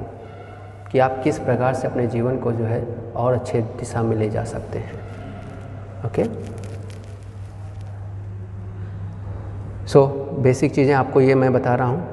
कि 0.91 0.99
आप 0.99 1.21
किस 1.23 1.39
प्रकार 1.39 1.73
से 1.73 1.87
अपने 1.87 2.07
जीवन 2.07 2.37
को 2.37 2.51
जो 2.51 2.65
है 2.65 2.81
और 3.15 3.33
अच्छे 3.33 3.61
दिशा 3.61 4.01
में 4.03 4.15
ले 4.17 4.29
जा 4.29 4.43
सकते 4.43 4.79
हैं। 4.79 5.01
ओके 6.05 6.23
सो 9.87 10.05
बेसिक 10.39 10.73
चीज़ें 10.75 10.93
आपको 10.95 11.21
ये 11.21 11.35
मैं 11.35 11.53
बता 11.53 11.75
रहा 11.75 11.87
हूँ। 11.87 12.07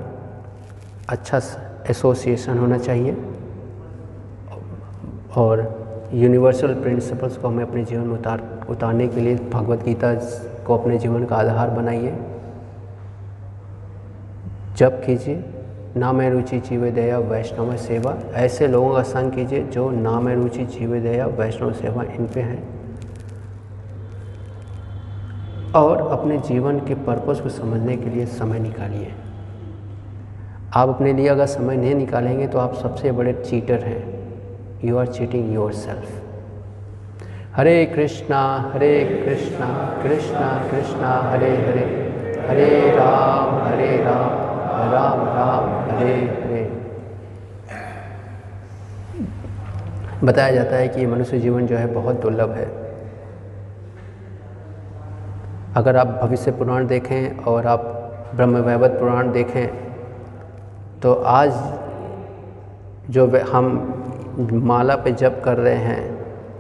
अच्छा 1.09 1.41
एसोसिएशन 1.91 2.59
होना 2.59 2.79
चाहिए। 2.79 3.17
और 5.37 6.09
यूनिवर्सल 6.15 6.75
प्रिंसिपल्स 6.75 7.37
को 7.37 7.49
हमें 7.49 7.65
अपने 7.65 7.85
जीवन 7.85 8.07
में 8.07 8.15
उतार, 8.15 8.43
उतारने 8.71 9.09
के 9.09 9.21
लिए 9.21 9.37
भगवत 9.53 9.83
गीता 9.85 10.15
को 10.67 10.77
अपने 10.79 10.99
जीवन 10.99 11.25
का 11.25 11.37
आधार 11.37 11.71
बनाइए। 11.71 12.17
जब 14.81 15.05
कीजिए 15.05 15.44
नाम 15.97 16.20
रुचि 16.20 16.61
जीव 16.61 16.90
दया, 16.90 17.19
वैष्णव 17.19 17.77
सेवा। 17.77 18.16
ऐसे 18.35 18.66
लोगों 18.69 18.94
का 18.94 19.02
संग 19.02 19.32
कीजिए 19.32 19.62
जो 19.62 19.90
नाम 19.90 20.28
रुचि 20.28 20.65
जीव 20.65 20.94
दया, 20.94 21.27
वैष्णव 21.27 21.73
सेवा 21.73 22.02
इन 22.02 22.27
पे 22.27 22.40
हैं। 22.40 22.62
और 25.73 26.09
अपने 26.09 26.39
जीवन 26.39 26.78
के 26.78 26.94
पर्पस 26.94 27.40
को 27.40 27.48
समझने 27.48 27.97
के 27.97 28.11
लिए 28.11 28.27
समय 28.27 28.59
निकालिए। 28.59 29.12
आप 30.74 30.89
अपने 30.89 31.12
लिए 31.12 31.28
अगर 31.28 31.47
समय 31.47 31.77
नहीं 31.77 31.94
निकालेंगे 31.94 32.47
तो 32.47 32.59
आप 32.59 32.74
सबसे 32.74 33.12
बड़े 33.12 33.32
चीटर 33.32 33.78
हैं। 33.78 34.05
You 34.85 34.97
are 34.97 35.07
cheating 35.07 35.55
your 35.55 35.73
self 35.73 36.23
Hare 37.57 37.86
Krishna 37.86 38.73
Hare 38.74 39.24
Krishna 39.27 39.66
Krishna 40.02 40.70
Krishna, 40.70 41.20
Hare 41.31 41.51
Hare. 41.51 42.07
Hare 42.48 42.90
Ram 42.90 43.69
Hare 43.69 43.97
Ram. 43.97 44.49
Ram 44.86 45.24
Ram 45.28 45.65
Hare 45.90 46.15
Hare. 46.35 46.65
बताया 50.24 50.51
जाता 50.52 50.77
है 50.77 50.89
कि 50.89 51.07
मनुष्य 51.07 51.39
जीवन 51.39 51.66
जो 51.66 51.77
है 51.77 51.86
बहुत 51.94 52.20
दुर्लभ 52.23 52.51
है। 52.51 52.65
अगर 55.77 55.97
आप 55.97 56.07
भविष्य 56.23 56.51
पुराण 56.52 56.86
देखें 56.86 57.44
और 57.44 57.66
आप 57.66 57.82
ब्रह्म 58.35 58.57
वैवत 58.62 58.97
पुराण 59.01 59.31
देखें 59.32 59.66
तो 61.01 61.12
आज 61.12 61.52
जो 63.11 63.27
हम 63.52 63.66
माला 64.65 64.97
पे 64.97 65.12
जप 65.12 65.40
कर 65.44 65.57
रहे 65.59 65.77
हैं, 65.77 66.02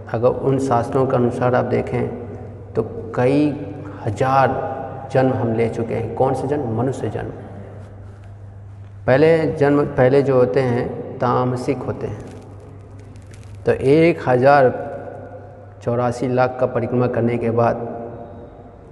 अगर 0.08 0.28
उन 0.28 0.58
शास्त्रों 0.60 1.06
के 1.06 1.16
अनुसार 1.16 1.54
आप 1.54 1.64
देखें 1.66 2.72
तो 2.74 2.82
कई 3.16 3.46
हज़ार 4.06 4.48
जन्म 5.12 5.32
हम 5.32 5.52
ले 5.54 5.68
चुके 5.68 5.94
हैं। 5.94 6.14
कौन 6.14 6.34
से 6.34 6.48
जन्म? 6.48 6.76
मनुष्य 6.78 7.08
जन्म। 7.08 7.32
पहले 9.06 9.46
जन्म, 9.52 9.84
पहले 9.84 10.22
जो 10.22 10.34
होते 10.34 10.60
हैं, 10.60 11.18
तामसिक 11.18 11.78
होते 11.78 12.06
हैं। 12.06 12.24
तो 13.66 13.72
एक 13.72 14.28
हज़ार 14.28 14.88
चौरासी 15.82 16.28
लाख 16.28 16.56
का 16.60 16.66
परिक्रमा 16.66 17.06
करने 17.06 17.38
के 17.38 17.50
बाद 17.50 17.76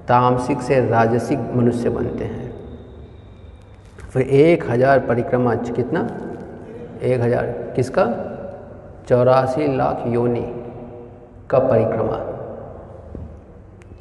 तामसिक 0.08 0.62
से 0.62 0.88
राजसिक 0.88 1.38
मनुष्य 1.38 1.90
बनते 1.90 2.24
हैं। 2.24 2.52
फिर 4.12 4.22
एक 4.22 4.70
हज़ार 4.70 4.98
परिक्रमा, 5.00 5.54
कितना? 5.54 6.00
एक 7.02 7.20
हज़ार, 7.20 7.46
किसका? 7.76 8.04
चौरासी 9.08 9.76
लाख 9.76 10.02
योनि 10.06 10.46
का 11.50 11.58
परिक्रमा। 11.58 12.18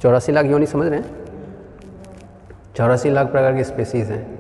चौरासी 0.02 0.32
लाख 0.32 0.46
योनि 0.46 0.66
समझ 0.66 0.88
रहे 0.88 1.00
हैं? 1.00 1.16
चौरासी 2.76 3.10
लाख 3.10 3.32
प्रकार 3.32 3.56
की 3.56 3.64
स्पेसीज़ 3.64 4.12
हैं। 4.12 4.37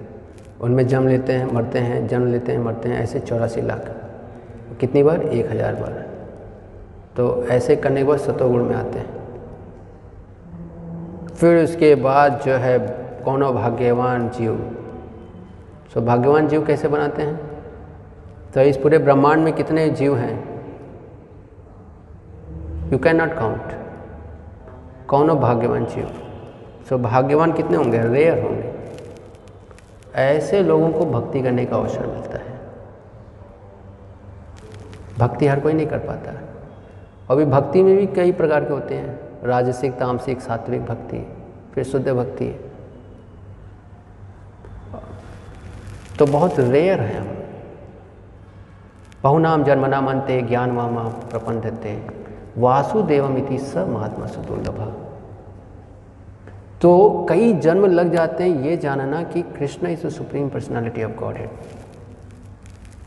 उनमें 0.62 0.88
जन्म 0.88 1.08
लेते 1.08 1.34
हैं, 1.34 1.54
मरते 1.54 1.80
हैं, 1.80 2.08
जन्म 2.08 2.26
लेते 2.26 2.52
हैं, 2.52 2.60
मरते 2.60 2.90
हैं, 2.90 3.04
ऐसे 3.04 3.20
चौरासी 3.20 3.62
लाख। 3.62 3.92
कितनी 4.80 5.04
बार? 5.04 5.22
एक 5.22 5.52
हज़ार 5.52 5.76
बार। 5.76 6.06
तो 7.18 7.46
ऐसे 7.46 7.76
करने 7.76 8.02
के 8.02 8.04
बाद 8.04 8.18
सतोगुण 8.18 8.64
में 8.64 8.76
आते 8.76 9.00
हैं। 9.00 9.18
फिर 11.36 11.64
उसके 11.64 11.96
बाद 11.96 12.42
जो 12.46 12.54
है, 12.54 12.80
कौनो 13.26 13.54
भाग्यवान 13.54 14.30
जीव। 14.30 14.74
सो 15.94 16.02
भाग्यवान 16.02 16.48
जीव 16.48 16.66
कैसे 16.66 16.88
बनाते 16.88 17.22
हैं? 17.22 17.40
तो 18.54 18.62
इस 18.62 18.78
पूरे 18.78 18.98
ब्रह्मांड 18.98 19.44
में 19.44 19.54
कितने 19.54 19.90
जीव 19.90 20.18
हैं? 20.18 20.58
यू 22.92 22.98
कैन 22.98 23.16
नॉट 23.16 23.34
काउंट 23.34 23.62
कौन 25.08 25.28
भाग्यवान 25.28 25.86
जीव। 25.86 26.10
सो 26.90 26.98
भाग्यवान 26.98 27.52
कितने 27.52 27.78
होंगे? 27.78 28.00
रेयर 28.00 28.44
होंगे। 28.44 28.67
ऐसे 30.18 30.64
लोगों 30.64 30.92
को 30.92 31.06
भक्ति 31.06 31.42
करने 31.42 31.66
का 31.66 31.76
अवसर 31.76 32.08
मिलता 32.08 32.38
है। 32.38 32.60
भक्ति 35.20 35.48
हर 35.48 35.60
कोई 35.60 35.74
नहीं 35.74 35.88
कर 35.88 36.00
पाता। 36.00 36.32
अभी 37.34 37.46
भक्ति 37.46 37.84
में 37.84 37.98
भी 37.98 38.08
कई 38.08 38.32
प्रकार 38.32 38.66
के 38.66 38.74
होते 38.74 38.96
हैं। 38.96 39.20
राजसिक, 39.44 39.94
तामसिक, 39.94 40.42
सात्विक 40.42 40.86
भक्ति, 40.86 41.38
फिर 41.74 41.84
शुद्ध 41.84 42.10
भक्ति। 42.10 42.72
तो 46.20 46.26
बहुत 46.26 46.60
रेयर 46.60 47.02
है 47.02 47.20
हम। 47.22 47.38
बहुनाम 49.24 49.64
जन्मना 49.64 50.02
मनते 50.02 50.42
ज्ञान 50.42 50.72
वामा 50.72 51.04
प्रपंचते 51.04 52.08
वासुदेवम 52.58 53.38
इति 53.38 53.58
स 53.58 53.78
महात्मा 53.78 54.26
सुदुर्लभ। 54.26 55.07
तो 56.82 57.26
कई 57.30 57.54
जन्म 57.54 57.86
लग 57.86 58.12
जाते 58.14 58.44
हैं, 58.44 58.64
ये 58.64 58.78
जानना 58.78 59.22
कि 59.24 59.42
Krishna 59.42 59.90
is 59.90 60.06
the 60.08 60.10
supreme 60.10 60.50
personality 60.50 61.04
of 61.04 61.12
Godhead 61.38 61.50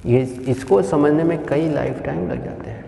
ये 0.07 0.21
इसको 0.49 0.81
समझने 0.83 1.25
में 1.25 1.45
कई 1.47 1.69
लाइफ 1.69 2.03
टाइम 2.05 2.31
लग 2.31 2.45
जाते 2.45 2.71
हैं। 2.71 2.85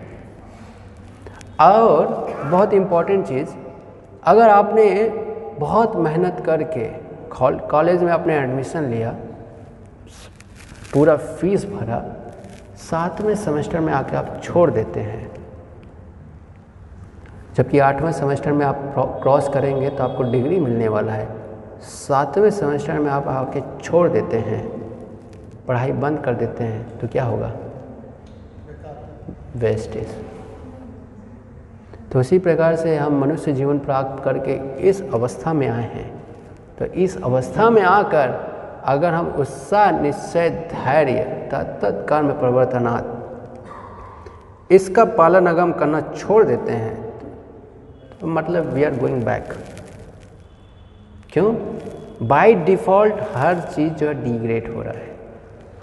और 1.61 2.07
बहुत 2.43 2.73
इंपॉर्टेंट 2.73 3.27
चीज़, 3.27 3.49
अगर 4.23 4.49
आपने 4.49 5.09
बहुत 5.59 5.95
मेहनत 5.97 6.43
करके 6.45 6.87
कॉलेज 7.69 8.03
में 8.03 8.11
आपने 8.11 8.35
एडमिशन 8.37 8.89
लिया, 8.89 9.15
पूरा 10.93 11.15
फ़ीस 11.17 11.65
भरा, 11.65 12.03
सातवें 12.81 13.35
सेमेस्टर 13.35 13.79
में 13.79 13.93
आके 13.93 14.15
आप 14.15 14.39
छोड़ 14.43 14.69
देते 14.71 14.99
हैं। 14.99 15.32
जबकि 17.55 17.79
आठवें 17.79 18.11
सेमेस्टर 18.11 18.51
में 18.51 18.65
आप 18.65 18.93
क्रॉस 19.23 19.49
करेंगे 19.49 19.89
तो 19.89 20.03
आपको 20.03 20.23
डिग्री 20.31 20.59
मिलने 20.59 20.87
वाला 20.87 21.13
है। 21.13 21.27
सातवें 21.81 22.51
सेमेस्टर 22.51 22.99
में 22.99 23.11
आप 23.11 23.27
आके 23.27 23.79
छोड़ 23.79 24.09
देते 24.09 24.37
हैं, 24.37 24.67
पढ़ाई 25.67 25.93
बंद 25.93 26.19
कर 26.19 26.35
देते 26.35 26.63
हैं 26.63 26.99
तो 26.99 27.07
क्या 27.07 27.23
होगा? 27.23 27.53
वेस्टेज 29.55 30.07
तो 32.11 32.19
इसी 32.19 32.39
प्रकार 32.39 32.75
से 32.75 32.97
हम 32.97 33.21
मनुष्य 33.21 33.53
जीवन 33.53 33.79
प्राप्त 33.79 34.23
करके 34.23 34.53
इस 34.89 35.03
अवस्था 35.03 35.53
में 35.53 35.67
आए 35.67 35.83
हैं। 35.83 36.23
तो 36.79 36.85
इस 36.85 37.23
अवस्था 37.23 37.69
में 37.69 37.81
आकर 37.81 38.51
अगर 38.85 39.13
हम 39.13 39.35
उत्साह, 39.39 39.91
निश्चय, 39.91 40.49
धैर्य 40.49 41.49
तत्त 41.51 42.05
कर्म 42.09 42.33
प्रवर्तनात् 42.33 43.05
इसका 44.71 45.05
पालन 45.07 45.47
अगर 45.47 45.61
हम 45.61 45.71
करना 45.71 46.01
छोड़ 46.01 46.45
देते 46.45 46.73
हैं 46.73 47.12
तो 48.23 48.27
मतलब 48.27 48.67
वी 48.73 48.83
आर 48.83 48.95
गोइंग 48.95 49.23
बैक 49.23 49.49
क्यों? 51.31 51.53
बाय 52.27 52.53
डिफ़ॉल्ट 52.55 53.15
हर 53.35 53.59
चीज़ 53.59 53.93
जो 53.93 54.07
है 54.07 54.13
डिग्रेड 54.23 54.67
हो 54.75 54.81
रहा 54.81 54.93
है। 54.93 55.11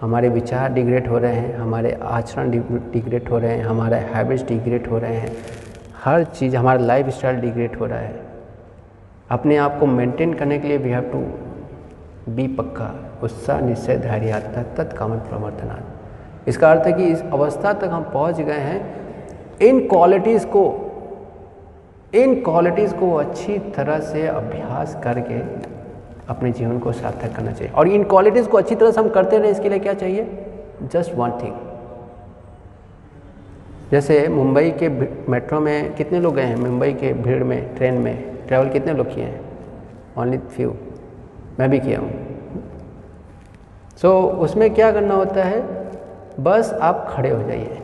हमारे 0.01 0.29
विचार 0.29 0.73
डिग्रेड 0.73 1.09
हो 1.09 1.19
रहे 1.19 1.33
हैं, 1.33 1.57
हमारे 1.57 1.93
आचरण 2.03 2.51
डिग्रेड 2.51 3.29
हो 3.29 3.39
रहे 3.39 3.57
हैं, 3.57 3.65
हमारे 3.65 3.97
हैबिट्स 4.15 4.47
डिग्रेड 4.49 4.87
हो 4.87 4.99
रहे 4.99 5.17
हैं। 5.17 5.37
हर 6.05 6.25
चीज़, 6.25 6.57
हमारा 6.57 6.81
लाइफ 6.81 7.09
स्टाइल 7.09 7.41
डिग्रेड 7.41 7.77
हो 7.77 7.87
रहा 7.87 7.99
है। 7.99 8.21
अपने 9.31 9.57
आप 9.57 9.79
को 9.81 9.87
मेंटेन 9.87 10.35
करने 10.35 10.59
के 10.59 10.69
लिए 10.69 10.79
वी 10.79 10.91
हैव 10.91 11.11
टू 11.13 11.19
बी 12.33 12.47
पक्का 12.57 12.93
उत्साह 13.23 13.61
निश्चय 13.61 13.97
धैर्य 13.99 14.41
तत्कामन 14.77 15.19
प्रवर्तनात् 15.19 16.49
इसका 16.49 16.71
अर्थ 16.71 16.87
है 16.87 16.93
कि 16.93 17.05
इस 17.05 17.23
अवस्था 17.23 17.73
तक 17.73 17.91
हम 17.93 18.11
पहुँच 18.13 18.41
गए 18.41 18.61
हैं 18.61 19.59
इन 19.63 19.89
क्वालिटीज़ 19.89 20.47
को 20.47 20.87
इन 22.15 22.35
क्वालिटीज़ 22.43 22.95
को 22.95 23.15
अच्छी 23.15 23.59
तरह 23.59 24.01
से 24.01 24.27
अभ्यास 24.27 25.01
करके 25.05 25.35
अपने 26.29 26.51
जीवन 26.53 26.79
को 26.79 26.93
सार्थक 26.93 27.37
करना 27.37 27.53
चाहिए। 27.53 27.73
और 27.73 27.89
इन 27.89 28.05
क्वालिटीज़ 28.05 28.49
को 28.49 28.59
अच्छी 28.59 28.75
तरह 28.75 28.91
से 28.91 29.01
हम 29.01 29.09
करते 29.09 29.39
रहे 29.39 29.51
इसके 29.51 29.69
लिए 29.69 29.79
क्या 29.79 29.95
चाहिए? 29.95 30.47
जस्ट 30.93 31.15
वन 31.15 31.31
थिंग 31.31 31.53
जैसे 33.91 34.29
मुंबई 34.29 34.71
के 34.71 34.89
मेट्रो 35.31 35.61
में 35.61 35.95
कितने 35.95 36.21
लोग 36.21 36.35
गए 36.35 36.43
हैं? 36.43 36.57
मुंबई 36.57 36.93
के 36.93 37.13
भीड़ 37.13 37.45
में 37.45 37.75
ट्रेन 37.77 37.95
में 37.95 38.47
ट्रैवल 38.47 38.69
कितने 38.69 38.93
लोग 38.93 39.15
किए 39.15 39.25
हैं? 39.25 39.41
ओनली 40.19 40.39
फ्यू 40.39 40.75
मैं 41.61 41.71
भी 41.71 41.79
किया 41.79 42.01
हूँ। 42.01 42.13
सो 43.97 44.09
so, 44.09 44.39
उसमें 44.39 44.75
क्या 44.75 44.93
करना 44.93 45.15
होता 45.15 45.45
है? 45.45 45.63
बस 46.41 46.73
आप 46.83 47.07
खड़े 47.11 47.31
हो 47.31 47.43
जाइए। 47.43 47.79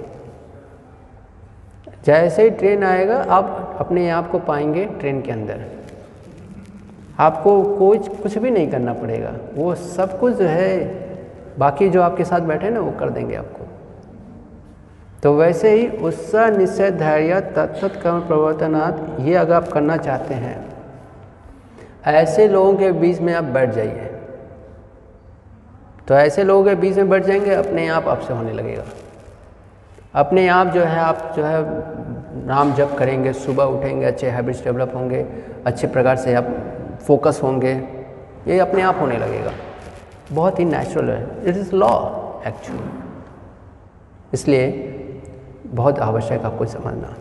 जैसे 2.07 2.43
ही 2.43 2.51
ट्रेन 2.51 2.85
आएगा, 2.85 3.17
आप 3.17 3.77
अपने 3.81 4.11
आप 4.11 4.31
को 4.31 4.39
पाएँगे 4.39 4.85
ट्रेन 4.85 5.23
के 5.23 5.33
अंदर। 5.33 5.65
आपको 7.19 7.63
कुछ 7.63 8.09
कुछ 8.09 8.39
भी 8.39 8.51
नहीं 8.51 8.71
करना 8.71 8.93
पड़ेगा। 8.93 9.33
वो 9.55 9.75
सब 9.75 10.19
कुछ 10.21 10.35
जो 10.35 10.45
है, 10.45 10.79
बाकी 11.59 11.89
जो 11.89 12.03
आपके 12.03 12.25
साथ 12.25 12.41
बैठे 12.41 12.71
ना, 12.71 12.81
वो 12.81 12.91
कर 12.91 13.11
देंगे 13.11 13.37
आपको। 13.37 13.67
तो 15.23 15.37
वैसे 15.37 15.71
ही 15.71 15.99
उत्साह, 15.99 16.51
निश्चय, 16.51 16.91
धैर्य 16.91 17.41
तत्त 17.41 18.01
कर्म 18.03 18.21
प्रवर्तनात्, 18.21 19.21
ये 19.21 19.35
अगर 19.35 19.55
आप 19.55 19.69
करना 19.69 19.97
चाहते 19.97 20.35
हैं, 20.35 20.67
ऐसे 22.05 22.49
लोगों 22.49 22.75
के 22.75 22.93
बीच 22.93 23.21
में 23.21 23.35
आप 23.35 23.45
बैठ 23.45 23.71
जाइए। 23.71 24.11
तो 26.09 26.15
ऐसे 26.15 26.45
लोगों 26.45 26.65
के 26.65 26.75
बीच 26.75 26.97
में 26.97 27.09
बैठ 27.09 27.25
जाएँगे, 27.25 27.55
अपने 27.55 27.89
आप 27.89 28.09
आपसे 28.09 28.35
होने 28.35 28.53
लगेगा। 28.53 28.85
अपने 30.17 30.49
आप 30.49 30.67
जो 30.67 30.83
है, 30.83 30.99
आप 30.99 31.33
जो 31.37 31.45
है, 31.45 31.63
नाम 32.47 32.75
जप 32.75 32.97
करेंगे, 32.99 33.33
सुबह 33.33 33.65
उठेंगे, 33.65 34.07
अच्छे 34.07 34.31
हैबिट्स 34.31 34.65
डेवलप 34.65 34.93
होंगे, 34.95 35.27
अच्छे 35.67 35.87
प्रकार 35.87 36.17
से 36.17 36.35
आप 36.35 36.49
फोकस 37.07 37.41
होंगे, 37.43 37.73
ये 38.49 38.59
अपने 38.59 38.83
आप 38.83 38.99
होने 39.01 39.19
लगेगा। 39.19 39.53
बहुत 40.33 40.59
ही 40.59 40.65
नेचुरल 40.65 41.11
है। 41.11 41.49
इट 41.49 41.57
इज़ 41.57 41.75
लॉ 41.75 41.91
एक्चुअली 42.47 42.89
इसलिए 44.33 44.71
बहुत 45.67 45.99
आवश्यक 45.99 46.45
आपको 46.45 46.67
समझना। 46.67 47.15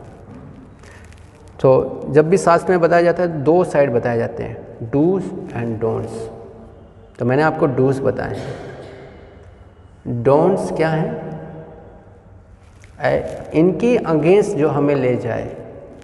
तो 1.62 2.02
जब 2.10 2.30
भी 2.30 2.38
शास्त्र 2.38 2.72
में 2.72 2.82
बताया 2.82 3.02
जाता 3.02 3.24
है, 3.24 3.44
दो 3.44 3.64
साइड 3.64 3.94
बताए 3.94 4.18
जाते 4.18 4.44
हैं 4.44 4.90
डूज 4.92 5.24
एंड 5.56 5.80
डोंट्स 5.80 6.30
तो 7.20 7.26
मैंने 7.26 7.44
आपको 7.44 7.66
डूज 7.66 8.00
बताए 8.00 8.36
हैं। 8.36 10.24
डोंट्स 10.24 10.72
क्या 10.72 10.90
हैं? 10.90 11.35
इनकी 13.54 13.96
अगेंस्ट 13.96 14.58
जो 14.58 14.70
हमें 14.70 14.96
ले 14.96 15.16
जाए, 15.16 15.58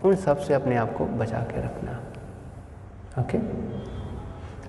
उन 0.04 0.16
सबसे 0.16 0.54
अपने 0.54 0.76
आप 0.76 0.94
को 0.94 1.06
बचा 1.06 1.38
के 1.38 1.62
रखना। 1.62 2.00
ओके? 3.22 3.38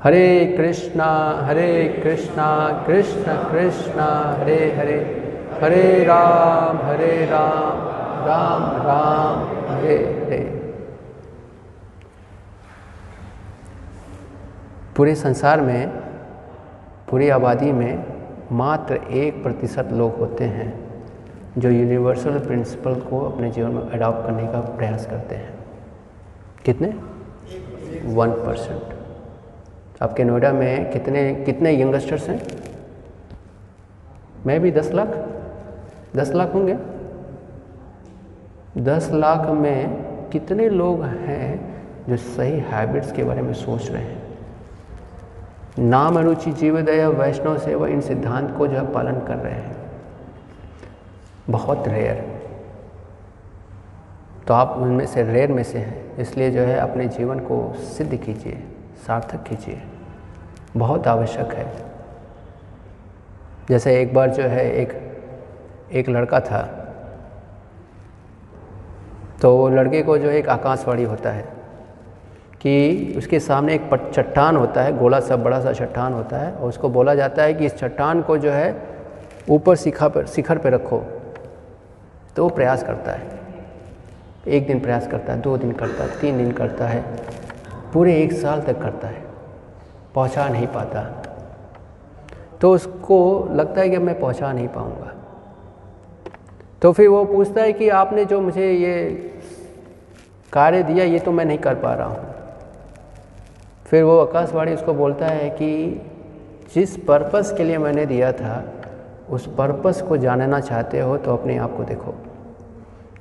हरे 0.02 0.54
कृष्णा 0.56 1.40
हरे 1.42 2.00
कृष्णा, 2.04 2.84
कृष्ण 2.86 3.22
कृष्णा, 3.22 4.36
हरे 4.38 4.72
हरे 4.72 5.18
हरे 5.62 6.04
राम 6.04 6.76
हरे 6.86 7.26
राम 7.26 7.92
राम 8.26 8.82
राम, 8.82 9.38
हरे 9.74 9.96
हरे। 9.96 10.72
पूरे 14.96 15.14
संसार 15.14 15.60
में, 15.60 15.88
पूरी 17.10 17.28
आबादी 17.28 17.72
में 17.72 18.04
मात्र 18.52 18.94
एक 18.94 19.42
प्रतिशत 19.42 19.88
लोग 19.92 20.16
होते 20.16 20.44
हैं। 20.44 20.81
जो 21.58 21.70
यूनिवर्सल 21.70 22.38
प्रिंसिपल 22.38 22.94
को 22.94 23.20
अपने 23.20 23.50
जीवन 23.50 23.70
में 23.70 23.82
अडॉप्ट 23.82 24.26
करने 24.26 24.46
का 24.46 24.60
प्रयास 24.60 25.06
करते 25.06 25.34
हैं। 25.34 25.54
कितने? 26.64 26.88
वन 28.04 28.30
परसेंट 28.30 28.82
आपके 30.02 30.24
नोएडा 30.24 30.52
में 30.52 30.92
कितने 30.92 31.34
कितने 31.34 31.82
यंगस्टर्स 31.82 32.28
हैं? 32.28 32.46
मैं 34.46 34.60
भी 34.60 34.70
दस 34.70 34.92
लाख। 34.92 35.28
दस 36.16 36.32
लाख 36.32 36.54
होंगे। 36.54 36.78
दस 38.78 39.10
लाख 39.12 39.48
में 39.48 40.02
कितने 40.28 40.68
लोग 40.68 41.04
हैं 41.04 41.82
जो 42.08 42.16
सही 42.16 42.58
हैबिट्स 42.58 43.12
के 43.12 43.24
बारे 43.24 43.42
में 43.42 43.54
सोच 43.54 43.90
रहे 43.90 44.02
हैं? 44.02 44.22
नाम 45.78 46.18
अनुचि 46.18 46.52
जीवदया, 46.52 47.08
वैष्णव 47.08 47.58
सेवा, 47.58 47.88
इन 47.88 48.00
सिद्धांत 48.00 48.54
को 48.58 48.66
जो 48.66 48.76
है 48.76 48.92
पालन 48.92 49.12
कर 49.12 49.36
रहे 49.36 49.54
हैं। 49.54 49.81
बहुत 51.52 51.88
रेयर 51.88 52.30
तो 54.46 54.54
आप 54.54 54.74
उनमें 54.78 55.06
से 55.06 55.22
रेयर 55.22 55.52
में 55.52 55.62
से 55.62 55.78
हैं। 55.78 56.16
इसलिए 56.16 56.50
जो 56.50 56.60
है 56.60 56.78
अपने 56.78 57.06
जीवन 57.08 57.38
को 57.38 57.74
सिद्ध 57.74 58.16
कीजिए, 58.16 58.62
सार्थक 59.06 59.42
कीजिए। 59.42 59.82
बहुत 60.76 61.06
आवश्यक 61.08 61.52
है। 61.52 61.66
जैसे 63.68 64.00
एक 64.00 64.14
बार 64.14 64.30
जो 64.30 64.42
है 64.42 64.70
एक 64.72 64.92
एक 65.92 66.08
लड़का 66.08 66.40
था। 66.40 66.62
तो 69.42 69.68
लड़के 69.68 70.02
को 70.02 70.18
जो 70.18 70.30
एक 70.30 70.48
आकाशवाणी 70.48 71.04
होता 71.04 71.30
है 71.30 71.44
कि 72.60 73.14
उसके 73.16 73.40
सामने 73.40 73.74
एक 73.74 74.10
चट्टान 74.14 74.56
होता 74.56 74.82
है, 74.82 74.98
गोला 74.98 75.20
सा, 75.20 75.36
बड़ा 75.36 75.60
सा 75.60 75.72
चट्टान 75.72 76.12
होता 76.12 76.38
है। 76.38 76.52
और 76.52 76.68
उसको 76.68 76.88
बोला 76.88 77.14
जाता 77.14 77.42
है 77.42 77.54
कि 77.54 77.66
इस 77.66 77.76
चट्टान 77.76 78.22
को 78.22 78.38
जो 78.38 78.50
है 78.50 78.76
ऊपर 79.50 79.76
शिखा 79.76 80.08
पर, 80.08 80.26
शिखर 80.26 80.58
पर 80.58 80.72
रखो। 80.72 81.02
तो 82.36 82.42
वो 82.42 82.48
प्रयास 82.48 82.82
करता 82.82 83.12
है। 83.12 83.40
एक 84.48 84.66
दिन 84.66 84.80
प्रयास 84.80 85.06
करता 85.06 85.32
है, 85.32 85.40
दो 85.40 85.56
दिन 85.56 85.72
करता 85.72 86.04
है, 86.04 86.20
तीन 86.20 86.38
दिन 86.38 86.52
करता 86.52 86.86
है, 86.86 87.04
पूरे 87.92 88.22
एक 88.22 88.32
साल 88.32 88.62
तक 88.62 88.80
करता 88.80 89.08
है, 89.08 89.22
पहुँचा 90.14 90.48
नहीं 90.48 90.66
पाता। 90.66 91.02
तो 92.60 92.72
उसको 92.72 93.48
लगता 93.52 93.80
है 93.80 93.90
कि 93.90 93.98
मैं 93.98 94.20
पहुँचा 94.20 94.52
नहीं 94.52 94.68
पाऊँगा। 94.68 95.12
तो 96.82 96.92
फिर 96.92 97.08
वो 97.08 97.24
पूछता 97.24 97.62
है 97.62 97.72
कि 97.72 97.88
आपने 97.88 98.24
जो 98.24 98.40
मुझे 98.40 98.72
ये 98.72 98.94
कार्य 100.52 100.82
दिया, 100.82 101.04
ये 101.04 101.18
तो 101.18 101.32
मैं 101.32 101.44
नहीं 101.44 101.58
कर 101.58 101.74
पा 101.74 101.94
रहा 101.94 102.06
हूँ। 102.08 102.34
फिर 103.86 104.02
वो 104.02 104.18
आकाशवाणी 104.18 104.74
उसको 104.74 104.94
बोलता 104.94 105.26
है 105.26 105.50
कि 105.50 106.02
जिस 106.74 106.96
पर्पस 106.96 107.54
के 107.56 107.64
लिए 107.64 107.78
मैंने 107.78 108.06
दिया 108.06 108.32
था 108.32 108.64
उस 109.30 109.46
पर्पस 109.46 110.02
को 110.02 110.16
जानना 110.16 110.60
चाहते 110.60 111.00
हो 111.00 111.16
तो 111.16 111.32
अपने 111.32 111.56
आप 111.56 111.76
को 111.76 111.84
देखो। 111.84 112.14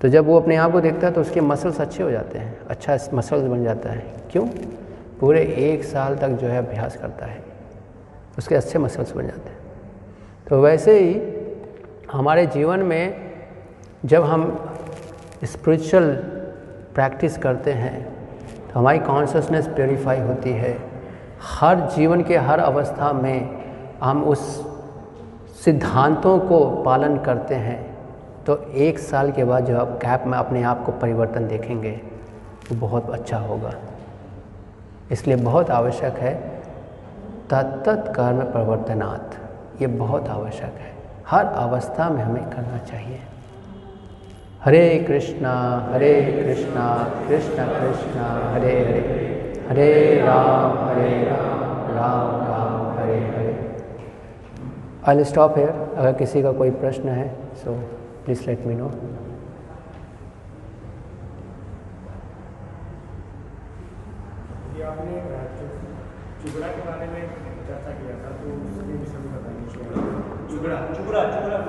तो 0.02 0.07
जब 0.07 0.26
वो 0.26 0.40
अपने 0.40 0.56
आप 0.56 0.72
को 0.72 0.82
देखता 0.82 1.07
है 1.07 1.14
तो 1.14 1.22
उसके 1.22 1.41
मसल्स 1.41 1.82
अच्छे 1.82 2.03
हो 2.03 2.11
जाते 2.11 2.38
हैं 2.38 2.68
अच्छा 2.68 2.98
मसल्स 3.14 3.44
बन 3.44 3.64
जाता 3.64 3.90
है। 3.90 4.03
क्यों? 4.32 4.45
पूरे 5.19 5.41
एक 5.41 5.84
साल 5.84 6.15
तक 6.18 6.30
जो 6.30 6.48
है 6.48 6.57
अभ्यास 6.57 6.98
करता 6.98 7.26
है। 7.26 7.44
उसके 8.38 8.56
अच्छे 8.56 8.80
मसल्स 8.80 9.11
बन 9.11 9.28
जाते 9.28 9.49
हैं। 9.49 9.57
तो 10.49 10.61
वैसे 10.61 10.99
ही 10.99 11.22
हमारे 12.11 12.45
जीवन 12.45 12.80
में 12.80 13.32
जब 14.06 14.23
हम 14.23 14.45
स्पिरिचुअल 15.44 16.14
प्रैक्टिस 16.95 17.38
करते 17.38 17.72
हैं 17.72 18.03
तो 18.68 18.80
हमारी 18.80 18.99
कॉन्शसनेस 18.99 19.68
प्योरीफाई 19.68 20.19
होती 20.19 20.49
है। 20.49 20.78
हर 21.41 21.80
जीवन 21.95 22.22
के 22.23 22.38
हर 22.38 22.60
अवस्था 22.60 23.11
में 23.14 23.64
हम 24.02 24.23
उस 24.23 24.70
सिद्धांतों 25.65 26.38
को 26.39 26.59
पालन 26.83 27.17
करते 27.17 27.55
हैं 27.55 27.79
तो 28.45 28.57
एक 28.83 28.99
साल 28.99 29.31
के 29.31 29.43
बाद 29.43 29.65
जो 29.65 29.77
आप 29.77 29.88
गैप 30.03 30.23
में 30.27 30.38
अपने 30.38 30.63
आप 30.63 30.83
को 30.85 30.91
परिवर्तन 30.91 31.47
देखेंगे 31.47 31.91
वो 32.71 32.75
बहुत 32.79 33.09
अच्छा 33.09 33.38
होगा। 33.38 33.73
इसलिए 35.11 35.38
बहुत 35.38 35.69
आवश्यक 35.71 36.17
है 36.17 36.33
तत्त 37.51 38.13
कर्म 38.15 38.41
प्रवर्तनात्। 38.43 39.81
ये 39.81 39.88
बहुत 39.88 40.29
आवश्यक 40.29 40.79
है। 40.79 40.91
हर 41.27 41.45
अवस्था 41.45 42.09
में 42.09 42.23
हमें 42.23 42.43
करना 42.43 42.77
चाहिए। 42.91 43.19
Hare 44.65 44.83
Krishna 45.07 45.53
Hare 45.91 46.13
Krishna, 46.33 46.88
Krishna 47.27 47.65
Krishna, 47.69 48.27
Hare 48.53 48.75
Hare 48.79 49.65
Hare 49.69 50.21
Ram 50.21 50.77
Hare 50.79 51.09
Ram 51.23 51.95
Ram. 51.95 52.40
I 55.07 55.23
stop 55.23 55.57
here 55.57 55.69
अगर 55.69 56.14
किसी 56.14 56.41
का 56.44 56.52
कोई 56.52 56.72
प्रश्न 56.82 57.10
है 57.10 57.28
so 57.56 57.72
please 58.26 58.41
let 58.48 58.65
me 58.68 58.76
know 58.76 58.88
आपने 64.86 65.18
चुगड़ा 66.44 66.68
के 66.68 66.82
बारे 66.86 67.06
में 67.07 67.22
चर्चा 67.68 67.91
किया 67.91 68.15
था 68.22 68.30
तो 68.38 68.45
उसके 68.69 68.94
विषय 68.94 69.18
में 69.18 69.30
बताइए 69.34 69.64
चुगड़ा 70.52 70.78
चुगड़ा 70.94 71.22
चुगड़ा। 71.34 71.60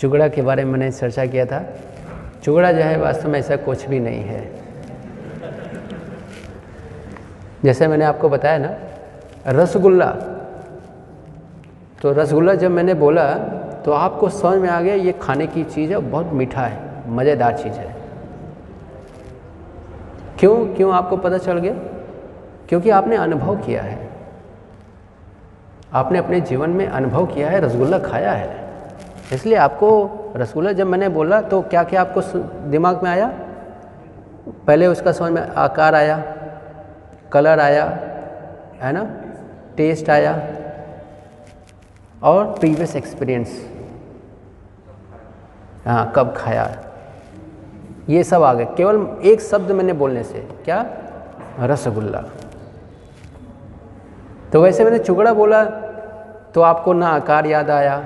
चुगड़ा 0.00 0.28
के 0.28 0.42
बारे 0.42 0.64
में 0.64 0.72
मैंने 0.72 0.90
चर्चा 0.92 1.26
किया 1.26 1.44
था। 1.46 1.60
चुगड़ा 2.44 2.72
जो 2.72 2.82
है 2.82 2.96
वास्तव 3.00 3.28
में 3.28 3.38
ऐसा 3.38 3.56
कुछ 3.56 3.86
भी 3.88 4.00
नहीं 4.00 4.24
है। 4.24 4.59
जैसे 7.64 7.86
मैंने 7.88 8.04
आपको 8.04 8.28
बताया 8.28 8.58
ना, 8.58 8.74
रसगुल्ला। 9.46 10.10
तो 12.02 12.12
रसगुल्ला 12.12 12.54
जब 12.54 12.70
मैंने 12.70 12.94
बोला 12.94 13.34
तो 13.84 13.92
आपको 13.92 14.28
समझ 14.28 14.58
में 14.58 14.68
आ 14.68 14.80
गया, 14.80 14.94
ये 14.94 15.12
खाने 15.12 15.46
की 15.46 15.64
चीज़ 15.64 15.90
है, 15.90 15.98
बहुत 15.98 16.32
मीठा 16.32 16.62
है, 16.62 16.78
मज़ेदार 17.08 17.56
चीज़ 17.58 17.74
है। 17.74 17.94
क्यों 20.38 20.56
क्यों 20.74 20.92
आपको 20.94 21.16
पता 21.16 21.38
चल 21.38 21.58
गया? 21.58 21.72
क्योंकि 22.68 22.90
आपने 22.90 23.16
अनुभव 23.16 23.56
किया 23.56 23.82
है। 23.82 24.08
आपने 25.92 26.18
अपने 26.18 26.40
जीवन 26.40 26.70
में 26.70 26.86
अनुभव 26.86 27.26
किया 27.26 27.48
है, 27.50 27.60
रसगुल्ला 27.60 27.98
खाया 27.98 28.32
है। 28.32 28.48
इसलिए 29.32 29.58
आपको 29.58 30.10
रसगुल्ला 30.36 30.72
जब 30.72 30.86
मैंने 30.86 31.08
बोला 31.08 31.40
तो 31.40 31.62
क्या 31.62 31.82
क्या 31.84 32.00
आपको 32.00 32.20
दिमाग 32.70 33.02
में 33.02 33.10
आया? 33.10 33.32
पहले 34.66 34.86
उसका 34.86 35.12
समझ 35.12 35.32
में 35.32 35.42
आकार 35.42 35.94
आया। 35.94 36.22
कलर 37.32 37.60
आया, 37.60 37.84
है 38.80 38.92
ना? 38.92 39.04
टेस्ट 39.76 40.10
आया 40.10 40.32
और 42.22 42.44
प्रीवियस 42.58 42.96
एक्सपीरियंस 42.96 43.60
हाँ 45.86 46.12
कब 46.16 46.34
खाया? 46.36 46.64
ये 48.08 48.22
सब 48.24 48.42
आ 48.42 48.52
गए। 48.54 48.64
केवल 48.76 49.06
एक 49.24 49.40
शब्द 49.40 49.70
मैंने 49.70 49.92
बोलने 49.92 50.22
से। 50.24 50.38
क्या? 50.64 50.84
रसगुल्ला। 51.60 52.20
तो 54.52 54.62
वैसे 54.62 54.84
मैंने 54.84 54.98
चुगड़ा 54.98 55.32
बोला 55.34 55.64
तो 56.54 56.60
आपको 56.60 56.92
ना 56.92 57.08
आकार 57.08 57.46
याद 57.46 57.70
आया, 57.70 58.02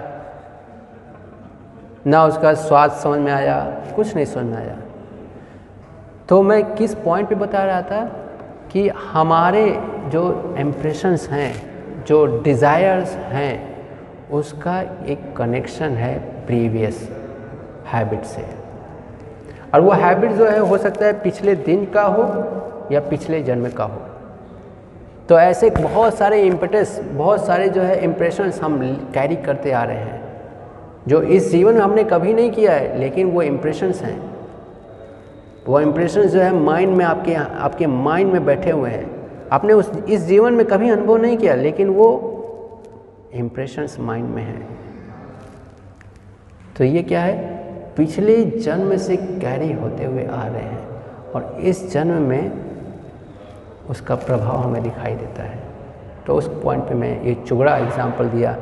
ना 2.07 2.25
उसका 2.25 2.53
स्वाद 2.55 2.91
समझ 2.93 3.19
में 3.21 3.33
आया, 3.33 3.61
कुछ 3.97 4.15
नहीं 4.15 4.25
समझ 4.25 4.45
में 4.45 4.57
आया। 4.57 4.77
तो 6.29 6.43
मैं 6.43 6.75
किस 6.75 6.95
पॉइंट 6.95 7.29
पे 7.29 7.35
बता 7.35 7.65
रहा 7.65 7.83
था? 7.83 8.03
कि 8.75 8.89
हमारे 8.89 9.81
जो 10.13 10.55
इम्प्रेशंस 10.59 11.29
हैं, 11.29 11.55
जो 12.05 12.43
डिज़ायर्स 12.43 13.15
हैं, 13.15 13.75
उसका 14.31 14.81
एक 15.07 15.37
कनेक्शन 15.37 15.91
है 15.91 16.19
प्रीवियस 16.47 17.09
हैबिट 17.87 18.25
से। 18.25 18.43
और 19.75 19.81
वो 19.81 19.91
हैबिट 19.91 20.31
जो 20.31 20.47
है, 20.47 20.59
हो 20.59 20.79
सकता 20.79 21.07
है 21.07 21.13
पिछले 21.13 21.55
दिन 21.55 21.85
का 21.85 22.03
हो 22.03 22.25
या 22.93 23.01
पिछले 23.01 23.43
जन्म 23.43 23.69
का 23.69 23.85
हो। 23.85 24.01
तो 25.29 25.39
ऐसे 25.39 25.71
बहुत 25.71 26.15
सारे 26.15 26.43
इम्पटस 26.43 27.01
बहुत 27.13 27.47
सारे 27.47 27.69
जो 27.69 27.83
है 27.83 28.03
इम्प्रेशंस 28.05 28.61
हम 28.63 28.81
कैरी 29.15 29.37
करते 29.37 29.73
आ 29.73 29.85
रहे 29.85 29.97
हैं, 29.97 30.23
जो 31.09 31.23
इस 31.23 31.51
जीवन 31.51 31.75
में 31.75 31.81
हमने 31.81 32.05
कभी 32.05 32.35
नहीं 32.35 32.51
किया 32.51 32.73
है, 32.73 32.99
लेकिन 32.99 33.31
वो 33.31 33.43
इम्प्रेशंस 33.43 34.03
हैं। 34.03 34.34
वो 35.69 35.81
इम्प्रेशन 35.81 36.23
जो 36.23 36.41
है 36.41 36.53
माइंड 36.55 36.97
में 36.97 37.05
आपके 37.05 37.35
आपके 37.35 37.86
माइंड 37.86 38.32
में 38.32 38.45
बैठे 38.45 38.70
हुए 38.70 38.91
हैं। 38.91 39.49
आपने 39.53 39.73
उस, 39.73 39.91
इस 39.91 40.20
जीवन 40.20 40.53
में 40.53 40.66
कभी 40.66 40.91
अनुभव 40.91 41.16
नहीं 41.16 41.36
किया, 41.36 41.55
लेकिन 41.55 41.89
वो 41.89 42.09
इम्प्रेशंस 43.35 43.97
माइंड 44.01 44.28
में 44.28 44.43
है। 44.43 44.66
तो 46.78 46.85
ये 46.85 47.03
क्या 47.03 47.20
है? 47.20 47.36
पिछले 47.97 48.45
जन्म 48.45 48.97
से 48.97 49.16
कैरी 49.16 49.73
होते 49.73 50.05
हुए 50.05 50.24
आ 50.24 50.47
रहे 50.47 50.62
हैं 50.62 51.32
और 51.35 51.59
इस 51.61 51.93
जन्म 51.93 52.23
में 52.23 52.53
उसका 53.91 54.15
प्रभाव 54.15 54.57
हमें 54.57 54.82
दिखाई 54.82 55.15
देता 55.15 55.43
है। 55.43 55.62
तो 56.27 56.35
उस 56.35 56.49
पॉइंट 56.62 56.85
पे 56.85 56.95
मैं 56.95 57.23
ये 57.24 57.35
चुगड़ा 57.49 57.77
एग्ज़ाम्पल 57.77 58.28
दिया 58.28 58.57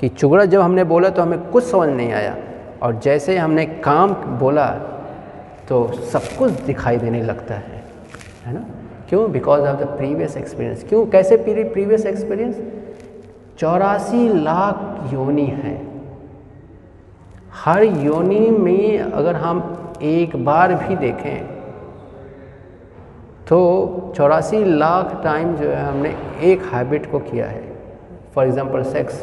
कि 0.00 0.08
चुगड़ा 0.08 0.44
जब 0.44 0.60
हमने 0.60 0.84
बोला 0.84 1.08
तो 1.08 1.22
हमें 1.22 1.38
कुछ 1.42 1.64
समझ 1.64 1.88
नहीं 1.88 2.12
आया 2.12 2.36
और 2.82 2.98
जैसे 2.98 3.36
हमने 3.38 3.66
काम 3.66 4.14
बोला 4.38 4.66
तो 5.68 5.86
सब 6.12 6.22
कुछ 6.38 6.52
दिखाई 6.62 6.96
देने 6.98 7.22
लगता 7.22 7.54
है 7.54 7.82
है 8.46 8.52
ना? 8.54 8.64
क्यों? 9.08 9.30
Because 9.32 9.62
of 9.62 9.80
the 9.80 9.86
previous 9.96 10.36
experience 10.36 10.84
क्यों? 10.88 11.04
कैसे 11.06 11.36
प्रीवियस 11.36 12.06
एक्सपीरियंस 12.06 12.60
चौरासी 13.58 14.28
लाख 14.34 15.12
योनि 15.12 15.46
हैं। 15.46 15.78
हर 17.54 17.82
योनि 17.82 18.48
में 18.50 18.98
अगर 19.00 19.36
हम 19.36 19.62
एक 20.02 20.36
बार 20.44 20.74
भी 20.76 20.96
देखें 20.96 21.52
तो 23.48 24.12
चौरासी 24.16 24.64
लाख 24.64 25.20
टाइम 25.24 25.54
जो 25.56 25.68
है 25.68 25.84
हमने 25.84 26.14
एक 26.44 26.62
हैबिट 26.72 27.10
को 27.10 27.18
किया 27.20 27.46
है। 27.46 27.62
फॉर 28.34 28.46
एग्ज़ाम्पल 28.46 28.82
सेक्स 28.84 29.22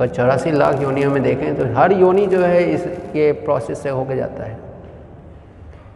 और 0.00 0.08
चौरासी 0.08 0.50
लाख 0.50 0.82
योनियों 0.82 1.10
में 1.10 1.22
देखें 1.22 1.56
तो 1.56 1.64
हर 1.74 1.92
योनि 1.92 2.26
जो 2.26 2.40
है 2.40 2.62
इसके 2.72 3.30
प्रोसेस 3.44 3.82
से 3.82 3.88
होके 3.90 4.16
जाता 4.16 4.44
है। 4.44 4.58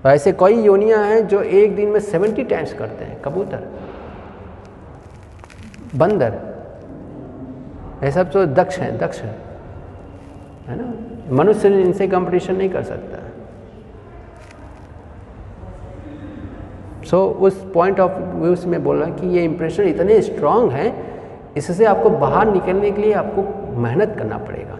और 0.08 0.14
ऐसे 0.14 0.32
कई 0.32 0.62
योनियाँ 0.62 1.04
हैं 1.04 1.26
जो 1.28 1.42
एक 1.42 1.76
दिन 1.76 1.88
में 1.88 2.00
सेवेंटी 2.00 2.44
टाइम्स 2.44 2.72
करते 2.72 3.04
हैं 3.04 3.22
कबूतर 3.22 3.68
बंदर 5.96 6.38
ये 8.04 8.10
सब 8.10 8.30
तो 8.30 8.46
दक्ष 8.46 8.78
हैं 8.78 8.98
दक्ष 8.98 9.20
है 9.20 9.34
ना? 10.68 10.92
मनुष्य 11.36 11.68
इनसे 11.68 12.08
कंपटीशन 12.08 12.56
नहीं 12.56 12.70
कर 12.70 12.82
सकता। 12.82 13.18
सो 17.06 17.28
so, 17.28 17.42
उस 17.42 17.70
पॉइंट 17.74 18.00
ऑफ़ 18.00 18.12
व्यू 18.12 18.56
से 18.56 18.68
मैं 18.68 18.84
बोल 18.84 18.96
रहा 18.96 19.10
कि 19.10 19.26
ये 19.26 19.44
इम्प्रेशन 19.44 19.82
इतने 19.82 20.20
स्ट्रांग 20.22 20.70
हैं 20.70 20.90
इससे 21.56 21.84
आपको 21.84 22.10
बाहर 22.10 22.52
निकलने 22.52 22.90
के 22.90 23.02
लिए 23.02 23.12
आपको 23.12 23.72
मेहनत 23.78 24.14
करना 24.18 24.38
पड़ेगा। 24.38 24.78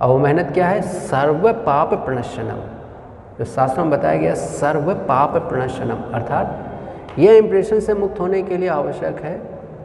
और 0.00 0.08
वो 0.08 0.18
मेहनत 0.18 0.50
क्या 0.54 0.68
है? 0.68 0.82
सर्व 0.82 1.52
पाप 1.52 1.94
प्रणशनम 1.94 2.79
जो 3.40 3.44
शास्त्रों 3.46 3.84
में 3.84 3.90
बताया 3.90 4.16
गया 4.16 4.34
सर्व 4.34 4.92
पाप 5.08 5.36
प्रणशनम 5.48 6.00
अर्थात 6.14 7.18
ये 7.18 7.36
इम्प्रेशन 7.38 7.78
से 7.80 7.94
मुक्त 7.94 8.18
होने 8.20 8.42
के 8.42 8.56
लिए 8.56 8.68
आवश्यक 8.68 9.20
है 9.20 9.32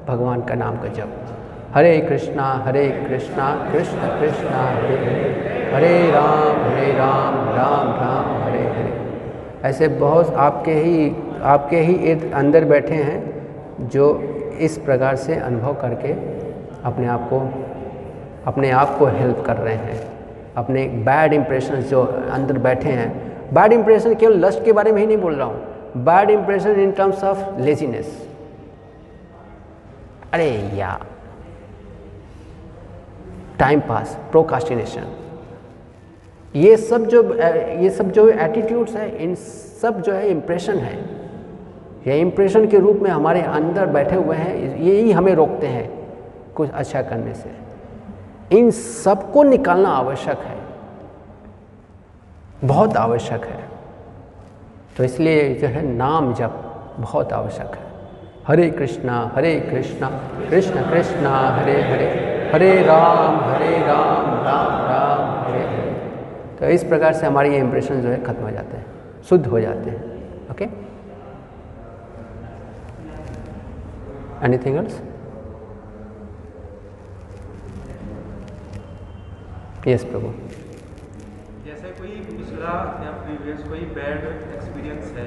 भगवान 0.08 0.42
का 0.42 0.56
नाम 0.56 0.78
का 0.78 0.88
जप। 0.88 1.14
हरे 1.76 1.98
कृष्णा 2.00 2.44
हरे 2.66 2.88
कृष्णा, 3.08 3.50
कृष्ण 3.72 4.08
कृष्णा, 4.20 4.64
हरे 4.64 4.98
हरे 4.98 5.70
हरे 5.74 6.12
राम 6.12 6.60
हरे 6.64 6.92
राम 6.92 7.36
राम 7.50 7.88
राम, 7.96 8.44
हरे 8.44 8.64
हरे। 8.68 8.92
ऐसे 9.64 9.88
बहुत 9.88 10.34
आपके 10.34 10.74
ही 10.74 11.16
आपके 11.42 11.80
ही 11.80 11.94
इर्द 11.94 12.32
अंदर 12.34 12.66
बैठे 12.66 12.96
हैं 12.96 13.88
जो 13.88 14.14
इस 14.60 14.78
प्रकार 14.78 15.16
से 15.16 15.36
अनुभव 15.36 15.74
करके 15.74 16.12
अपने 16.84 17.08
आप 17.08 17.30
को, 17.34 17.40
अपने 18.48 18.72
आप 18.72 18.98
को 18.98 19.06
हेल्प 19.06 19.44
कर 19.46 19.58
रहे 19.58 19.76
हैं। 19.76 20.02
अपने 20.58 20.86
बैड 21.06 21.34
इम्प्रेशन 21.34 21.76
जो 21.76 22.04
अंदर 22.32 22.58
बैठे 22.58 22.90
हैं 22.90 23.35
बैड 23.54 23.74
इंप्रेशन 23.74 24.16
केवल 24.16 24.46
लस्ट 24.46 24.64
के 24.66 24.72
बारे 24.72 24.92
में 24.92 25.00
ही 25.02 25.08
नहीं 25.08 25.18
बोल 25.18 25.36
रहा 25.36 25.48
हूँ। 25.48 26.04
Bad 26.06 26.30
impression 26.30 26.80
in 26.82 26.92
terms 26.92 27.24
of 27.24 27.60
laziness 27.62 28.28
अरे 30.34 30.50
या। 30.76 31.00
टाइम 33.60 33.80
पास 33.80 34.18
प्रोकास्टिनेशन 34.32 35.06
ये 36.56 36.76
सब 36.78 37.06
जो, 37.06 37.22
ये 37.34 37.90
सब 37.90 38.12
जो 38.12 38.28
एटीट्यूड्स 38.30 38.96
है, 38.96 39.24
इन 39.24 39.36
सब 39.36 40.02
जो 40.02 40.14
है 40.14 40.30
इम्प्रेशन 40.30 40.78
है। 40.78 40.96
ये 42.08 42.20
इम्प्रेशन 42.20 42.68
के 42.68 42.78
रूप 42.78 43.00
में 43.02 43.10
हमारे 43.12 43.42
अंदर 43.42 43.86
बैठे 43.86 44.16
हुए 44.16 44.36
हैं, 44.36 44.56
यही 44.78 45.12
हमें 45.12 45.34
रोकते 45.36 45.68
हैं 45.68 45.90
कुछ 46.56 46.70
अच्छा 46.72 47.02
करने 47.02 47.34
से। 47.34 47.50
इन 48.58 48.72
सबको 48.72 49.44
निकालना 49.44 49.90
आवश्यक 49.90 50.40
है। 50.40 50.58
बहुत 52.66 52.98
आवश्यक 52.98 53.46
है। 53.46 53.64
तो 54.98 55.04
इसलिए 55.04 55.54
जो 55.56 55.68
है 55.68 55.82
नाम 55.88 56.34
जप 56.34 56.62
बहुत 57.00 57.34
आवश्यक 57.34 57.76
है। 57.76 57.84
हरे 58.48 58.70
कृष्णा 58.72 59.20
हरे 59.36 59.60
कृष्णा, 59.62 60.10
कृष्ण 60.50 60.84
कृष्णा, 60.90 61.32
हरे 61.52 61.82
हरे 61.84 62.08
हरे 62.54 62.72
राम 62.84 63.40
हरे 63.42 63.78
राम 63.78 64.26
राम 64.46 64.74
राम, 64.88 65.22
हरे 65.46 65.64
हरे। 65.68 65.92
तो 66.60 66.66
इस 66.66 66.84
प्रकार 66.84 67.14
से 67.14 67.26
हमारे 67.26 67.52
ये 67.54 67.60
इम्प्रेशन 67.60 68.02
जो 68.02 68.10
है 68.10 68.22
खत्म 68.24 68.44
हो 68.44 68.52
जाते 68.52 68.78
हैं, 68.78 68.86
शुद्ध 69.30 69.46
हो 69.48 69.60
जाते 69.60 69.90
हैं। 69.90 70.50
ओके 70.52 70.66
एनीथिंग 74.46 74.78
एल्स 74.78 75.02
यस 79.88 80.04
प्रभु 80.06 80.28
पिछला 82.66 83.06
या 83.06 83.12
प्रीवियस 83.16 83.60
कोई 83.70 83.80
बैड 83.96 84.24
एक्सपीरियंस 84.56 85.10
है 85.16 85.26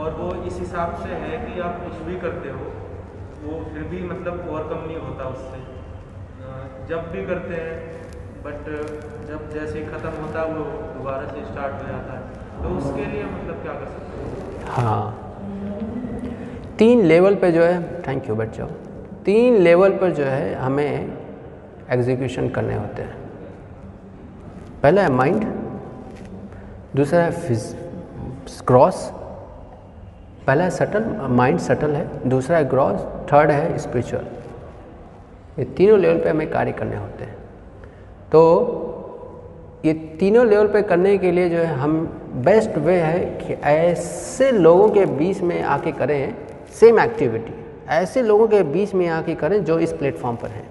और 0.00 0.14
वो 0.18 0.26
इस 0.46 0.58
हिसाब 0.58 0.94
से 0.96 1.16
है 1.22 1.38
कि 1.38 1.60
आप 1.60 1.80
कुछ 1.84 2.02
भी 2.06 2.16
करते 2.20 2.50
हो, 2.50 2.66
वो 3.44 3.54
फिर 3.72 3.82
भी 3.84 4.02
मतलब 4.08 4.46
ओवरकम 4.50 4.84
नहीं 4.86 4.98
होता 4.98 5.24
उससे। 5.28 5.58
जब 6.88 7.10
भी 7.12 7.24
करते 7.26 7.54
हैं 7.54 7.74
बट 8.44 8.68
जब 9.28 9.50
जैसे 9.50 9.82
ख़त्म 9.86 10.12
होता 10.20 10.40
है, 10.40 10.46
वो 10.52 10.64
दोबारा 10.94 11.26
से 11.26 11.44
स्टार्ट 11.44 11.82
हो 11.82 11.88
जाता 11.88 12.12
है। 12.12 12.22
तो 12.62 12.68
उसके 12.76 13.04
लिए 13.06 13.24
मतलब 13.24 13.62
क्या 13.62 13.72
कर 13.72 13.86
सकते 13.86 14.12
हैं? 14.18 14.30
हाँ। 14.68 15.04
तीन 16.78 17.04
लेवल 17.04 17.34
पे 17.36 17.50
जो 17.52 17.62
है 17.62 18.02
थैंक 18.06 18.28
यू 18.28 18.34
बच्चों। 18.36 18.66
तीन 19.24 19.56
लेवल 19.60 19.96
पर 19.98 20.10
जो 20.12 20.24
है, 20.24 20.54
हमें 20.56 21.16
एग्जीक्यूशन 21.90 22.48
करने 22.50 22.74
होते 22.74 23.02
हैं। 23.02 23.20
पहला 24.82 25.02
है 25.02 25.10
माइंड 25.12 25.44
दूसरा 26.96 27.20
है 27.20 27.30
फिज, 27.32 27.64
क्रॉस। 28.66 29.10
पहला 30.46 30.64
है 30.64 30.70
सटल, 30.70 31.04
माइंड 31.30 31.58
सटल 31.58 31.90
है। 31.90 32.28
दूसरा 32.28 32.56
है 32.56 32.68
ग्रॉस 32.68 33.00
थर्ड 33.32 33.50
है 33.50 33.78
स्पिरिचुअल। 33.78 34.24
ये 35.58 35.64
तीनों 35.76 35.98
लेवल 35.98 36.18
पे 36.18 36.30
हमें 36.30 36.50
कार्य 36.50 36.72
करने 36.72 36.96
होते 36.96 37.24
हैं। 37.24 37.36
तो 38.32 38.40
ये 39.84 39.92
तीनों 40.20 40.46
लेवल 40.46 40.68
पे 40.68 40.82
करने 40.82 41.16
के 41.18 41.30
लिए 41.32 41.48
जो 41.48 41.58
है, 41.58 41.66
हम 41.66 42.20
बेस्ट 42.44 42.78
वे 42.78 43.00
है 43.00 43.18
कि 43.36 43.54
ऐसे 43.54 44.50
लोगों 44.52 44.88
के 44.88 45.06
बीच 45.06 45.40
में 45.40 45.62
आके 45.62 45.92
करें 45.92 46.34
सेम 46.72 47.00
एक्टिविटी 47.00 47.54
ऐसे 47.88 48.22
लोगों 48.22 48.46
के 48.48 48.62
बीच 48.62 48.94
में 48.94 49.08
आके 49.08 49.34
करें 49.34 49.64
जो 49.64 49.78
इस 49.78 49.92
प्लेटफॉर्म 49.92 50.36
पर 50.36 50.48
हैं। 50.48 50.68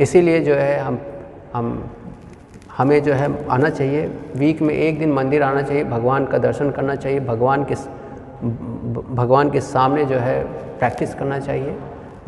इसीलिए 0.00 0.40
जो 0.40 0.54
है, 0.54 0.78
हम 0.78 0.98
हम 1.54 1.90
हमें 2.78 3.02
जो 3.02 3.12
है 3.12 3.48
आना 3.48 3.68
चाहिए। 3.70 4.06
वीक 4.36 4.62
में 4.62 4.74
एक 4.74 4.98
दिन 4.98 5.12
मंदिर 5.12 5.42
आना 5.42 5.62
चाहिए, 5.62 5.84
भगवान 5.84 6.26
का 6.26 6.38
दर्शन 6.38 6.70
करना 6.70 6.94
चाहिए, 6.94 7.20
भगवान 7.20 7.64
के 7.64 7.74
भगवान 9.14 9.50
के 9.50 9.60
सामने 9.60 10.04
जो 10.04 10.16
है 10.16 10.44
प्रैक्टिस 10.78 11.14
करना 11.14 11.38
चाहिए। 11.38 11.76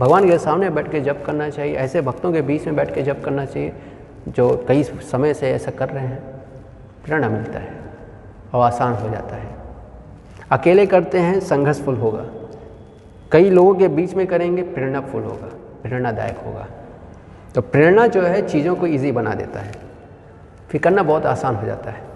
भगवान 0.01 0.29
के 0.29 0.39
सामने 0.39 0.71
बैठ 0.71 0.91
के 0.91 1.01
जप 1.01 1.23
करना 1.27 1.49
चाहिए, 1.51 1.77
ऐसे 1.77 2.01
भक्तों 2.01 2.33
के 2.33 2.43
बीच 2.43 2.67
में 2.67 2.77
बैठ 2.77 2.95
के 2.95 3.03
जप 3.03 3.23
करना 3.25 3.45
चाहिए, 3.45 3.73
जो 4.29 4.65
कई 4.69 4.83
समय 4.83 5.35
से 5.35 5.51
ऐसा 5.51 5.71
कर 5.71 5.89
रहे 5.89 6.07
हैं। 6.07 6.23
प्रेरणा 7.05 7.29
मिलता 7.29 7.59
है 7.59 7.75
और 8.55 8.65
आसान 8.65 8.95
हो 8.95 9.11
जाता 9.11 9.37
है। 9.37 9.55
अकेले 10.51 10.87
करते 10.87 11.19
हैं 11.19 11.41
संघर्षफुल 11.41 11.95
होगा। 11.95 12.25
कई 13.33 13.51
लोगों 13.51 13.75
के 13.75 13.89
बीच 13.89 14.15
में 14.15 14.27
करेंगे 14.27 14.63
प्रेरणाफुल 14.63 15.23
होगा, 15.23 15.51
प्रेरणादायक 15.83 16.39
होगा। 16.39 16.67
तो 17.55 17.61
प्रेरणा 17.61 18.07
जो 18.07 18.23
है 18.23 18.49
चीज़ों 18.49 18.75
को 18.77 18.87
ईजी 18.87 19.13
बना 19.13 19.35
देता 19.35 19.61
है। 19.61 19.90
फिर 20.71 20.81
करना 20.81 21.03
बहुत 21.03 21.27
आसान 21.27 21.57
हो 21.57 21.67
जाता 21.67 21.91
है। 21.91 22.09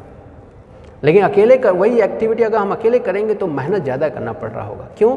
लेकिन 1.05 1.25
अकेले 1.25 1.57
कर, 1.57 1.73
वही 1.73 2.01
एक्टिविटी 2.01 2.43
अगर 2.43 2.59
हम 2.59 2.73
अकेले 2.73 2.99
करेंगे 2.99 3.35
तो 3.35 3.47
मेहनत 3.47 3.83
ज़्यादा 3.83 4.09
करना 4.09 4.33
पड़ 4.33 4.51
रहा 4.51 4.65
होगा। 4.65 4.89
क्यों? 4.99 5.17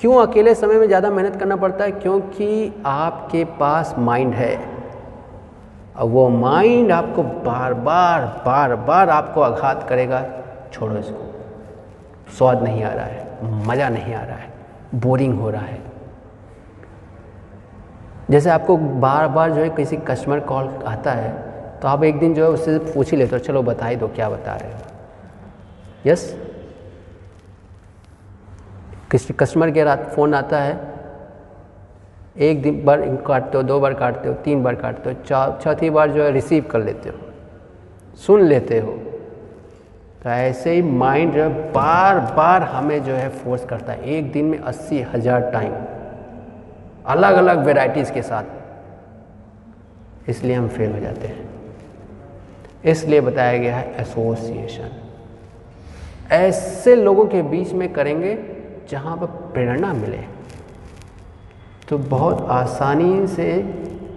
क्यों 0.00 0.14
अकेले 0.16 0.54
समय 0.54 0.78
में 0.78 0.86
ज़्यादा 0.86 1.10
मेहनत 1.10 1.36
करना 1.36 1.56
पड़ता 1.56 1.84
है? 1.84 1.90
क्योंकि 1.92 2.82
आपके 2.86 3.44
पास 3.58 3.94
माइंड 3.98 4.34
है। 4.34 4.56
और 5.96 6.08
वो 6.08 6.28
माइंड 6.28 6.92
आपको 6.92 7.22
बार 7.22 7.74
बार 7.76 8.24
बार 8.46 8.74
बार 8.76 9.10
आपको 9.10 9.40
आघात 9.40 9.86
करेगा। 9.88 10.24
छोड़ो 10.72 10.96
इसको। 10.96 11.28
स्वाद 12.38 12.62
नहीं 12.62 12.82
आ 12.84 12.92
रहा 12.92 13.04
है, 13.04 13.66
मज़ा 13.66 13.88
नहीं 13.88 14.14
आ 14.14 14.22
रहा 14.22 14.36
है 14.36 14.48
बोरिंग 14.96 15.38
हो 15.40 15.50
रहा 15.50 15.62
है। 15.62 15.78
जैसे 18.30 18.50
आपको 18.50 18.76
बार 18.76 19.28
बार 19.28 19.50
जो 19.50 19.60
है 19.62 19.68
किसी 19.70 19.96
कस्टमर 20.06 20.40
कॉल 20.40 20.68
आता 20.86 21.12
है 21.12 21.32
तो 21.82 21.88
आप 21.88 22.04
एक 22.04 22.18
दिन 22.20 22.34
जो 22.34 22.44
है 22.44 22.50
उससे 22.50 22.78
पूछ 22.86 23.10
ही 23.10 23.16
लेते 23.16 23.36
हो, 23.36 23.38
चलो 23.40 23.62
बता 23.62 23.86
ही 23.86 23.96
दो, 23.96 24.08
क्या 24.08 24.28
बता 24.30 24.54
रहे 24.56 24.72
हो? 24.72 24.78
यस 26.06 26.36
किसी 29.10 29.34
कस्टमर 29.34 29.70
के 29.70 29.84
रात 29.84 30.10
फ़ोन 30.14 30.34
आता 30.34 30.58
है, 30.60 30.78
एक 32.38 32.62
दिन 32.62 32.84
बार 32.84 33.00
काटते 33.26 33.56
हो, 33.58 33.62
दो 33.64 33.80
बार 33.80 33.94
काटते 33.94 34.28
हो, 34.28 34.34
तीन 34.44 34.62
बार 34.62 34.74
काटते 34.76 35.10
हो 35.10 35.16
चौथी 35.58 35.90
बार 35.90 36.10
जो 36.10 36.22
है 36.24 36.30
रिसीव 36.32 36.64
कर 36.70 36.80
लेते 36.80 37.08
हो, 37.08 37.16
सुन 38.16 38.42
लेते 38.42 38.78
हो। 38.78 38.92
तो 40.22 40.28
ऐसे 40.28 40.72
ही 40.72 40.82
माइंड 40.82 41.34
जो 41.34 41.42
है 41.42 41.72
बार 41.72 42.18
बार 42.36 42.62
हमें 42.62 43.02
जो 43.04 43.12
है 43.12 43.28
फोर्स 43.34 43.64
करता 43.64 43.92
है। 43.92 44.02
एक 44.08 44.32
दिन 44.32 44.44
में 44.44 44.58
अस्सी 44.60 45.00
हज़ार 45.04 45.50
टाइम 45.52 45.72
अलग 47.08 47.34
अलग 47.36 47.64
वेराइटीज़ 47.66 48.12
के 48.12 48.22
साथ। 48.22 48.44
इसलिए 50.28 50.54
हम 50.54 50.68
फेल 50.68 50.92
हो 50.92 50.98
जाते 51.00 51.26
हैं। 51.26 51.49
इसलिए 52.84 53.20
बताया 53.20 53.58
गया 53.58 53.76
है 53.76 53.94
एसोसिएशन 54.00 54.90
ऐसे 56.32 56.94
लोगों 56.96 57.24
के 57.26 57.42
बीच 57.42 57.72
में 57.72 57.92
करेंगे 57.92 58.38
जहाँ 58.90 59.16
पर 59.16 59.26
प्रेरणा 59.52 59.92
मिले। 59.92 60.18
तो 61.88 61.98
बहुत 61.98 62.46
आसानी 62.50 63.26
से 63.26 63.52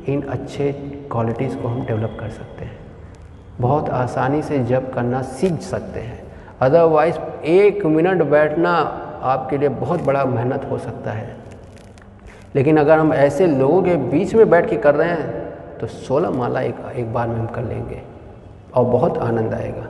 इन 0.08 0.22
अच्छे 0.22 0.72
क्वालिटीज़ 1.12 1.56
को 1.58 1.68
हम 1.68 1.86
डेवलप 1.86 2.18
कर 2.20 2.30
सकते 2.30 2.66
हैं। 2.66 2.78
बहुत 3.60 3.90
आसानी 3.90 4.42
से 4.42 4.64
जब 4.66 4.94
करना 4.94 5.22
सीख 5.22 5.60
सकते 5.62 6.00
हैं। 6.00 6.22
अदरवाइज़ 6.62 7.18
एक 7.46 7.86
मिनट 7.86 8.24
बैठना 8.24 8.72
आपके 9.24 9.58
लिए 9.58 9.70
बहुत 9.70 10.02
बड़ा 10.02 10.26
मेहनत 10.26 10.68
हो 10.72 10.78
सकता 10.78 11.12
है। 11.12 11.36
लेकिन 12.56 12.78
अगर 12.78 13.00
हम 13.00 13.14
ऐसे 13.14 13.48
लोगों 13.48 13.82
के 13.84 13.96
बीच 14.10 14.34
में 14.36 14.50
बैठ 14.50 14.70
के 14.70 14.78
कर 14.78 14.96
रहे 14.96 15.10
हैं 15.10 15.78
तो 15.80 15.88
सोलह 15.88 16.30
माला 16.30 16.62
एक 16.62 16.76
एक 16.96 17.14
बार 17.14 17.28
में 17.28 17.36
हम 17.36 17.48
कर 17.48 17.64
लेंगे। 17.64 18.02
और 18.74 18.86
बहुत 18.92 19.18
आनंद 19.24 19.54
आएगा। 19.54 19.86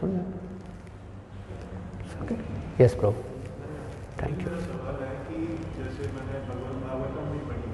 सुन 0.00 0.10
यस 2.80 2.94
प्रो 3.00 3.10
थैंक 4.20 4.40
यू 4.40 4.48
सवाल 4.60 4.96
कि 5.26 5.38
जैसे 5.76 6.02
मैंने 6.14 6.38
भगवत 6.46 6.76
भागवतम 6.84 7.24
भी 7.32 7.40
पढ़ी 7.48 7.70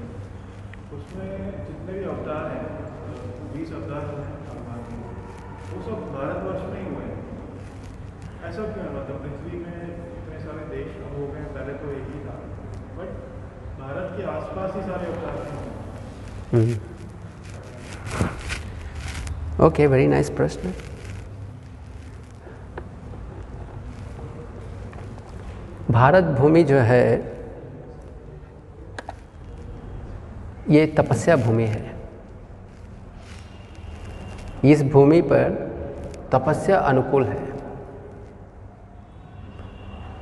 उसमें 0.97 1.31
जितने 1.67 1.93
भी 1.93 2.05
अवतार 2.13 2.43
हैं 2.53 2.65
बीस 3.55 3.73
अवतार 3.73 4.03
हैं 4.07 4.29
वो 5.71 5.79
सब 5.83 5.99
भारतवर्ष 6.13 6.63
में 6.71 6.79
ही 6.79 6.87
हुए 6.87 7.05
हैं। 7.05 7.19
ऐसा 8.49 8.63
क्यों 8.63 8.85
है? 8.85 8.91
मतलब 8.95 9.17
पृथ्वी 9.25 9.59
में 9.59 9.77
इतने 9.87 10.39
सारे 10.41 10.63
देश 10.71 10.89
हो 11.17 11.27
गए 11.33 11.45
पहले 11.57 11.75
तो 11.83 11.91
एक 11.93 12.07
ही 12.15 12.21
था 12.25 12.37
बट 12.97 13.11
भारत 13.81 14.09
के 14.17 14.23
आसपास 14.33 14.75
ही 14.77 14.83
सारे 14.83 15.13
अवतार 15.13 15.35
हैं। 16.55 16.90
ओके 19.63 19.87
वेरी 19.87 20.07
नाइस 20.07 20.31
प्रश्न 20.31 20.73
भारत 25.91 26.25
भूमि 26.39 26.63
जो 26.65 26.79
है, 26.79 27.05
ये 30.69 30.87
तपस्या 30.99 31.37
भूमि 31.37 31.65
है। 31.65 31.95
इस 34.65 34.83
भूमि 34.85 35.21
पर 35.23 35.53
तपस्या 36.33 36.79
अनुकूल 36.79 37.25
है। 37.25 37.47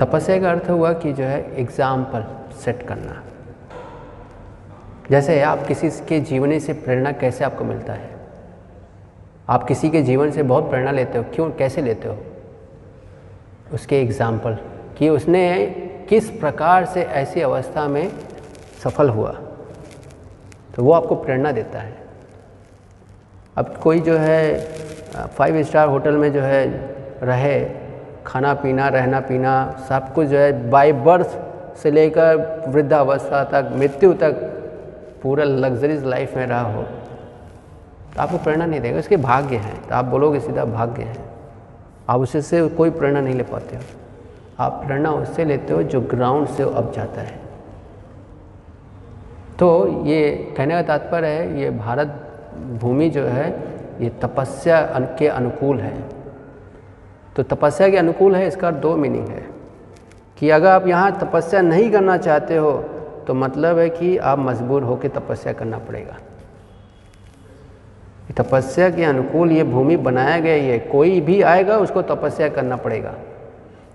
तपस्या 0.00 0.40
का 0.40 0.50
अर्थ 0.50 0.70
हुआ 0.70 0.92
कि 0.92 1.12
जो 1.12 1.24
है 1.24 1.40
एग्ज़ाम्पल 1.60 2.24
सेट 2.64 2.86
करना। 2.88 3.22
जैसे 5.10 5.40
आप 5.42 5.66
किसी 5.66 5.90
के 6.08 6.20
जीवनी 6.20 6.60
से 6.60 6.72
प्रेरणा 6.72 7.12
कैसे 7.12 7.44
आपको 7.44 7.64
मिलता 7.64 7.92
है? 7.92 8.17
आप 9.48 9.62
किसी 9.64 9.90
के 9.90 10.02
जीवन 10.02 10.30
से 10.30 10.42
बहुत 10.42 10.68
प्रेरणा 10.70 10.90
लेते 10.90 11.18
हो, 11.18 11.24
क्यों, 11.34 11.50
कैसे 11.50 11.82
लेते 11.82 12.08
हो? 12.08 12.16
उसके 13.74 14.00
एग्ज़ाम्पल 14.02 14.56
कि 14.98 15.08
उसने 15.08 15.44
किस 16.08 16.30
प्रकार 16.30 16.84
से 16.84 17.02
ऐसी 17.02 17.40
अवस्था 17.40 17.86
में 17.88 18.10
सफल 18.82 19.08
हुआ 19.08 19.30
तो 20.74 20.84
वो 20.84 20.92
आपको 20.92 21.14
प्रेरणा 21.14 21.52
देता 21.52 21.78
है। 21.78 21.96
अब 23.56 23.74
कोई 23.76 24.00
जो 24.00 24.16
है 24.16 24.58
फाइव 25.28 25.62
स्टार 25.62 25.88
होटल 25.88 26.16
में 26.16 26.32
जो 26.32 26.40
है, 26.40 26.66
रहे, 27.22 27.64
खाना 28.26 28.52
पीना, 28.54 28.88
रहना 28.88 29.20
पीना, 29.20 29.84
सब 29.88 30.12
कुछ 30.14 30.26
जो 30.28 30.38
है 30.38 30.70
बाय 30.70 30.92
बर्थ 30.92 31.38
से 31.78 31.90
लेकर 31.90 32.64
वृद्धावस्था 32.68 33.42
तक, 33.44 33.70
मृत्यु 33.74 34.12
तक, 34.14 34.32
पूरा 35.22 35.44
लग्जरीज 35.44 36.04
लाइफ 36.04 36.36
में 36.36 36.46
रहा 36.46 36.72
हो 36.74 36.84
तो 38.18 38.22
आपको 38.22 38.38
प्रेरणा 38.38 38.66
नहीं 38.66 38.80
देगा, 38.80 38.98
इसके 38.98 39.16
भाग्य 39.16 39.56
हैं। 39.56 39.88
तो 39.88 39.94
आप 39.94 40.04
बोलोगे 40.04 40.38
सीधा, 40.40 40.64
भाग्य 40.64 41.02
है। 41.02 41.16
आप 42.08 42.20
उसे 42.20 42.40
से 42.42 42.68
कोई 42.68 42.90
प्रेरणा 42.90 43.20
नहीं 43.20 43.34
ले 43.34 43.42
पाते 43.42 43.76
हो। 43.76 43.82
आप 44.60 44.82
प्रेरणा 44.86 45.10
उससे 45.10 45.44
लेते 45.44 45.72
हो 45.72 45.82
जो 45.82 46.00
ग्राउंड 46.00 46.48
से 46.48 46.62
अब 46.62 46.92
जाता 46.92 47.20
है। 47.20 47.38
तो 49.58 49.68
ये 50.04 50.54
कहने 50.56 50.74
का 50.74 50.82
तात्पर्य 50.82 51.26
है, 51.26 51.60
ये 51.60 51.70
भारत 51.70 52.08
भूमि 52.82 53.08
जो 53.10 53.24
है, 53.24 53.48
ये 54.00 54.08
तपस्या 54.22 54.80
के 55.18 55.28
अनुकूल 55.28 55.80
है। 55.80 55.94
तो 57.36 57.42
तपस्या 57.42 57.88
के 57.88 57.96
अनुकूल 57.96 58.36
है, 58.36 58.46
इसका 58.48 58.70
दो 58.70 58.96
मीनिंग 58.96 59.28
है। 59.28 59.46
कि 60.38 60.50
अगर 60.50 60.70
आप 60.70 60.86
यहाँ 60.86 61.18
तपस्या 61.18 61.60
नहीं 61.60 61.90
करना 61.90 62.16
चाहते 62.16 62.56
हो 62.56 62.72
तो 63.26 63.34
मतलब 63.34 63.78
है 63.78 63.88
कि 63.90 64.16
आप 64.18 64.38
मजबूर 64.38 64.82
होकर 64.82 65.08
तपस्या 65.08 65.52
करना 65.52 65.78
पड़ेगा। 65.78 66.16
तपस्या 68.36 68.90
के 68.90 69.04
अनुकूल 69.04 69.52
ये 69.52 69.64
भूमि 69.64 69.96
बनाया 69.96 70.40
गया 70.40 70.54
है 70.54 70.78
कोई 70.78 71.20
भी 71.20 71.42
आएगा, 71.42 71.76
उसको 71.76 72.02
तपस्या 72.02 72.48
करना 72.48 72.76
पड़ेगा। 72.76 73.14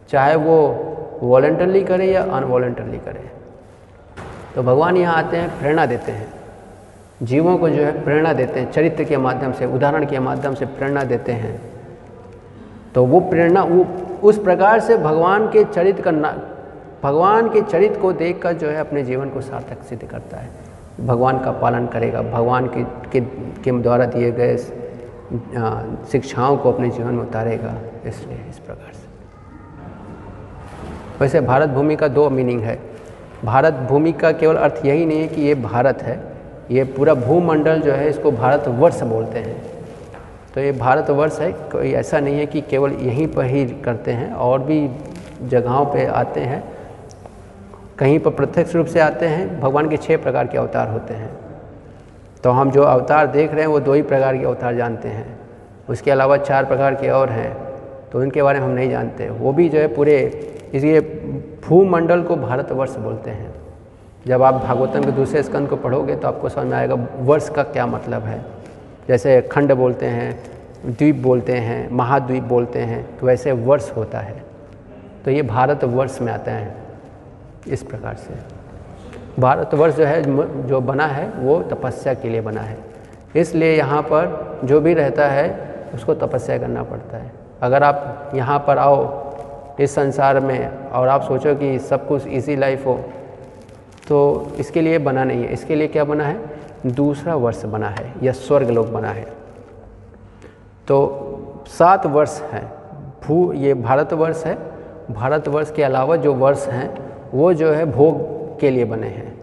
चाहे 0.10 0.36
वो 0.36 0.90
वॉल्टरली 1.24 1.84
करे 1.84 2.12
या 2.12 2.24
अनवॉल्टरली 2.24 2.98
करे। 2.98 3.32
तो 4.56 4.64
भगवान 4.64 4.98
यहाँ 4.98 5.16
आते 5.16 5.38
हैं, 5.38 5.60
प्रेरणा 5.60 5.86
देते 5.86 6.12
हैं। 6.12 6.28
जीवों 7.24 7.58
को 7.58 7.70
जो 7.70 7.84
है, 7.84 8.04
प्रेरणा 8.04 8.34
देते 8.34 8.60
हैं। 8.60 8.72
चरित्र 8.72 9.04
के 9.04 9.18
माध्यम 9.18 9.52
से, 9.52 9.66
उदाहरण 9.66 10.06
के 10.06 10.20
माध्यम 10.20 10.54
से 10.54 10.66
प्रेरणा 10.66 11.04
देते 11.04 11.32
हैं। 11.32 11.62
तो 12.96 13.06
वो 13.06 13.20
प्रेरणा, 13.20 13.64
वो, 13.64 13.86
उस 14.24 14.44
प्रकार 14.44 14.80
से 14.80 14.98
भगवान 14.98 15.48
के 15.48 15.64
चरित्र 15.64 16.02
का 16.08 16.12
भगवान 17.04 17.50
के 17.50 17.62
चरित्र 17.62 18.00
को 18.00 18.14
देखकर 18.14 18.54
जो 18.54 18.68
है, 18.68 18.76
अपने 18.76 19.04
जीवन 19.04 19.30
को 19.30 19.42
सार्थक 19.42 19.84
सिद्ध 19.84 20.04
करता 20.04 20.38
है। 20.38 20.63
भगवान 21.00 21.40
का 21.40 21.52
पालन 21.52 21.88
करेगा। 21.88 22.22
भगवान 22.22 22.68
के 22.68 22.84
के, 23.12 23.20
के 23.20 23.72
द्वारा 23.82 24.06
दिए 24.06 24.32
गए 24.32 24.58
शिक्षाओं 26.12 26.58
को 26.58 26.72
अपने 26.72 26.90
जीवन 26.90 27.14
में 27.14 27.22
उतारेगा 27.22 27.74
इसलिए 28.06 28.38
इस 28.50 28.60
प्रकार 28.60 28.94
से। 28.94 29.12
वैसे 31.20 31.42
भारत 31.42 31.70
भूमि 31.70 31.96
का 31.96 32.08
दो 32.08 32.30
मीनिंग 32.30 32.62
है। 32.62 32.78
भारत 33.46 33.74
भूमि 33.90 34.12
का 34.12 34.32
केवल 34.32 34.56
अर्थ 34.56 34.86
यही 34.86 35.06
नहीं 35.06 35.22
है 35.22 35.28
कि 35.28 35.42
ये 35.42 35.56
भारत 35.56 36.02
है 36.02 36.22
ये 36.72 36.84
पूरा 36.84 37.14
भूमंडल 37.14 37.80
जो 37.82 37.92
है 37.92 38.10
इसको 38.10 38.32
भारतवर्ष 38.32 39.02
बोलते 39.04 39.40
हैं। 39.40 39.56
तो 40.54 40.62
ये 40.62 40.72
भारतवर्ष 40.72 41.40
है 41.40 41.52
कोई 41.72 41.92
ऐसा 41.94 42.20
नहीं 42.20 42.38
है 42.40 42.46
कि 42.46 42.62
केवल 42.62 42.92
यहीं 43.02 43.28
पर 43.28 43.46
ही 43.46 43.66
करते 43.82 44.12
हैं 44.12 44.32
और 44.34 44.60
भी 44.60 44.90
जगहों 45.44 45.86
पे 45.86 46.06
आते 46.06 46.40
हैं। 46.40 46.64
कहीं 48.00 48.20
पर 48.20 48.32
प्रत्यक्ष 48.32 48.76
रूप 48.76 48.88
से 48.88 49.00
आते 49.00 49.28
हैं, 49.28 49.60
भगवान 49.62 49.90
के 49.90 49.98
छह 49.98 50.18
प्रकार 50.18 50.48
के 50.48 50.58
अवतार 50.58 50.90
होते 50.90 51.14
हैं। 51.14 51.30
तो 52.44 52.52
हम 52.52 52.72
जो 52.72 52.84
अवतार 52.84 53.28
देख 53.28 53.52
रहे 53.52 53.62
हैं, 53.62 53.68
वो 53.68 53.80
दो 53.80 53.94
ही 53.94 54.02
प्रकार 54.04 54.38
के 54.38 54.46
अवतार 54.46 54.76
जानते 54.76 55.08
हैं। 55.08 55.40
उसके 55.90 56.12
अलावा 56.12 56.38
चार 56.38 56.66
प्रकार 56.66 56.96
के 56.96 57.10
और 57.10 57.30
हैं 57.30 57.54
तो 58.12 58.20
उनके 58.20 58.44
बारे 58.44 58.60
में 58.60 58.66
हम 58.66 58.74
नहीं 58.74 58.90
जानते। 58.90 59.30
वो 59.30 59.52
भी 59.54 59.68
जो 59.70 59.80
है 59.80 59.88
पूरे, 59.96 60.18
इसलिए 60.74 61.00
भूमंडल 61.66 62.22
को 62.24 62.36
भारतवर्ष 62.36 62.96
बोलते 62.98 63.32
हैं। 63.32 63.54
जब 64.26 64.44
आप 64.44 64.54
भागवतम 64.56 65.04
के 65.04 65.12
दूसरे 65.12 65.44
स्कंद 65.44 65.70
को 65.70 65.76
पढ़ोगे 65.76 66.16
तो 66.16 66.28
आपको 66.28 66.50
समझ 66.50 66.66
में 66.66 66.78
आएगा 66.78 66.96
वर्ष 67.20 67.50
का 67.50 67.64
क्या 67.64 67.86
मतलब 67.88 68.24
है। 68.24 68.44
जैसे 69.08 69.42
खंड 69.42 69.74
बोलते 69.74 70.06
हैं, 70.06 70.44
द्वीप 70.88 71.16
बोलते 71.16 71.54
हैं, 71.54 71.90
महाद्वीप 71.92 72.44
बोलते 72.44 72.80
हैं 72.80 73.06
तो 73.18 73.28
वैसे 73.28 73.52
वर्ष 73.52 73.92
होता 73.96 74.20
है। 74.20 74.44
तो 75.26 75.32
ये 75.32 75.42
भारतवर्ष 75.42 76.22
में 76.22 76.32
आता 76.34 76.52
है। 76.52 76.83
इस 77.68 77.84
प्रकार 77.84 78.16
से। 78.16 78.34
भारतवर्ष 79.40 79.96
जो 79.96 80.06
है, 80.06 80.22
जो 80.68 80.80
बना 80.82 81.06
है, 81.06 81.28
वो 81.38 81.62
तपस्या 81.64 82.14
के 82.14 82.30
लिए 82.30 82.42
बना 82.42 82.62
है। 82.62 82.78
इसलिए 83.36 83.76
यहाँ 83.78 84.02
पर 84.04 84.60
जो 84.64 84.80
भी 84.82 84.94
रहता 84.94 85.28
है, 85.28 85.48
उसको 85.94 86.14
तपस्या 86.16 86.58
करना 86.58 86.84
पड़ता 86.84 87.18
है। 87.18 87.32
अगर 87.62 87.84
आप 87.84 88.32
यहाँ 88.36 88.60
पर 88.60 88.78
आओ, 88.78 89.02
इस 89.80 89.96
संसार 89.96 90.40
में, 90.40 90.90
और 90.90 91.08
आप 91.08 91.22
सोचो 91.22 91.56
कि 91.56 91.78
सब 91.80 92.08
कुछ 92.08 92.28
इजी 92.28 92.56
लाइफ 92.56 92.86
हो 92.86 93.00
तो 94.08 94.48
इसके 94.60 94.82
लिए 94.82 94.98
बना 94.98 95.24
नहीं 95.24 95.44
है। 95.44 95.54
इसके 95.54 95.76
लिए 95.76 95.88
क्या 95.88 96.04
बना 96.04 96.24
है? 96.24 96.38
दूसरा 96.86 97.36
वर्ष 97.36 97.64
बना 97.66 97.90
है, 97.90 98.14
या 98.24 98.32
स्वर्ग 98.32 98.70
लोक 98.70 98.88
बना 98.88 99.10
है। 99.10 99.26
तो 100.88 101.64
सात 101.70 102.06
वर्ष 102.06 102.40
हैं। 102.44 102.66
भू, 103.24 103.52
ये 103.54 103.74
भारतवर्ष 103.74 104.44
है। 104.46 104.58
भारतवर्ष 105.12 105.72
के 105.72 105.84
अलावा 105.84 106.16
जो 106.16 106.34
वर्ष 106.34 106.68
हैं 106.68 106.90
वो 107.34 107.54
जो 107.54 107.72
है 107.72 107.86
भोग 107.88 108.60
के 108.60 108.70
लिए 108.70 108.86
बने 108.86 109.08
हैं। 109.10 109.34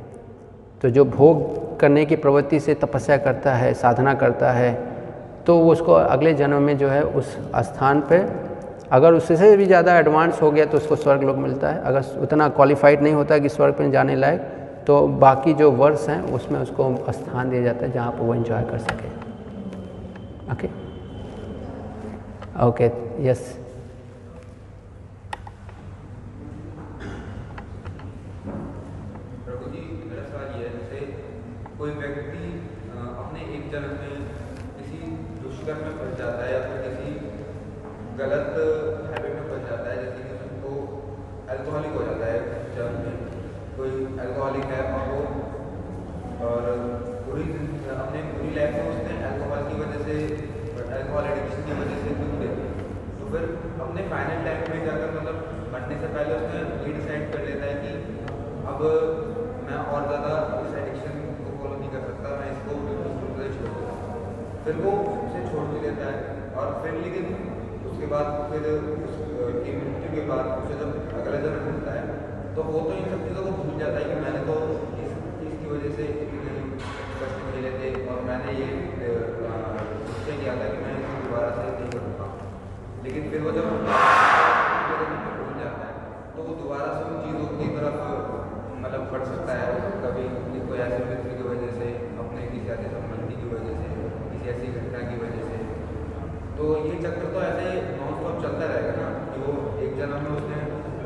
तो 0.82 0.90
जो 0.90 1.04
भोग 1.06 1.78
करने 1.80 2.04
की 2.04 2.16
प्रवृत्ति 2.16 2.60
से 2.60 2.74
तपस्या 2.76 3.16
करता 3.18 3.54
है, 3.54 3.72
साधना 3.74 4.14
करता 4.16 4.52
है 4.52 4.72
तो 5.46 5.60
उसको 5.62 5.92
अगले 5.92 6.32
जन्म 6.34 6.62
में 6.62 6.76
जो 6.78 6.88
है 6.88 7.02
उस 7.02 7.36
स्थान 7.58 8.00
पे 8.10 8.18
अगर 8.90 9.14
उससे 9.14 9.56
भी 9.56 9.66
ज़्यादा 9.66 9.98
एडवांस 9.98 10.40
हो 10.42 10.50
गया 10.50 10.64
तो 10.66 10.76
उसको 10.76 10.96
स्वर्ग 10.96 11.22
लोग 11.22 11.36
मिलता 11.38 11.68
है। 11.68 11.82
अगर 11.82 12.04
उतना 12.22 12.48
क्वालिफाइड 12.50 13.02
नहीं 13.02 13.14
होता 13.14 13.38
कि 13.38 13.48
स्वर्ग 13.48 13.80
में 13.80 13.90
जाने 13.90 14.16
लायक 14.16 14.40
तो 14.86 15.06
बाकी 15.18 15.54
जो 15.54 15.70
वर्ष 15.72 16.08
हैं 16.08 16.20
उसमें 16.32 16.58
उसको 16.60 17.12
स्थान 17.12 17.50
दिया 17.50 17.62
जाता 17.62 17.86
है 17.86 17.92
जहाँ 17.92 18.10
पर 18.12 18.24
वो 18.24 18.34
इन्जॉय 18.34 18.62
कर 18.64 18.78
सके। 18.80 19.08
ओके 20.52 20.68
ओके 22.66 22.90
यस 23.28 23.59
कोई 31.80 31.92
व्यक्ति 31.92 32.46
अपने 32.94 33.44
एक 33.50 33.68
जन्म 33.72 33.92
में 33.98 34.24
किसी 34.72 34.98
दुष्कर्म 35.36 35.78
में 35.80 35.94
फंस 36.00 36.16
जाता 36.16 36.40
है 36.40 36.48
या 36.48 36.58
फिर 36.64 36.82
किसी 36.82 37.12
गलत 38.18 38.50
हैबिट 39.06 39.32
में 39.36 39.46
फंस 39.46 39.64
जाता 39.68 39.86
है 39.86 39.94
जैसे 40.00 40.24
कि 40.24 40.34
उसको 40.48 40.72
अल्कोहलिक 41.54 41.94
हो 41.94 42.02
जाता 42.02 42.26
है 42.26 42.42
जन्म 42.74 42.98
में 43.04 43.16
कोई 43.78 44.04
अल्कोहलिक 44.24 44.66
है 44.72 44.82
और 44.90 45.08
वो 45.08 45.22
और 46.48 46.68
पूरी 47.24 47.48
अपने 47.96 48.22
पूरी 48.28 48.52
लाइफ 48.58 48.76
में 48.76 48.90
उसने 48.90 49.16
अल्कोहल 49.30 49.64
की 49.70 49.80
वजह 49.80 50.04
से 50.04 50.18
अल्कोहल 50.90 51.30
एडिक्शन 51.30 51.64
की 51.64 51.80
वजह 51.80 52.04
से 52.04 52.18
दुख 52.20 52.36
दे 52.42 52.50
तो 53.14 53.30
फिर 53.32 53.48
अपने 53.80 54.06
फाइनल 54.10 54.44
टाइम 54.44 54.68
में 54.74 54.84
जाकर 54.84 55.16
मतलब 55.16 55.72
मरने 55.72 55.98
से 56.04 56.12
पहले 56.12 56.36
उसने 56.36 56.62
ये 56.84 56.94
डिसाइड 56.94 57.32
कर 57.32 57.48
लेता 57.48 57.64
है 57.66 57.74
कि 57.80 57.96
अब 58.66 58.86
मैं 59.64 59.82
और 59.86 60.08
ज़्यादा 60.08 60.36
इस 60.60 60.78
एडिक्शन 60.78 61.20
फिर 64.64 64.74
वो 64.78 64.90
उसे 65.20 65.38
छोड़ 65.44 65.62
भी 65.66 65.78
देता 65.82 66.08
है 66.08 66.18
और 66.54 66.66
फिर 66.82 66.92
लेकिन 66.96 67.24
उसके 67.90 68.06
बाद 68.08 68.26
फिर 68.50 68.66
उसकी 69.44 69.72
मृत्यु 69.76 70.10
के 70.10 70.26
बाद 70.26 70.50
उसे 70.54 70.76
जब 70.80 70.90
अगला 71.12 71.38
जन्म 71.40 71.64
मिलता 71.66 71.94
है 71.94 72.02
तो 72.54 72.66
वो 72.66 72.82
तो 72.82 72.92
इन 72.94 73.06
सब 73.06 73.24
चीज़ों 73.24 73.42
को 73.46 73.54
भूल 73.56 73.78
जाता 73.80 73.96
है 73.96 74.04
कि 74.04 74.20
मैंने 74.20 74.42
तो 74.44 74.58
इस 74.98 75.16
चीज़ 75.38 75.56
की 75.56 75.70
वजह 75.70 75.96
से 75.96 76.06
इतने 76.24 76.52
कष्ट 77.16 77.42
मिले 77.48 77.72
थे 77.74 77.90
और 78.06 78.22
मैंने 78.28 78.54
ये 78.54 78.68
निश्चय 78.76 80.36
किया 80.36 80.54
था 80.54 80.68
कि 80.68 80.78
मैं 80.84 80.94
इसे 80.94 81.18
दोबारा 81.24 81.50
से 81.56 81.66
नहीं 81.70 81.90
करूँगा 81.90 82.30
लेकिन 83.04 83.28
फिर 83.30 83.42
वो 83.42 83.56
जब 83.56 83.68
भूल 83.72 85.58
जाता 85.58 85.82
है 85.82 85.92
तो 86.30 86.42
वो 86.42 86.56
दोबारा 86.56 86.92
से 86.92 87.08
उन 87.08 87.18
चीज़ों 87.24 87.50
की 87.54 87.72
तरफ़ 87.74 88.00
मतलब 88.78 89.10
बढ़ 89.12 89.26
सकता 89.26 89.58
है 89.58 89.74
कभी 90.04 90.28
कोई 90.62 90.78
ऐसी 90.80 91.02
मृत्यु 91.04 91.34
की 91.34 91.48
वजह 91.48 91.76
से 91.78 91.92
अपने 92.20 92.46
किसी 92.46 92.76
ऐसे 92.76 92.94
संबंधी 92.94 93.42
की 93.42 93.50
वजह 93.50 93.82
से 93.82 94.08
किसी 94.28 94.50
ऐसी 94.50 94.72
घटना 94.74 95.02
की 95.04 95.18
वजह 95.18 95.44
से 95.44 95.60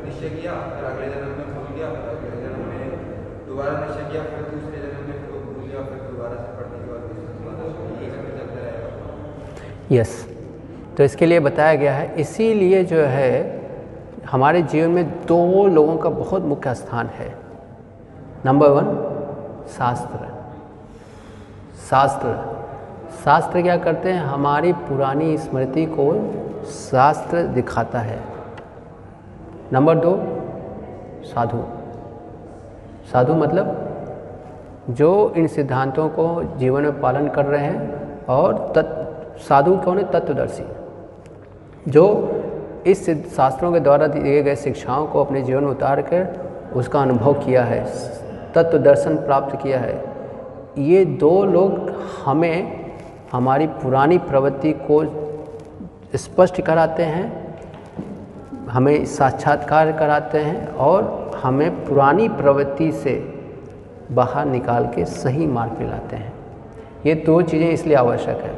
निश्चय 0.06 0.30
किया 0.32 0.52
फिर 0.66 0.84
अगले 0.86 1.06
जन्म 1.08 1.30
में 1.36 1.48
भूल 1.54 1.66
गया 1.70 1.88
फिर 1.92 2.06
अगले 2.10 2.36
जन्म 2.42 2.60
में 2.68 2.82
दोबारा 3.46 3.72
निश्चय 3.78 4.04
किया 4.10 4.22
फिर 4.26 4.44
दूसरे 4.50 4.78
जन्म 4.78 5.00
में 5.04 5.16
फिर 5.16 5.30
वो 5.32 5.40
भूल 5.46 5.64
गया 5.64 5.82
फिर 5.86 5.98
दोबारा 6.04 6.36
से 6.38 6.50
पढ़ने 6.56 6.78
के 6.80 6.86
बाद 6.90 7.02
दूसरे 7.08 7.98
ये 8.00 8.08
सब 8.12 8.28
चलता 8.38 8.62
यस 9.96 10.34
तो 10.96 11.04
इसके 11.04 11.26
लिए 11.26 11.40
बताया 11.40 11.74
गया 11.74 11.94
है, 11.94 12.14
इसीलिए 12.14 12.84
जो 12.84 12.96
है, 12.96 13.60
हमारे 14.30 14.62
जीवन 14.62 14.90
में 14.90 15.26
दो 15.26 15.66
लोगों 15.66 15.96
का 15.96 16.08
बहुत 16.08 16.42
मुख्य 16.42 16.74
स्थान 16.74 17.06
है। 17.06 17.34
नंबर 18.46 18.68
वन 18.68 18.84
शास्त्र। 19.68 20.18
शास्त्र। 21.90 22.54
शास्त्र 23.24 23.62
क्या 23.62 23.76
करते 23.76 24.12
हैं? 24.12 24.20
हमारी 24.20 24.72
पुरानी 24.72 25.38
स्मृति 25.38 25.86
को 25.86 26.06
शास्त्र 26.64 27.42
दिखाता 27.42 27.98
है। 27.98 28.18
नंबर 29.72 29.94
दो 29.94 30.14
साधु। 31.24 31.62
साधु 33.12 33.34
मतलब 33.34 33.80
जो 34.90 35.34
इन 35.36 35.46
सिद्धांतों 35.46 36.08
को 36.08 36.56
जीवन 36.56 36.82
में 36.82 37.00
पालन 37.00 37.28
कर 37.28 37.44
रहे 37.44 37.64
हैं 37.64 38.26
और 38.26 38.72
तत् 38.76 39.03
साधु 39.38 39.76
कौन 39.76 39.98
है? 39.98 40.04
तत्वदर्शी। 40.12 41.90
जो 41.90 42.04
इस 42.86 43.04
शास्त्रों 43.36 43.72
के 43.72 43.80
द्वारा 43.80 44.06
दिए 44.06 44.42
गए 44.42 44.56
शिक्षाओं 44.56 45.06
को 45.06 45.24
अपने 45.24 45.42
जीवन 45.42 45.64
में 45.64 45.70
उतार 45.70 46.00
कर 46.02 46.72
उसका 46.76 47.00
अनुभव 47.02 47.32
किया 47.34 47.62
है 47.64 47.84
तत्व 48.54 48.78
दर्शन 48.78 49.16
प्राप्त 49.16 49.56
किया 49.62 49.78
है, 49.78 50.02
ये 50.78 51.04
दो 51.04 51.44
लोग 51.44 51.90
हमें 52.24 52.92
हमारी 53.32 53.66
पुरानी 53.66 54.18
प्रवृत्ति 54.20 54.72
को 54.90 55.02
स्पष्ट 56.16 56.60
कराते 56.60 57.02
हैं, 57.02 57.26
हमें 58.68 59.04
साक्षात्कार 59.06 59.92
कराते 59.92 60.38
हैं 60.38 60.66
और 60.68 61.40
हमें 61.44 61.84
पुरानी 61.86 62.28
प्रवृत्ति 62.28 62.90
से 62.92 63.14
बाहर 64.12 64.46
निकाल 64.46 64.86
के 64.86 65.04
सही 65.04 65.46
मार्ग 65.46 65.72
पे 65.72 65.84
लाते 65.84 66.16
हैं। 66.16 66.32
ये 67.06 67.14
दो 67.16 67.40
चीज़ें 67.42 67.70
इसलिए 67.70 67.96
आवश्यक 67.96 68.38
है। 68.38 68.52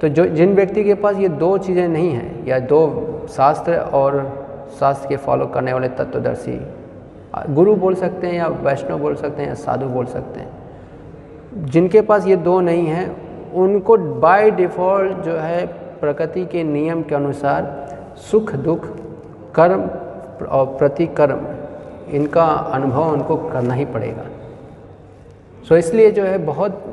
तो 0.00 0.08
जो, 0.08 0.24
जिन 0.26 0.54
व्यक्ति 0.54 0.84
के 0.84 0.94
पास 0.94 1.16
ये 1.16 1.28
दो 1.28 1.56
चीज़ें 1.58 1.88
नहीं 1.88 2.10
हैं, 2.10 2.46
या 2.46 2.58
दो 2.58 3.26
शास्त्र 3.30 3.76
और 3.94 4.20
शास्त्र 4.80 5.08
के 5.08 5.16
फॉलो 5.16 5.46
करने 5.46 5.72
वाले 5.72 5.88
तत्वदर्शी, 5.88 6.60
गुरु 7.50 7.74
बोल 7.76 7.94
सकते 7.94 8.26
हैं 8.26 8.34
या 8.34 8.46
वैष्णव 8.46 8.98
बोल 8.98 9.14
सकते 9.14 9.42
हैं 9.42 9.48
या 9.48 9.54
साधु 9.56 9.86
बोल 9.86 10.06
सकते 10.06 10.40
हैं, 10.40 11.66
जिनके 11.66 12.00
पास 12.00 12.26
ये 12.26 12.36
दो 12.38 12.60
नहीं 12.60 12.86
हैं, 12.86 13.52
उनको 13.54 13.96
बाय 14.20 14.50
डिफ़ॉल्ट 14.50 15.18
जो 15.18 15.32
है 15.32 15.66
प्रकृति 16.00 16.44
के 16.46 16.62
नियम 16.64 17.02
के 17.02 17.14
अनुसार 17.14 18.14
सुख, 18.20 18.54
दुख, 18.54 18.86
कर्म 19.54 19.82
और 20.46 20.66
प्रतिकर्म, 20.78 21.46
इनका 22.12 22.44
अनुभव 22.44 23.12
उनको 23.12 23.36
करना 23.48 23.74
ही 23.74 23.84
पड़ेगा। 23.84 24.24
सो 25.58 25.66
so, 25.66 25.74
इसलिए 25.78 26.10
जो 26.10 26.24
है 26.24 26.38
बहुत 26.46 26.84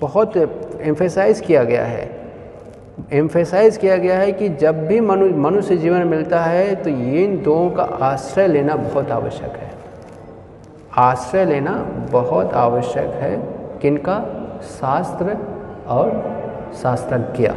बहुत 0.00 0.36
एम्फेसाइज 0.36 1.40
किया 1.40 1.64
गया 1.64 1.84
है। 1.84 2.22
एम्फेसाइज 3.12 3.76
किया 3.76 3.96
गया 3.96 4.18
है 4.18 4.32
कि 4.32 4.48
जब 4.56 4.86
भी 4.86 5.00
मनु, 5.00 5.28
मनुष्य 5.38 5.76
जीवन 5.76 6.06
मिलता 6.08 6.40
है 6.42 6.74
तो 6.82 6.90
ये 6.90 7.24
इन 7.24 7.42
दोनों 7.42 7.70
का 7.70 7.82
आश्रय 8.06 8.46
लेना 8.48 8.74
बहुत 8.78 9.10
आवश्यक 9.10 9.56
है। 9.56 9.70
आश्रय 11.00 11.44
लेना 11.44 11.72
बहुत 12.12 12.52
आवश्यक 12.56 13.06
है 13.22 13.36
किनका? 13.82 14.18
शास्त्र 14.70 15.36
और 15.88 16.10
शास्त्रज्ञ, 16.82 17.48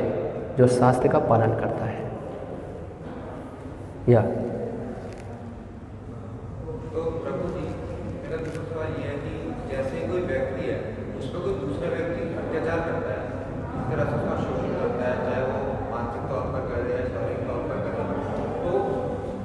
जो 0.57 0.67
शास्त्र 0.69 1.07
का 1.07 1.19
पालन 1.27 1.53
करता 1.59 1.85
है। 1.85 2.03
या 4.09 4.21
तो 4.21 4.27
प्रभु 7.21 7.47
जी 7.53 7.61
मेरा 8.23 8.37
दूसरा 8.37 8.63
सवाल 8.63 8.89
ये 8.95 9.03
है 9.07 9.13
कि 9.21 9.31
जैसे 9.71 9.95
कोई 10.07 10.21
व्यक्ति 10.23 10.63
है 10.65 10.77
उस 11.19 11.25
पर 11.27 11.39
कोई 11.45 11.53
दूसरा 11.61 11.87
व्यक्ति 11.93 12.21
अत्याचार 12.41 12.79
करता 12.87 13.09
है 13.11 13.19
इस 13.77 13.85
तरह 13.91 14.05
से 14.05 14.11
उसका 14.17 14.35
शोषण 14.43 14.71
करता 14.81 15.03
है 15.07 15.13
चाहे 15.25 15.41
वो 15.49 15.57
मानसिक 15.93 16.23
तौर 16.31 16.43
पर 16.53 16.61
कर 16.69 16.77
रहे 16.81 16.91
या 16.95 16.99
शारीरिक 17.15 17.41
तौर 17.49 17.59
पर 17.69 17.77
कर 17.85 17.93
रहे 17.97 18.05
तो 18.63 18.71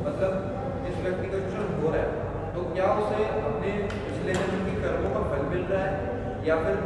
मतलब 0.07 0.33
जिस 0.85 0.97
व्यक्ति 1.05 1.27
का 1.33 1.39
शोषण 1.47 1.65
हो 1.81 1.87
रहा 1.95 2.03
है 2.03 2.09
तो 2.55 2.59
क्या 2.75 2.87
उसे 3.03 3.21
अपने 3.51 3.71
पिछले 4.05 4.33
जन्म 4.41 4.61
के 4.69 4.75
कर्मों 4.83 5.11
का 5.17 5.23
फल 5.31 5.43
मिल 5.55 5.63
रहा 5.73 5.83
है 5.85 5.91
या 6.49 6.55
फिर 6.65 6.77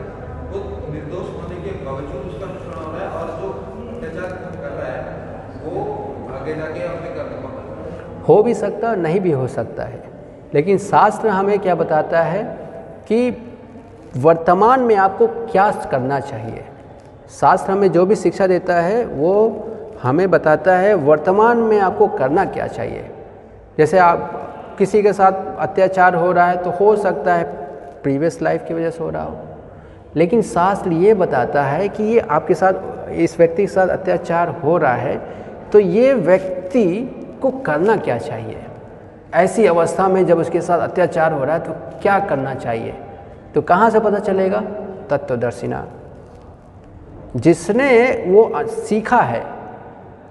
वो 0.55 0.59
निर्दोष 0.95 1.27
होने 1.37 1.57
के 1.65 1.71
बावजूद 1.85 2.23
उसका 2.33 2.47
शोषण 2.55 2.75
हो 2.81 2.85
रहा 2.93 3.01
है 3.03 3.09
और 3.19 3.27
जो 3.41 3.49
अत्याचार 3.93 4.29
कर 4.62 4.73
रहा 4.79 4.91
है 4.95 5.01
वो 5.65 5.75
आगे 6.39 6.53
जाके 6.61 6.81
अपने 6.89 7.09
कर्मों 7.19 7.39
का 7.45 7.49
फल 7.49 7.53
हो 8.29 8.34
भी 8.45 8.55
सकता 8.55 8.91
है 8.91 9.01
नहीं 9.01 9.21
भी 9.21 9.31
हो 9.31 9.47
सकता 9.49 9.83
है। 9.83 10.03
लेकिन 10.55 10.79
शास्त्र 10.79 11.29
हमें 11.29 11.59
क्या 11.59 11.75
बताता 11.75 12.23
है 12.23 12.43
कि 13.09 13.31
वर्तमान 14.16 14.81
में 14.81 14.95
आपको 14.97 15.27
क्या 15.27 15.71
करना 15.91 16.21
चाहिए। 16.21 16.65
शास्त्र 17.31 17.73
हमें 17.73 17.91
जो 17.93 18.07
भी 18.07 18.16
शिक्षा 18.16 18.47
देता 18.47 18.75
है, 18.75 19.05
वो 19.05 19.71
हमें 20.03 20.31
बताता 20.31 20.77
है 20.77 20.95
वर्तमान 20.95 21.59
में 21.59 21.79
आपको 21.81 22.07
करना 22.09 22.45
क्या 22.45 22.66
चाहिए। 22.66 23.11
जैसे 23.79 23.99
आप 23.99 24.77
किसी 24.79 25.03
के 25.03 25.12
साथ 25.12 25.59
अत्याचार 25.59 26.15
हो 26.15 26.31
रहा 26.33 26.47
है 26.47 26.57
तो 26.57 26.71
हो 26.71 26.95
सकता 26.97 27.35
है 27.35 27.45
प्रीवियस 28.03 28.41
लाइफ 28.43 28.65
की 28.69 28.75
वजह 28.75 28.91
से 28.91 29.03
हो 29.05 29.11
रहा 29.11 29.23
हो। 29.23 29.37
लेकिन 30.16 30.43
शास्त्र 30.43 30.93
ये 30.93 31.15
बताता 31.15 31.62
है 31.62 31.89
कि 31.89 32.03
ये 32.05 32.21
आपके 32.21 32.55
साथ, 32.55 32.73
इस 33.11 33.39
व्यक्ति 33.39 33.62
के 33.62 33.73
साथ 33.73 33.89
अत्याचार 33.89 34.49
हो 34.65 34.77
रहा 34.79 34.95
है 34.95 35.16
तो 35.73 35.79
ये 35.79 36.12
व्यक्ति 36.12 36.87
को 37.45 37.51
करना 37.51 37.97
क्या 37.97 38.19
चाहिए? 38.19 38.65
ऐसी 39.35 39.66
अवस्था 39.66 40.09
में 40.09 40.27
जब 40.27 40.39
उसके 40.39 40.61
साथ 40.61 40.79
अत्याचार 40.79 41.33
हो 41.33 41.45
रहा 41.45 41.57
है 41.57 41.61
तो 41.61 41.73
क्या 42.03 42.19
करना 42.21 42.55
चाहिए? 42.55 42.95
तो 43.55 43.62
कहाँ 43.62 43.91
से 43.91 44.01
पता 44.01 44.19
चलेगा? 44.19 44.61
तत्वदर्शिना। 45.11 45.87
जिसने 47.37 47.89
वो 48.29 48.51
सीखा 48.66 49.21
है, 49.23 49.45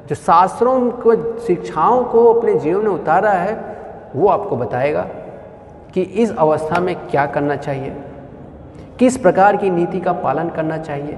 जो 0.08 0.16
शास्त्रों 0.16 0.92
को, 0.92 1.40
शिक्षाओं 1.40 2.04
को 2.04 2.34
अपने 2.34 2.54
जीवन 2.54 2.84
में 2.84 2.92
उतारा 2.92 3.32
है, 3.32 3.78
वो 4.16 4.28
आपको 4.28 4.56
बताएगा 4.56 5.02
कि 5.94 6.02
इस 6.02 6.36
अवस्था 6.38 6.80
में 6.80 6.96
क्या 6.96 7.26
करना 7.26 7.56
चाहिए। 7.56 7.96
किस 9.00 9.18
प्रकार 9.18 9.58
की 9.58 9.70
नीति 9.70 10.00
का 10.00 10.14
पालन 10.14 10.50
करना 10.50 10.78
चाहिए। 10.78 11.18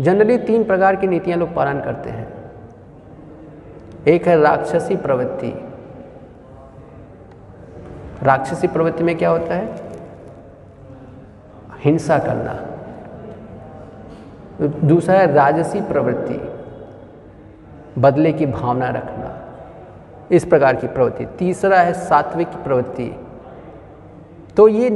जनरली 0.00 0.38
तीन 0.38 0.64
प्रकार 0.64 0.96
की 0.96 1.06
नीतियाँ 1.06 1.38
लोग 1.38 1.54
पालन 1.54 1.80
करते 1.80 2.10
हैं। 2.10 2.39
एक 4.08 4.26
है 4.28 4.40
राक्षसी 4.40 4.96
प्रवृत्ति। 4.96 5.52
राक्षसी 8.22 8.66
प्रवृत्ति 8.66 9.04
में 9.04 9.16
क्या 9.18 9.30
होता 9.30 9.54
है? 9.54 9.74
हिंसा 11.84 12.18
करना। 12.18 12.58
दूसरा 14.84 15.18
है 15.18 15.32
राजसी 15.34 15.80
प्रवृत्ति, 15.80 16.40
बदले 17.98 18.32
की 18.32 18.46
भावना 18.46 18.88
रखना, 18.88 19.36
इस 20.30 20.44
प्रकार 20.44 20.76
की 20.76 20.86
प्रवृत्ति। 20.86 21.26
तीसरा 21.38 21.80
है 21.80 21.92
सात्विक 21.92 22.48
प्रवृत्ति। 22.64 23.14
तो 24.56 24.68
ये 24.68 24.88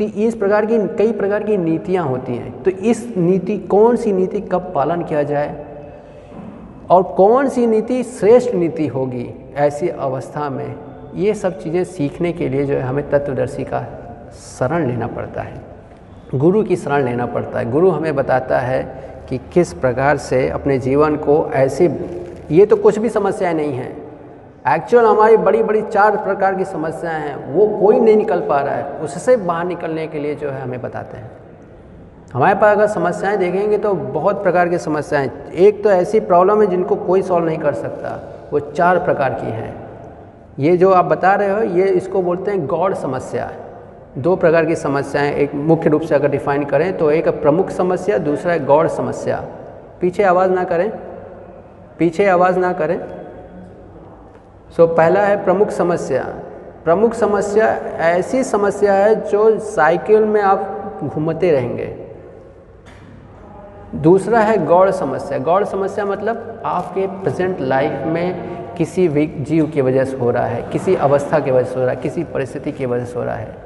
इस 0.00 0.36
प्रकार 0.36 0.66
की, 0.66 0.78
कई 0.88 1.12
प्रकार 1.12 1.42
की 1.42 1.56
नीतियाँ 1.56 2.04
होती 2.04 2.36
हैं। 2.36 2.62
तो 2.62 2.70
इस 2.70 3.06
नीति, 3.16 3.58
कौन 3.58 3.96
सी 3.96 4.12
नीति 4.12 4.40
कब 4.42 4.72
पालन 4.74 5.02
किया 5.02 5.22
जाए? 5.22 5.73
और 6.90 7.02
कौन 7.02 7.48
सी 7.48 7.66
नीति 7.66 8.02
श्रेष्ठ 8.02 8.54
नीति 8.54 8.86
होगी 8.86 9.52
ऐसी 9.56 9.88
अवस्था 9.88 10.50
में 10.50 10.74
ये 11.14 11.34
सब 11.34 11.58
चीज़ें 11.60 11.84
सीखने 11.84 12.32
के 12.32 12.48
लिए 12.48 12.64
जो 12.64 12.74
है 12.74 12.82
हमें 12.82 13.10
तत्वदर्शी 13.10 13.64
का 13.64 13.80
शरण 14.58 14.86
लेना 14.86 15.06
पड़ता 15.06 15.42
है। 15.42 15.60
गुरु 16.34 16.62
की 16.62 16.76
शरण 16.76 17.04
लेना 17.04 17.26
पड़ता 17.26 17.58
है। 17.58 17.70
गुरु 17.70 17.90
हमें 17.90 18.14
बताता 18.16 18.58
है 18.58 18.82
कि 19.30 19.38
किस 19.52 19.72
प्रकार 19.72 20.16
से 20.16 20.48
अपने 20.48 20.78
जीवन 20.78 21.16
को 21.16 21.50
ऐसे, 21.54 21.86
ये 22.50 22.66
तो 22.66 22.76
कुछ 22.76 22.98
भी 22.98 23.08
समस्याएँ 23.08 23.54
नहीं 23.54 23.72
हैं। 23.72 23.92
एक्चुअल 24.76 25.06
हमारी 25.06 25.36
बड़ी 25.36 25.62
बड़ी 25.62 25.82
चार 25.82 26.16
प्रकार 26.16 26.54
की 26.54 26.64
समस्याएँ 26.64 27.20
हैं, 27.20 27.54
वो 27.54 27.66
कोई 27.80 28.00
नहीं 28.00 28.16
निकल 28.16 28.40
पा 28.40 28.60
रहा 28.60 28.74
है। 28.74 28.98
उससे 28.98 29.36
बाहर 29.36 29.64
निकलने 29.64 30.06
के 30.06 30.18
लिए 30.18 30.34
जो 30.34 30.50
है 30.50 30.60
हमें 30.60 30.82
बताते 30.82 31.16
हैं। 31.16 31.30
हमारे 32.34 32.54
पास 32.54 32.76
अगर 32.76 32.86
समस्याएँ 32.86 33.36
देखेंगे 33.36 33.78
तो 33.78 33.94
बहुत 33.94 34.42
प्रकार 34.42 34.68
की 34.68 34.78
समस्याएँ। 34.78 35.30
एक 35.52 35.84
तो 35.84 35.90
ऐसी 35.90 36.20
प्रॉब्लम 36.20 36.62
है 36.62 36.66
जिनको 36.66 36.96
कोई 36.96 37.22
सॉल्व 37.22 37.46
नहीं 37.46 37.58
कर 37.58 37.74
सकता। 37.74 38.48
वो 38.52 38.60
चार 38.60 38.98
प्रकार 38.98 39.34
की 39.34 39.46
हैं। 39.46 39.74
ये 40.58 40.76
जो 40.76 40.92
आप 40.92 41.04
बता 41.04 41.34
रहे 41.34 41.50
हो 41.50 41.62
ये 41.62 41.84
इसको 41.84 42.22
बोलते 42.22 42.50
हैं 42.50 42.66
गौड़ 42.66 42.94
समस्या। 42.94 43.50
दो 44.18 44.36
प्रकार 44.36 44.64
की 44.64 44.76
समस्याएँ। 44.76 45.32
एक 45.32 45.54
मुख्य 45.54 45.90
रूप 45.90 46.02
से 46.02 46.14
अगर 46.14 46.28
डिफाइन 46.28 46.64
करें 46.64 46.96
तो 46.98 47.10
एक 47.10 47.28
प्रमुख 47.28 47.70
समस्या 47.70 48.18
दूसरा 48.18 48.52
है 48.52 48.64
गौड़ 48.64 48.86
समस्या। 48.88 49.44
पीछे 50.00 50.22
आवाज़ 50.22 50.50
ना 50.50 50.64
करें। 50.64 50.90
पीछे 51.98 52.26
आवाज़ 52.26 52.58
ना 52.58 52.72
करें। 52.72 52.98
सो 54.76 54.86
so, 54.86 54.96
पहला 54.96 55.20
है 55.20 55.44
प्रमुख 55.44 55.70
समस्या। 55.70 56.24
प्रमुख 56.84 57.14
समस्या 57.14 57.66
ऐसी 58.10 58.44
समस्या 58.44 58.94
है 58.94 59.14
जो 59.30 59.58
साइकिल 59.58 60.24
में 60.24 60.42
आप 60.42 61.00
घूमते 61.04 61.50
रहेंगे। 61.50 62.03
दूसरा 63.94 64.40
है 64.40 64.64
गौड़ 64.66 64.90
समस्या। 64.90 65.38
गौड़ 65.38 65.64
समस्या 65.64 66.04
मतलब 66.04 66.62
आपके 66.66 67.06
प्रेजेंट 67.22 67.60
लाइफ 67.60 68.06
में 68.06 68.74
किसी 68.76 69.06
भी 69.08 69.26
जीव 69.26 69.66
की 69.66 69.80
वजह 69.80 70.04
से 70.04 70.16
हो 70.16 70.30
रहा 70.30 70.46
है, 70.46 70.62
किसी 70.70 70.94
अवस्था 70.96 71.38
की 71.40 71.50
वजह 71.50 71.64
से 71.64 71.74
हो 71.74 71.80
रहा 71.80 71.90
है, 71.90 71.96
किसी 71.96 72.24
परिस्थिति 72.24 72.72
की 72.72 72.86
वजह 72.86 73.04
से 73.04 73.18
हो 73.18 73.24
रहा 73.24 73.36
है। 73.36 73.62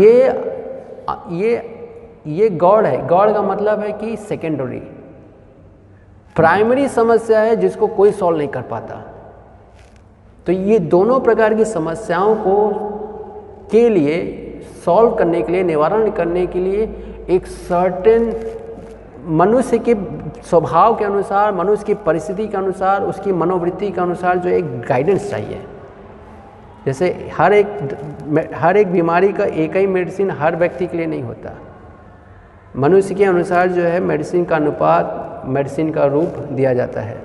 ये 0.00 0.54
ये 1.32 1.72
ये 2.26 2.48
गौड़ 2.50 2.86
है। 2.86 3.06
गौड़ 3.06 3.30
का 3.32 3.42
मतलब 3.42 3.80
है 3.80 3.92
कि 3.92 4.16
सेकेंडरी 4.18 4.78
प्राइमरी 6.36 6.88
समस्या 6.88 7.40
है 7.40 7.56
जिसको 7.56 7.86
कोई 7.86 8.12
सॉल्व 8.12 8.38
नहीं 8.38 8.48
कर 8.48 8.62
पाता। 8.62 8.94
तो 10.46 10.52
ये 10.52 10.78
दोनों 10.78 11.20
प्रकार 11.20 11.54
की 11.54 11.64
समस्याओं 11.64 12.34
को 12.36 12.68
के 13.72 13.88
लिए 13.88 14.16
सॉल्व 14.84 15.14
करने 15.14 15.42
के 15.42 15.52
लिए, 15.52 15.62
निवारण 15.64 16.10
करने 16.10 16.46
के 16.46 16.58
लिए 16.58 16.82
एक 17.30 17.46
सर्टेन 17.46 18.30
मनुष्य 19.26 19.78
के 19.78 19.94
स्वभाव 20.42 20.96
के 20.96 21.04
अनुसार, 21.04 21.54
मनुष्य 21.54 21.84
की 21.84 21.94
परिस्थिति 21.94 22.48
के 22.48 22.56
अनुसार, 22.56 23.02
उसकी 23.02 23.32
मनोवृत्ति 23.32 23.90
के 23.90 24.00
अनुसार 24.00 24.38
जो 24.38 24.48
एक 24.48 24.80
गाइडेंस 24.80 25.30
चाहिए। 25.30 25.62
जैसे 26.86 27.30
हर 27.38 27.52
एक 27.52 28.52
हर 28.54 28.76
एक 28.76 28.92
बीमारी 28.92 29.32
का 29.32 29.44
एक 29.44 29.76
ही 29.76 29.86
मेडिसिन 29.86 30.30
हर 30.30 30.56
व्यक्ति 30.56 30.86
के 30.86 30.96
लिए 30.96 31.06
नहीं 31.06 31.22
होता। 31.22 31.52
मनुष्य 32.76 33.14
के 33.14 33.24
अनुसार 33.24 33.68
जो 33.68 33.82
है 33.82 34.00
मेडिसिन 34.00 34.44
का 34.44 34.56
अनुपात 34.56 35.42
मेडिसिन 35.46 35.90
का 35.90 36.04
रूप 36.04 36.38
दिया 36.52 36.74
जाता 36.74 37.00
है। 37.00 37.16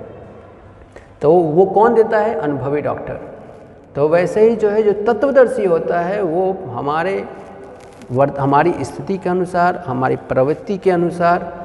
तो 1.22 1.32
वो 1.32 1.64
कौन 1.66 1.94
देता 1.94 2.18
है? 2.18 2.34
अनुभवी 2.34 2.80
डॉक्टर 2.80 3.20
तो 3.96 4.08
वैसे 4.08 4.48
ही 4.48 4.56
जो 4.56 4.68
है, 4.70 4.82
जो 4.82 4.92
तत्वदर्शी 4.92 5.64
होता 5.64 6.00
है, 6.00 6.22
वो 6.22 6.52
हमारे 6.66 7.24
वर्त, 8.12 8.38
हमारी 8.38 8.72
स्थिति 8.80 9.18
के 9.18 9.30
अनुसार, 9.30 9.76
हमारी 9.86 10.16
प्रवृत्ति 10.16 10.78
के 10.78 10.90
अनुसार 10.90 11.61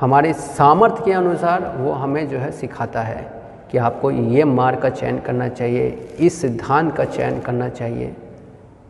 हमारे 0.00 0.32
सामर्थ्य 0.32 1.04
के 1.04 1.12
अनुसार 1.12 1.76
वो 1.76 1.92
हमें 1.92 2.28
जो 2.28 2.38
है 2.38 2.50
सिखाता 2.52 3.02
है 3.02 3.42
कि 3.70 3.78
आपको 3.78 4.10
ये 4.10 4.44
मार्ग 4.44 4.78
का 4.78 4.88
चयन 4.88 5.18
करना 5.18 5.48
चाहिए, 5.48 5.88
इस 6.20 6.40
सिद्धांत 6.40 6.96
का 6.96 7.04
चयन 7.04 7.40
करना 7.40 7.68
चाहिए। 7.68 8.16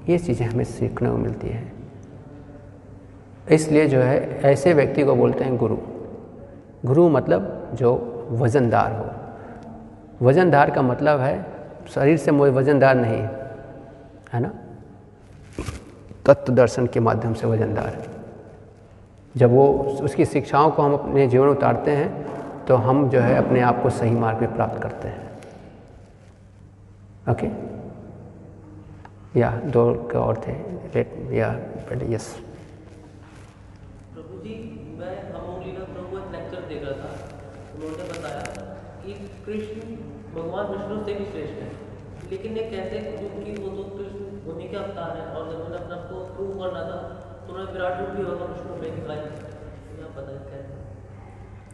ये 0.08 0.18
चीज़ें 0.18 0.46
हमें 0.46 0.64
सीखने 0.64 1.10
को 1.10 1.16
मिलती 1.16 1.48
है। 1.48 1.72
इसलिए 3.50 3.86
जो 3.86 3.98
है, 3.98 4.40
ऐसे 4.40 4.74
व्यक्ति 4.74 5.04
को 5.04 5.14
बोलते 5.14 5.44
हैं 5.44 5.56
गुरु। 5.56 5.76
गुरु 6.86 7.08
मतलब 7.08 7.70
जो 7.74 7.92
वज़नदार 8.30 8.92
हो। 8.92 10.26
वज़नदार 10.26 10.70
का 10.70 10.82
मतलब 10.82 11.20
है, 11.20 11.46
शरीर 11.94 12.16
से 12.16 12.30
वज़नदार 12.30 12.94
नहीं, 12.94 13.22
है 14.32 14.40
ना? 14.40 14.50
तत्व 16.26 16.52
दर्शन 16.52 16.86
के 16.86 17.00
माध्यम 17.00 17.34
से 17.34 17.46
वज़नदार। 17.46 17.86
है 17.86 18.19
जब 19.36 19.50
वो 19.50 19.66
उसकी 20.02 20.24
शिक्षाओं 20.24 20.70
को 20.70 20.82
हम 20.82 20.94
अपने 20.94 21.26
जीवन 21.26 21.48
उतारते 21.48 21.90
हैं 21.90 22.64
तो 22.66 22.76
हम 22.76 23.08
जो 23.10 23.20
है 23.20 23.36
अपने 23.36 23.60
आप 23.60 23.82
को 23.82 23.90
सही 23.90 24.10
मार्ग 24.10 24.40
में 24.40 24.54
प्राप्त 24.54 24.82
करते 24.82 25.08
हैं। 25.08 25.30
ओके? 27.30 27.46
या 29.40 29.50
दो 29.50 29.82
और 30.18 30.36
थे। 30.46 30.52
लेट 30.94 31.32
या 31.32 31.48
यस 32.02 32.26
प्रभु 34.14 34.42
जी 34.42 34.54
मैं 34.98 35.12
बताया 38.08 38.42
कि 39.04 39.12
कृष्ण 39.46 39.80
भगवान 40.34 40.66
विष्णु 40.66 41.04
से 41.04 41.12
भी 41.14 41.24
श्रेष्ठ 41.24 41.54
है। 41.54 41.70
लेकिन 42.30 42.56
ये 42.56 42.62
कैसे 42.62 42.98
क्योंकि 42.98 43.62
वो 43.62 43.68
तो 43.68 43.82
कृष्ण 43.96 44.50
उन्हीं 44.52 44.68
के 44.70 44.76
अवतार 44.76 45.16
है 45.16 45.26
और 45.26 45.48
जब 45.48 45.54
उन्होंने 45.54 45.76
अपने 45.76 45.96
को 46.10 46.24
प्रूव 46.34 46.50
करना 46.62 46.82
था 46.82 47.19
उन्होंने 47.50 47.72
विराट 47.72 48.00
रूप 48.00 48.08
भी 48.16 48.22
होगा 48.22 48.44
विष्णु 48.44 48.76
में 48.82 48.90
दिखाई 48.94 49.18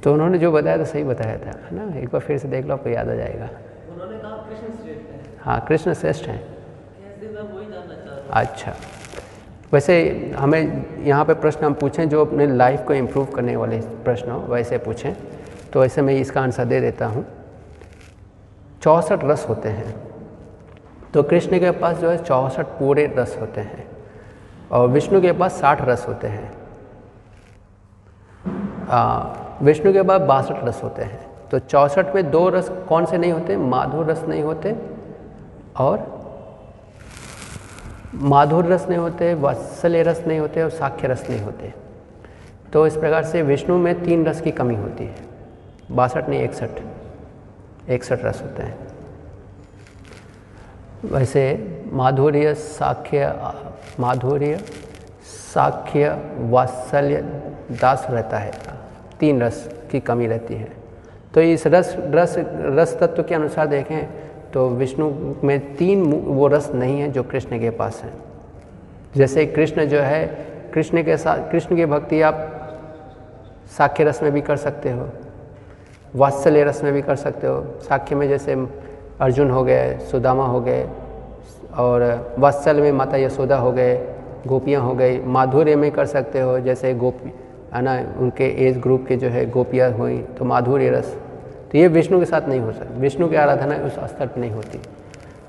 तो 0.03 0.13
उन्होंने 0.13 0.39
जो 0.39 0.51
बताया 0.53 0.79
था 0.79 0.85
सही 0.85 1.05
बताया 1.05 1.39
था 1.39 1.51
है 1.61 1.75
ना? 1.77 1.99
एक 1.99 2.09
बार 2.09 2.21
फिर 2.21 2.39
से 2.39 2.49
देख 2.49 2.67
लो 2.67 2.75
आपको 2.75 2.89
याद 2.91 3.09
आ 3.09 3.15
जाएगा। 3.15 3.49
उन्होंने 3.93 4.19
कहा 4.19 4.37
कृष्ण 4.49 4.67
श्रेष्ठ 4.75 5.11
है। 5.11 5.21
हाँ 5.41 5.61
कृष्ण 5.69 5.95
श्रेष्ठ 5.95 6.27
हैं। 6.29 6.41
अच्छा। 8.33 8.75
वैसे 9.73 9.95
हमें 10.37 11.05
यहाँ 11.05 11.25
पे 11.25 11.35
प्रश्न 11.35 11.65
हम 11.65 11.75
पूछें 11.75 12.09
जो 12.09 12.25
अपने 12.25 12.47
लाइफ 12.47 12.85
को 12.87 12.95
इम्प्रूव 12.95 13.27
करने 13.27 13.57
वाले 13.57 13.81
प्रश्न 14.05 14.31
हो 14.31 14.39
वैसे 14.49 14.79
पूछें। 14.79 15.15
तो 15.73 15.81
वैसे 15.81 16.03
मैं 16.03 16.15
इसका 16.15 16.41
आंसर 16.43 16.65
दे 16.65 16.81
देता 16.81 17.07
हूँ। 17.07 17.25
चौंसठ 18.83 19.25
रस 19.25 19.47
होते 19.49 19.69
हैं। 19.69 19.95
तो 21.15 21.23
कृष्ण 21.23 21.59
के 21.61 21.71
पास 21.81 21.97
जो 21.97 22.11
है 22.11 22.25
चौंसठ 22.25 22.67
पूरे 22.79 23.07
रस 23.19 23.37
होते 23.41 23.61
हैं। 23.61 23.87
और 24.73 24.89
विष्णु 24.89 25.21
के 25.21 25.33
पास 25.33 25.53
साठ 25.53 25.83
रस 25.83 26.09
होते 26.09 26.27
हैं। 26.27 26.53
विष्णु 29.63 29.93
के 29.93 30.03
पास 30.03 30.21
बासठ 30.21 30.65
रस 30.65 30.83
होते 30.85 31.03
हैं। 31.03 31.27
तो 31.51 31.59
चौंसठ 31.59 32.15
में 32.15 32.31
दो 32.31 32.49
रस 32.49 32.69
कौन 32.89 33.07
से 33.07 33.19
नहीं 33.19 33.33
होते? 33.33 33.57
माधुर 33.57 34.07
रस 34.07 34.23
नहीं 34.23 34.43
होते। 34.43 34.77
और 35.77 36.17
माधुर 38.15 38.67
रस 38.67 38.89
नहीं 38.89 38.99
होते, 38.99 39.35
वात्सल्य 39.35 40.03
रस 40.03 40.25
नहीं 40.27 40.39
होते 40.39 40.63
और 40.63 40.71
साख्य 40.71 41.09
रस 41.09 41.31
नहीं 41.31 41.41
होते। 41.41 41.73
तो 42.73 42.87
इस 42.87 42.97
प्रकार 42.97 43.25
से 43.25 43.43
विष्णु 43.43 43.79
में 43.79 44.05
तीन 44.05 44.27
रस 44.27 44.41
की 44.41 44.51
कमी 44.51 44.75
होती 44.75 45.05
है। 45.05 45.17
बासठ 45.91 46.29
नहीं 46.29 46.45
इकसठ 46.45 46.71
इकसठ 47.89 48.25
रस 48.25 48.43
होते 48.43 48.63
हैं। 48.63 48.86
वैसे 51.05 51.43
माधुर्य, 51.93 52.55
साख्य 52.55 53.33
माधुर्य, 54.01 54.59
साख्य, 55.27 56.09
वात्सल्य, 56.41 57.17
दास 57.73 58.07
रहता 58.11 58.39
है। 58.39 58.53
तीन 59.21 59.43
रस 59.43 59.69
की 59.91 60.01
कमी 60.01 60.27
रहती 60.27 60.55
है। 60.55 60.69
तो 61.35 61.41
इस 61.43 61.67
रस 61.67 61.95
रस 61.99 62.35
रस 62.39 62.97
तत्व 63.01 63.23
के 63.23 63.35
अनुसार 63.35 63.67
देखें 63.67 64.07
तो 64.53 64.69
विष्णु 64.69 65.11
में 65.45 65.77
तीन 65.77 66.03
वो 66.13 66.47
रस 66.49 66.71
नहीं 66.75 67.01
है 67.01 67.11
जो 67.13 67.23
कृष्ण 67.23 67.59
के 67.61 67.71
पास 67.71 68.01
है। 68.05 68.13
जैसे 69.17 69.47
कृष्ण 69.47 69.85
जो 69.85 70.01
है, 70.01 70.27
कृष्ण 70.75 71.03
के 71.03 71.17
साथ 71.17 71.51
कृष्ण 71.51 71.77
की 71.77 71.87
भक्ति 71.87 72.21
आप 72.23 72.53
साख्य 73.79 74.05
रस 74.05 74.23
में 74.23 74.33
भी 74.33 74.41
कर 74.41 74.57
सकते 74.57 74.91
हो, 74.91 75.09
वात्सल्य 76.15 76.65
रस 76.65 76.83
में 76.85 76.93
भी 76.93 77.03
कर 77.03 77.17
सकते 77.17 77.47
हो। 77.47 77.65
साख्य 77.81 78.15
में 78.15 78.29
जैसे 78.29 78.55
अर्जुन 79.21 79.51
हो 79.51 79.65
गए, 79.65 79.99
सुदामा 79.99 80.47
हो 80.47 80.61
गए 80.61 80.89
और 81.79 82.35
वात्सल 82.39 82.81
में 82.81 82.93
माता 82.93 83.17
यशोदा 83.17 83.57
हो 83.57 83.73
गए, 83.73 84.15
गोपियाँ 84.47 84.83
हो 84.83 84.95
गई। 84.95 85.21
माधुर्य 85.21 85.77
में 85.77 85.91
कर 85.93 86.07
सकते 86.07 86.41
हो, 86.41 86.61
जैसे 86.61 86.95
गोपी, 86.95 87.33
है 87.75 87.83
ना, 87.83 88.15
उनके 88.19 88.69
एज 88.69 88.79
ग्रुप 88.79 89.05
के 89.09 89.17
जो 89.17 89.29
है 89.29 89.51
गोपियाँ 89.51 89.91
हुई 89.91 90.19
तो 90.19 90.45
माधुर्य 90.45 90.91
रस। 90.91 91.17
तो 91.73 91.79
ये 91.79 91.89
विष्णु 91.89 92.19
के 92.19 92.25
साथ 92.25 92.49
नहीं 92.49 92.61
हो 92.61 92.73
सकती। 92.73 93.01
विष्णु 93.01 93.29
की 93.29 93.37
आराधना 93.37 93.77
उस 93.77 93.93
स्तर 93.93 94.27
पर 94.27 94.41
नहीं 94.41 94.51
होती। 94.51 94.81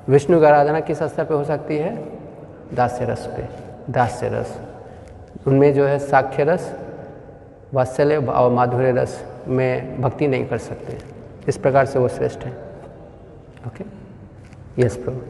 विष्णु 0.10 0.40
की 0.40 0.46
आराधना 0.46 0.80
किस 0.80 1.04
स्तर 1.04 1.24
पर 1.24 1.36
हो 1.36 1.44
सकती 1.44 1.78
है? 1.78 2.06
दास्य 2.74 3.06
रस 3.06 3.26
पे। 3.26 3.46
दास्य 3.92 4.30
रस। 4.30 4.62
उनमें 5.48 5.74
जो 5.74 5.86
है 5.86 6.00
साक्ष्य 6.00 6.44
रस 6.44 6.76
वात्सल्य 7.74 8.18
और 8.18 8.52
माधुर्य 8.52 8.92
रस 8.92 9.26
में 9.48 10.02
भक्ति 10.02 10.28
नहीं 10.28 10.46
कर 10.46 10.58
सकते। 10.58 10.98
इस 11.48 11.58
प्रकार 11.58 11.86
से 11.86 12.00
वो 12.00 12.08
श्रेष्ठ 12.08 12.40
है। 12.40 12.67
ओके 13.66 13.86
यस 14.82 14.98
प्रभु 14.98 15.22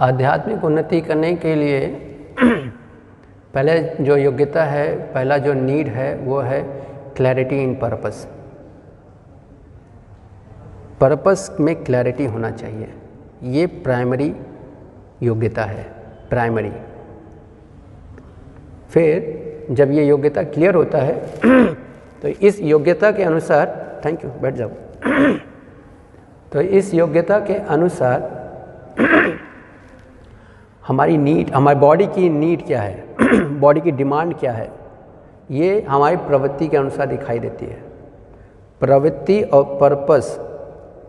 आध्यात्मिक 0.00 0.64
उन्नति 0.64 1.00
करने 1.00 1.34
के 1.36 1.54
लिए 1.54 1.88
पहले 3.54 4.04
जो 4.04 4.16
योग्यता 4.16 4.64
है, 4.64 5.12
पहला 5.12 5.38
जो 5.38 5.52
नीड 5.52 5.88
है, 5.88 6.16
वो 6.16 6.40
है 6.40 6.62
क्लैरिटी 7.16 7.62
इन 7.62 7.74
पर्पस 7.74 8.26
पर्पस 11.00 11.56
में 11.60 11.84
क्लैरिटी 11.84 12.24
होना 12.24 12.50
चाहिए। 12.50 12.94
ये 13.42 13.66
प्राइमरी 13.66 14.34
योग्यता 15.22 15.64
है। 15.64 16.01
प्राइमरी 16.32 16.72
फिर 18.90 19.66
जब 19.70 19.90
ये 19.90 20.04
योग्यता 20.04 20.42
क्लियर 20.42 20.74
होता 20.74 20.98
है 20.98 21.14
तो 22.22 22.28
इस 22.28 22.60
योग्यता 22.60 23.10
के 23.10 23.22
अनुसार 23.22 23.78
थैंक 24.04 24.24
यू 24.24 24.30
बैठ 24.42 24.54
जाओ। 24.54 24.68
तो 26.52 26.60
इस 26.60 26.94
योग्यता 26.94 27.38
के 27.38 27.54
अनुसार, 27.54 28.20
हमारी 30.86 31.16
नीड 31.16 31.50
हमारी 31.50 31.78
बॉडी 31.78 32.06
की 32.06 32.28
नीड 32.28 32.66
क्या 32.66 32.82
है? 32.82 33.04
बॉडी 33.60 33.80
की 33.80 33.90
डिमांड 33.90 34.34
क्या 34.34 34.52
है? 34.52 34.70
ये 35.50 35.80
हमारी 35.88 36.16
प्रवृत्ति 36.16 36.68
के 36.68 36.76
अनुसार 36.76 37.06
दिखाई 37.06 37.38
देती 37.38 37.66
है। 37.66 37.78
प्रवृत्ति 38.80 39.42
और 39.42 39.64
पर्पस 39.80 40.38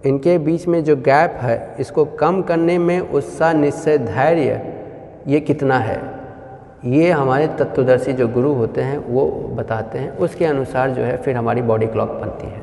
इनके 0.06 0.38
बीच 0.38 0.68
में 0.68 0.84
जो 0.84 0.96
गैप 0.96 1.38
है, 1.42 1.76
इसको 1.80 2.06
कम 2.06 2.42
करने 2.42 2.78
में 2.78 3.00
उत्साह 3.00 3.54
निश्चय 3.54 3.98
धैर्य 3.98 4.83
ये 5.28 5.40
कितना 5.40 5.78
है? 5.80 6.02
ये 6.86 7.12
हमारे 7.12 7.48
तत्वदर्शी 7.48 8.14
जो 8.14 8.28
गुरु 8.28 8.54
होते 8.54 8.82
हैं, 8.82 8.98
वो 8.98 9.26
बताते 9.56 10.00
हैं। 10.00 10.18
उसके 10.18 10.46
अनुसार 10.46 10.90
जो 10.90 11.02
है, 11.02 11.18
फिर 11.18 11.38
हमारी 11.38 11.62
बॉडी 11.62 11.88
क्लॉक 11.88 12.10
बनती 12.10 12.48
है 12.48 12.62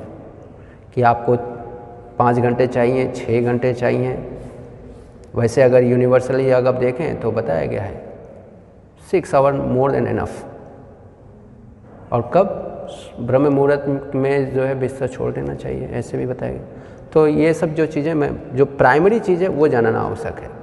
कि 0.95 1.03
आपको 1.03 1.37
पाँच 2.19 2.39
घंटे 2.39 2.67
चाहिए 2.67 3.13
छः 3.13 3.45
घंटे 3.45 3.75
चाहिए। 3.75 4.29
वैसे 5.35 5.63
अगर 5.63 5.83
यूनिवर्सली 5.83 6.51
अगर 6.51 6.69
आप 6.69 6.75
देखें 6.75 7.21
तो 7.21 7.31
बताया 7.33 7.67
गया 7.67 7.83
है 7.83 8.03
six 9.11 9.35
hour 9.35 9.53
more 9.53 9.93
than 9.93 10.07
enough 10.07 10.45
और 12.13 12.31
कब? 12.35 12.67
ब्रह्म 13.21 13.49
मुहूर्त 13.49 14.13
में 14.15 14.55
जो 14.55 14.63
है, 14.63 14.81
बिस्तर 14.81 15.09
छोड़ 15.09 15.33
देना 15.33 15.55
चाहिए, 15.55 15.89
ऐसे 15.89 16.19
भी 16.19 16.27
बताया 16.27 16.53
गया। 16.53 16.63
तो 17.13 17.27
ये 17.27 17.55
सब 17.55 17.75
जो 17.75 17.87
चीज़ें 17.87 18.15
मैं, 18.15 18.57
जो 18.57 18.65
प्राइमरी 18.65 19.21
चीज़ 19.21 19.43
है, 19.43 19.49
वो 19.49 19.69
जानना 19.69 20.01
आवश्यक 20.01 20.39
है। 20.39 20.60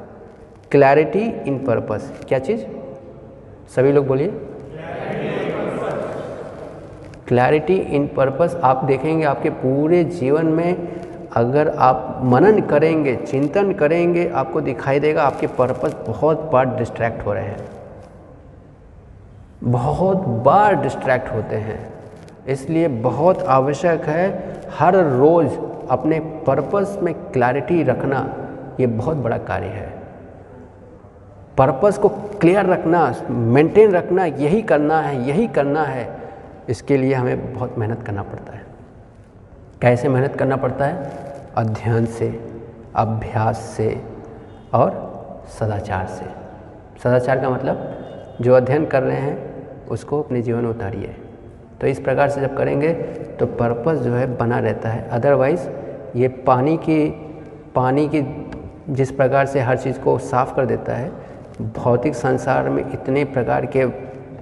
क्लैरिटी 0.72 1.19
इन 1.19 1.57
पर्पस 1.57 2.26
क्या 2.27 2.39
चीज़? 2.39 2.61
सभी 3.76 3.91
लोग 3.91 4.07
बोलिए। 4.07 4.27
क्लैरिटी 7.27 7.76
इन 7.76 8.07
पर्पस 8.07 8.60
आप 8.64 8.84
देखेंगे 8.84 9.26
आपके 9.26 9.49
पूरे 9.49 10.03
जीवन 10.03 10.45
में 10.45 10.88
अगर 11.34 11.69
आप 11.69 12.22
मनन 12.23 12.61
करेंगे, 12.61 13.15
चिंतन 13.15 13.73
करेंगे, 13.73 14.30
आपको 14.30 14.61
दिखाई 14.61 14.99
देगा 14.99 15.23
आपके 15.23 15.48
पर्पस 15.48 15.95
बहुत 16.07 16.49
बार 16.53 16.76
डिस्ट्रैक्ट 16.76 17.26
हो 17.26 17.34
रहे 17.34 17.44
हैं। 17.44 17.69
बहुत 19.64 20.18
बार 20.18 20.76
डिस्ट्रैक्ट 20.76 21.31
होते 21.31 21.56
हैं। 21.56 21.94
इसलिए 22.48 22.88
बहुत 22.88 23.44
आवश्यक 23.44 24.03
है 24.03 24.53
हर 24.80 24.95
रोज़ 24.95 25.53
अपने 25.89 26.19
पर्पस 26.19 26.99
में 27.03 27.14
क्लैरिटी 27.14 27.84
रखना। 27.84 28.35
ये 28.80 28.88
बहुत 28.88 29.18
बड़ा 29.18 29.38
कार्य 29.38 29.65
है। 29.65 29.97
पर्पस 31.58 31.98
को 31.98 32.10
क्लियर 32.10 32.66
रखना 32.66 33.16
मेंटेन 33.30 33.92
रखना, 33.92 34.26
यही 34.26 34.62
करना 34.62 35.00
है, 35.02 35.28
यही 35.28 35.48
करना 35.48 35.84
है, 35.84 36.10
इसके 36.70 36.98
लिए 36.98 37.14
हमें 37.14 37.54
बहुत 37.54 37.78
मेहनत 37.78 38.04
करना 38.04 38.24
पड़ता 38.24 38.54
है। 38.54 38.66
कैसे 39.82 40.10
मेहनत 40.10 40.36
करना 40.36 40.56
पड़ता 40.56 40.86
है? 40.86 41.12
अध्ययन 41.56 42.06
से, 42.06 42.28
अभ्यास 42.96 43.60
से 43.78 44.02
और 44.74 45.44
सदाचार 45.60 46.06
से। 46.06 46.26
सदाचार 47.04 47.40
का 47.40 47.50
मतलब 47.50 48.38
जो 48.42 48.54
अध्ययन 48.54 48.86
कर 48.86 49.04
रहे 49.04 49.18
हैं, 49.18 49.86
उसको 49.88 50.22
अपने 50.22 50.42
जीवन 50.42 50.64
में 50.64 50.70
उतारिए। 50.70 51.16
तो 51.82 51.88
इस 51.88 52.00
प्रकार 52.00 52.30
से 52.30 52.42
जब 52.42 52.58
करेंगे 52.58 52.94
तो 53.40 53.46
पर्पस 53.46 53.98
जो 53.98 54.14
है 54.14 54.38
बना 54.38 54.60
रहता 54.60 54.90
है। 54.90 55.08
अदरवाइज़ 55.10 55.68
ये 56.16 56.28
पानी 56.28 56.78
की 56.78 57.10
पानी 57.76 58.08
की 58.08 58.22
जिस 58.90 59.12
प्रकार 59.12 59.46
से 59.46 59.60
हर 59.60 59.78
चीज़ 59.78 60.00
को 60.00 60.18
साफ़ 60.18 60.56
कर 60.56 60.66
देता 60.66 60.94
है 60.94 61.12
भौतिक 61.62 62.16
संसार 62.16 62.70
में 62.70 62.84
इतने 62.84 63.24
प्रकार 63.28 63.66
के 63.66 63.86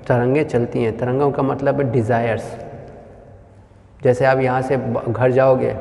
तरंगे 0.08 0.44
चलती 0.44 0.84
हैं। 0.84 0.98
तरंगों 0.98 1.32
का 1.32 1.44
मतलब 1.44 1.80
है 1.82 1.92
डिज़ायर्स 1.92 2.56
जैसे 4.02 4.26
आप 4.26 4.40
यहाँ 4.40 4.62
से 4.62 4.78
घर 5.10 5.32
जाओगे 5.32 5.74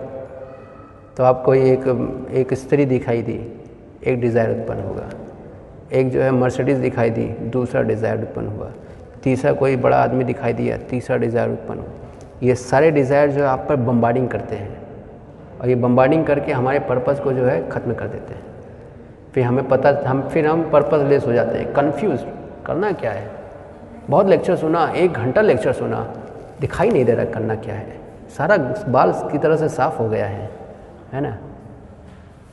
तो 1.16 1.24
आपको 1.24 1.54
एक 1.54 1.86
एक 2.32 2.54
स्त्री 2.54 2.84
दिखाई 2.86 3.22
दी, 3.22 3.38
एक 4.02 4.20
डिज़ायर 4.20 4.50
उत्पन्न 4.50 4.80
होगा। 4.80 5.08
एक 5.92 6.10
जो 6.10 6.22
है 6.22 6.30
मर्सिडीज़ 6.32 6.80
दिखाई 6.80 7.10
दी, 7.10 7.26
दूसरा 7.50 7.82
डिज़ायर 7.82 8.22
उत्पन्न 8.22 8.48
हुआ। 8.48 8.70
तीसरा 9.24 9.52
कोई 9.54 9.76
बड़ा 9.78 9.96
आदमी 9.96 10.24
दिखाई 10.24 10.52
दिया, 10.52 10.76
तीसरा 10.90 11.16
डिज़ायर 11.16 11.50
उत्पन्न 11.50 11.80
हुआ। 11.80 11.88
ये 12.42 12.54
सारे 12.54 12.90
डिज़ायर 12.90 13.30
जो 13.30 13.42
है 13.42 13.46
आप 13.48 13.66
पर 13.68 13.76
बम्बार्डिंग 13.78 14.28
करते 14.28 14.56
हैं। 14.56 14.82
और 15.60 15.68
ये 15.68 15.74
बम्बार्डिंग 15.76 16.24
करके 16.26 16.52
हमारे 16.52 16.78
पर्पज़ 16.80 17.20
को 17.20 17.32
जो 17.32 17.44
है 17.46 17.68
ख़त्म 17.70 17.94
कर 17.94 18.06
देते 18.08 18.34
हैं। 18.34 18.43
फिर 19.34 19.44
हमें 19.44 19.68
पता, 19.68 19.90
हम 20.06 20.28
फिर 20.28 20.46
हम 20.46 20.62
पर्पज़ 20.70 21.02
लेस 21.04 21.26
हो 21.26 21.32
जाते 21.32 21.58
हैं 21.58 21.72
कन्फ्यूज़ 21.74 22.24
करना 22.66 22.90
क्या 22.92 23.12
है? 23.12 23.30
बहुत 24.10 24.26
लेक्चर 24.26 24.56
सुना, 24.56 24.86
एक 24.88 25.12
घंटा 25.12 25.40
लेक्चर 25.40 25.72
सुना, 25.72 25.98
दिखाई 26.60 26.90
नहीं 26.90 27.04
दे 27.04 27.12
रहा 27.12 27.24
करना 27.24 27.54
क्या 27.56 27.74
है? 27.74 27.98
सारा 28.36 28.56
बाल 28.88 29.12
की 29.32 29.38
तरह 29.38 29.56
से 29.56 29.68
साफ़ 29.68 29.98
हो 29.98 30.08
गया 30.08 30.26
है 30.26 30.50
है 31.12 31.20
ना? 31.20 31.36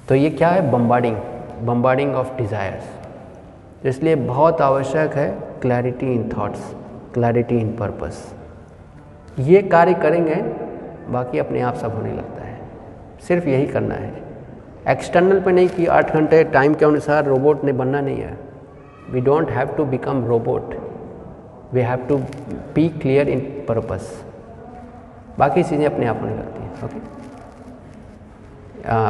तो 0.10 0.16
ये 0.16 0.30
क्या 0.30 0.50
है? 0.50 0.70
बम्बार्डिंग 0.72 1.18
बम्बार्डिंग 1.62 2.16
ऑफ़ 2.16 2.36
डिज़ायर्स 2.38 3.86
इसलिए 3.86 4.16
बहुत 4.16 4.62
आवश्यक 4.62 5.14
है 5.14 5.30
clarity 5.62 6.14
in 6.14 6.30
thoughts 6.30 6.74
clarity 7.14 7.58
in 7.58 7.76
purpose 7.78 8.34
ये 9.40 9.62
कार्य 9.64 9.94
करेंगे, 9.94 10.36
बाकी 11.12 11.40
अपने 11.40 11.62
आप 11.62 11.76
सब 11.76 11.96
होने 11.96 12.12
लगता 12.14 12.44
है। 12.44 12.60
सिर्फ़ 13.28 13.48
यही 13.48 13.66
करना 13.68 13.96
है। 13.96 14.31
एक्सटर्नल 14.90 15.40
पे 15.42 15.52
नहीं 15.52 15.68
कि 15.70 15.86
आठ 15.96 16.14
घंटे 16.14 16.44
टाइम 16.54 16.74
के 16.74 16.86
अनुसार 16.86 17.26
रोबोट 17.26 17.64
ने 17.64 17.72
बनना 17.74 18.02
नहीं 18.02 18.22
है। 18.22 18.38
We 19.12 19.22
don't 19.22 19.50
have 19.52 19.76
to 19.78 19.86
become 19.86 20.24
robot 20.26 20.74
we 21.74 21.82
have 21.82 22.06
to 22.10 22.18
be 22.76 22.88
clear 23.02 23.30
in 23.30 23.40
purpose 23.68 24.12
बाकी 25.40 25.64
चीज़ें 25.64 25.86
अपने 25.86 26.06
आप 26.08 26.22
में 26.22 26.32
लगती 26.38 26.64
हैं 26.64 26.72
ओके 26.86 27.00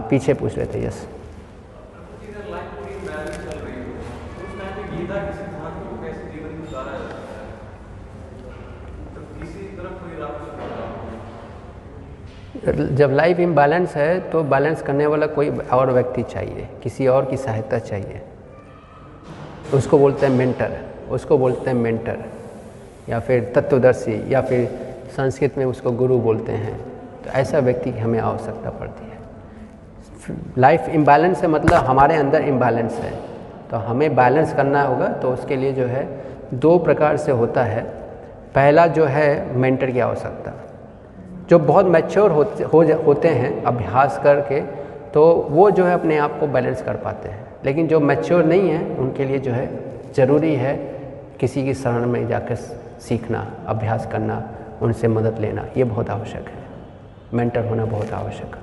पीछे 0.10 0.34
पूछ 0.34 0.58
रहे 0.58 0.66
थे 0.74 0.86
यस 0.86 1.08
जब 12.62 13.12
लाइफ 13.12 13.40
इम्बैलेंस 13.40 13.96
है 13.96 14.20
तो 14.32 14.44
बैलेंस 14.44 14.82
करने 14.82 15.06
वाला 15.06 15.28
कोई 15.28 15.50
और 15.50 15.92
व्यक्ति 15.92 16.24
चाहिए, 16.24 16.68
किसी 16.84 17.08
और 17.08 17.26
की 17.26 17.38
सहायता 17.38 17.80
चाहिए। 17.80 18.22
उसको 19.74 19.98
बोलते 19.98 20.26
हैं 20.26 20.34
मेंटर 20.34 20.78
उसको 21.12 21.38
बोलते 21.38 21.70
हैं 21.70 21.78
मेंटर 21.78 22.18
या 23.10 23.20
फिर 23.20 23.52
तत्वदर्शी, 23.56 24.34
या 24.34 24.42
फिर 24.42 24.68
संस्कृत 25.16 25.58
में 25.58 25.66
उसको 25.66 25.92
गुरु 25.92 26.20
बोलते 26.20 26.52
हैं। 26.52 26.78
तो 27.24 27.30
ऐसा 27.30 27.60
व्यक्ति 27.60 27.92
की 27.92 28.00
हमें 28.00 28.20
आवश्यकता 28.20 28.70
पड़ती 28.70 29.06
है। 29.06 30.38
लाइफ 30.58 30.90
इम्बैलेंस 30.90 31.42
है 31.42 31.48
मतलब 31.48 31.86
हमारे 31.86 32.16
अंदर 32.16 32.42
इम्बैलेंस 32.44 32.94
है। 32.94 33.12
तो 33.72 33.78
हमें 33.80 34.16
बैलेंस 34.16 34.54
करना 34.54 34.82
होगा 34.82 35.08
तो 35.08 35.32
उसके 35.32 35.56
लिए 35.56 35.74
जो 35.74 35.86
है 35.86 36.08
दो 36.54 36.78
प्रकार 36.80 37.18
से 37.18 37.32
होता 37.32 37.64
है। 37.64 37.84
पहला 38.56 38.88
जो 38.88 39.06
है 39.06 39.58
मेंटर 39.58 39.92
की 39.92 40.00
आवश्यकता। 40.00 40.54
जो 41.52 41.60
बहुत 41.60 41.86
मैच्योर 41.86 42.32
होते, 42.32 42.64
हो 42.64 42.84
होते 43.06 43.28
हैं, 43.28 43.64
अभ्यास 43.64 44.20
करके 44.24 44.62
तो 45.12 45.48
वो 45.50 45.72
जो 45.72 45.86
है 45.86 45.94
अपने 45.94 46.18
आप 46.18 46.40
को 46.40 46.48
बैलेंस 46.48 46.82
कर 46.82 46.96
पाते 46.96 47.30
हैं। 47.30 47.48
लेकिन 47.66 47.88
जो 47.88 48.00
मैच्योर 48.00 48.46
नहीं 48.46 48.70
है, 48.70 48.96
उनके 48.96 49.26
लिए 49.26 49.40
जो 49.40 49.52
है 49.52 49.80
ज़रूरी 50.16 50.56
है 50.56 50.76
किसी 51.40 51.66
की 51.66 51.74
शरण 51.74 52.06
में 52.06 52.28
जाकर 52.28 52.56
सीखना, 52.56 53.54
अभ्यास 53.68 54.08
करना, 54.12 54.50
उनसे 54.82 55.08
मदद 55.08 55.40
लेना, 55.40 55.66
ये 55.78 55.84
बहुत 55.84 56.10
आवश्यक 56.10 56.48
है। 56.48 56.64
मेंटर 57.34 57.66
होना 57.66 57.86
बहुत 57.86 58.14
आवश्यक 58.14 58.56
है। 58.56 58.62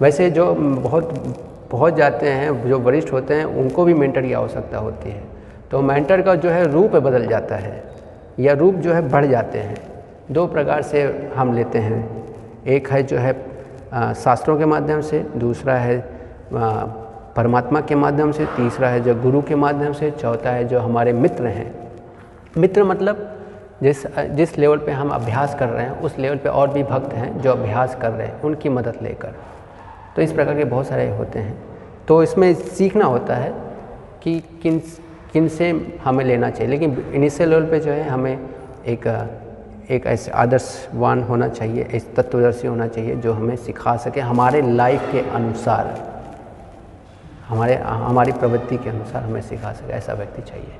वैसे 0.00 0.30
जो 0.30 0.54
बहुत 0.54 1.36
पहुँच 1.70 1.94
जाते 1.94 2.28
हैं, 2.28 2.68
जो 2.68 2.78
वरिष्ठ 2.78 3.12
होते 3.12 3.34
हैं, 3.34 3.44
उनको 3.44 3.84
भी 3.84 3.94
मेंटर 3.94 4.22
की 4.22 4.32
आवश्यकता 4.32 4.78
होती 4.78 5.10
है। 5.10 5.22
तो 5.70 5.82
मेंटर 5.82 6.22
का 6.22 6.34
जो 6.34 6.50
है 6.50 6.72
रूप 6.72 6.90
बदल 6.90 7.26
जाता 7.26 7.56
है, 7.56 7.84
या 8.38 8.52
रूप 8.52 8.74
जो 8.74 8.92
है 8.92 9.08
बढ़ 9.08 9.26
जाते 9.26 9.58
हैं। 9.58 9.87
दो 10.30 10.46
प्रकार 10.46 10.82
से 10.82 11.02
हम 11.36 11.52
लेते 11.54 11.78
हैं। 11.78 12.00
एक 12.66 12.90
है 12.90 13.02
जो 13.02 13.16
है 13.16 13.32
शास्त्रों 14.14 14.58
के 14.58 14.64
माध्यम 14.66 15.00
से, 15.00 15.18
दूसरा 15.36 15.74
है 15.74 15.98
परमात्मा 17.36 17.80
के 17.80 17.94
माध्यम 17.94 18.32
से, 18.32 18.46
तीसरा 18.46 18.88
है 18.88 19.00
जो 19.00 19.14
गुरु 19.14 19.42
के 19.42 19.54
माध्यम 19.54 19.92
से, 19.92 20.10
चौथा 20.10 20.50
है 20.50 20.64
जो 20.64 20.80
हमारे 20.80 21.12
मित्र 21.14 21.46
हैं। 21.46 21.72
मित्र 22.56 22.84
मतलब 22.84 23.34
जिस 23.82 24.06
जिस 24.16 24.56
लेवल 24.58 24.78
पे 24.78 24.92
हम 24.92 25.08
अभ्यास 25.10 25.54
कर 25.54 25.68
रहे 25.68 25.84
हैं, 25.84 26.00
उस 26.00 26.18
लेवल 26.18 26.36
पे 26.36 26.48
और 26.48 26.68
भी 26.68 26.82
भक्त 26.82 27.12
हैं 27.14 27.40
जो 27.40 27.52
अभ्यास 27.52 27.96
कर 28.02 28.10
रहे 28.10 28.26
हैं, 28.26 28.40
उनकी 28.42 28.68
मदद 28.68 28.98
लेकर। 29.02 29.34
तो 30.16 30.22
इस 30.22 30.32
प्रकार 30.32 30.56
के 30.56 30.64
बहुत 30.66 30.86
सारे 30.86 31.08
होते 31.10 31.38
हैं। 31.38 31.56
तो 32.08 32.22
इसमें 32.22 32.52
सीखना 32.54 33.04
होता 33.04 33.34
है 33.34 33.52
कि 34.22 34.40
किन 34.62 34.80
किन 35.32 35.48
से 35.48 35.70
हमें 36.04 36.24
लेना 36.24 36.50
चाहिए, 36.50 36.70
लेकिन 36.70 36.96
इनिशियल 37.14 37.48
लेवल 37.50 37.66
पे 37.66 37.80
जो 37.80 37.90
है, 37.90 38.08
हमें 38.08 38.38
एक 38.86 39.06
एक 39.90 40.06
ऐसे 40.06 40.30
आदर्शवान 40.30 41.22
होना 41.22 41.48
चाहिए, 41.48 41.84
इस 41.94 42.14
तत्वदर्शी 42.14 42.66
होना 42.66 42.86
चाहिए 42.88 43.14
जो 43.16 43.32
हमें 43.32 43.56
सिखा 43.56 43.96
सके 43.96 44.20
हमारे 44.20 44.60
लाइफ 44.62 45.08
के 45.12 45.20
अनुसार, 45.30 45.86
हमारे, 47.48 47.74
हमारी 47.76 48.32
प्रवृत्ति 48.32 48.76
के 48.76 48.90
अनुसार 48.90 49.22
हमें 49.22 49.40
सिखा 49.42 49.72
सके, 49.72 49.92
ऐसा 49.92 50.12
व्यक्ति 50.12 50.42
चाहिए। 50.42 50.74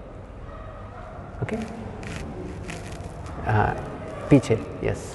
ओके? 1.43 1.57
हाँ 3.51 3.75
पीछे 4.31 4.61
यस 4.85 5.15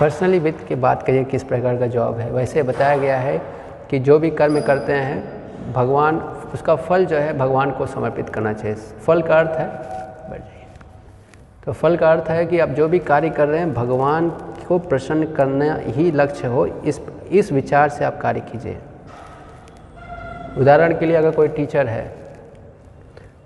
पर्सनली 0.00 0.38
वित्त 0.38 0.66
की 0.68 0.74
बात 0.74 1.02
करिए 1.02 1.24
किस 1.24 1.44
प्रकार 1.44 1.76
का 1.76 1.86
जॉब 1.86 2.18
है। 2.18 2.30
वैसे 2.30 2.62
बताया 2.62 2.96
गया 2.96 3.16
है 3.18 3.38
कि 3.90 3.98
जो 3.98 4.18
भी 4.18 4.30
कर्म 4.30 4.60
करते 4.60 4.92
हैं 4.92 5.72
भगवान 5.72 6.18
उसका 6.54 6.74
फल 6.76 7.04
जो 7.06 7.16
है 7.16 7.36
भगवान 7.38 7.70
को 7.70 7.86
समर्पित 7.86 8.28
करना 8.28 8.52
चाहिए। 8.52 8.74
फल 8.74 9.22
का 9.22 9.38
अर्थ 9.38 9.50
है 9.50 9.66
बैठ 10.30 10.40
जाइए। 10.40 10.66
तो 11.64 11.72
फल 11.72 11.96
का 11.96 12.12
अर्थ 12.12 12.30
है 12.30 12.46
कि 12.46 12.58
आप 12.58 12.68
जो 12.68 12.88
भी 12.88 12.98
कार्य 12.98 13.30
कर 13.30 13.48
रहे 13.48 13.60
हैं 13.60 13.72
भगवान 13.74 14.30
को 14.68 14.78
प्रसन्न 14.78 15.32
करना 15.34 15.74
ही 15.76 16.10
लक्ष्य 16.10 16.46
हो। 16.46 16.66
इस 16.66 17.00
इस 17.30 17.52
विचार 17.52 17.88
से 17.88 18.04
आप 18.04 18.20
कार्य 18.20 18.40
कीजिए। 18.42 18.78
उदाहरण 20.58 20.98
के 20.98 21.06
लिए 21.06 21.16
अगर 21.16 21.30
कोई 21.30 21.48
टीचर 21.48 21.86
है 21.86 22.06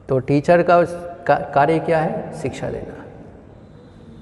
तो 0.09 0.19
टीचर 0.19 0.63
का, 0.63 0.83
कार्य 1.29 1.79
क्या 1.79 1.99
है? 1.99 2.33
शिक्षा 2.33 2.71
देना। 2.71 3.05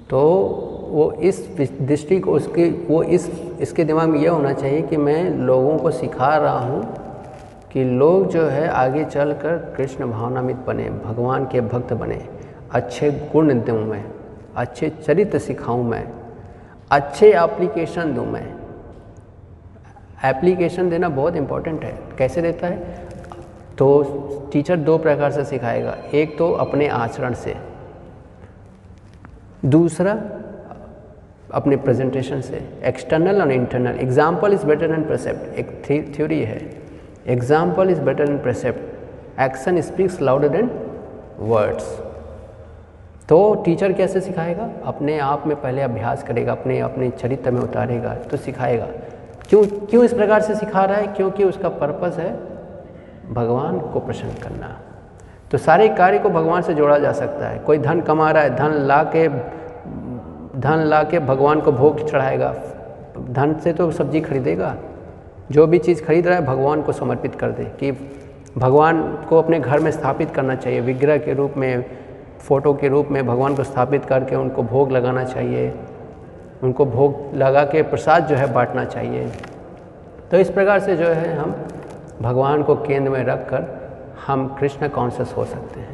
तो 0.09 0.70
वो 0.91 1.11
इस 1.11 1.37
दृष्टि 1.81 2.19
को 2.19 2.31
उसके, 2.31 2.69
वो 2.87 3.01
इस, 3.03 3.29
इसके 3.59 3.83
दिमाग 3.83 4.09
में 4.09 4.19
ये 4.19 4.27
होना 4.27 4.53
चाहिए 4.53 4.81
कि 4.81 4.97
मैं 4.97 5.23
लोगों 5.37 5.77
को 5.77 5.91
सिखा 5.91 6.35
रहा 6.37 6.59
हूँ 6.59 6.83
कि 7.73 7.83
लोग 7.83 8.27
जो 8.27 8.45
है 8.45 8.67
आगे 8.67 9.03
चलकर 9.05 9.57
कृष्ण 9.77 10.09
भावनामित 10.11 10.55
बने, 10.55 10.89
भगवान 10.89 11.45
के 11.45 11.61
भक्त 11.61 11.93
बने, 11.93 12.21
अच्छे 12.71 13.11
गुण 13.33 13.59
दूँ 13.59 13.83
मैं, 13.85 14.03
अच्छे 14.55 14.89
चरित्र 14.89 15.39
सिखाऊँ 15.39 15.83
मैं, 15.85 16.07
अच्छे 16.91 17.31
एप्लीकेशन 17.33 18.13
दूँ 18.13 18.25
मैं। 18.25 18.45
एप्लीकेशन 20.25 20.89
देना 20.89 21.09
बहुत 21.09 21.35
इम्पोर्टेंट 21.35 21.83
है। 21.83 21.97
कैसे 22.17 22.41
देता 22.41 22.67
है? 22.67 23.07
तो 23.77 24.49
टीचर 24.53 24.77
दो 24.77 24.97
प्रकार 24.97 25.31
से 25.31 25.45
सिखाएगा। 25.45 25.95
एक 26.13 26.37
तो 26.37 26.51
अपने 26.55 26.87
आचरण 26.87 27.33
से, 27.33 27.55
दूसरा 29.65 30.13
अपने 31.53 31.75
प्रेजेंटेशन 31.77 32.41
से 32.41 32.61
एक्सटर्नल 32.85 33.41
और 33.41 33.51
internal 33.51 33.99
example 33.99 34.53
is 34.53 34.65
better 34.65 34.91
and 34.91 35.05
precept 35.07 35.59
एक 35.59 36.13
थ्योरी 36.15 36.39
है। 36.43 36.59
Example 37.27 37.89
is 37.89 38.01
better 38.01 38.29
and 38.29 38.41
precept 38.43 39.39
action 39.41 39.81
speaks 39.81 40.21
louder 40.21 40.49
than 40.49 40.69
words 41.39 41.97
तो 43.29 43.53
टीचर 43.65 43.91
कैसे 43.93 44.21
सिखाएगा? 44.21 44.69
अपने 44.85 45.17
आप 45.19 45.45
में 45.47 45.55
पहले 45.57 45.81
अभ्यास 45.81 46.23
करेगा, 46.23 46.51
अपने 46.51 46.79
अपने 46.81 47.09
चरित्र 47.11 47.51
में 47.51 47.61
उतारेगा 47.61 48.13
तो 48.31 48.37
सिखाएगा। 48.37 48.87
क्यों 49.49 49.63
क्यों 49.63 50.03
इस 50.05 50.13
प्रकार 50.13 50.41
से 50.41 50.55
सिखा 50.55 50.83
रहा 50.85 50.97
है? 50.97 51.07
क्योंकि 51.07 51.43
उसका 51.43 51.69
पर्पस 51.71 52.17
है 52.19 52.31
भगवान 53.33 53.79
को 53.79 53.99
प्रसन्न 53.99 54.33
करना। 54.43 54.75
तो 55.51 55.57
सारे 55.59 55.87
कार्य 55.89 56.19
को 56.19 56.29
भगवान 56.29 56.61
से 56.61 56.73
जोड़ा 56.73 56.97
जा 56.97 57.11
सकता 57.13 57.47
है। 57.47 57.59
कोई 57.59 57.77
धन 57.79 58.01
कमा 58.01 58.29
रहा 58.31 58.43
है, 58.43 58.55
धन 58.55 58.73
ला 58.87 59.01
के 59.05 59.27
धन 60.61 60.77
ला 60.77 61.03
के 61.03 61.19
भगवान 61.19 61.61
को 61.61 61.71
भोग 61.71 62.09
चढ़ाएगा। 62.09 62.55
धन 63.29 63.55
से 63.63 63.73
तो 63.73 63.91
सब्ज़ी 63.91 64.21
खरीदेगा। 64.21 64.75
जो 65.51 65.67
भी 65.67 65.79
चीज़ 65.79 66.03
खरीद 66.03 66.27
रहा 66.27 66.35
है, 66.37 66.45
भगवान 66.45 66.81
को 66.81 66.91
समर्पित 66.91 67.35
कर 67.35 67.51
दे 67.51 67.63
कि 67.63 67.91
भगवान 68.57 69.17
को 69.29 69.37
अपने 69.37 69.59
घर 69.59 69.79
में 69.79 69.91
स्थापित 69.91 70.31
करना 70.31 70.55
चाहिए। 70.55 70.79
विग्रह 70.79 71.17
के 71.17 71.33
रूप 71.33 71.53
में, 71.57 71.85
फ़ोटो 72.39 72.73
के 72.73 72.87
रूप 72.87 73.07
में 73.11 73.27
भगवान 73.27 73.55
को 73.55 73.63
स्थापित 73.63 74.05
करके 74.05 74.35
उनको 74.35 74.63
भोग 74.63 74.91
लगाना 74.91 75.23
चाहिए। 75.23 75.73
उनको 76.63 76.85
भोग 76.85 77.35
लगा 77.35 77.63
के 77.63 77.81
प्रसाद 77.81 78.27
जो 78.27 78.35
है 78.35 78.53
बांटना 78.53 78.85
चाहिए। 78.85 79.31
तो 80.31 80.37
इस 80.37 80.49
प्रकार 80.49 80.79
से 80.79 80.95
जो 80.97 81.07
है 81.07 81.35
हम 81.37 81.55
भगवान 82.21 82.63
को 82.63 82.75
केंद्र 82.75 83.11
में 83.11 83.23
रख 83.23 83.49
कर 83.49 83.81
हम 84.27 84.57
कृष्ण 84.59 84.87
कॉन्शियस 84.87 85.33
हो 85.37 85.45
सकते 85.45 85.79
हैं। 85.79 85.90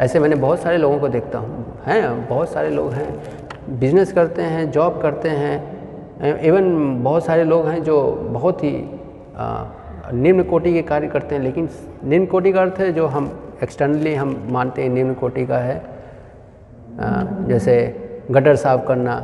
ऐसे 0.00 0.18
मैंने 0.18 0.36
बहुत 0.36 0.60
सारे 0.60 0.76
लोगों 0.78 0.98
को 0.98 1.08
देखता 1.08 1.38
हूँ। 1.38 1.64
हैं 1.86 2.28
बहुत 2.28 2.48
सारे 2.48 2.70
लोग 2.70 2.92
हैं 2.92 3.78
बिज़नेस 3.78 4.12
करते 4.12 4.42
हैं 4.42 4.70
जॉब 4.70 5.00
करते 5.02 5.28
हैं 5.28 6.40
इवन 6.40 7.02
बहुत 7.04 7.24
सारे 7.24 7.44
लोग 7.44 7.66
हैं 7.66 7.82
जो 7.84 8.00
बहुत 8.30 8.62
ही 8.64 8.72
निम्न 10.14 10.42
कोटि 10.42 10.72
के 10.72 10.82
कार्य 10.82 11.06
करते 11.08 11.34
हैं 11.34 11.42
लेकिन 11.42 11.68
निम्न 12.04 12.26
कोटि 12.26 12.52
का 12.52 12.60
अर्थ 12.62 12.80
है 12.80 12.92
जो 12.92 13.06
हम 13.06 13.30
एक्सटर्नली 13.62 14.14
हम 14.14 14.36
मानते 14.50 14.82
हैं 14.82 14.88
निम्न 14.88 15.14
कोटि 15.14 15.46
का 15.46 15.58
है 15.58 15.76
आ, 17.00 17.22
जैसे 17.48 17.74
गटर 18.30 18.56
साफ़ 18.56 18.86
करना। 18.86 19.14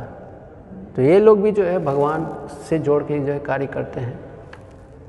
तो 0.95 1.01
ये 1.01 1.19
लोग 1.19 1.41
भी 1.41 1.51
जो 1.51 1.63
है 1.63 1.83
भगवान 1.85 2.25
से 2.69 2.79
जोड़ 2.79 3.01
के 3.03 3.19
जो 3.19 3.31
है 3.33 3.39
कार्य 3.39 3.65
करते 3.67 3.99
हैं। 3.99 4.19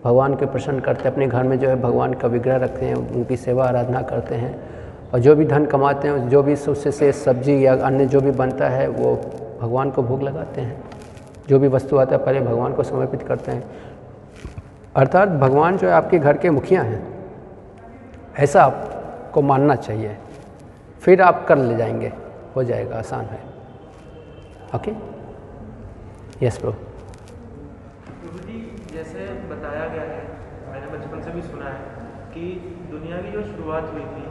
भगवान 0.04 0.34
के 0.34 0.46
प्रसन्न 0.46 0.80
करते 0.80 1.04
हैं 1.04 1.12
अपने 1.12 1.26
घर 1.26 1.42
में 1.42 1.58
जो 1.58 1.68
है 1.68 1.80
भगवान 1.82 2.14
का 2.14 2.28
विग्रह 2.28 2.56
रखते 2.56 2.86
हैं 2.86 2.94
उनकी 2.94 3.36
सेवा 3.36 3.66
आराधना 3.66 4.02
करते 4.02 4.34
हैं। 4.34 4.54
और 5.12 5.18
जो 5.18 5.36
भी 5.36 5.44
धन 5.44 5.66
कमाते 5.66 6.08
हैं, 6.08 6.28
जो 6.28 6.42
भी 6.42 6.54
उससे 6.54 6.90
से 6.90 7.12
सब्ज़ी 7.12 7.66
या 7.66 7.74
अन्य 7.74 8.06
जो 8.06 8.20
भी 8.20 8.30
बनता 8.30 8.68
है, 8.68 8.88
वो 8.88 9.16
भगवान 9.62 9.90
को 9.90 10.02
भोग 10.02 10.22
लगाते 10.22 10.60
हैं। 10.60 10.84
जो 11.48 11.58
भी 11.58 11.68
वस्तु 11.68 11.96
आता 11.96 12.16
है, 12.16 12.24
पहले 12.24 12.40
भगवान 12.40 12.72
को 12.72 12.82
समर्पित 12.82 13.22
करते 13.22 13.50
हैं। 13.50 13.70
अर्थात 14.96 15.28
भगवान 15.28 15.76
जो 15.76 15.88
है, 15.88 15.94
आपके 15.94 16.18
घर 16.18 16.36
के 16.36 16.50
मुखिया 16.50 16.82
हैं। 16.82 17.30
ऐसा 18.38 18.62
आपको 18.62 19.42
मानना 19.42 19.74
चाहिए। 19.74 20.16
फिर 21.00 21.22
आप 21.22 21.46
कर 21.48 21.58
ले 21.58 21.76
जाएँगे। 21.76 22.12
हो 22.56 22.64
जाएगा, 22.64 22.98
आसान 22.98 23.24
है। 23.24 23.40
ओके? 24.74 24.92
यस 26.46 26.58
प्रो 26.58 26.74
जैसे 28.94 29.18
बताया 29.18 29.88
गया 29.88 30.02
है, 30.02 30.28
मैंने 30.72 30.98
बचपन 30.98 31.22
से 31.22 31.30
भी 31.30 31.42
सुना 31.42 31.64
है 31.64 31.80
कि 32.30 32.42
दुनिया 32.90 33.16
की 33.16 33.32
जो 33.32 33.42
शुरुआत 33.42 33.90
हुई 33.92 34.00
थी 34.00 34.29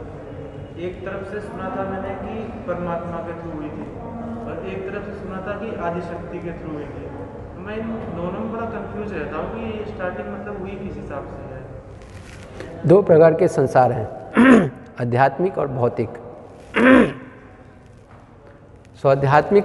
एक 0.80 1.00
तरफ़ 1.04 1.24
से 1.30 1.40
सुना 1.40 1.64
था 1.70 1.82
मैंने 1.84 2.10
कि 2.18 2.34
परमात्मा 2.66 3.18
के 3.24 3.32
थ्रू 3.40 3.50
हुई 3.52 3.70
थी 3.70 3.86
और 4.42 4.60
एक 4.66 4.84
तरफ़ 4.84 5.06
से 5.06 5.14
सुना 5.14 5.40
था 5.46 5.54
कि 5.58 5.66
आदिशक्ति 5.86 6.38
के 6.38 6.52
थ्रू 6.60 6.70
हुई 6.72 6.84
थी। 6.84 7.02
तो 7.54 7.60
मैं 7.60 7.74
इन 7.76 7.88
दोनों 8.16 8.40
में 8.40 8.52
बड़ा 8.52 8.66
कंफ्यूज 8.66 9.12
रहता 9.12 9.34
हूँ 9.36 9.48
कि 9.54 9.60
ये 9.70 9.84
स्टार्टिंग 9.86 10.28
मतलब 10.28 10.60
हुई 10.60 10.70
किस 10.70 10.94
हिसाब 10.96 11.26
से 11.26 11.40
है। 11.54 11.60
दो 12.88 13.00
प्रकार 13.02 13.34
के 13.34 13.48
संसार 13.48 13.92
हैं, 13.92 14.06
आध्यात्मिक 15.00 15.58
और 15.58 15.68
भौतिक। 15.68 16.10
सो 19.02 19.08
आध्यात्मिक 19.08 19.64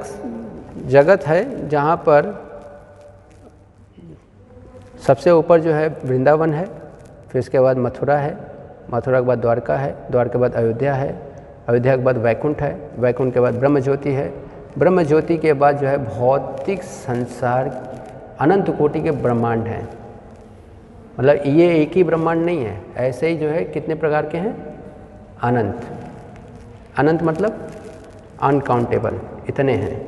जगत 0.87 1.27
है 1.27 1.69
जहाँ 1.69 1.95
पर 2.09 2.27
सबसे 5.07 5.31
ऊपर 5.31 5.61
जो 5.61 5.73
है 5.73 5.87
वृंदावन 6.05 6.53
है, 6.53 6.65
फिर 7.29 7.39
उसके 7.39 7.59
बाद 7.59 7.77
मथुरा 7.77 8.17
है 8.17 8.33
मथुरा 8.93 9.21
के 9.21 9.27
बाद 9.27 9.39
द्वारका 9.39 9.75
है, 9.75 9.95
द्वारका 10.11 10.33
के 10.33 10.39
बाद 10.39 10.53
अयोध्या 10.53 10.93
है, 10.93 11.19
अयोध्या 11.67 11.97
के 11.97 12.03
बाद 12.03 12.17
वैकुंठ 12.17 12.61
है, 12.61 12.89
वैकुंठ 12.99 13.33
के 13.33 13.39
बाद 13.39 13.53
ब्रह्म 13.53 13.79
ज्योति 13.79 14.11
है। 14.11 14.33
ब्रह्म 14.77 15.03
ज्योति 15.03 15.37
के 15.37 15.53
बाद 15.53 15.77
जो 15.77 15.87
है 15.87 16.19
भौतिक 16.19 16.83
संसार 16.83 17.69
अनंत 18.39 18.69
कोटि 18.77 19.01
के 19.01 19.11
ब्रह्मांड 19.11 19.67
हैं। 19.67 19.89
मतलब 21.19 21.39
ये 21.45 21.81
एक 21.81 21.91
ही 21.93 22.03
ब्रह्मांड 22.03 22.45
नहीं 22.45 22.65
है, 22.65 22.81
ऐसे 22.97 23.27
ही 23.27 23.37
जो 23.37 23.47
है 23.47 23.63
कितने 23.63 23.95
प्रकार 23.95 24.25
के 24.25 24.37
हैं? 24.37 24.79
अनंत। 25.43 25.81
अनंत 26.97 27.23
मतलब 27.23 27.67
अनकाउंटेबल 28.41 29.19
इतने 29.49 29.73
हैं। 29.73 30.07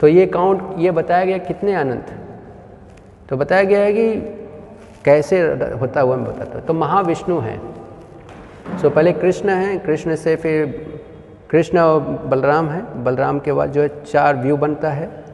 तो 0.00 0.08
ये 0.08 0.26
काउंट 0.26 0.74
ये 0.78 0.90
बताया 0.90 1.24
गया 1.24 1.38
कितने 1.38 1.74
अनंत? 1.74 2.06
तो 3.28 3.36
बताया 3.36 3.62
गया 3.62 3.80
है 3.80 3.92
कि 3.92 4.14
कैसे 5.04 5.40
होता 5.80 6.00
हुआ 6.00 6.16
मैं 6.16 6.26
बताता 6.26 6.58
हूँ। 6.58 6.66
तो 6.66 6.74
महाविष्णु 6.74 7.38
हैं। 7.38 7.75
सो 8.82 8.90
पहले 8.90 9.12
कृष्ण 9.12 9.48
हैं, 9.48 9.80
कृष्ण 9.80 10.16
से 10.16 10.36
फिर 10.36 10.86
कृष्ण 11.50 11.78
और 11.78 12.00
बलराम 12.00 12.68
हैं। 12.68 13.04
बलराम 13.04 13.38
के 13.38 13.52
बाद 13.52 13.72
जो 13.72 13.82
है 13.82 14.04
चार 14.12 14.36
व्यू 14.36 14.56
बनता 14.56 14.90
है। 14.90 15.24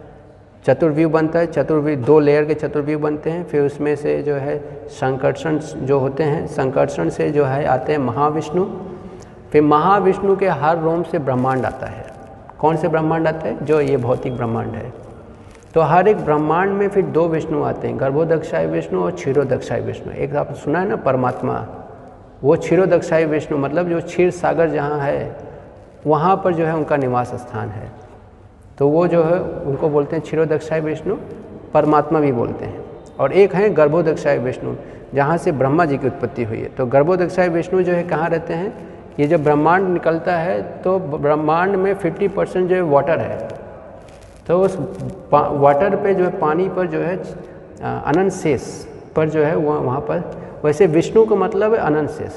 चतुर्व्यू 0.66 1.08
बनता 1.08 1.38
है। 1.38 1.46
चतुर्व्यू 1.46 1.96
दो 1.96 2.20
लेयर 2.20 2.44
के 2.44 2.54
चतुर्व्यू 2.54 2.98
बनते 2.98 3.30
हैं। 3.30 3.44
फिर 3.44 3.62
उसमें 3.62 3.96
से 3.96 4.22
जो 4.22 4.34
है 4.34 4.86
संकर्षण 4.88 5.58
जो 5.58 5.98
होते 5.98 6.22
हैं, 6.22 6.46
संकर्षण 6.46 7.08
से 7.08 7.30
जो 7.30 7.44
है 7.44 7.66
आते 7.66 7.92
हैं 7.92 7.98
महाविष्णु। 7.98 8.66
फिर 9.52 9.62
महाविष्णु 9.62 10.36
के 10.36 10.48
हर 10.48 10.78
रोम 10.78 11.02
से 11.02 11.18
ब्रह्मांड 11.18 11.66
आता 11.66 11.86
है। 11.86 12.06
कौन 12.58 12.76
से 12.76 12.88
ब्रह्मांड 12.88 13.28
आते 13.28 13.48
हैं? 13.48 13.64
जो 13.64 13.80
ये 13.80 13.96
भौतिक 13.96 14.36
ब्रह्मांड 14.36 14.74
है। 14.74 14.92
तो 15.74 15.80
हर 15.80 16.08
एक 16.08 16.16
ब्रह्मांड 16.16 16.70
में 16.70 16.88
फिर 16.88 17.04
दो 17.04 17.28
विष्णु 17.28 17.62
आते 17.62 17.88
हैं। 17.88 18.00
गर्भोदक्षाय 18.00 18.66
विष्णु 18.66 19.04
और 19.04 19.10
क्षीरोदक्षाय 19.10 19.80
विष्णु। 19.80 20.12
एक 20.12 20.36
आपने 20.36 20.56
सुना 20.56 20.80
है 20.80 20.88
ना, 20.88 20.96
परमात्मा 20.96 21.66
वो 22.42 22.56
क्षीरोदक्षाय 22.56 23.24
विष्णु 23.24 23.58
मतलब 23.58 23.88
जो 23.88 24.00
क्षीर 24.00 24.30
सागर 24.30 24.70
जहाँ 24.70 24.98
है, 24.98 25.36
वहाँ 26.06 26.36
पर 26.36 26.54
जो 26.54 26.64
है 26.64 26.76
उनका 26.76 26.96
निवास 26.96 27.34
स्थान 27.34 27.68
है। 27.68 27.90
तो 28.78 28.88
वो 28.88 29.06
जो 29.08 29.22
है, 29.24 29.38
उनको 29.40 29.88
बोलते 29.88 30.16
हैं 30.16 30.24
क्षीरोदक्षाय 30.24 30.80
विष्णु, 30.80 31.16
परमात्मा 31.74 32.20
भी 32.20 32.32
बोलते 32.32 32.64
हैं। 32.64 32.84
और 33.20 33.32
एक 33.32 33.54
है 33.54 33.68
गर्भोदक्षाय 33.70 34.38
विष्णु, 34.38 34.74
जहाँ 35.14 35.36
से 35.36 35.52
ब्रह्मा 35.52 35.84
जी 35.84 35.98
की 35.98 36.06
उत्पत्ति 36.06 36.44
हुई 36.44 36.58
है। 36.58 36.68
तो 36.68 36.86
गर्भोदक्षाय 36.86 37.48
विष्णु 37.48 37.82
जो 37.82 37.92
है, 37.92 38.02
कहाँ 38.02 38.28
रहते 38.28 38.54
हैं? 38.54 38.90
ये 39.18 39.26
जब 39.26 39.42
ब्रह्मांड 39.44 39.88
निकलता 39.88 40.36
है 40.36 40.60
तो 40.82 40.98
ब्रह्मांड 40.98 41.76
में 41.76 41.94
50 41.94 42.28
परसेंट 42.28 42.68
जो 42.68 42.74
है 42.74 42.82
वाटर 42.82 43.20
है। 43.20 43.48
तो 44.46 44.60
उस 44.60 44.76
वाटर 45.32 45.96
पे 45.96 46.14
जो 46.14 46.24
है, 46.24 46.38
पानी 46.38 46.68
पर 46.68 46.86
जो 46.86 46.98
है, 46.98 47.16
अनंत 47.82 48.32
शेष 48.32 48.62
पर 49.16 49.28
जो 49.28 49.42
है 49.42 49.54
वह 49.56 49.78
वहाँ 49.78 50.00
पर 50.00 50.30
वैसे 50.64 50.86
विष्णु 50.86 51.26
का 51.26 51.34
मतलब 51.34 51.74
है 51.74 51.80
अनंत 51.80 52.10
शेष 52.10 52.32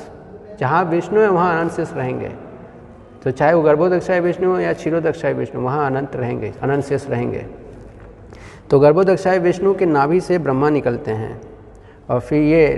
जहाँ 0.60 0.84
विष्णु 0.84 1.22
है, 1.22 1.30
वहाँ 1.30 1.60
अनंत 1.60 1.72
शेष 1.72 1.94
रहेंगे। 1.94 2.32
तो 3.24 3.32
चाहे 3.32 3.54
वो 3.54 3.62
गर्भोदक्षाय 3.62 4.20
विष्णु 4.20 4.52
हो 4.52 4.60
या 4.60 4.74
क्षीरोदक्षाय 4.74 5.34
विष्णु, 5.34 5.62
वहाँ 5.62 5.88
अनंत 5.88 6.16
रहेंगे 6.16 6.54
अनंत 6.62 6.84
शेष 6.84 7.10
रहेंगे। 7.10 7.46
तो 8.70 8.80
गर्भोदक्षाय 8.80 9.40
विष्णु 9.40 9.76
के 9.76 9.86
नाभि 9.86 10.22
से 10.22 10.38
ब्रह्मा 10.38 10.70
निकलते 10.70 11.12
हैं। 11.12 11.42
और 12.10 12.20
फिर 12.20 12.42
ये 12.42 12.70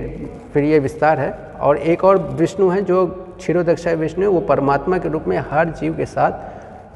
फिर 0.53 0.63
ये 0.63 0.79
विस्तार 0.79 1.19
है। 1.19 1.31
और 1.59 1.77
एक 1.77 2.03
और 2.03 2.17
विष्णु 2.17 2.69
है 2.69 2.81
जो 2.81 3.07
क्षीरोदक्षाय 3.37 3.95
विष्णु 3.95 4.21
है, 4.21 4.27
वो 4.27 4.39
परमात्मा 4.39 4.97
के 4.97 5.09
रूप 5.09 5.23
में 5.27 5.37
हर 5.37 5.69
जीव 5.69 5.97
के 5.97 6.05
साथ 6.05 6.31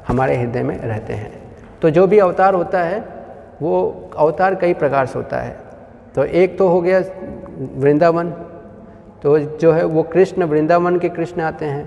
हमारे 0.08 0.36
हृदय 0.36 0.62
में 0.62 0.78
रहते 0.78 1.12
हैं। 1.12 1.42
तो 1.82 1.90
जो 1.90 2.06
भी 2.06 2.18
अवतार 2.18 2.54
होता 2.54 2.80
है, 2.80 3.04
वो 3.62 3.94
अवतार 4.16 4.54
कई 4.54 4.74
प्रकार 4.74 5.06
से 5.06 5.18
होता 5.18 5.36
है। 5.36 5.56
तो 6.14 6.24
एक 6.24 6.58
तो 6.58 6.68
हो 6.68 6.80
गया 6.80 7.00
वृंदावन 7.76 8.30
तो 9.22 9.38
जो 9.38 9.72
है 9.72 9.84
वो 9.84 10.02
कृष्ण, 10.02 10.44
वृंदावन 10.44 10.98
के 10.98 11.08
कृष्ण 11.08 11.40
आते 11.42 11.64
हैं। 11.64 11.84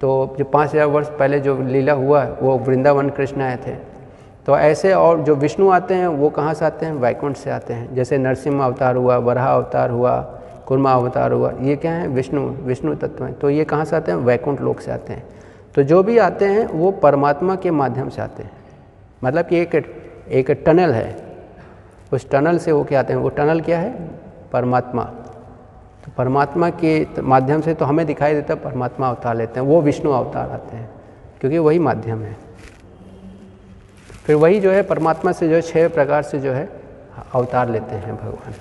तो 0.00 0.34
जो 0.38 0.44
पाँच 0.44 0.70
हज़ार 0.70 0.86
वर्ष 0.86 1.08
पहले 1.18 1.40
जो 1.40 1.56
लीला 1.62 1.92
हुआ 1.92 2.22
है 2.22 2.32
वो 2.32 2.56
वृंदावन 2.58 3.08
कृष्ण 3.10 3.42
आए 3.42 3.56
थे। 3.56 3.74
तो 4.46 4.56
ऐसे 4.58 4.92
और 4.92 5.20
जो 5.20 5.34
विष्णु 5.36 5.70
आते 5.70 5.94
हैं, 5.94 6.06
वो 6.06 6.30
कहाँ 6.30 6.54
से 6.54 6.64
आते 6.64 6.86
हैं? 6.86 6.92
वैकुंठ 6.94 7.36
से 7.36 7.50
आते 7.50 7.74
हैं। 7.74 7.94
जैसे 7.94 8.18
नरसिम्हा 8.18 8.66
अवतार 8.66 8.96
हुआ, 8.96 9.16
वराह 9.18 9.46
अवतार 9.48 9.90
हुआ, 9.90 10.20
कुर्मा 10.66 10.92
अवतार 10.92 11.32
हुआ, 11.32 11.52
ये 11.60 11.76
क्या 11.76 11.92
है? 11.92 12.08
विष्णु 12.08 12.40
विष्णु 12.40 12.94
तत्व 12.94 13.24
हैं। 13.24 13.34
तो 13.34 13.50
ये 13.50 13.64
कहाँ 13.64 13.84
से 13.84 13.96
आते 13.96 14.12
हैं? 14.12 14.18
वैकुंठ 14.18 14.60
लोक 14.60 14.80
से 14.80 14.90
आते 14.92 15.12
हैं। 15.12 15.24
तो 15.74 15.82
जो 15.82 16.02
भी 16.02 16.18
आते 16.18 16.44
हैं, 16.44 16.66
वो 16.66 16.90
परमात्मा 16.92 17.56
के 17.56 17.70
माध्यम 17.70 18.08
से 18.08 18.22
आते 18.22 18.42
हैं। 18.42 18.50
मतलब 19.24 19.46
कि 19.46 19.60
एक 19.60 19.74
एक 20.30 20.50
टनल 20.66 20.92
है। 20.92 21.16
उस 22.12 22.30
टनल 22.30 22.58
से 22.58 22.72
वो 22.72 22.82
क्या 22.84 23.00
आते 23.00 23.12
हैं? 23.12 23.20
वो 23.20 23.28
टनल 23.28 23.60
क्या 23.60 23.78
है? 23.78 23.94
परमात्मा। 24.52 25.02
तो 26.04 26.10
परमात्मा 26.16 26.68
के 26.74 27.22
माध्यम 27.22 27.60
से 27.60 27.74
तो 27.74 27.84
हमें 27.84 28.04
दिखाई 28.06 28.34
देता 28.34 28.54
है 28.54 28.60
परमात्मा 28.60 29.08
अवतार 29.08 29.36
लेते 29.36 29.60
हैं 29.60 29.66
वो 29.66 29.80
विष्णु 29.82 30.10
अवतार 30.12 30.50
आते 30.50 30.76
हैं 30.76 30.88
क्योंकि 31.40 31.58
वही 31.58 31.78
माध्यम 31.80 32.22
है। 32.22 32.36
फिर 34.24 34.36
वही 34.36 34.60
जो 34.60 34.70
है 34.70 34.82
परमात्मा 34.84 35.32
से 35.32 35.48
जो 35.48 35.54
है 35.54 35.60
छह 35.62 35.88
प्रकार 35.90 36.22
से 36.22 36.38
जो 36.40 36.52
है 36.52 36.68
अवतार 37.34 37.68
लेते 37.70 37.94
हैं 37.96 38.16
भगवान। 38.16 38.52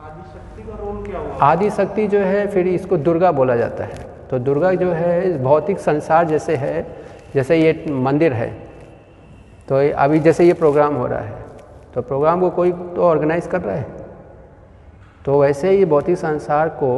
आदिशक्ति 0.00 0.62
का 0.62 0.76
रोल 0.76 1.04
क्या 1.06 1.18
हुआ 1.18 1.36
आदि 1.42 1.70
शक्ति 1.70 2.06
जो 2.08 2.18
है 2.20 2.46
फिर 2.46 2.68
इसको 2.68 2.96
दुर्गा 2.98 3.32
बोला 3.32 3.56
जाता 3.56 3.84
है। 3.84 4.08
तो 4.30 4.38
दुर्गा 4.40 4.72
जो 4.74 4.92
है 4.92 5.30
इस 5.30 5.36
भौतिक 5.38 5.78
संसार 5.80 6.26
जैसे 6.26 6.56
है 6.56 6.86
जैसे 7.34 7.56
ये 7.56 7.84
मंदिर 7.90 8.32
है 8.32 8.50
तो 9.68 9.76
अभी 9.94 10.18
जैसे 10.20 10.44
ये 10.44 10.52
प्रोग्राम 10.54 10.94
हो 10.94 11.06
रहा 11.06 11.20
है 11.20 11.44
तो 11.94 12.02
प्रोग्राम 12.02 12.40
को 12.40 12.50
कोई 12.52 12.72
तो 12.72 13.02
ऑर्गेनाइज 13.04 13.46
कर 13.46 13.60
रहा 13.60 13.74
है? 13.74 13.99
तो 15.24 15.40
वैसे 15.40 15.70
ही 15.70 15.84
भौतिक 15.84 16.16
संसार 16.18 16.68
को 16.68 16.90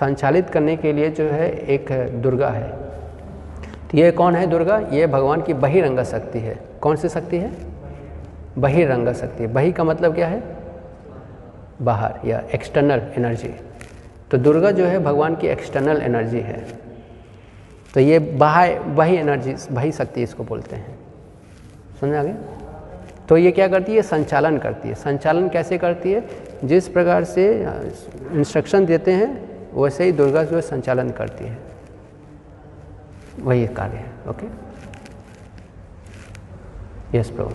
संचालित 0.00 0.50
करने 0.50 0.76
के 0.76 0.92
लिए 0.92 1.10
जो 1.10 1.24
है 1.24 1.50
एक 1.50 1.90
दुर्गा 2.22 2.48
है। 2.48 2.68
तो 3.90 3.98
ये 3.98 4.10
कौन 4.10 4.34
है 4.36 4.46
दुर्गा? 4.46 4.78
ये 4.92 5.06
भगवान 5.06 5.42
की 5.42 5.54
बहिरंगा 5.54 6.04
शक्ति 6.04 6.38
है। 6.38 6.58
कौन 6.80 6.96
सी 6.96 7.08
शक्ति 7.08 7.38
है? 7.38 7.52
बहिरंगा 8.58 9.12
शक्ति। 9.12 9.46
बही 9.46 9.72
का 9.72 9.84
मतलब 9.84 10.14
क्या 10.14 10.28
है? 10.28 10.42
बाहर 11.82 12.26
या 12.26 12.42
एक्सटर्नल 12.54 13.02
एनर्जी 13.16 13.54
तो 14.30 14.38
दुर्गा 14.38 14.70
जो 14.70 14.84
है 14.84 14.98
भगवान 14.98 15.34
की 15.36 15.46
एक्सटर्नल 15.46 16.02
एनर्जी 16.02 16.40
है। 16.40 16.66
तो 17.94 18.00
ये 18.00 18.18
बाह्य 18.18 18.78
बही 18.78 19.16
एनर्जी 19.16 19.54
बही 19.70 19.92
शक्ति 19.92 20.22
इसको 20.22 20.44
बोलते 20.44 20.76
हैं। 20.76 20.98
समझ 22.00 22.14
आ 22.14 22.24
तो 23.28 23.36
ये 23.36 23.50
क्या 23.52 23.68
करती 23.68 23.94
है? 23.96 24.02
संचालन 24.02 24.58
करती 24.58 24.88
है। 24.88 24.94
संचालन 24.94 25.48
कैसे 25.48 25.78
करती 25.78 26.12
है? 26.12 26.20
जिस 26.64 26.88
प्रकार 26.88 27.24
से 27.24 27.44
इंस्ट्रक्शन 28.32 28.86
देते 28.86 29.12
हैं, 29.12 29.28
वैसे 29.74 30.04
ही 30.04 30.12
दुर्गा 30.12 30.42
जो 30.44 30.60
संचालन 30.60 31.10
करती 31.18 31.44
है। 31.44 31.58
वही 33.40 33.66
कार्य 33.74 33.96
है, 33.96 34.10
ओके? 34.28 34.46
यस 37.18 37.30
प्रभु। 37.30 37.52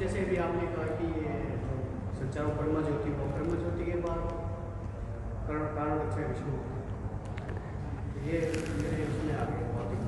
जैसे 0.00 0.20
भी 0.20 0.36
आपने 0.36 0.66
कहा 0.74 0.86
कि 0.98 1.06
ज्योति 2.82 3.10
ज्योति 3.56 3.84
के 3.84 3.96
बाद 4.00 4.20
कारण 5.46 5.66
विष्णु 6.28 6.52
ये 8.26 8.38
मेरे 8.78 9.02
उसमें 9.04 9.34
आ 9.34 9.44
गया 9.44 9.64
भौतिक 9.72 10.00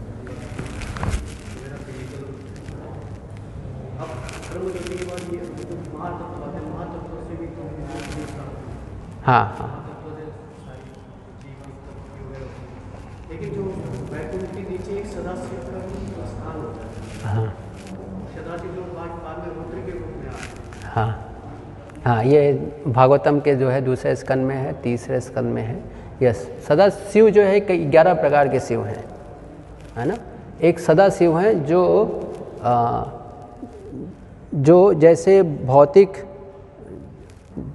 मेरा 1.55 1.77
फ़िज़िकल 1.85 2.25
अब 4.05 4.11
ब्रह्म 4.47 4.71
ज्योति 4.73 4.97
के 4.99 5.05
बाद 5.11 5.23
ये 5.35 5.41
महातत्व 5.95 6.43
हैं। 6.55 6.63
महातत्व 6.71 7.13
से 7.29 7.35
भी 7.41 7.47
हाँ 9.27 9.45
हाँ 9.59 9.69
है। 10.17 10.27
लेकिन 13.31 13.55
जो 13.55 13.63
वैकुंठ 14.13 14.51
के 14.55 14.63
नीचे 14.71 14.99
एक 14.99 15.07
सदाशिव 15.07 15.61
का 15.69 16.27
स्थान 16.27 16.57
होता 16.61 16.83
है। 16.83 17.35
हाँ। 17.35 17.47
सदाशिव 18.35 18.71
जो 18.73 18.83
बाद 18.93 19.11
बाद 19.25 19.39
में 19.39 19.55
रुद्र 19.55 19.79
के 19.87 19.99
रूप 19.99 20.13
में 20.19 20.29
आते 20.29 20.45
हैं। 20.77 20.93
हाँ। 20.95 21.11
हाँ 22.05 22.23
ये 22.25 22.53
भागवतम 22.87 23.41
के 23.41 23.55
जो 23.57 23.69
है 23.71 23.81
दूसरे 23.81 24.15
स्कंद 24.17 24.47
में 24.47 24.57
है 24.57 24.73
तीसरे 24.83 25.21
स्कंद 25.21 25.55
में 25.55 25.63
है। 25.63 25.83
यस 26.23 26.47
सदा 26.69 26.89
शिव 27.13 27.31
जो 27.31 27.43
है 27.43 27.61
कई 27.61 27.85
ग्यारह 27.85 28.15
प्रकार 28.15 28.49
के 28.49 28.61
शिव 28.61 28.85
हैं 28.85 29.05
है 29.97 30.05
ना? 30.09 30.17
एक 30.63 30.79
सदा 30.81 31.09
शिव 31.17 31.39
हैं 31.39 31.65
जो 31.67 31.81
आ, 32.65 33.05
जो 34.55 34.95
जैसे 34.95 35.43
भौतिक, 35.43 36.13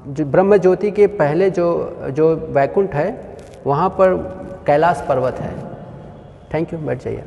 जो 0.08 0.26
ब्रह्म 0.26 0.58
ज्योति 0.58 0.92
के 0.92 1.08
पहले 1.08 1.50
जो 1.50 1.98
जो 2.10 2.36
वैकुंठ 2.36 2.94
है, 2.94 3.38
वहाँ 3.68 3.90
पर 3.90 4.16
कैलाश 4.68 5.06
पर्वत 5.10 5.36
है। 5.36 5.54
थैंक 6.54 6.74
यू 6.74 6.80
बैठ 6.80 7.04
जाइए 7.04 7.24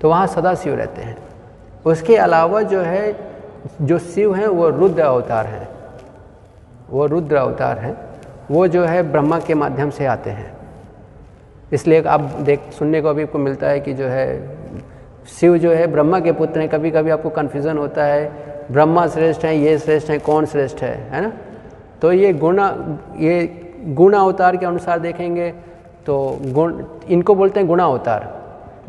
तो 0.00 0.08
वहाँ 0.08 0.26
सदा 0.26 0.54
शिव 0.54 0.74
रहते 0.74 1.02
हैं। 1.02 1.16
उसके 1.86 2.16
अलावा 2.16 2.62
जो 2.62 2.80
है, 2.80 3.16
जो 3.82 3.98
शिव 3.98 4.34
हैं, 4.34 4.46
वो 4.46 4.70
रुद्र 4.70 5.02
अवतार 5.02 5.46
हैं। 5.46 5.68
वो 6.90 7.06
रुद्र 7.06 7.36
अवतार 7.36 7.78
हैं। 7.78 7.96
वो 8.50 8.68
जो 8.68 8.84
है, 8.84 9.02
ब्रह्मा 9.02 9.40
के 9.40 9.54
माध्यम 9.54 9.90
से 9.90 10.06
आते 10.06 10.30
हैं। 10.30 10.56
इसलिए 11.72 12.02
आप 12.02 12.20
देख, 12.20 12.60
सुनने 12.78 13.02
को 13.02 13.08
अभी 13.08 13.22
आपको 13.22 13.38
मिलता 13.38 13.68
है 13.68 13.80
कि 13.80 13.94
जो 13.94 14.04
है 14.04 14.57
शिव 15.30 15.56
जो 15.58 15.72
है 15.72 15.86
ब्रह्मा 15.86 16.20
के 16.20 16.32
पुत्र 16.32 16.60
हैं 16.60 16.68
कभी 16.68 16.90
कभी 16.90 17.10
आपको 17.10 17.30
कन्फ्यूज़न 17.30 17.78
होता 17.78 18.04
है, 18.04 18.30
ब्रह्मा 18.72 19.06
श्रेष्ठ 19.06 19.44
हैं, 19.44 19.52
ये 19.54 19.78
श्रेष्ठ 19.78 20.10
हैं, 20.10 20.20
कौन 20.20 20.46
श्रेष्ठ 20.46 20.82
है 20.82 20.94
है 21.10 21.20
ना? 21.22 21.32
तो 22.02 22.12
ये 22.12 22.32
गुणा, 22.34 22.68
ये 23.18 23.74
गुण 23.88 24.14
अवतार 24.14 24.56
के 24.56 24.66
अनुसार 24.66 24.98
देखेंगे 24.98 25.50
तो 26.06 26.38
गुण, 26.44 26.82
इनको 27.08 27.34
बोलते 27.34 27.60
हैं 27.60 27.68
गुणा 27.68 27.84
अवतार 27.84 28.26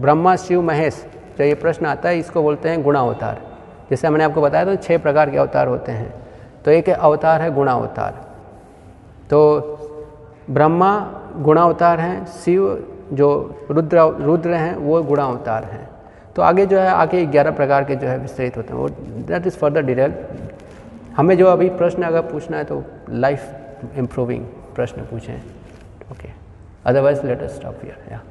ब्रह्मा, 0.02 0.36
शिव, 0.36 0.61
महेश 0.61 1.06
जो 1.38 1.44
ये 1.44 1.53
प्रश्न 1.56 1.86
आता 1.86 2.10
है, 2.10 2.20
इसको 2.20 2.41
बोलते 2.41 2.70
हैं 2.70 2.82
गुणा 2.84 2.99
अवतार 2.99 3.41
जैसे 3.90 4.10
मैंने 4.10 4.24
आपको 4.24 4.41
बताया 4.41 4.66
था 4.66 4.76
छः 4.78 4.98
प्रकार 4.98 5.30
के 5.30 5.38
अवतार 5.38 5.68
होते 5.68 5.91
हैं। 5.91 6.14
तो 6.66 6.72
एक 6.72 6.90
अवतार 6.90 7.41
है 7.41 7.53
गुणा 7.53 7.74
अवतार 7.74 8.26
तो 9.30 9.78
ब्रह्मा 10.49 10.91
गुणावतार 11.38 11.99
हैं, 11.99 12.26
शिव 12.26 12.88
जो 13.14 13.30
रुद्र 13.72 14.02
रुद्र 14.20 14.53
हैं, 14.53 14.76
वो 14.76 15.02
गुणावतार 15.03 15.64
हैं। 15.64 15.89
तो 16.40 16.44
आगे 16.44 16.66
जो 16.66 16.78
है 16.80 16.90
आगे 16.90 17.26
ग्यारह 17.26 17.52
प्रकार 17.52 17.84
के 17.84 17.95
जो 18.02 18.07
है 18.07 18.18
विस्तृत 18.18 18.57
होते 18.57 18.74
हैं। 18.74 18.80
वो 18.80 18.88
दैट 19.30 19.48
इज़ 19.48 19.56
फर्दर 19.60 19.82
डिटेल 19.86 20.14
हमें 21.18 21.36
जो 21.38 21.48
अभी 21.48 21.68
प्रश्न 21.82 22.03
अगर 22.03 22.22
पूछना 22.30 22.57
है 22.57 22.64
तो 22.64 22.84
लाइफ 23.24 23.98
इम्प्रूविंग 23.98 24.45
प्रश्न 24.76 25.02
पूछें। 25.10 25.36
Okay 26.11 26.30
otherwise 26.86 27.26
let 27.26 27.41
us 27.44 27.56
stop 27.56 27.84
here 27.84 27.98
या 28.11 28.22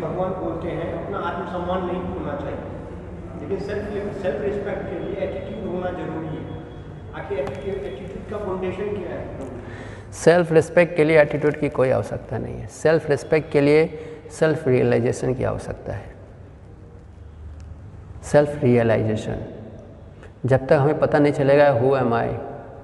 भगवान 0.00 0.34
बोलते 0.40 0.68
हैं 0.70 0.90
अपना 1.04 1.18
आत्मसम्मान 1.28 1.86
नहीं 1.86 2.02
भूलना 2.02 2.36
चाहिए। 2.42 2.58
लेकिन 3.40 3.64
सेल्फ 3.68 4.20
सेल्फ 4.22 4.42
रिस्पेक्ट 4.44 4.90
के 4.90 4.98
लिए 4.98 5.14
एटीट्यूड 5.28 5.72
होना 5.74 5.90
ज़रूरी 6.00 6.34
है। 6.34 6.42
आखिर 7.22 7.38
एटीट्यूड 7.38 8.30
का 8.30 8.44
फाउंडेशन 8.44 8.92
क्या 8.98 9.14
है? 9.14 9.22
सेल्फ 10.24 10.52
रिस्पेक्ट 10.52 10.96
के 10.96 11.04
लिए 11.04 11.22
एटीट्यूड 11.22 11.56
की 11.56 11.68
कोई 11.80 11.90
आवश्यकता 12.02 12.38
नहीं 12.38 12.60
है। 12.60 12.66
सेल्फ 12.82 13.10
रिस्पेक्ट 13.10 13.52
के 13.52 13.60
लिए 13.60 13.88
सेल्फ 14.38 14.68
रियलाइजेशन 14.68 15.34
की 15.34 15.44
आवश्यकता 15.44 15.92
है। 15.92 16.16
सेल्फ 18.30 18.62
रियलाइजेशन 18.62 19.44
जब 20.46 20.66
तक 20.66 20.72
हमें 20.72 20.98
पता 20.98 21.18
नहीं 21.18 21.32
चलेगा 21.32 21.68
हु 21.70 21.94
एम 21.96 22.14
आई 22.14 22.36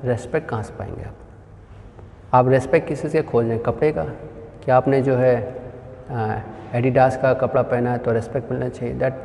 रेस्पेक्ट 0.05 0.49
कहाँ 0.49 0.63
से 0.63 0.73
पाएँगे 0.79 1.05
आप? 1.05 1.15
आप 2.35 2.49
रेस्पेक्ट 2.49 2.89
किसी 2.89 3.09
से 3.09 3.23
खोज 3.23 3.49
रहे 3.49 3.59
कपड़े 3.67 3.93
का? 3.93 4.05
कि 4.65 4.71
आपने 4.71 5.01
जो 5.03 5.17
है 5.17 5.35
एडिडास 6.75 7.17
का 7.23 7.33
कपड़ा 7.35 7.63
पहना 7.63 7.93
है 7.93 7.99
तो 7.99 8.13
रेस्पेक्ट 8.13 8.51
मिलना 8.53 8.69
चाहिए। 8.69 8.95
That 8.95 9.23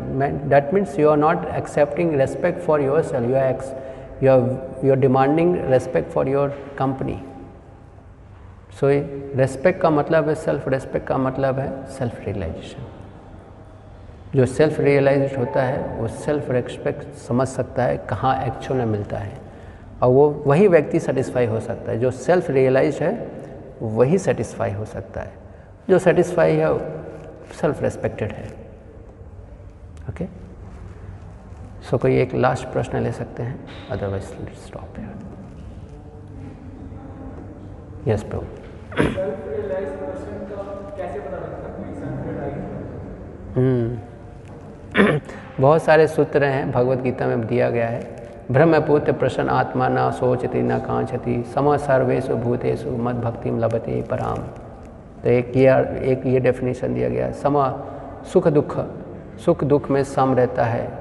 that 0.50 0.74
means 0.74 1.00
you 1.00 1.10
are 1.10 1.18
not 1.18 1.46
accepting 1.58 2.14
respect 2.20 2.60
for 2.62 2.82
your 2.82 3.02
self 3.04 3.30
you 3.30 3.36
are 3.36 3.46
ex 3.46 3.74
you 4.24 4.32
are 4.32 4.86
you 4.86 4.92
are 4.92 5.00
demanding 5.00 5.56
respect 5.72 6.12
for 6.12 6.30
your 6.30 6.50
company 6.80 7.20
so 8.80 8.90
respect 9.38 9.82
का 9.82 9.90
मतलब 9.90 10.30
है 10.30 10.36
सेल्फ 10.36 10.68
रेस्पेक्ट 10.70 11.08
का 11.08 11.18
मतलब 11.18 11.60
है 11.60 11.70
सेल्फ 11.98 12.26
रियलाइजेशन 12.26 12.99
जो 14.36 14.46
सेल्फ 14.46 14.80
रियलाइज़ 14.80 15.36
होता 15.36 15.64
है 15.64 15.96
वो 15.96 16.08
सेल्फ 16.08 16.52
रेस्पेक्ट 16.52 17.14
समझ 17.14 17.48
सकता 17.48 17.84
है 17.84 17.98
कहाँ 17.98 18.46
एक्चुअल 18.46 18.80
में 18.80 18.86
मिलता 18.86 19.18
है। 19.18 19.38
और 20.02 20.10
वो 20.10 20.30
वही 20.30 20.68
व्यक्ति 20.68 21.00
सेटिस्फाई 21.00 21.46
हो 21.46 21.60
सकता 21.60 21.92
है। 21.92 22.00
जो 22.00 22.12
सेल्फ 22.12 22.50
रियलाइज़ 22.50 23.04
है 23.04 23.32
वही 23.82 24.18
सेटिस्फाई 24.18 24.72
हो 24.72 24.86
सकता 24.86 25.22
है। 25.22 25.32
जो 25.90 26.00
सेटिस्फाई 26.00 26.56
है 26.56 26.78
सेल्फ 27.54 27.82
रेस्पेक्टेड 27.82 28.32
है। 28.32 28.48
ओके 30.10 30.26
सो 31.90 31.98
कोई 31.98 32.18
एक 32.18 32.36
लास्ट 32.36 32.68
प्रश्न 32.68 32.98
ले 32.98 33.12
सकते 33.12 33.44
हैं? 33.44 33.68
अदरवाइज़ 33.92 34.24
स्टॉप 34.68 35.00
यस 38.08 38.24
प्रभु 38.24 38.46
है? 38.46 38.60
आई 42.44 42.52
हम्म। 43.56 44.09
बहुत 45.60 45.84
सारे 45.84 46.08
सूत्र 46.08 46.44
हैं, 46.44 46.72
भगवत 46.72 46.98
गीता 46.98 47.28
में 47.28 47.48
दिया 47.48 47.70
गया 47.70 47.88
है। 47.88 48.28
ब्रह्मपुत्र 48.52 49.12
प्रसन्न 49.12 49.50
आत्मा 49.50 49.88
न 49.90 50.12
सोचती 50.12 50.62
न 50.62 50.78
कांचती 50.78 51.44
सम 51.44 51.78
सर्वेशु 51.78 52.36
भूतेषु 52.36 52.90
मद 52.90 53.16
भक्ति 53.16 53.50
लभते 53.50 54.02
पराम। 54.02 54.38
तो 55.24 55.30
एक 55.30 55.52
ये 55.56 55.70
एक 56.12 56.26
ये 56.26 56.40
डेफिनेशन 56.40 56.94
दिया 56.94 57.10
गया 57.10 57.26
है। 57.26 57.34
सम 57.34 57.84
सुख 58.34 58.48
दुख 58.48 58.78
सुख 59.46 59.64
दुख 59.64 59.92
में 59.92 60.04
सम 60.04 60.36
रहता 60.36 60.64
है। 60.64 60.92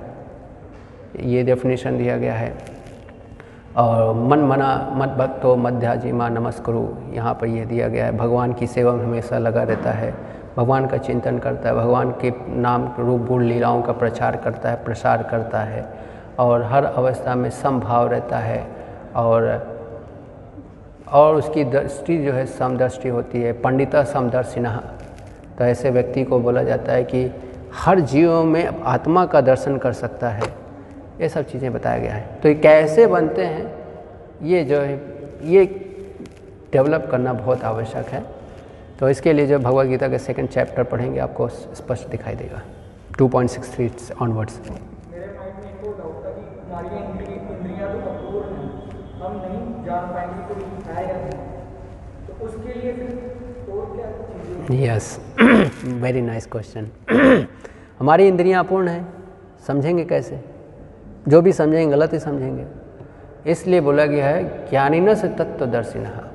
ये 1.20 1.42
डेफिनेशन 1.42 1.98
दिया 1.98 2.16
गया 2.16 2.34
है। 2.34 2.54
और 3.76 4.14
मन 4.14 4.38
मना 4.38 4.90
मत 4.92 5.08
भक्तो 5.08 5.56
मध्याजी 5.56 6.12
माँ 6.12 6.30
नमस्करो, 6.30 6.98
यहाँ 7.12 7.34
पर 7.34 7.46
यह 7.46 7.64
दिया 7.64 7.88
गया 7.88 8.04
है। 8.04 8.16
भगवान 8.16 8.52
की 8.52 8.66
सेवा 8.66 8.92
में 8.92 9.04
हमेशा 9.04 9.38
लगा 9.38 9.62
रहता 9.62 9.90
है। 9.90 10.27
भगवान 10.58 10.86
का 10.86 10.96
चिंतन 10.96 11.38
करता 11.38 11.68
है, 11.68 11.74
भगवान 11.74 12.10
के 12.10 12.32
नाम 12.60 12.84
रूप, 12.98 13.26
गुण, 13.26 13.42
लीलाओं 13.42 13.82
का 13.82 13.92
प्रचार 13.92 14.36
करता 14.36 14.70
है, 14.70 14.84
प्रसार 14.84 15.22
करता 15.22 15.58
है 15.58 15.84
और 16.38 16.62
हर 16.62 16.84
अवस्था 16.84 17.34
में 17.34 17.50
समभाव 17.50 18.08
रहता 18.08 18.38
है 18.38 18.66
और 19.16 19.76
और 21.12 21.34
उसकी 21.34 21.64
दृष्टि 21.64 22.16
जो 22.18 22.32
है 22.32 22.46
समदृष्टि 22.46 23.08
होती 23.08 23.42
है, 23.42 23.52
पंडिता 23.52 24.02
समदर्शिना। 24.04 24.70
तो 25.58 25.64
ऐसे 25.64 25.90
व्यक्ति 25.90 26.24
को 26.24 26.38
बोला 26.40 26.62
जाता 26.62 26.92
है 26.92 27.04
कि 27.04 27.30
हर 27.74 28.00
जीवों 28.00 28.44
में 28.44 28.82
आत्मा 28.82 29.24
का 29.26 29.40
दर्शन 29.40 29.76
कर 29.76 29.92
सकता 29.92 30.28
है। 30.28 30.42
ये 31.20 31.28
सब 31.28 31.42
चीज़ें 31.42 31.72
बताया 31.72 31.98
गया 31.98 32.12
है। 32.12 32.38
तो 32.42 32.48
ये 32.48 32.54
कैसे 32.54 33.06
बनते 33.06 33.44
हैं, 33.44 33.72
ये 34.42 34.64
जो 34.64 34.80
है, 34.80 35.00
ये 35.44 35.64
डेवलप 36.72 37.08
करना 37.10 37.32
बहुत 37.32 37.64
आवश्यक 37.64 38.06
है। 38.06 38.37
तो 39.00 39.08
इसके 39.08 39.32
लिए 39.32 39.46
जो 39.46 39.58
भगवत 39.58 39.86
गीता 39.86 40.08
के 40.08 40.18
सेकंड 40.18 40.48
चैप्टर 40.48 40.82
पढ़ेंगे 40.82 41.20
आपको 41.20 41.48
स्पष्ट 41.48 42.08
दिखाई 42.08 42.34
देगा। 42.34 42.62
2.63 43.18 43.28
पॉइंट 43.28 43.50
सिक्स 43.50 43.74
थ्री 43.74 43.88
चीज़ें 43.88 44.16
यस 54.70 55.20
वेरी 55.84 56.20
नाइस 56.20 56.46
क्वेश्चन 56.46 56.88
हमारी 57.98 58.28
इंद्रियाँ 58.28 58.64
अपूर्ण 58.64 58.88
हैं। 58.88 59.08
समझेंगे 59.66 60.04
कैसे? 60.04 60.40
जो 61.28 61.42
भी 61.42 61.52
समझेंगे 61.52 61.96
गलत 61.96 62.12
ही 62.12 62.18
समझेंगे। 62.18 62.66
इसलिए 63.50 63.80
बोला 63.80 64.06
गया 64.06 64.26
है 64.26 64.68
ज्ञानिनस 64.70 65.24
तत्वदर्शिना 65.24 66.27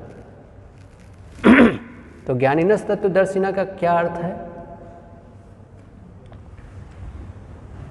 तो 2.26 2.34
ज्ञानिनस 2.34 2.86
तत्वदर्शिना 2.86 3.50
का 3.52 3.64
क्या 3.64 3.92
अर्थ 3.92 4.20
है? 4.20 4.36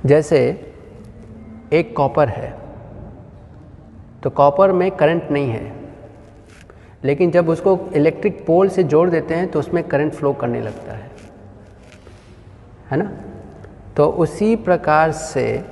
जैसे, 0.05 0.39
एक 1.73 1.95
कॉपर 1.97 2.29
है 2.29 2.53
तो 4.23 4.29
कॉपर 4.29 4.71
में 4.71 4.89
करंट 4.91 5.31
नहीं 5.31 5.49
है, 5.49 5.71
लेकिन 7.03 7.31
जब 7.31 7.49
उसको 7.49 7.77
इलेक्ट्रिक 7.95 8.45
पोल 8.45 8.69
से 8.69 8.83
जोड़ 8.83 9.09
देते 9.09 9.33
हैं 9.33 9.47
तो 9.47 9.59
उसमें 9.59 9.83
करंट 9.83 10.13
फ्लो 10.13 10.33
करने 10.33 10.61
लगता 10.61 10.93
है। 10.93 11.11
है 12.91 12.97
ना? 12.97 13.11
तो 13.97 14.05
उसी 14.07 14.55
प्रकार 14.55 15.11
से 15.11 15.65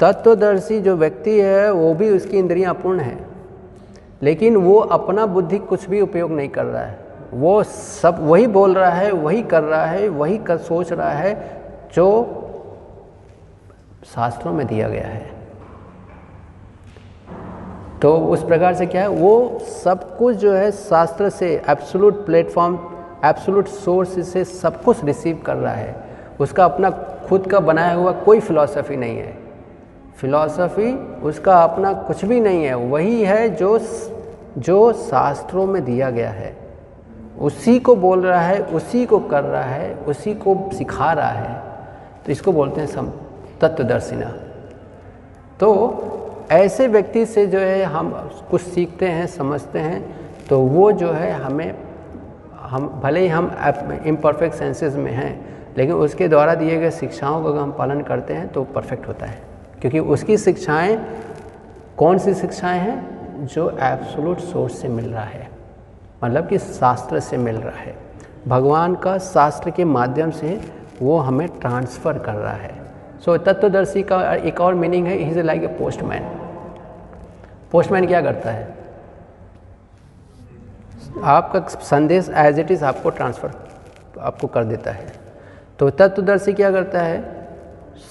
तत्वदर्शी 0.00 0.80
जो 0.80 0.96
व्यक्ति 0.96 1.40
है, 1.40 1.70
वो 1.72 1.94
भी 1.94 2.10
उसकी 2.10 2.38
इंद्रियाँ 2.38 2.74
पूर्ण 2.74 3.00
है, 3.00 3.18
लेकिन 4.22 4.56
वो 4.56 4.78
अपना 4.78 5.26
बुद्धि 5.26 5.58
कुछ 5.58 5.88
भी 5.88 6.00
उपयोग 6.00 6.30
नहीं 6.30 6.48
कर 6.48 6.64
रहा 6.64 6.82
है। 6.82 7.09
वो 7.34 7.62
सब 7.62 8.16
वही 8.20 8.46
बोल 8.46 8.74
रहा 8.74 8.90
है, 8.90 9.12
वही 9.12 9.42
कर 9.42 9.62
रहा 9.62 9.86
है, 9.86 10.08
वही 10.08 10.38
कर, 10.38 10.56
सोच 10.56 10.92
रहा 10.92 11.10
है 11.10 11.62
जो 11.94 12.36
शास्त्रों 14.04 14.52
में 14.52 14.66
दिया 14.66 14.88
गया 14.88 15.06
है। 15.06 15.30
तो 18.02 18.16
उस 18.16 18.44
प्रकार 18.44 18.74
से 18.74 18.86
क्या 18.86 19.02
है? 19.02 19.08
वो 19.08 19.58
सब 19.58 20.16
कुछ 20.16 20.36
जो 20.36 20.52
है 20.52 20.70
शास्त्र 20.70 21.28
से 21.28 21.62
एब्सोलूट 21.68 22.26
प्लेटफॉर्म 22.26 22.78
एब्सोलूट 23.24 23.66
सोर्स 23.66 24.32
से 24.32 24.44
सब 24.44 24.82
कुछ 24.82 25.04
रिसीव 25.04 25.42
कर 25.46 25.56
रहा 25.56 25.72
है। 25.72 26.04
उसका 26.40 26.64
अपना 26.64 26.90
खुद 27.28 27.46
का 27.46 27.60
बनाया 27.60 27.94
हुआ 27.94 28.12
कोई 28.12 28.40
फिलॉसफी 28.40 28.96
नहीं 28.96 29.18
है। 29.18 29.38
फिलॉसफी 30.16 30.94
उसका 31.20 31.62
अपना 31.64 31.92
कुछ 31.92 32.24
भी 32.24 32.40
नहीं 32.40 32.64
है। 32.64 32.74
वही 32.74 33.22
है 33.22 33.48
जो 33.50 33.80
जो 34.58 34.92
शास्त्रों 34.92 35.66
में 35.66 35.84
दिया 35.84 36.10
गया 36.10 36.30
है। 36.30 36.59
उसी 37.40 37.78
को 37.78 37.96
बोल 37.96 38.26
रहा 38.26 38.40
है, 38.40 38.62
उसी 38.62 39.06
को 39.06 39.18
कर 39.18 39.44
रहा 39.44 39.62
है, 39.62 39.94
उसी 39.94 40.34
को 40.34 40.70
सिखा 40.78 41.12
रहा 41.12 41.28
है। 41.28 41.62
तो 42.26 42.32
इसको 42.32 42.52
बोलते 42.52 42.80
हैं 42.80 42.88
सम, 42.88 43.06
तत्वदर्शिना। 43.60 44.26
तो 45.60 46.06
ऐसे 46.50 46.88
व्यक्ति 46.88 47.26
से 47.26 47.46
जो 47.46 47.58
है 47.58 47.84
हम 47.84 48.30
कुछ 48.50 48.60
सीखते 48.60 49.06
हैं, 49.06 49.26
समझते 49.26 49.78
हैं 49.78 50.16
तो 50.48 50.60
वो 50.60 50.92
जो 50.92 51.12
है 51.12 51.32
हमें, 51.32 51.74
हम, 52.60 53.00
भले 53.04 53.20
ही 53.20 53.28
हम 53.28 53.56
इम्परफेक्ट 54.06 54.54
सेंसेस 54.54 54.94
में 54.94 55.12
हैं, 55.12 55.56
लेकिन 55.78 55.94
उसके 55.94 56.28
द्वारा 56.28 56.54
दिए 56.54 56.78
गए 56.78 56.90
शिक्षाओं 56.90 57.54
का 57.54 57.60
हम 57.60 57.72
पालन 57.72 58.00
करते 58.00 58.34
हैं 58.34 58.48
तो 58.48 58.64
परफेक्ट 58.64 59.08
होता 59.08 59.26
है। 59.26 59.42
क्योंकि 59.80 59.98
उसकी 59.98 60.36
शिक्षाएँ, 60.36 61.04
कौन 61.96 62.18
सी 62.18 62.34
शिक्षाएँ 62.34 62.80
हैं? 62.80 63.20
जो 63.46 63.70
एब्सोलूट 63.80 64.38
सोर्स 64.38 64.78
से 64.78 64.88
मिल 64.88 65.10
रहा 65.10 65.22
है। 65.22 65.59
मतलब 66.24 66.48
कि 66.48 66.58
शास्त्र 66.58 67.20
से 67.20 67.36
मिल 67.36 67.56
रहा 67.56 67.78
है। 67.78 67.94
भगवान 68.48 68.94
का 68.94 69.16
शास्त्र 69.18 69.70
के 69.70 69.84
माध्यम 69.84 70.30
से 70.30 70.60
वो 71.02 71.18
हमें 71.18 71.48
ट्रांसफ़र 71.60 72.18
कर 72.18 72.34
रहा 72.34 72.52
है। 72.52 72.74
सो 73.20 73.36
so, 73.36 73.44
तत्वदर्शी 73.44 74.02
का 74.02 74.34
एक 74.34 74.60
और 74.60 74.74
मीनिंग 74.74 75.06
है 75.06 75.16
is 75.20 75.38
like 75.40 75.62
a 75.62 75.66
postman 75.78 76.22
postman 77.72 78.06
क्या 78.06 78.20
करता 78.22 78.50
है? 78.50 78.68
आपका 81.24 81.60
संदेश 81.80 82.28
एज 82.36 82.58
इट 82.58 82.70
इज़ 82.70 82.84
आपको 82.84 83.10
ट्रांसफ़र 83.10 83.50
आपको 84.20 84.46
कर 84.46 84.64
देता 84.64 84.90
है। 84.90 85.12
तो 85.78 85.90
तत्वदर्शी 85.90 86.52
क्या 86.52 86.70
करता 86.70 87.02
है? 87.02 87.20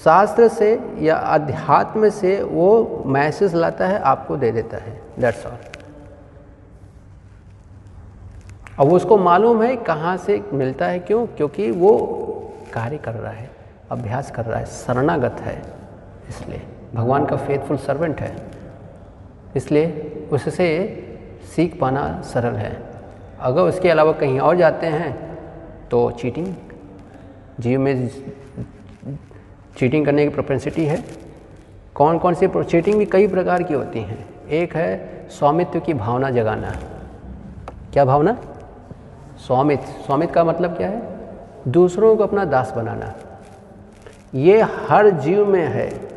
शास्त्र 0.04 0.48
से 0.48 0.78
या 0.98 1.16
अध्यात्म 1.16 2.08
से 2.10 2.42
वो 2.42 3.02
मैसेज 3.06 3.54
लाता 3.54 3.86
है 3.86 4.00
आपको 4.00 4.36
दे 4.36 4.52
देता 4.52 4.76
है। 4.76 5.00
दैट्स 5.18 5.46
ऑल 5.46 5.69
अब 8.78 8.92
उसको 8.92 9.16
मालूम 9.18 9.62
है 9.62 9.76
कहाँ 9.76 10.16
से 10.16 10.42
मिलता 10.52 10.86
है 10.86 10.98
क्यों? 10.98 11.26
क्योंकि 11.26 11.70
वो 11.70 11.92
कार्य 12.72 12.96
कर 12.96 13.12
रहा 13.12 13.32
है, 13.32 13.50
अभ्यास 13.90 14.30
कर 14.30 14.44
रहा 14.44 14.58
है, 14.58 14.64
शरणागत 14.66 15.40
है, 15.40 15.62
इसलिए। 16.28 16.62
भगवान 16.94 17.24
का 17.26 17.36
फेथफुल 17.36 17.76
सर्वेंट 17.76 18.20
है। 18.20 18.34
इसलिए 19.56 20.28
उससे 20.32 20.68
सीख 21.54 21.78
पाना 21.80 22.20
सरल 22.24 22.54
है। 22.54 22.76
अगर 23.40 23.62
उसके 23.62 23.90
अलावा 23.90 24.12
कहीं 24.12 24.38
और 24.40 24.56
जाते 24.56 24.86
हैं 24.86 25.12
तो 25.90 26.10
चीटिंग 26.10 26.54
जीव 27.60 27.80
में 27.80 28.08
चीटिंग 29.78 30.04
करने 30.06 30.24
की 30.24 30.28
प्रोपेंसिटी 30.28 30.84
है। 30.84 31.04
कौन 31.94 32.18
कौन 32.18 32.34
सी 32.34 32.48
चीटिंग 32.56 32.98
भी 32.98 33.06
कई 33.06 33.26
प्रकार 33.28 33.62
की 33.62 33.74
होती 33.74 34.00
हैं। 34.00 34.48
एक 34.48 34.76
है 34.76 35.28
स्वामित्व 35.30 35.80
की 35.80 35.94
भावना 35.94 36.30
जगाना। 36.30 36.74
क्या 37.92 38.04
भावना? 38.04 38.36
स्वामित्व 39.46 39.84
स्वामित्व 39.84 40.32
का 40.32 40.44
मतलब 40.44 40.76
क्या 40.76 40.88
है? 40.88 41.02
दूसरों 41.68 42.16
को 42.16 42.22
अपना 42.22 42.44
दास 42.44 42.72
बनाना। 42.76 43.14
ये 44.34 44.60
हर 44.62 45.10
जीव 45.10 45.46
में 45.46 45.66
है। 45.66 46.08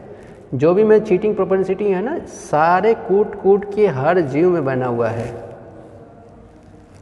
जो 0.53 0.73
भी 0.73 0.83
मैं 0.83 1.03
चीटिंग 1.05 1.35
प्रोपेंसिटी 1.35 1.91
है 1.91 2.01
ना, 2.01 2.19
सारे 2.19 2.93
कूट 2.93 3.41
कूट 3.41 3.75
के 3.75 3.87
हर 3.87 4.19
जीव 4.19 4.49
में 4.49 4.65
बना 4.65 4.85
हुआ 4.85 5.07
है। 5.07 5.35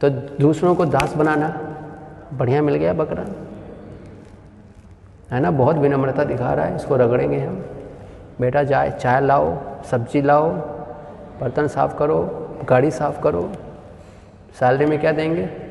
तो 0.00 0.10
दूसरों 0.10 0.74
को 0.74 0.84
दास 0.84 1.14
बनाना, 1.16 1.76
बढ़िया 2.34 2.62
मिल 2.62 2.74
गया 2.74 2.92
बकरा। 2.92 3.24
है 5.36 5.40
ना? 5.40 5.50
बहुत 5.50 5.76
विनम्रता 5.76 6.24
दिखा 6.24 6.54
रहा 6.54 6.66
है, 6.66 6.76
इसको 6.76 6.96
रगड़ेंगे 6.96 7.38
हम। 7.38 7.64
बेटा, 8.40 8.62
जाए, 8.62 8.90
चाय 8.90 9.20
लाओ, 9.20 9.58
सब्ज़ी 9.90 10.22
लाओ, 10.22 10.50
बर्तन 11.40 11.66
साफ़ 11.66 11.98
करो, 11.98 12.48
गाड़ी 12.64 12.90
साफ़ 12.90 13.22
करो। 13.22 13.52
सैलरी 14.60 14.86
में 14.86 15.00
क्या 15.00 15.12
देंगे? 15.12 15.61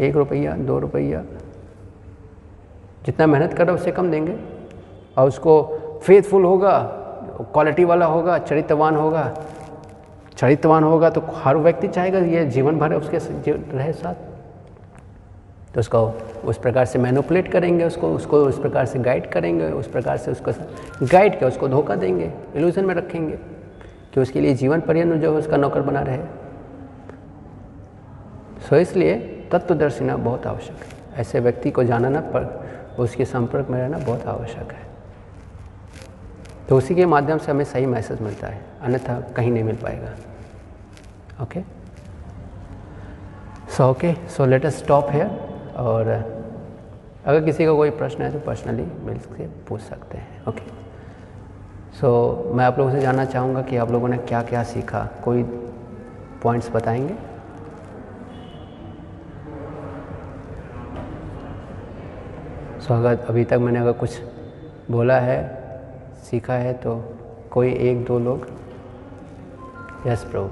एक 0.00 0.16
रुपया, 0.16 0.52
दो 0.52 0.78
रुपया। 0.78 1.24
जितना 3.06 3.26
मेहनत 3.26 3.52
कर, 3.52 3.70
उससे 3.70 3.92
कम 3.92 4.10
देंगे। 4.10 4.36
और 5.18 5.28
उसको 5.28 5.62
फेथफुल 6.04 6.44
होगा 6.44 6.78
क्वालिटी 7.52 7.84
वाला 7.84 8.06
होगा, 8.06 8.38
चरित्रवान 8.38 8.96
होगा। 8.96 9.42
चरित्रवान 10.36 10.84
होगा 10.84 11.10
तो 11.10 11.22
हर 11.34 11.56
व्यक्ति 11.56 11.88
चाहेगा 11.88 12.18
ये 12.18 12.44
जीवन 12.46 12.78
भर 12.78 12.94
उसके 12.94 13.18
रहे 13.76 13.92
साथ। 13.92 14.14
तो 15.74 15.80
उसको 15.80 16.12
उस 16.44 16.58
प्रकार 16.58 16.84
से 16.84 16.98
मैनुपुलेट 16.98 17.52
करेंगे, 17.52 17.84
उसको 17.84 18.14
उसको 18.14 18.36
उस 18.36 18.60
प्रकार 18.60 18.86
से 18.86 18.98
गाइड 18.98 19.30
करेंगे, 19.30 19.70
उस 19.70 19.88
प्रकार 19.88 20.16
से 20.16 20.30
उसको 20.30 20.52
गाइड 21.06 21.38
के 21.38 21.46
उसको 21.46 21.68
धोखा 21.68 21.94
देंगे 21.94 22.32
इल्यूजन 22.54 22.84
में 22.84 22.94
रखेंगे 22.94 23.36
कि 24.14 24.20
उसके 24.20 24.40
लिए 24.40 24.54
जीवन 24.54 24.80
पर्यंत 24.80 25.22
जो 25.22 25.36
उसका 25.38 25.56
नौकर 25.56 25.82
बना 25.82 26.00
रहे। 26.00 26.18
सो 28.68 28.76
इसलिए 28.76 29.34
तत्वदर्शी 29.48 30.04
होना 30.04 30.16
बहुत 30.16 30.46
आवश्यक 30.46 30.76
है। 30.76 31.20
ऐसे 31.20 31.40
व्यक्ति 31.40 31.70
को 31.70 31.84
जानना 31.84 32.20
पर 32.34 32.96
उसके 32.98 33.24
संपर्क 33.24 33.68
में 33.70 33.78
रहना 33.78 33.98
बहुत 33.98 34.26
आवश्यक 34.26 34.72
है। 34.72 34.86
तो 36.68 36.76
उसी 36.76 36.94
के 36.94 37.06
माध्यम 37.06 37.38
से 37.38 37.50
हमें 37.50 37.64
सही 37.64 37.86
मैसेज 37.86 38.20
मिलता 38.20 38.46
है, 38.46 38.60
अन्यथा 38.82 39.20
कहीं 39.36 39.50
नहीं 39.50 39.64
मिल 39.64 39.76
पाएगा। 39.76 40.14
Okay 41.42 41.62
so 43.76 43.90
okay 43.90 44.12
so 44.28 44.46
let 44.46 44.66
us 44.66 44.78
stop 44.78 45.10
here 45.10 45.30
और 45.76 46.08
अगर 47.26 47.44
किसी 47.44 47.64
का 47.64 47.70
को 47.70 47.76
कोई 47.76 47.90
प्रश्न 47.92 48.22
है 48.22 48.32
तो 48.32 48.38
पर्सनली 48.40 48.86
मिल 49.04 49.18
से 49.18 49.46
पूछ 49.68 49.80
सकते 49.80 50.18
हैं। 50.18 50.44
ओके 50.48 50.62
सो 52.00 52.52
मैं 52.54 52.64
आप 52.64 52.78
लोगों 52.78 52.90
से 52.92 53.00
जानना 53.00 53.24
चाहूँगा 53.24 53.62
कि 53.62 53.76
आप 53.76 53.90
लोगों 53.90 54.08
ने 54.08 54.18
क्या 54.18 54.42
क्या 54.42 54.62
सीखा, 54.64 55.08
कोई 55.24 55.42
पॉइंट्स 56.42 56.70
बताएँगे? 56.70 57.14
सो 62.88 62.94
अगर 62.94 63.18
अभी 63.28 63.44
तक 63.44 63.58
मैंने 63.60 63.78
अगर 63.78 63.92
कुछ 63.92 64.20
बोला 64.90 65.18
है 65.20 65.38
सीखा 66.24 66.54
है 66.54 66.72
तो 66.74 66.92
कोई 67.50 67.72
एक 67.88 68.04
दो 68.04 68.18
लोग। 68.18 68.46
Yes 70.06 70.22
Prabhu 70.24 70.46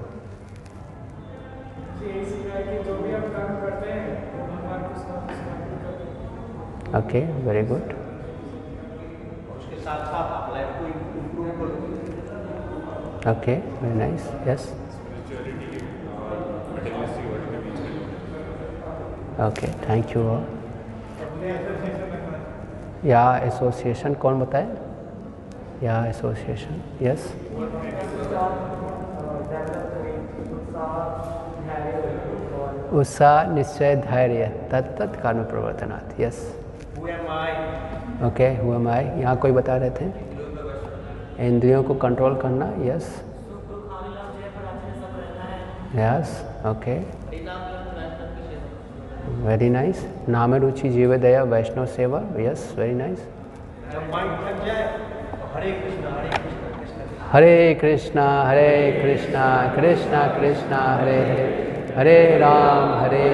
okay 6.98 7.20
very 7.47 7.62
good. 7.66 7.94
Okay 13.32 13.56
very 13.81 13.94
nice. 13.94 14.31
Yes. 14.48 14.68
Okay 19.47 19.73
thank 19.89 20.16
you 20.16 20.23
रखना 20.23 22.06
या 23.07 23.25
एसोसिएशन 23.39 24.15
कौन 24.23 24.41
बताए? 24.41 24.67
या 25.83 26.05
एसोसिएशन 26.07 26.83
यस 27.02 27.33
उत्साह 32.93 33.36
निश्चय 33.55 33.94
धैर्य 34.07 34.47
तत्त 34.73 34.99
कर्म 35.23 35.43
प्रवर्तनात् 35.44 36.20
यस 36.20 36.39
ओके 38.26 38.49
हुआ 38.57 38.78
माई 38.78 39.05
यहाँ 39.20 39.36
कोई 39.36 39.52
बता 39.52 39.76
रहे 39.76 39.91
थे? 39.91 40.07
इंद्रियों 41.47 41.83
को 41.85 41.94
कंट्रोल 42.05 42.35
करना 42.41 42.67
yes 42.85 43.07
yes 45.97 46.31
okay 46.67 46.97
very 49.36 49.68
nice 49.70 49.98
नाम 50.28 50.55
रुचि 50.55 50.89
जीव 50.90 51.15
दया 51.18 51.42
वैष्णव 51.44 51.86
सेवा 51.94 52.20
yes 52.39 52.62
very 52.78 52.94
nice 52.94 53.26
Hare 57.32 57.74
Krishna 57.81 58.24
Hare 58.47 58.70
Krishna 58.92 59.44
Krishna 59.76 60.23
Krishna 60.39 60.78
Hare 61.00 61.18
Hare 61.97 62.16
Ram 62.39 62.94
Hare 63.00 63.28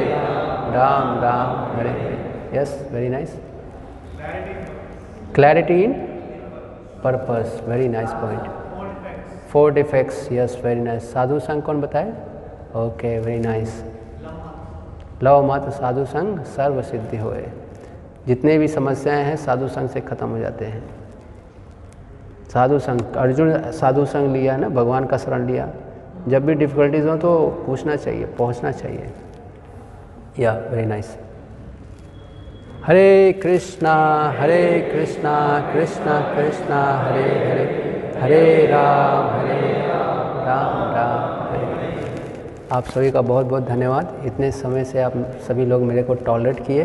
Ram 0.75 1.23
Ram 1.23 1.79
Hare 1.79 1.95
yes 2.59 2.77
very 2.93 3.09
nice 3.09 3.39
clarity 5.35 5.83
in 5.85 5.93
purpose 7.05 7.63
very 7.69 7.89
nice 7.89 8.13
point 8.23 8.51
four 9.53 9.79
effects 9.79 10.29
yes 10.33 10.61
very 10.65 10.81
nice 10.81 11.13
साधु 11.13 11.39
संघ 11.49 11.63
कौन 11.63 11.81
बताए 11.81 12.13
okay 12.79 13.19
very 13.19 13.39
nice 13.41 13.83
love 15.23 15.53
मत 15.53 15.69
साधु 15.69 16.05
संघ 16.05 16.41
सर्व 16.43 16.83
सिद्धि 16.83 17.17
होए। 17.17 17.47
जितने 18.27 18.59
भी 18.59 18.69
समस्याएँ 18.69 19.25
हैं, 19.25 19.37
साधु 19.37 19.69
संघ 19.69 19.89
से 19.91 20.01
खत्म 20.01 20.29
हो 20.29 20.39
जाते 20.39 20.65
हैं। 20.65 20.83
साधु 22.49 22.79
संघ 22.79 23.17
अर्जुन 23.17 23.71
साधु 23.73 24.05
संघ 24.05 24.33
लिया 24.33 24.57
ना, 24.57 24.69
भगवान 24.69 25.07
का 25.07 25.17
शरण 25.17 25.47
लिया। 25.47 25.69
जब 26.29 26.47
भी 26.47 26.55
डिफ़िकल्टीज 26.55 27.07
हो 27.07 27.17
तो 27.17 27.63
पूछना 27.67 27.97
चाहिए, 27.97 28.25
पहुँचना 28.25 28.71
चाहिए। 28.73 29.11
या 30.39 30.53
वेरी 30.71 30.87
नाइस 30.87 31.17
हरे 32.87 33.41
कृष्णा 33.43 33.95
हरे 34.39 34.91
कृष्णा 34.93 35.35
कृष्णा 35.73 36.21
कृष्णा, 36.35 36.83
हरे 36.99 37.23
हरे। 37.23 37.65
हरे 38.21 38.67
राम, 38.67 39.41
हरे 39.41 39.72
आप 42.73 42.85
सभी 42.85 43.11
का 43.11 43.21
बहुत 43.21 43.47
बहुत 43.47 43.65
धन्यवाद। 43.65 44.23
इतने 44.25 44.51
समय 44.53 44.85
से 44.85 45.01
आप 45.03 45.13
सभी 45.17 45.65
लोग 45.67 45.83
मेरे 45.83 46.03
को 46.03 46.15
टॉलरेट 46.15 46.67
किए, 46.67 46.83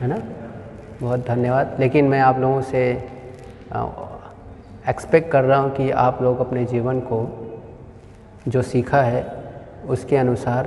है 0.00 0.06
ना? 0.06 0.18
बहुत 1.00 1.26
धन्यवाद। 1.26 1.76
लेकिन 1.80 2.04
मैं 2.04 2.20
आप 2.20 2.38
लोगों 2.38 2.60
से 2.62 2.82
एक्सपेक्ट 4.88 5.32
कर 5.32 5.44
रहा 5.44 5.58
हूँ 5.58 5.70
कि 5.70 5.90
आप 5.90 6.22
लोग 6.22 6.40
अपने 6.40 6.64
जीवन 6.64 7.00
को 7.00 7.18
जो 8.48 8.62
सीखा 8.62 9.02
है, 9.02 9.26
उसके 9.88 10.16
अनुसार 10.16 10.66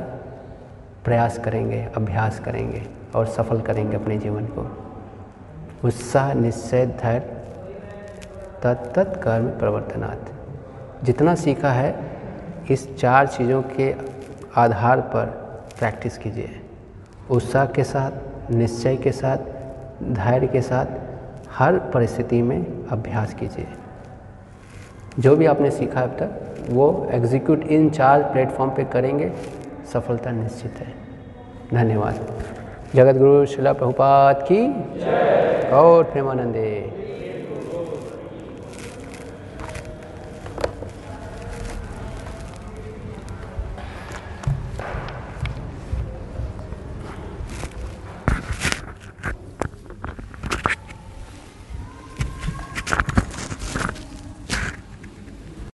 प्रयास 1.06 1.38
करेंगे, 1.38 1.88
अभ्यास 1.96 2.40
करेंगे 2.40 2.84
और 3.16 3.26
सफल 3.26 3.62
करेंगे 3.62 3.96
अपने 3.96 4.18
जीवन 4.18 4.46
को। 4.46 4.70
उत्साह, 5.86 6.34
निश्चय, 6.34 6.86
धैर्य 6.86 7.20
तत्त 8.64 9.22
कर्म 9.24 9.48
प्रवर्तनात्। 9.48 11.06
जितना 11.06 11.36
सीखा 11.36 11.70
है, 11.70 11.96
इस 12.72 12.98
चार 12.98 13.28
चीज़ों 13.28 13.62
के 13.62 14.12
आधार 14.56 15.01
पर 15.01 15.25
प्रैक्टिस 15.80 16.17
कीजिए। 16.17 16.61
उत्साह 17.32 17.65
के 17.65 17.83
साथ, 17.83 18.11
निश्चय 18.51 18.95
के 18.95 19.11
साथ, 19.11 19.38
धैर्य 20.03 20.48
के 20.48 20.61
साथ 20.61 20.85
हर 21.51 21.77
परिस्थिति 21.77 22.41
में 22.41 22.65
अभ्यास 22.91 23.33
कीजिए। 23.33 23.67
जो 25.19 25.35
भी 25.35 25.45
आपने 25.45 25.72
सीखा 25.72 26.01
अब 26.01 26.09
तक, 26.09 26.56
वो 26.69 27.07
एग्जीक्यूट 27.11 27.64
इन 27.64 27.90
चार 27.90 28.23
प्लेटफॉर्म 28.23 28.72
पे 28.72 28.83
करेंगे, 28.83 29.32
सफलता 29.93 30.32
निश्चित 30.32 30.72
है। 30.72 30.93
धन्यवाद। 31.73 32.15
जगत 32.95 33.15
गुरु 33.15 33.45
शिला 33.45 33.73
प्रभुपात 33.73 34.45
की 34.51 34.67
और 35.69 36.03
प्रेमानंदे। 36.03 36.93